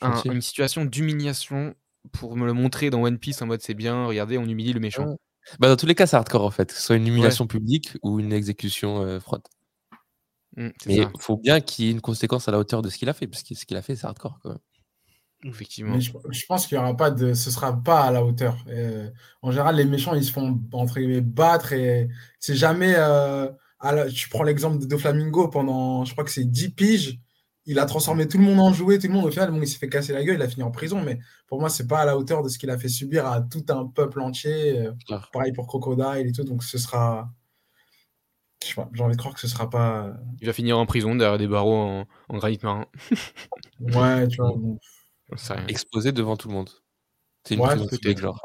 un- 0.01 0.22
une 0.27 0.43
situation 0.43 0.85
d'humiliation 0.85 1.74
pour 2.12 2.37
me 2.37 2.47
le 2.47 2.53
montrer 2.53 2.91
dans 2.91 3.03
One 3.03 3.18
Piece 3.18 3.43
en 3.43 3.47
mode 3.47 3.62
c'est 3.62 3.74
bien, 3.74 4.07
regardez, 4.07 4.39
on 4.39 4.45
humilie 4.47 4.72
le 4.72 4.81
méchant. 4.81 5.16
Bah, 5.59 5.68
dans 5.68 5.77
tous 5.77 5.87
les 5.87 5.95
cas, 5.95 6.07
c'est 6.07 6.16
hardcore 6.16 6.45
en 6.45 6.51
fait, 6.51 6.66
que 6.68 6.74
ce 6.74 6.83
soit 6.83 6.97
une 6.97 7.07
humiliation 7.07 7.47
publique 7.47 7.97
ou 8.03 8.18
une 8.20 8.33
exécution 8.33 9.03
euh, 9.03 9.20
froide. 9.20 9.43
Mm, 10.57 10.69
c'est 10.83 10.89
Mais 10.89 10.97
il 11.15 11.21
faut 11.21 11.37
bien 11.37 11.61
qu'il 11.61 11.85
y 11.85 11.89
ait 11.89 11.93
une 11.93 12.01
conséquence 12.01 12.49
à 12.49 12.53
la 12.53 12.59
hauteur 12.59 12.83
de 12.83 12.89
ce 12.89 12.97
qu'il 12.99 13.09
a 13.09 13.13
fait, 13.13 13.27
parce 13.27 13.43
que 13.43 13.55
ce 13.55 13.67
qu'il 13.67 13.77
a 13.77 13.83
fait, 13.83 13.95
c'est 13.97 14.07
hardcore 14.07 14.39
quand 14.43 14.51
même. 14.51 14.59
effectivement. 15.45 15.95
Mais 15.95 16.01
je, 16.01 16.13
je 16.31 16.47
pense 16.47 16.67
qu'il 16.67 16.77
y 16.77 16.79
aura 16.79 16.97
pas 16.97 17.11
de, 17.11 17.35
ce 17.35 17.51
sera 17.51 17.83
pas 17.83 18.01
à 18.05 18.11
la 18.11 18.25
hauteur. 18.25 18.57
Euh, 18.69 19.11
en 19.43 19.51
général, 19.51 19.77
les 19.77 19.85
méchants, 19.85 20.15
ils 20.15 20.25
se 20.25 20.33
font 20.33 20.61
entre 20.73 20.99
guillemets 20.99 21.21
battre 21.21 21.73
et 21.73 22.09
c'est 22.41 22.57
jamais. 22.57 22.95
euh, 22.97 23.49
à 23.79 23.93
la- 23.93 24.09
tu 24.11 24.31
prends 24.31 24.43
l'exemple 24.43 24.79
de 24.79 24.87
Doflamingo 24.87 25.49
pendant, 25.49 26.05
je 26.07 26.13
crois 26.13 26.25
que 26.25 26.31
c'est 26.31 26.45
10 26.51 26.71
piges, 26.71 27.21
il 27.67 27.79
a 27.79 27.85
transformé 27.85 28.27
tout 28.27 28.39
le 28.39 28.45
monde 28.45 28.59
en 28.59 28.73
jouet, 28.73 28.99
tout 28.99 29.07
le 29.07 29.13
monde 29.13 29.27
au 29.27 29.31
final, 29.31 29.51
bon, 29.51 29.61
il 29.61 29.69
s'est 29.69 29.77
fait 29.79 29.91
casser 29.91 30.15
la 30.15 30.25
gueule, 30.25 30.37
il 30.37 30.43
a 30.43 30.49
fini 30.49 30.63
en 30.63 30.71
prison. 30.71 31.03
Mais 31.03 31.19
pour 31.47 31.61
moi, 31.61 31.69
c'est 31.69 31.87
pas 31.87 31.99
à 32.01 32.05
la 32.07 32.17
hauteur 32.17 32.43
de 32.43 32.49
ce 32.49 32.59
qu'il 32.59 32.71
a 32.71 32.79
fait 32.79 32.89
subir 32.89 33.27
à 33.27 33.43
tout 33.43 33.65
un 33.69 33.87
peuple 33.87 34.21
entier. 34.23 34.79
euh, 34.81 34.93
pareil 35.33 35.53
pour 35.53 35.67
Crocodile 35.67 36.27
et 36.27 36.33
tout. 36.33 36.45
Donc 36.45 36.65
ce 36.65 36.79
sera. 36.79 37.31
J'ai 38.93 39.03
envie 39.03 39.12
de 39.14 39.19
croire 39.19 39.35
que 39.35 39.41
ce 39.41 39.49
sera 39.49 39.69
pas. 39.71 40.14
Il 40.41 40.47
va 40.47 40.53
finir 40.53 40.79
en 40.79 40.87
prison 40.87 41.14
derrière 41.14 41.39
des 41.39 41.47
barreaux 41.47 41.75
en, 41.77 42.07
en 42.29 42.37
granit 42.39 42.59
marin. 42.62 42.87
Ouais, 43.81 44.27
tu 44.29 44.37
vois. 44.39 44.53
bon. 44.57 44.79
Exposé 45.69 46.12
devant 46.12 46.37
tout 46.37 46.49
le 46.49 46.55
monde. 46.55 46.71
C'est 47.45 47.55
une 47.55 47.61
Ouais, 47.61 47.69
prison 47.69 47.87
publique, 47.87 48.19
genre. 48.19 48.41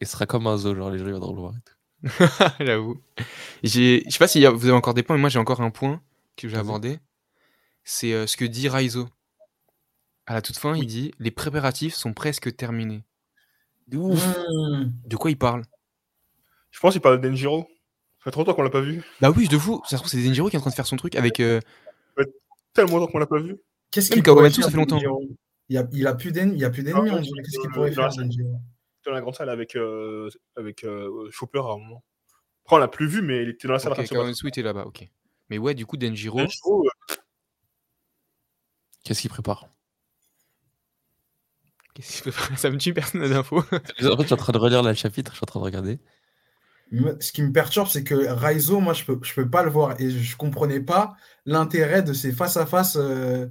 Et 0.00 0.04
ce 0.04 0.12
sera 0.12 0.26
comme 0.26 0.46
un 0.46 0.56
zoo, 0.56 0.74
genre 0.74 0.90
les 0.90 0.98
gens 0.98 1.06
ils 1.06 1.12
vont 1.14 1.32
le 1.32 1.40
voir 1.40 1.54
et 1.56 1.60
tout. 1.64 1.74
J'avoue. 2.64 3.00
J'ai- 3.62 4.02
Je 4.06 4.10
sais 4.10 4.18
pas 4.18 4.28
si 4.28 4.44
vous 4.46 4.64
avez 4.64 4.72
encore 4.72 4.94
des 4.94 5.02
points, 5.02 5.16
mais 5.16 5.20
moi 5.22 5.30
j'ai 5.30 5.38
encore 5.38 5.60
un 5.60 5.70
point 5.70 6.02
que 6.36 6.48
j'ai 6.48 6.56
abordé. 6.56 6.98
C'est 7.84 8.12
euh, 8.12 8.26
ce 8.26 8.36
que 8.36 8.44
dit 8.44 8.68
Raizo. 8.68 9.08
À 10.26 10.34
la 10.34 10.42
toute 10.42 10.56
fin, 10.58 10.76
il 10.76 10.86
dit 10.86 11.12
Les 11.18 11.30
préparatifs 11.30 11.94
sont 11.94 12.12
presque 12.12 12.54
terminés. 12.56 13.04
Ouf. 13.94 14.36
Hmm. 14.36 14.90
De 15.06 15.16
quoi 15.16 15.30
il 15.30 15.38
parle? 15.38 15.62
Je 16.70 16.80
pense 16.80 16.92
qu'il 16.92 17.00
parle 17.00 17.20
de 17.20 17.28
Denjiro. 17.28 17.68
Ça 18.26 18.30
fait 18.30 18.32
trop 18.32 18.40
longtemps 18.40 18.54
qu'on 18.54 18.62
l'a 18.62 18.70
pas 18.70 18.80
vu. 18.80 19.04
Bah 19.20 19.30
oui, 19.36 19.46
de 19.46 19.56
fou. 19.56 19.80
Ça 19.84 19.90
se 19.90 20.02
trouve, 20.02 20.10
c'est 20.10 20.20
Denjiro 20.20 20.48
qui 20.50 20.56
est 20.56 20.58
en 20.58 20.62
train 20.62 20.70
de 20.70 20.74
faire 20.74 20.86
son 20.86 20.96
truc 20.96 21.14
avec. 21.14 21.38
euh, 21.38 21.60
Tellement 22.74 22.98
longtemps 22.98 23.12
qu'on 23.12 23.18
l'a 23.18 23.26
pas 23.26 23.38
vu. 23.38 23.56
Qu'est-ce 23.92 24.10
qu'il 24.10 24.20
pourrait 24.24 24.50
ça 24.50 24.68
fait 24.68 24.76
longtemps. 24.76 24.98
Il 25.68 25.78
a, 25.78 25.86
il 25.92 26.06
a 26.08 26.14
plus 26.14 26.32
d'ennemis, 26.32 26.56
il 26.56 26.60
y 26.60 26.64
a 26.64 26.70
plus 26.70 26.82
d'ennemis, 26.82 27.08
Ah. 27.12 27.20
Qu'est-ce 27.20 27.60
qu'il 27.60 27.70
pourrait 27.70 27.90
dans 27.92 28.10
faire. 28.10 28.24
Denjiro? 28.24 28.56
dans 29.06 29.12
la 29.12 29.20
grande 29.20 29.36
salle 29.36 29.50
avec, 29.50 29.76
euh, 29.76 30.28
avec 30.56 30.82
euh, 30.82 31.30
Chopper 31.30 31.60
à 31.60 31.72
un 31.74 31.78
moment. 31.78 32.02
Après, 32.64 32.74
on 32.74 32.78
l'a 32.80 32.88
plus 32.88 33.06
vu, 33.06 33.22
mais 33.22 33.44
il 33.44 33.50
était 33.50 33.68
dans 33.68 33.74
la 33.74 33.78
salle 33.78 33.92
Ok. 33.92 34.04
Kawamatsu 34.08 34.48
était 34.48 34.62
là-bas, 34.62 34.84
ok. 34.86 35.08
Mais 35.48 35.58
ouais, 35.58 35.74
du 35.74 35.86
coup, 35.86 35.96
Denjiro. 35.96 36.38
Denjiro, 36.40 36.84
euh, 36.84 37.14
Qu'est-ce 39.04 39.20
qu'il 39.20 39.30
prépare? 39.30 39.68
Qu'est-ce 41.94 42.22
qu'il 42.22 42.32
peut- 42.32 42.38
Ça 42.56 42.70
me 42.70 42.78
tue, 42.78 42.92
personne 42.92 43.20
n'a 43.20 43.28
d'infos. 43.28 43.58
En 43.60 43.62
fait, 43.62 43.82
je 43.98 44.04
suis 44.24 44.32
en 44.34 44.36
train 44.36 44.52
de 44.52 44.58
relire 44.58 44.82
le 44.82 44.92
chapitre, 44.94 45.30
je 45.30 45.36
suis 45.36 45.44
en 45.44 45.46
train 45.46 45.60
de 45.60 45.64
regarder. 45.64 45.98
Ce 47.20 47.32
qui 47.32 47.42
me 47.42 47.52
perturbe, 47.52 47.88
c'est 47.88 48.04
que 48.04 48.14
Raizo, 48.14 48.78
moi, 48.80 48.92
je 48.92 49.04
peux, 49.04 49.18
je 49.22 49.34
peux 49.34 49.48
pas 49.50 49.62
le 49.64 49.70
voir. 49.70 50.00
Et 50.00 50.10
je 50.10 50.36
comprenais 50.36 50.80
pas 50.80 51.16
l'intérêt 51.44 52.02
de 52.02 52.12
ces 52.12 52.32
face-à-face 52.32 52.96
euh, 53.00 53.46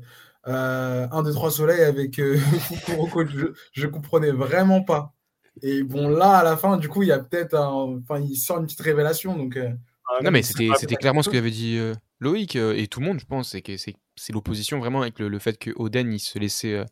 euh, 0.47 1.07
1, 1.11 1.23
2, 1.23 1.33
3 1.33 1.51
soleil 1.51 1.81
avec 1.81 2.19
euh. 2.19 2.37
Je, 3.29 3.47
je 3.73 3.87
comprenais 3.87 4.31
vraiment 4.31 4.81
pas. 4.83 5.13
Et 5.61 5.83
bon, 5.83 6.07
là, 6.09 6.37
à 6.37 6.43
la 6.43 6.57
fin, 6.57 6.77
du 6.77 6.87
coup, 6.89 7.01
il 7.03 7.09
y 7.09 7.11
a 7.11 7.19
peut-être 7.19 7.55
un. 7.55 7.99
Enfin, 8.01 8.19
il 8.19 8.35
sort 8.37 8.57
une 8.59 8.65
petite 8.65 8.81
révélation. 8.81 9.37
Donc, 9.37 9.57
euh, 9.57 9.69
Ah, 10.07 10.21
Non, 10.23 10.31
mais 10.31 10.41
c'était 10.43 10.69
c'était 10.77 10.95
clairement 10.95 11.23
ce 11.23 11.29
que 11.29 11.37
avait 11.37 11.51
dit 11.51 11.77
euh, 11.77 11.93
Loïc 12.19 12.55
euh, 12.55 12.73
et 12.75 12.87
tout 12.87 12.99
le 12.99 13.05
monde, 13.05 13.19
je 13.19 13.25
pense. 13.25 13.49
C'est 13.51 13.61
que 13.61 13.77
c'est 13.77 13.95
c'est 14.15 14.33
l'opposition 14.33 14.79
vraiment 14.79 15.01
avec 15.01 15.19
le, 15.19 15.27
le 15.29 15.39
fait 15.39 15.57
que 15.57 15.71
Oden, 15.75 16.11
il 16.13 16.19
se 16.19 16.39
laissait. 16.39 16.73
euh, 16.73 16.85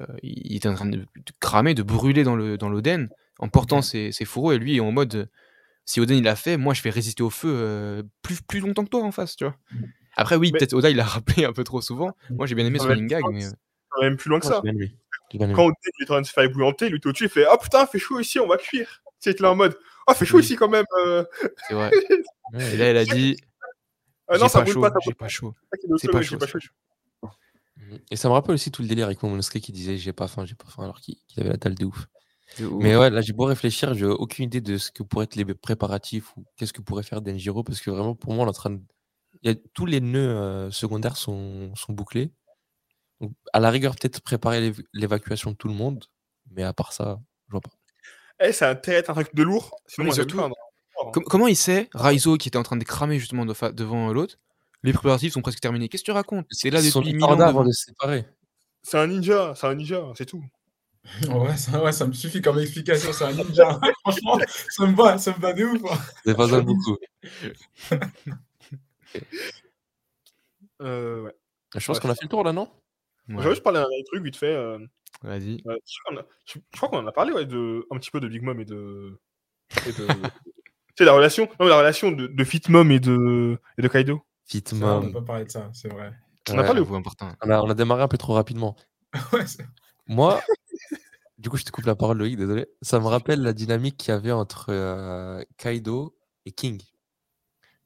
euh, 0.00 0.06
il 0.22 0.56
était 0.56 0.68
en 0.68 0.74
train 0.74 0.86
de, 0.86 1.06
cramer, 1.40 1.74
de 1.74 1.82
brûler 1.82 2.22
dans 2.24 2.36
le 2.36 2.58
dans 2.58 2.68
l'Oden 2.68 3.08
en 3.38 3.48
portant 3.48 3.82
ses, 3.82 4.12
ses 4.12 4.24
fourreaux. 4.24 4.52
Et 4.52 4.58
lui, 4.58 4.76
est 4.76 4.80
en 4.80 4.92
mode 4.92 5.14
euh, 5.14 5.26
si 5.86 6.00
Oden 6.00 6.18
il 6.18 6.24
l'a 6.24 6.36
fait, 6.36 6.56
moi 6.58 6.74
je 6.74 6.82
vais 6.82 6.90
résister 6.90 7.22
au 7.22 7.30
feu 7.30 7.48
euh, 7.50 8.02
plus, 8.20 8.42
plus 8.42 8.60
longtemps 8.60 8.84
que 8.84 8.90
toi 8.90 9.02
en 9.02 9.12
face, 9.12 9.36
tu 9.36 9.44
vois. 9.44 9.56
Après, 10.16 10.36
oui, 10.36 10.50
Mais- 10.52 10.58
peut-être 10.58 10.74
Oda 10.74 10.90
il 10.90 10.96
l'a 10.96 11.04
rappelé 11.04 11.44
un 11.46 11.52
peu 11.54 11.64
trop 11.64 11.80
souvent. 11.80 12.14
Moi 12.30 12.46
j'ai 12.46 12.54
bien 12.54 12.66
aimé 12.66 12.78
son 12.78 12.88
running 12.88 13.06
gag, 13.06 13.22
mais. 13.30 13.46
euh, 13.46 13.50
quand 13.90 14.02
même 14.02 14.16
plus 14.18 14.28
loin 14.28 14.40
que 14.40 14.46
ça. 14.46 14.60
bien 14.60 14.74
bien. 14.74 14.88
Quand 15.54 15.64
Oden 15.64 15.74
il 15.98 16.02
est 16.02 16.04
en 16.04 16.06
train 16.14 16.20
de 16.20 16.26
se 16.26 16.32
faire 16.32 16.44
ébouillanter, 16.44 16.88
lui, 16.90 17.00
t'es 17.00 17.08
au-dessus, 17.08 17.24
il 17.24 17.30
fait 17.30 17.46
Ah 17.50 17.56
putain, 17.56 17.86
fait 17.86 17.98
chaud 17.98 18.20
ici, 18.20 18.38
on 18.38 18.46
va 18.46 18.56
cuire. 18.58 19.02
Tu 19.06 19.12
sais, 19.20 19.30
il 19.30 19.36
est 19.36 19.40
là 19.40 19.52
en 19.52 19.56
mode 19.56 19.78
Ah, 20.06 20.14
fait 20.14 20.26
chaud 20.26 20.36
Oui. 20.38 20.44
ici 20.44 20.56
quand 20.56 20.68
même. 20.68 20.84
euh. 21.04 21.24
C'est 21.68 21.74
vrai. 21.74 21.90
Et 22.54 22.76
là, 22.76 22.84
elle 22.86 22.96
a 22.98 23.04
dit 23.04 23.36
Ah 24.28 24.38
non, 24.38 24.48
ça 24.48 24.58
pas 24.58 24.62
brûle 24.64 24.74
chaud, 24.74 24.80
pas, 24.80 24.88
ça 24.88 25.12
pas 25.16 25.28
chaud. 25.28 25.54
C'est 25.98 26.10
pas 26.10 26.22
chaud, 26.22 26.38
c'est. 26.40 26.58
Et 28.10 28.16
ça 28.16 28.28
me 28.28 28.32
rappelle 28.34 28.54
aussi 28.54 28.70
tout 28.72 28.82
le 28.82 28.88
délire 28.88 29.06
avec 29.06 29.22
Momonosuke 29.22 29.60
qui 29.62 29.70
disait 29.72 29.96
j'ai 29.96 30.12
pas 30.12 30.26
faim, 30.26 30.44
j'ai 30.44 30.54
pas 30.56 30.66
faim, 30.68 30.82
alors 30.84 31.00
qu'il 31.00 31.16
qu'il 31.28 31.40
avait 31.40 31.50
la 31.50 31.56
dalle 31.56 31.74
de 31.76 31.84
ouf. 31.84 32.06
Mais 32.58 32.96
ouais, 32.96 33.10
là 33.10 33.20
j'ai 33.20 33.32
beau 33.32 33.44
réfléchir, 33.44 33.94
j'ai 33.94 34.06
aucune 34.06 34.44
idée 34.44 34.60
de 34.60 34.78
ce 34.78 34.90
que 34.90 35.02
pourraient 35.02 35.24
être 35.24 35.36
les 35.36 35.44
préparatifs 35.54 36.36
ou 36.36 36.44
qu'est-ce 36.56 36.72
que 36.72 36.80
pourrait 36.80 37.02
faire 37.02 37.20
Denjiro 37.20 37.62
parce 37.62 37.80
que 37.80 37.90
vraiment 37.90 38.14
pour 38.14 38.32
moi 38.32 38.44
on 38.44 38.46
est 38.46 38.50
en 38.50 38.52
train 38.52 38.70
de. 38.70 38.80
Il 39.42 39.50
y 39.50 39.52
a, 39.52 39.56
tous 39.74 39.86
les 39.86 40.00
nœuds 40.00 40.36
euh, 40.36 40.70
secondaires 40.70 41.16
sont, 41.16 41.74
sont 41.74 41.92
bouclés. 41.92 42.32
Donc, 43.20 43.32
à 43.52 43.60
la 43.60 43.70
rigueur, 43.70 43.94
peut-être 43.94 44.20
préparer 44.20 44.60
l'év- 44.60 44.84
l'évacuation 44.92 45.50
de 45.50 45.56
tout 45.56 45.68
le 45.68 45.74
monde, 45.74 46.04
mais 46.50 46.62
à 46.62 46.72
part 46.72 46.92
ça, 46.92 47.20
je 47.48 47.52
vois 47.52 47.60
pas. 47.60 47.70
Eh, 48.40 48.52
ça 48.52 48.68
a 48.68 48.72
intérêt 48.72 49.04
un 49.08 49.14
truc 49.14 49.34
de 49.34 49.42
lourd. 49.42 49.76
Sinon, 49.86 50.12
surtout-. 50.12 50.40
Com- 51.12 51.24
comment 51.24 51.48
il 51.48 51.56
sait, 51.56 51.88
Raizo 51.94 52.36
qui 52.36 52.48
était 52.48 52.56
en 52.58 52.62
train 52.62 52.76
de 52.76 52.84
cramer 52.84 53.18
justement 53.18 53.44
de 53.44 53.72
devant 53.72 54.08
euh, 54.10 54.12
l'autre, 54.12 54.38
les 54.82 54.92
préparatifs 54.92 55.32
sont 55.32 55.42
presque 55.42 55.60
terminés. 55.60 55.88
Qu'est-ce 55.88 56.02
que 56.02 56.06
tu 56.06 56.12
racontes? 56.12 56.46
C'est 56.50 56.70
là 56.70 56.80
mille 56.80 57.22
ans. 57.24 57.38
avant 57.40 57.64
de 57.64 57.72
se 57.72 57.86
séparer. 57.86 58.26
C'est 58.82 58.98
un 58.98 59.06
ninja, 59.06 59.54
c'est 59.56 59.66
un 59.66 59.74
ninja, 59.74 60.12
c'est 60.16 60.26
tout. 60.26 60.44
Ouais, 61.28 61.56
ça, 61.56 61.82
ouais, 61.82 61.92
ça 61.92 62.06
me 62.06 62.12
suffit 62.12 62.40
comme 62.42 62.58
explication. 62.58 63.12
C'est 63.12 63.24
un 63.24 63.32
ninja. 63.32 63.78
Franchement, 64.00 64.38
ça 64.70 64.86
me 64.86 64.94
va, 64.96 65.18
ça 65.18 65.32
me 65.36 65.40
va 65.40 65.52
de 65.52 65.64
ouf. 65.64 65.82
hein. 65.90 65.98
C'est 66.24 66.36
pas 66.36 66.48
ça 66.48 66.60
beaucoup. 66.60 66.96
Euh, 70.82 71.22
ouais. 71.22 71.34
Je 71.74 71.86
pense 71.86 71.96
Ouais, 71.96 72.02
qu'on 72.02 72.10
a 72.10 72.14
fait 72.14 72.24
le 72.24 72.28
tour 72.28 72.44
là, 72.44 72.52
non? 72.52 72.68
Ouais, 73.28 73.36
Je 73.38 73.42
vais 73.44 73.50
juste 73.50 73.62
parler 73.62 73.80
d'un 73.80 73.86
truc 74.06 74.22
vite 74.22 74.36
fait. 74.36 74.54
euh, 74.54 74.78
Vas-y. 75.22 75.62
euh, 75.66 75.76
je 76.46 76.58
crois 76.76 76.88
qu'on 76.88 76.98
en 76.98 77.06
a 77.06 77.12
parlé 77.12 77.32
ouais, 77.32 77.46
de, 77.46 77.86
un 77.90 77.96
petit 77.98 78.10
peu 78.10 78.20
de 78.20 78.28
Big 78.28 78.42
Mom 78.42 78.60
et 78.60 78.64
de. 78.64 79.18
et 79.86 79.92
de- 79.92 80.06
tu 80.46 80.94
sais, 80.98 81.04
la 81.04 81.12
relation, 81.12 81.48
non, 81.58 81.66
la 81.66 81.78
relation 81.78 82.10
de, 82.12 82.26
de 82.26 82.44
Fit 82.44 82.62
Mom 82.68 82.90
et 82.90 83.00
de, 83.00 83.58
et 83.78 83.82
de 83.82 83.88
Kaido. 83.88 84.22
C'est 84.44 84.70
vrai, 84.74 84.90
on 84.90 85.02
n'a 85.04 85.12
pas 85.12 85.22
parlé 85.22 85.44
de 85.44 85.50
ça, 85.50 85.70
c'est 85.72 85.88
vrai. 85.88 86.12
On 86.50 86.58
a 86.58 86.62
pas 86.62 86.74
le- 86.74 86.82
important. 86.92 87.32
On 87.42 87.50
a, 87.50 87.60
on 87.62 87.70
a 87.70 87.74
démarré 87.74 88.02
un 88.02 88.08
peu 88.08 88.18
trop 88.18 88.34
rapidement. 88.34 88.76
Ouais, 89.32 89.46
c'est- 89.46 89.66
Moi, 90.06 90.40
du 91.46 91.50
coup, 91.50 91.58
je 91.58 91.62
te 91.62 91.70
coupe 91.70 91.84
la 91.86 91.94
parole, 91.94 92.18
Loïc, 92.18 92.36
désolé. 92.36 92.66
Ça 92.82 92.98
me 92.98 93.06
rappelle 93.06 93.40
la 93.40 93.52
dynamique 93.52 93.96
qu'il 93.98 94.08
y 94.08 94.16
avait 94.16 94.32
entre 94.32 94.70
euh, 94.70 95.44
Kaido 95.58 96.18
et 96.44 96.50
King. 96.50 96.82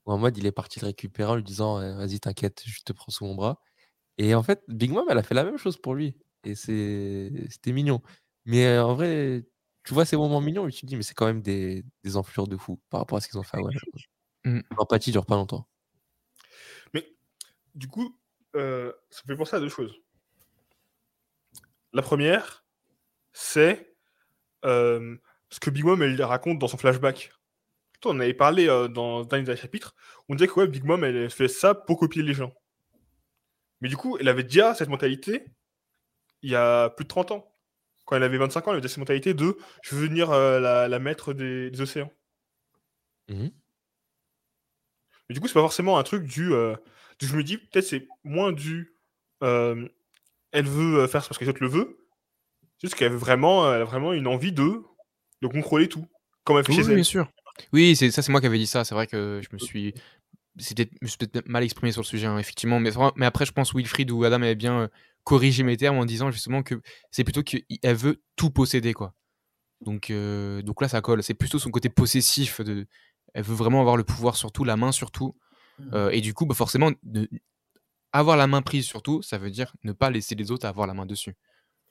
Où 0.06 0.12
en 0.12 0.16
mode, 0.16 0.38
il 0.38 0.46
est 0.46 0.50
parti 0.50 0.80
le 0.80 0.86
récupérer 0.86 1.30
en 1.30 1.34
lui 1.36 1.42
disant 1.42 1.78
euh, 1.78 1.94
Vas-y, 1.94 2.20
t'inquiète, 2.20 2.62
je 2.64 2.80
te 2.82 2.94
prends 2.94 3.12
sous 3.12 3.26
mon 3.26 3.34
bras. 3.34 3.60
Et 4.16 4.34
en 4.34 4.42
fait, 4.42 4.62
Big 4.68 4.90
Mom, 4.90 5.04
elle 5.10 5.18
a 5.18 5.22
fait 5.22 5.34
la 5.34 5.44
même 5.44 5.58
chose 5.58 5.76
pour 5.76 5.94
lui. 5.94 6.16
Et 6.42 6.54
c'est- 6.54 7.30
c'était 7.50 7.72
mignon. 7.72 8.00
Mais 8.46 8.64
euh, 8.64 8.82
en 8.82 8.94
vrai, 8.94 9.44
tu 9.84 9.92
vois 9.92 10.06
ces 10.06 10.16
moments 10.16 10.40
mignons 10.40 10.66
et 10.66 10.72
tu 10.72 10.80
te 10.80 10.86
dis 10.86 10.96
Mais 10.96 11.02
c'est 11.02 11.12
quand 11.12 11.26
même 11.26 11.42
des, 11.42 11.84
des 12.02 12.16
enflures 12.16 12.48
de 12.48 12.56
fou 12.56 12.80
par 12.88 13.00
rapport 13.00 13.18
à 13.18 13.20
ce 13.20 13.28
qu'ils 13.28 13.38
ont 13.38 13.42
fait. 13.42 13.58
Ouais. 13.58 13.74
Mm. 14.46 14.60
L'empathie 14.78 15.12
dure 15.12 15.26
pas 15.26 15.36
longtemps. 15.36 15.68
Du 17.74 17.88
coup, 17.88 18.18
euh, 18.56 18.90
ça 19.10 19.20
me 19.26 19.34
fait 19.34 19.38
penser 19.38 19.56
à 19.56 19.60
deux 19.60 19.68
choses. 19.68 20.00
La 21.92 22.00
première, 22.00 22.59
c'est 23.32 23.94
euh, 24.64 25.16
ce 25.50 25.60
que 25.60 25.70
Big 25.70 25.84
Mom 25.84 26.02
elle 26.02 26.22
raconte 26.22 26.58
dans 26.58 26.68
son 26.68 26.78
flashback. 26.78 27.32
On 28.04 28.10
en 28.10 28.20
avait 28.20 28.34
parlé 28.34 28.68
euh, 28.68 28.88
dans 28.88 29.24
dans 29.24 29.36
un 29.36 29.42
des 29.42 29.56
chapitres. 29.56 29.94
On 30.28 30.34
disait 30.34 30.48
que 30.48 30.54
ouais, 30.60 30.68
Big 30.68 30.84
Mom 30.84 31.04
elle 31.04 31.30
fait 31.30 31.48
ça 31.48 31.74
pour 31.74 31.98
copier 31.98 32.22
les 32.22 32.34
gens. 32.34 32.54
Mais 33.80 33.88
du 33.88 33.96
coup, 33.96 34.16
elle 34.18 34.28
avait 34.28 34.42
déjà 34.44 34.74
cette 34.74 34.88
mentalité 34.88 35.44
il 36.42 36.50
y 36.50 36.56
a 36.56 36.90
plus 36.90 37.04
de 37.04 37.08
30 37.08 37.32
ans. 37.32 37.54
Quand 38.06 38.16
elle 38.16 38.22
avait 38.22 38.38
25 38.38 38.60
ans, 38.66 38.70
elle 38.70 38.74
avait 38.76 38.80
déjà 38.82 38.90
cette 38.94 38.98
mentalité 38.98 39.34
de 39.34 39.56
je 39.82 39.94
veux 39.94 40.02
devenir 40.08 40.30
euh, 40.30 40.60
la, 40.60 40.88
la 40.88 40.98
maître 40.98 41.32
des, 41.34 41.70
des 41.70 41.80
océans. 41.80 42.10
Mhm. 43.28 43.50
Mais 45.28 45.34
du 45.34 45.40
coup, 45.40 45.46
c'est 45.48 45.54
pas 45.54 45.60
forcément 45.60 45.98
un 45.98 46.02
truc 46.02 46.24
du. 46.24 46.50
du- 47.18 47.26
je 47.26 47.36
me 47.36 47.42
dis, 47.44 47.58
peut-être 47.58 47.84
c'est 47.86 48.08
moins 48.24 48.52
du. 48.52 48.96
elle 49.40 50.66
veut 50.66 51.06
faire 51.06 51.22
ça 51.22 51.28
parce 51.28 51.38
que 51.38 51.44
les 51.44 51.50
autres 51.50 51.62
le 51.62 51.68
veut. 51.68 51.99
Juste 52.82 52.94
qu'elle 52.94 53.12
veut 53.12 53.18
vraiment, 53.18 53.66
euh, 53.66 53.76
elle 53.76 53.82
a 53.82 53.84
vraiment 53.84 54.12
une 54.12 54.26
envie 54.26 54.52
de, 54.52 54.82
de 55.42 55.46
contrôler 55.48 55.88
tout. 55.88 56.06
Comme 56.44 56.58
elle 56.58 56.64
fait 56.64 56.72
Oui, 56.72 56.76
chez 56.76 56.82
oui, 56.84 56.88
elle. 56.90 56.94
bien 56.96 57.04
sûr. 57.04 57.30
Oui, 57.72 57.96
c'est 57.96 58.10
ça, 58.10 58.22
c'est 58.22 58.32
moi 58.32 58.40
qui 58.40 58.46
avais 58.46 58.58
dit 58.58 58.66
ça. 58.66 58.84
C'est 58.84 58.94
vrai 58.94 59.06
que 59.06 59.40
je 59.42 59.48
me 59.52 59.58
suis, 59.58 59.94
c'est 60.58 60.74
peut-être, 60.74 61.46
mal 61.46 61.62
exprimé 61.62 61.92
sur 61.92 62.02
le 62.02 62.06
sujet, 62.06 62.26
hein, 62.26 62.38
effectivement. 62.38 62.80
Mais, 62.80 63.26
après, 63.26 63.44
je 63.44 63.52
pense 63.52 63.74
Wilfried 63.74 64.10
ou 64.10 64.24
Adam 64.24 64.36
avaient 64.36 64.54
bien 64.54 64.80
euh, 64.80 64.88
corrigé 65.24 65.62
mes 65.62 65.76
termes 65.76 65.98
en 65.98 66.06
disant 66.06 66.30
justement 66.30 66.62
que 66.62 66.80
c'est 67.10 67.24
plutôt 67.24 67.42
qu'elle 67.42 67.96
veut 67.96 68.22
tout 68.36 68.50
posséder, 68.50 68.94
quoi. 68.94 69.14
Donc, 69.82 70.10
euh, 70.10 70.62
donc 70.62 70.80
là, 70.80 70.88
ça 70.88 71.00
colle. 71.00 71.22
C'est 71.22 71.34
plutôt 71.34 71.58
son 71.58 71.70
côté 71.70 71.88
possessif. 71.88 72.60
De, 72.60 72.86
elle 73.34 73.44
veut 73.44 73.54
vraiment 73.54 73.80
avoir 73.80 73.96
le 73.96 74.04
pouvoir 74.04 74.36
sur 74.36 74.52
tout, 74.52 74.64
la 74.64 74.76
main 74.76 74.92
sur 74.92 75.10
tout. 75.10 75.36
Euh, 75.92 76.10
et 76.10 76.20
du 76.20 76.34
coup, 76.34 76.46
bah, 76.46 76.54
forcément, 76.54 76.90
de- 77.02 77.28
avoir 78.12 78.36
la 78.36 78.46
main 78.46 78.60
prise 78.62 78.86
sur 78.86 79.02
tout, 79.02 79.22
ça 79.22 79.38
veut 79.38 79.50
dire 79.50 79.74
ne 79.84 79.92
pas 79.92 80.10
laisser 80.10 80.34
les 80.34 80.50
autres 80.50 80.66
avoir 80.66 80.86
la 80.86 80.94
main 80.94 81.06
dessus. 81.06 81.36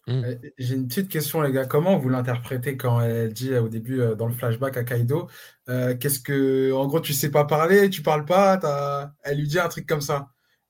Euh, 0.09 0.35
J'ai 0.57 0.75
une 0.75 0.87
petite 0.87 1.09
question, 1.09 1.41
les 1.41 1.51
gars. 1.51 1.65
Comment 1.65 1.97
vous 1.97 2.09
l'interprétez 2.09 2.77
quand 2.77 2.99
elle 3.01 3.31
dit 3.33 3.53
euh, 3.53 3.61
au 3.63 3.69
début 3.69 4.01
euh, 4.01 4.15
dans 4.15 4.27
le 4.27 4.33
flashback 4.33 4.77
à 4.77 4.83
Kaido 4.83 5.29
euh, 5.69 5.95
Qu'est-ce 5.95 6.19
que. 6.19 6.71
En 6.73 6.87
gros, 6.87 6.99
tu 6.99 7.13
sais 7.13 7.29
pas 7.31 7.45
parler, 7.45 7.89
tu 7.89 8.01
parles 8.01 8.25
pas, 8.25 8.57
t'as- 8.57 9.13
elle 9.23 9.37
lui 9.39 9.47
dit 9.47 9.59
un 9.59 9.69
truc 9.69 9.85
comme 9.87 10.01
ça. 10.01 10.29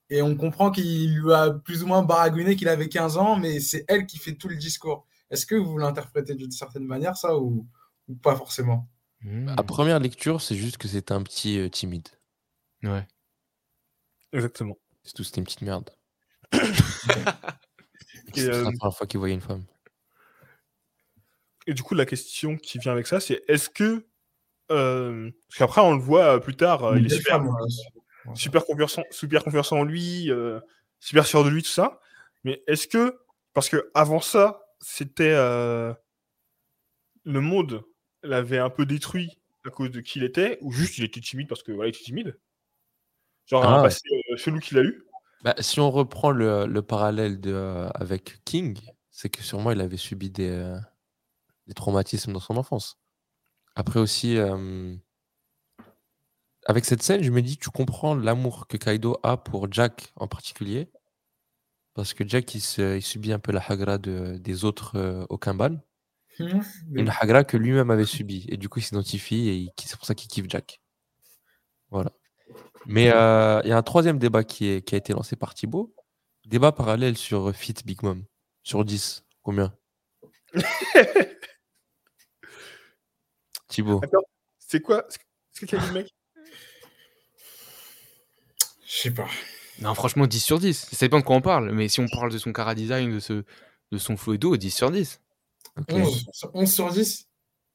Et 0.10 0.22
on 0.22 0.36
comprend 0.36 0.72
qu'il 0.72 1.16
lui 1.16 1.34
a 1.34 1.52
plus 1.52 1.84
ou 1.84 1.88
moins 1.88 2.02
baragouiné 2.02 2.56
qu'il 2.56 2.68
avait 2.68 2.90
15 2.90 3.18
ans, 3.18 3.36
mais 3.38 3.60
c'est 3.60 3.86
elle 3.88 4.06
qui 4.08 4.18
fait 4.18 4.34
tout 4.34 4.48
le 4.50 4.56
discours. 4.56 5.06
Est-ce 5.30 5.46
que 5.46 5.56
vous 5.56 5.78
l'interprétez 5.78 6.34
d'une 6.34 6.52
certaine 6.52 6.86
manière, 6.86 7.16
ça, 7.16 7.38
ou, 7.38 7.68
ou 8.08 8.16
pas 8.16 8.36
forcément? 8.36 8.90
Hmm. 9.22 9.50
À 9.58 9.64
première 9.64 10.00
lecture, 10.00 10.42
c'est 10.42 10.56
juste 10.56 10.78
que 10.78 10.88
c'était 10.88 11.12
un 11.14 11.22
petit 11.22 11.60
euh, 11.60 11.70
timide. 11.70 12.08
Ouais. 12.84 13.06
Exactement. 14.34 14.78
C'est 15.04 15.14
tout, 15.14 15.24
c'était 15.24 15.40
une 15.42 15.46
petite 15.46 15.62
merde. 15.62 15.90
Et, 18.36 18.40
C'était 18.42 18.54
euh, 18.54 18.64
la 18.64 18.72
première 18.72 18.96
fois 18.98 19.08
qu'il 19.08 19.20
voyait 19.20 19.34
une 19.36 19.42
femme. 19.42 19.64
Et 21.68 21.74
du 21.74 21.84
coup, 21.84 21.94
la 21.96 22.06
question 22.06 22.58
qui 22.58 22.80
vient 22.80 22.92
avec 22.92 23.08
ça, 23.08 23.20
c'est 23.20 23.44
est-ce 23.48 23.70
que. 23.70 24.06
euh, 24.72 25.30
parce 25.50 25.58
qu'après, 25.60 25.82
on 25.82 25.94
le 25.94 26.02
voit 26.02 26.36
euh, 26.36 26.40
plus 26.40 26.56
tard, 26.56 26.84
euh, 26.84 26.98
il 27.00 27.06
est 27.06 27.10
super, 27.10 27.38
femme, 27.38 27.48
en 27.50 27.56
plus. 27.56 27.82
Ouais. 28.26 28.36
super, 28.36 28.66
confiance 28.66 28.98
en, 28.98 29.04
super 29.12 29.44
confiance 29.44 29.72
en 29.72 29.84
lui, 29.84 30.32
euh, 30.32 30.60
super 31.00 31.26
sûr 31.26 31.44
de 31.44 31.50
lui, 31.50 31.64
tout 31.64 31.70
ça. 31.70 32.00
Mais 32.44 32.64
est-ce 32.68 32.88
que. 32.88 33.20
Parce 33.54 33.70
que 33.70 33.90
avant 33.94 34.20
ça, 34.22 34.62
c'était. 34.80 35.34
euh, 35.34 35.94
le 37.26 37.42
monde 37.42 37.84
l'avait 38.24 38.58
un 38.58 38.70
peu 38.70 38.86
détruit 38.86 39.40
à 39.66 39.70
cause 39.70 39.92
de 39.92 40.02
qui 40.02 40.20
il 40.20 40.26
était, 40.26 40.58
ou 40.62 40.72
juste 40.72 40.98
il 40.98 41.04
était 41.04 41.20
timide 41.22 41.48
parce 41.48 41.64
que 41.64 41.72
voilà, 41.72 41.90
il 41.90 41.96
était 41.96 42.04
timide 42.04 42.40
Genre 43.46 43.64
un 43.66 43.80
Ah. 43.80 43.84
passé 43.84 44.02
euh, 44.32 44.38
chelou 44.38 44.60
qu'il 44.60 44.78
a 44.78 44.82
eu 44.84 45.04
Bah, 45.44 45.56
si 45.60 45.80
on 45.80 45.90
reprend 45.90 46.32
le, 46.32 46.66
le 46.66 46.82
parallèle 46.82 47.40
de, 47.40 47.52
euh, 47.54 47.90
avec 47.96 48.44
King, 48.46 48.78
c'est 49.10 49.30
que 49.30 49.42
sûrement 49.42 49.72
il 49.72 49.80
avait 49.82 49.98
subi 49.98 50.30
des, 50.30 50.50
euh, 50.50 50.78
des 51.68 51.74
traumatismes 51.74 52.34
dans 52.34 52.40
son 52.42 52.58
enfance. 52.58 52.98
Après 53.76 54.00
aussi, 54.00 54.38
euh, 54.38 54.96
avec 56.66 56.86
cette 56.86 57.02
scène, 57.04 57.24
je 57.24 57.32
me 57.32 57.42
dis, 57.42 57.58
tu 57.58 57.70
comprends 57.70 58.16
l'amour 58.16 58.68
que 58.68 58.78
Kaido 58.78 59.18
a 59.24 59.38
pour 59.38 59.72
Jack 59.72 60.12
en 60.18 60.28
particulier. 60.28 60.90
Parce 61.94 62.14
que 62.14 62.28
Jack, 62.28 62.54
il, 62.56 62.62
se- 62.62 62.98
il 62.98 63.02
subit 63.02 63.34
un 63.34 63.40
peu 63.40 63.52
la 63.52 63.62
hagra 63.68 63.98
de- 63.98 64.38
des 64.38 64.66
autres 64.66 64.96
euh, 64.98 65.26
Okanban. 65.30 65.80
Hmm, 66.40 66.60
mais- 66.88 67.02
Une 67.02 67.10
hagra 67.10 67.44
que 67.44 67.58
lui-même 67.58 67.92
avait 67.92 68.06
subie. 68.06 68.46
Et 68.50 68.58
du 68.58 68.70
coup, 68.70 68.80
il 68.80 68.84
s'identifie 68.84 69.50
et 69.50 69.72
c'est 69.84 69.98
pour 69.98 70.06
ça 70.06 70.16
qu'il 70.16 70.30
kiffe 70.30 70.46
Jack. 70.50 70.82
Voilà. 71.92 72.12
Mais 72.86 73.12
euh, 73.14 73.62
il 73.64 73.70
y 73.70 73.74
a 73.74 73.78
un 73.78 73.84
troisième 73.84 74.20
débat 74.20 74.44
qui, 74.44 74.68
est, 74.68 74.82
qui 74.82 74.96
a 74.96 74.98
été 74.98 75.14
lancé 75.14 75.36
par 75.36 75.54
Thibaut. 75.54 75.94
Débat 76.46 76.72
parallèle 76.72 77.18
sur 77.18 77.54
Fit 77.56 77.76
Big 77.86 78.02
Mom. 78.04 78.24
Sur 78.64 78.84
10. 78.86 79.24
Combien? 79.44 79.74
Thibaut. 83.68 84.00
Attends, 84.04 84.24
c'est 84.58 84.82
quoi? 84.82 85.06
C'est 85.52 85.66
quel 85.68 85.80
mec? 85.92 86.14
Je 88.86 88.96
sais 88.96 89.12
pas. 89.12 89.28
Non, 89.82 89.94
franchement, 89.94 90.26
10 90.28 90.40
sur 90.40 90.60
10. 90.60 90.90
Ça 90.92 91.06
dépend 91.06 91.20
de 91.20 91.24
quoi 91.24 91.36
on 91.36 91.42
parle. 91.42 91.72
Mais 91.72 91.88
si 91.88 92.00
on 92.00 92.08
parle 92.08 92.32
de 92.32 92.38
son 92.38 92.52
cara 92.52 92.76
design, 92.76 93.14
de, 93.14 93.20
ce, 93.20 93.44
de 93.92 93.98
son 93.98 94.18
flow 94.18 94.34
et 94.34 94.38
d'eau, 94.38 94.58
10 94.58 94.72
sur 94.72 94.92
10. 94.92 95.22
Ok. 95.78 95.86
11, 95.92 96.26
11 96.54 96.74
sur 96.74 96.90
10. 96.92 97.28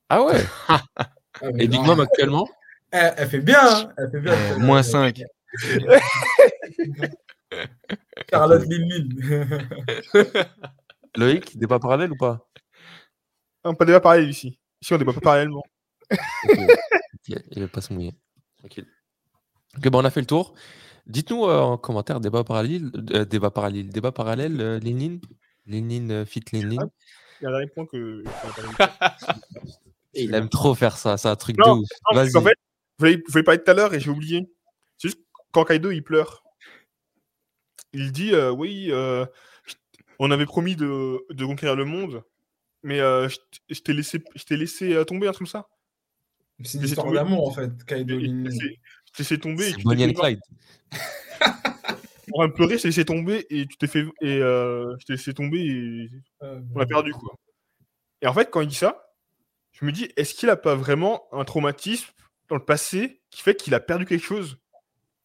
Ah 0.09 0.23
ouais. 0.23 0.45
Ah, 1.43 1.49
Et 1.59 1.67
Big. 1.67 1.81
Mom 1.81 1.99
actuellement? 1.99 2.49
Elle, 2.97 3.13
elle 3.17 3.29
fait 3.29 3.41
bien. 3.41 3.59
hein. 3.61 3.93
Elle 3.99 4.11
fait 4.11 4.21
bien. 4.21 4.33
Euh, 4.33 4.59
moins 4.59 4.85
5. 4.85 5.21
Carlotte 8.29 8.67
Lille 8.67 9.09
Loïc, 11.17 11.59
débat 11.59 11.79
parallèle 11.81 12.13
ou 12.13 12.17
pas? 12.17 12.49
Non, 13.65 13.75
pas 13.75 13.85
débat 13.85 14.01
parallèle 14.01 14.29
ici. 14.31 14.59
Ici, 14.81 14.95
on 14.95 14.99
débat 14.99 15.13
pas 15.13 15.21
parallèlement. 15.21 15.63
Ok, 16.13 16.19
ok, 17.29 17.37
Il 17.51 17.63
va 17.63 17.69
pas 17.69 17.81
se 17.81 17.93
mouiller. 17.93 18.13
Tranquille. 18.59 18.87
Ok, 19.77 19.89
bon, 19.89 20.01
on 20.01 20.05
a 20.05 20.11
fait 20.11 20.21
le 20.21 20.27
tour. 20.27 20.55
Dites-nous 21.07 21.47
euh, 21.47 21.61
en 21.61 21.77
commentaire 21.79 22.21
débat 22.21 22.45
parallèle, 22.45 22.91
euh, 23.13 23.25
débat 23.25 23.51
parallèle, 23.51 23.89
débat 23.91 24.13
parallèle, 24.13 24.61
euh, 24.61 24.79
Lénine, 24.79 25.21
Lénine 25.67 26.11
euh, 26.13 26.25
fit 26.25 26.45
Lénine. 26.53 26.89
Il 27.41 27.45
y 27.45 27.47
a 27.47 27.49
un 27.49 27.53
dernier 27.53 27.67
point 27.75 27.87
que. 27.87 28.23
Il 30.15 30.33
aime 30.33 30.49
trop 30.49 30.77
faire 30.77 30.97
ça, 30.97 31.17
c'est 31.17 31.27
un 31.29 31.35
truc 31.35 31.59
Non, 31.59 31.77
de 31.77 31.81
ouf. 31.81 31.89
Vas-y. 32.13 32.31
fait, 32.45 32.57
vous 32.99 33.07
voulez, 33.07 33.17
vous 33.17 33.23
voulez 33.33 33.43
parler 33.45 33.63
tout 33.63 33.71
à 33.71 33.75
l'heure 33.75 33.95
et 33.95 34.01
j'ai 34.01 34.11
oublié. 34.11 34.47
C'est 34.99 35.09
juste 35.09 35.21
quand 35.53 35.65
Kaido 35.65 35.91
il 35.91 36.03
pleure. 36.03 36.43
Il 37.93 38.13
dit 38.13 38.35
euh, 38.35 38.51
oui, 38.51 38.89
euh, 38.91 39.25
je- 39.67 39.75
on 40.19 40.31
avait 40.31 40.47
promis 40.47 40.77
de, 40.77 41.25
de 41.31 41.45
conquérir 41.45 41.77
le 41.77 41.85
monde, 41.85 42.23
mais 42.83 43.01
euh, 43.01 43.29
je 43.29 43.37
je 43.71 43.81
t'ai 43.81 43.93
laissé, 43.93 44.23
je 44.35 45.03
tomber 45.05 45.29
un 45.29 45.33
truc 45.33 45.47
comme 45.49 45.61
ça. 45.63 45.69
C'est 46.65 46.79
une 46.79 46.85
histoire 46.85 47.11
d'amour 47.13 47.49
en 47.49 47.53
fait, 47.53 47.71
Kaido 47.85 48.19
Je 48.21 48.27
t'ai 48.27 48.33
laissé- 48.33 48.81
je 49.19 49.35
tomber. 49.37 49.67
et 49.67 49.71
C'est 49.73 49.77
tu 49.79 49.83
Bonnie 49.85 50.13
t'es 50.13 50.19
and 50.21 50.23
fait- 50.23 50.39
Clyde. 50.39 50.41
Train 52.33 52.49
de 52.49 52.53
pleurer, 52.53 52.77
je 52.79 52.83
t'ai 52.83 52.89
laissé 52.89 53.05
tomber 53.05 53.47
et 53.51 53.67
tu 53.67 53.77
t'es 53.77 53.87
fait 53.87 54.05
et 54.21 54.39
euh, 54.39 54.97
je 54.99 55.05
t'ai 55.05 55.13
laissé 55.15 55.35
tomber 55.35 55.61
et 55.61 56.09
Euh, 56.43 56.61
on 56.75 56.81
a 56.81 56.87
perdu 56.87 57.13
quoi. 57.13 57.35
Et 58.23 58.27
en 58.27 58.33
fait, 58.35 58.51
quand 58.51 58.61
il 58.61 58.67
dit 58.69 58.75
ça, 58.75 59.07
je 59.73 59.85
me 59.85 59.93
dis, 59.93 60.09
est-ce 60.17 60.35
qu'il 60.35 60.49
a 60.51 60.57
pas 60.57 60.75
vraiment 60.75 61.25
un 61.33 61.45
traumatisme 61.45 62.11
dans 62.49 62.57
le 62.57 62.65
passé 62.65 63.21
qui 63.31 63.43
fait 63.43 63.55
qu'il 63.55 63.75
a 63.75 63.81
perdu 63.81 64.05
quelque 64.05 64.25
chose 64.25 64.59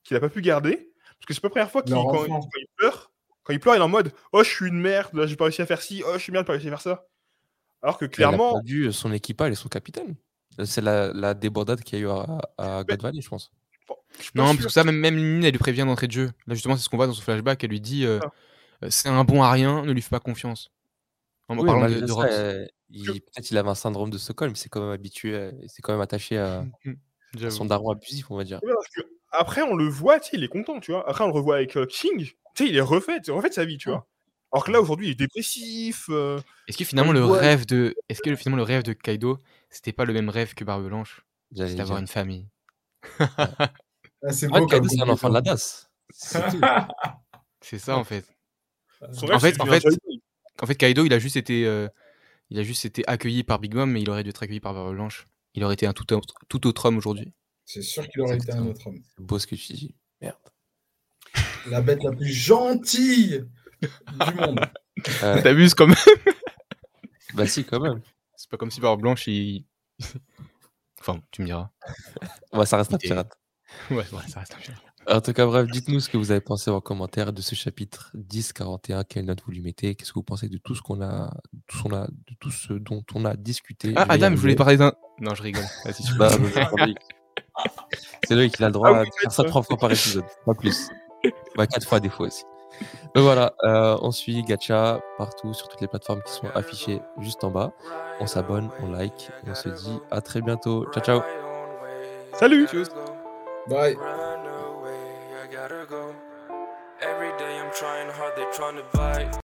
qu'il 0.04 0.16
a 0.18 0.20
pas 0.20 0.30
pu 0.30 0.42
garder 0.42 0.92
Parce 1.18 1.26
que 1.28 1.34
c'est 1.34 1.42
pas 1.42 1.48
la 1.48 1.52
première 1.52 1.72
fois 1.72 1.82
qu'il 1.84 1.94
quand, 1.94 2.12
quand 2.12 2.26
il 2.58 2.68
pleure, 2.78 3.12
quand 3.44 3.54
il 3.54 3.60
pleure, 3.60 3.76
il 3.76 3.80
est 3.80 3.84
en 3.84 3.90
mode, 3.90 4.12
oh 4.32 4.44
je 4.44 4.50
suis 4.50 4.68
une 4.68 4.80
merde, 4.80 5.14
là, 5.14 5.26
j'ai 5.28 5.36
pas 5.36 5.46
réussi 5.46 5.62
à 5.62 5.66
faire 5.66 5.82
ci, 5.82 6.04
oh 6.06 6.14
je 6.14 6.20
suis 6.20 6.32
merde, 6.32 6.44
j'ai 6.46 6.48
pas 6.48 6.54
réussi 6.54 6.68
à 6.68 6.72
faire 6.72 6.82
ça. 6.82 7.06
Alors 7.82 7.98
que 7.98 8.06
Il 8.06 8.08
a 8.08 8.10
clairement, 8.10 8.54
perdu 8.54 8.92
son 8.94 9.12
équipage 9.12 9.52
et 9.54 9.56
son 9.56 9.70
capitaine. 9.70 10.16
C'est 10.66 10.82
la, 10.82 11.14
la 11.14 11.34
débordade 11.34 11.82
qu'il 11.82 12.00
y 12.00 12.02
a 12.02 12.06
eu 12.06 12.10
à, 12.10 12.40
à 12.58 12.84
God 12.84 13.02
Valley, 13.02 13.22
je 13.22 13.30
pense. 13.30 13.52
je 14.20 14.30
Non, 14.36 14.46
parce 14.48 14.58
que 14.66 14.70
ça, 14.70 14.84
même, 14.84 14.98
même 14.98 15.16
Lynn, 15.16 15.44
elle 15.44 15.52
lui 15.52 15.58
prévient 15.60 15.86
d'entrée 15.86 16.08
de 16.08 16.12
jeu. 16.12 16.26
Là, 16.48 16.54
justement, 16.56 16.76
c'est 16.76 16.84
ce 16.84 16.90
qu'on 16.90 16.98
voit 16.98 17.08
dans 17.08 17.14
son 17.14 17.22
flashback. 17.22 17.64
Elle 17.64 17.70
lui 17.70 17.80
dit 17.80 18.06
euh, 18.06 18.20
Ah. 18.22 18.32
euh, 18.84 18.90
C'est 18.90 19.08
un 19.08 19.24
bon 19.24 19.42
à 19.44 19.52
rien, 19.52 19.86
ne 19.86 19.92
lui 19.94 20.02
fais 20.02 20.10
pas 20.10 20.20
confiance. 20.20 20.72
En 21.48 21.58
Oui, 21.58 21.66
parlant 21.68 21.88
de, 21.90 22.02
de 22.02 22.08
ça, 22.08 22.14
Rox. 22.14 22.28
euh, 22.30 22.66
il- 22.90 23.22
peut-être 23.22 23.50
il 23.52 23.58
avait 23.58 23.70
un 23.70 23.76
syndrome 23.76 24.10
de 24.10 24.18
Stockholm, 24.18 24.52
il 24.52 24.58
s'est 24.58 24.68
quand 24.70 24.82
même 24.82 24.92
habitué, 24.92 25.34
euh, 25.34 25.52
s'est 25.68 25.82
quand 25.82 25.94
même 25.94 26.02
attaché 26.02 26.38
à, 26.38 26.60
à 26.60 26.66
J'avoue. 26.84 26.98
Son 27.50 27.66
daron 27.66 27.92
abusif, 27.92 28.30
on 28.32 28.38
va 28.38 28.44
dire. 28.44 28.60
Après, 29.32 29.62
on 29.62 29.76
le 29.76 29.88
voit, 29.88 30.20
il 30.34 30.44
est 30.44 30.48
content, 30.48 30.80
tu 30.80 30.92
vois. 30.92 31.08
Après, 31.08 31.24
on 31.24 31.28
le 31.28 31.34
revoit 31.34 31.58
avec 31.58 31.78
euh, 31.78 31.86
King, 31.86 32.26
tu 32.56 32.64
sais, 32.64 32.70
il 32.70 32.76
est 32.76 32.82
refait, 32.82 33.20
il 33.26 33.32
refait 33.32 33.50
de 33.50 33.54
sa 33.54 33.66
vie, 33.66 33.78
tu 33.78 33.90
vois. 33.90 34.08
Alors 34.52 34.66
que 34.66 34.72
là, 34.72 34.82
aujourd'hui, 34.82 35.08
il 35.08 35.12
est 35.12 35.16
dépressif. 35.16 36.06
euh, 36.10 36.40
Est-ce 36.68 36.78
que 36.78 36.84
finalement 36.84 37.12
le 37.12 37.20
voit- 37.20 37.38
rêve 37.38 37.68
de, 37.68 37.94
est-ce 38.10 38.22
que 38.24 38.36
finalement 38.36 38.58
le 38.58 38.64
rêve 38.64 38.82
de 38.82 38.94
Kaido, 38.94 39.38
c'était 39.70 39.94
pas 39.94 40.06
le 40.06 40.14
même 40.14 40.30
rêve 40.30 40.56
que 40.56 40.64
Barbe 40.64 40.86
Blanche, 40.88 41.22
c'est 41.56 41.76
d'avoir 41.76 42.00
une 42.00 42.08
famille. 42.08 42.48
ah, 43.20 43.70
c'est 44.32 44.50
Kaido, 44.50 44.88
c'est 44.90 45.02
un 45.02 45.10
enfant 45.10 45.30
de 45.30 45.36
la. 45.36 45.42
DAS. 45.42 45.90
C'est 47.62 47.78
ça 47.78 47.98
en 47.98 48.04
fait. 48.04 48.26
son 49.14 49.30
En 49.32 49.40
fait-. 49.40 49.56
En 50.62 50.66
fait, 50.66 50.76
Kaido, 50.76 51.06
il 51.06 51.14
a 51.14 51.20
juste 51.20 51.38
été, 51.38 51.66
euh, 51.66 51.88
il 52.50 52.60
a 52.60 52.64
juste 52.64 52.84
été 52.86 53.04
accueilli 53.08 53.44
par 53.44 53.60
Big 53.60 53.74
Mom, 53.76 53.90
mais 53.92 54.02
il 54.02 54.10
aurait 54.10 54.24
dû 54.24 54.30
être 54.30 54.42
accueilli 54.44 54.60
par 54.60 54.74
Barbe 54.74 54.94
Blanche. 54.94 55.28
Il 55.54 55.64
aurait 55.64 55.74
été 55.74 55.86
un 55.86 55.94
tout 55.94 56.12
autre, 56.14 56.36
tout 56.48 56.68
autre 56.68 56.86
homme 56.86 56.98
aujourd'hui. 56.98 57.34
C'est 57.66 57.82
sûr 57.82 58.08
qu'il 58.08 58.22
aurait 58.22 58.38
été 58.38 58.52
un 58.52 58.66
autre 58.66 58.88
homme. 58.88 59.02
C'est 59.16 59.24
beau 59.24 59.40
ce 59.40 59.48
que 59.48 59.56
tu 59.56 59.74
dis. 59.74 59.96
Merde. 60.22 60.38
La 61.68 61.82
bête 61.82 62.04
la 62.04 62.12
plus 62.12 62.32
gentille 62.32 63.46
du 63.82 64.34
monde. 64.36 64.60
Euh, 65.24 65.42
T'abuses 65.42 65.76
quand 65.76 65.88
même. 65.88 65.96
bah 67.34 67.48
si, 67.48 67.64
quand 67.64 67.80
même. 67.80 68.02
C'est 68.36 68.50
pas 68.50 68.58
comme 68.58 68.70
si 68.70 68.82
Barbe 68.82 69.00
Blanche, 69.00 69.28
il. 69.28 69.64
enfin, 71.00 71.22
tu 71.32 71.42
me 71.42 71.46
diras. 71.46 71.70
Ouais, 72.52 72.66
ça 72.66 72.76
reste 72.76 72.94
un 72.94 72.98
pirate. 72.98 73.32
Ouais, 73.90 73.96
ouais, 73.96 74.28
ça 74.28 74.42
reste 74.42 74.56
un 74.56 74.58
film. 74.58 74.76
En 75.12 75.22
tout 75.22 75.34
cas, 75.34 75.46
bref, 75.46 75.68
dites-nous 75.72 76.00
ce 76.02 76.10
que 76.10 76.18
vous 76.18 76.30
avez 76.32 76.42
pensé 76.42 76.70
en 76.70 76.82
commentaire 76.82 77.34
de 77.34 77.42
ce 77.42 77.56
chapitre 77.56 78.12
10-41. 78.16 79.04
Quelle 79.08 79.26
note 79.26 79.42
vous 79.44 79.52
lui 79.52 79.62
mettez? 79.62 79.96
Qu'est-ce 79.96 80.12
que 80.12 80.20
vous 80.20 80.24
pensez 80.24 80.50
de 80.50 80.58
tout 80.58 80.76
ce 80.76 80.82
qu'on 80.84 81.02
a, 81.02 81.32
tout, 81.68 81.78
ce 81.78 81.84
qu'on 81.84 81.96
a- 81.96 82.08
de 82.08 82.34
tout 82.40 82.52
ce 82.52 82.74
dont 82.74 83.04
on 83.16 83.26
a 83.26 83.36
discuté? 83.36 83.94
Ah, 83.96 84.06
Adam, 84.10 84.30
je 84.32 84.36
voulais 84.36 84.56
parler 84.56 84.78
d'un. 84.78 84.94
Non, 85.20 85.34
je 85.34 85.42
rigole. 85.42 85.64
Bah, 86.18 86.30
c'est 88.26 88.36
Loïc 88.36 88.56
qui 88.56 88.64
a 88.64 88.68
le 88.68 88.72
droit 88.72 88.90
Ah 88.90 89.02
oui, 89.02 89.10
de 89.10 89.16
faire 89.22 89.32
ça 89.32 89.44
trois 89.44 89.64
fois 89.64 89.76
par 89.78 89.92
épisode, 89.92 90.24
pas 90.46 90.54
plus. 90.54 90.90
Bah, 91.58 91.68
quatre 91.68 91.86
fois 91.88 92.00
des 92.00 92.08
fois 92.10 92.28
aussi. 92.28 92.44
Donc 93.16 93.24
voilà, 93.24 93.54
euh, 93.64 93.98
on 94.02 94.12
suit 94.12 94.44
Gacha 94.44 95.02
partout 95.18 95.54
sur 95.54 95.68
toutes 95.68 95.82
les 95.82 95.88
plateformes 95.88 96.22
qui 96.26 96.32
sont 96.32 96.48
affichées 96.54 97.02
juste 97.20 97.44
en 97.44 97.52
bas. 97.52 97.74
On 98.22 98.28
s'abonne, 98.28 98.70
on 98.82 98.92
like 98.92 99.30
et 99.46 99.50
on 99.50 99.56
se 99.56 99.70
dit 99.70 99.98
à 100.12 100.22
très 100.22 100.42
bientôt. 100.42 100.86
Ciao 100.94 101.04
ciao. 101.04 101.22
Salut 102.34 102.68
Bye. 103.68 103.98
trying 108.60 108.76
to 108.76 108.84
bite. 108.92 109.30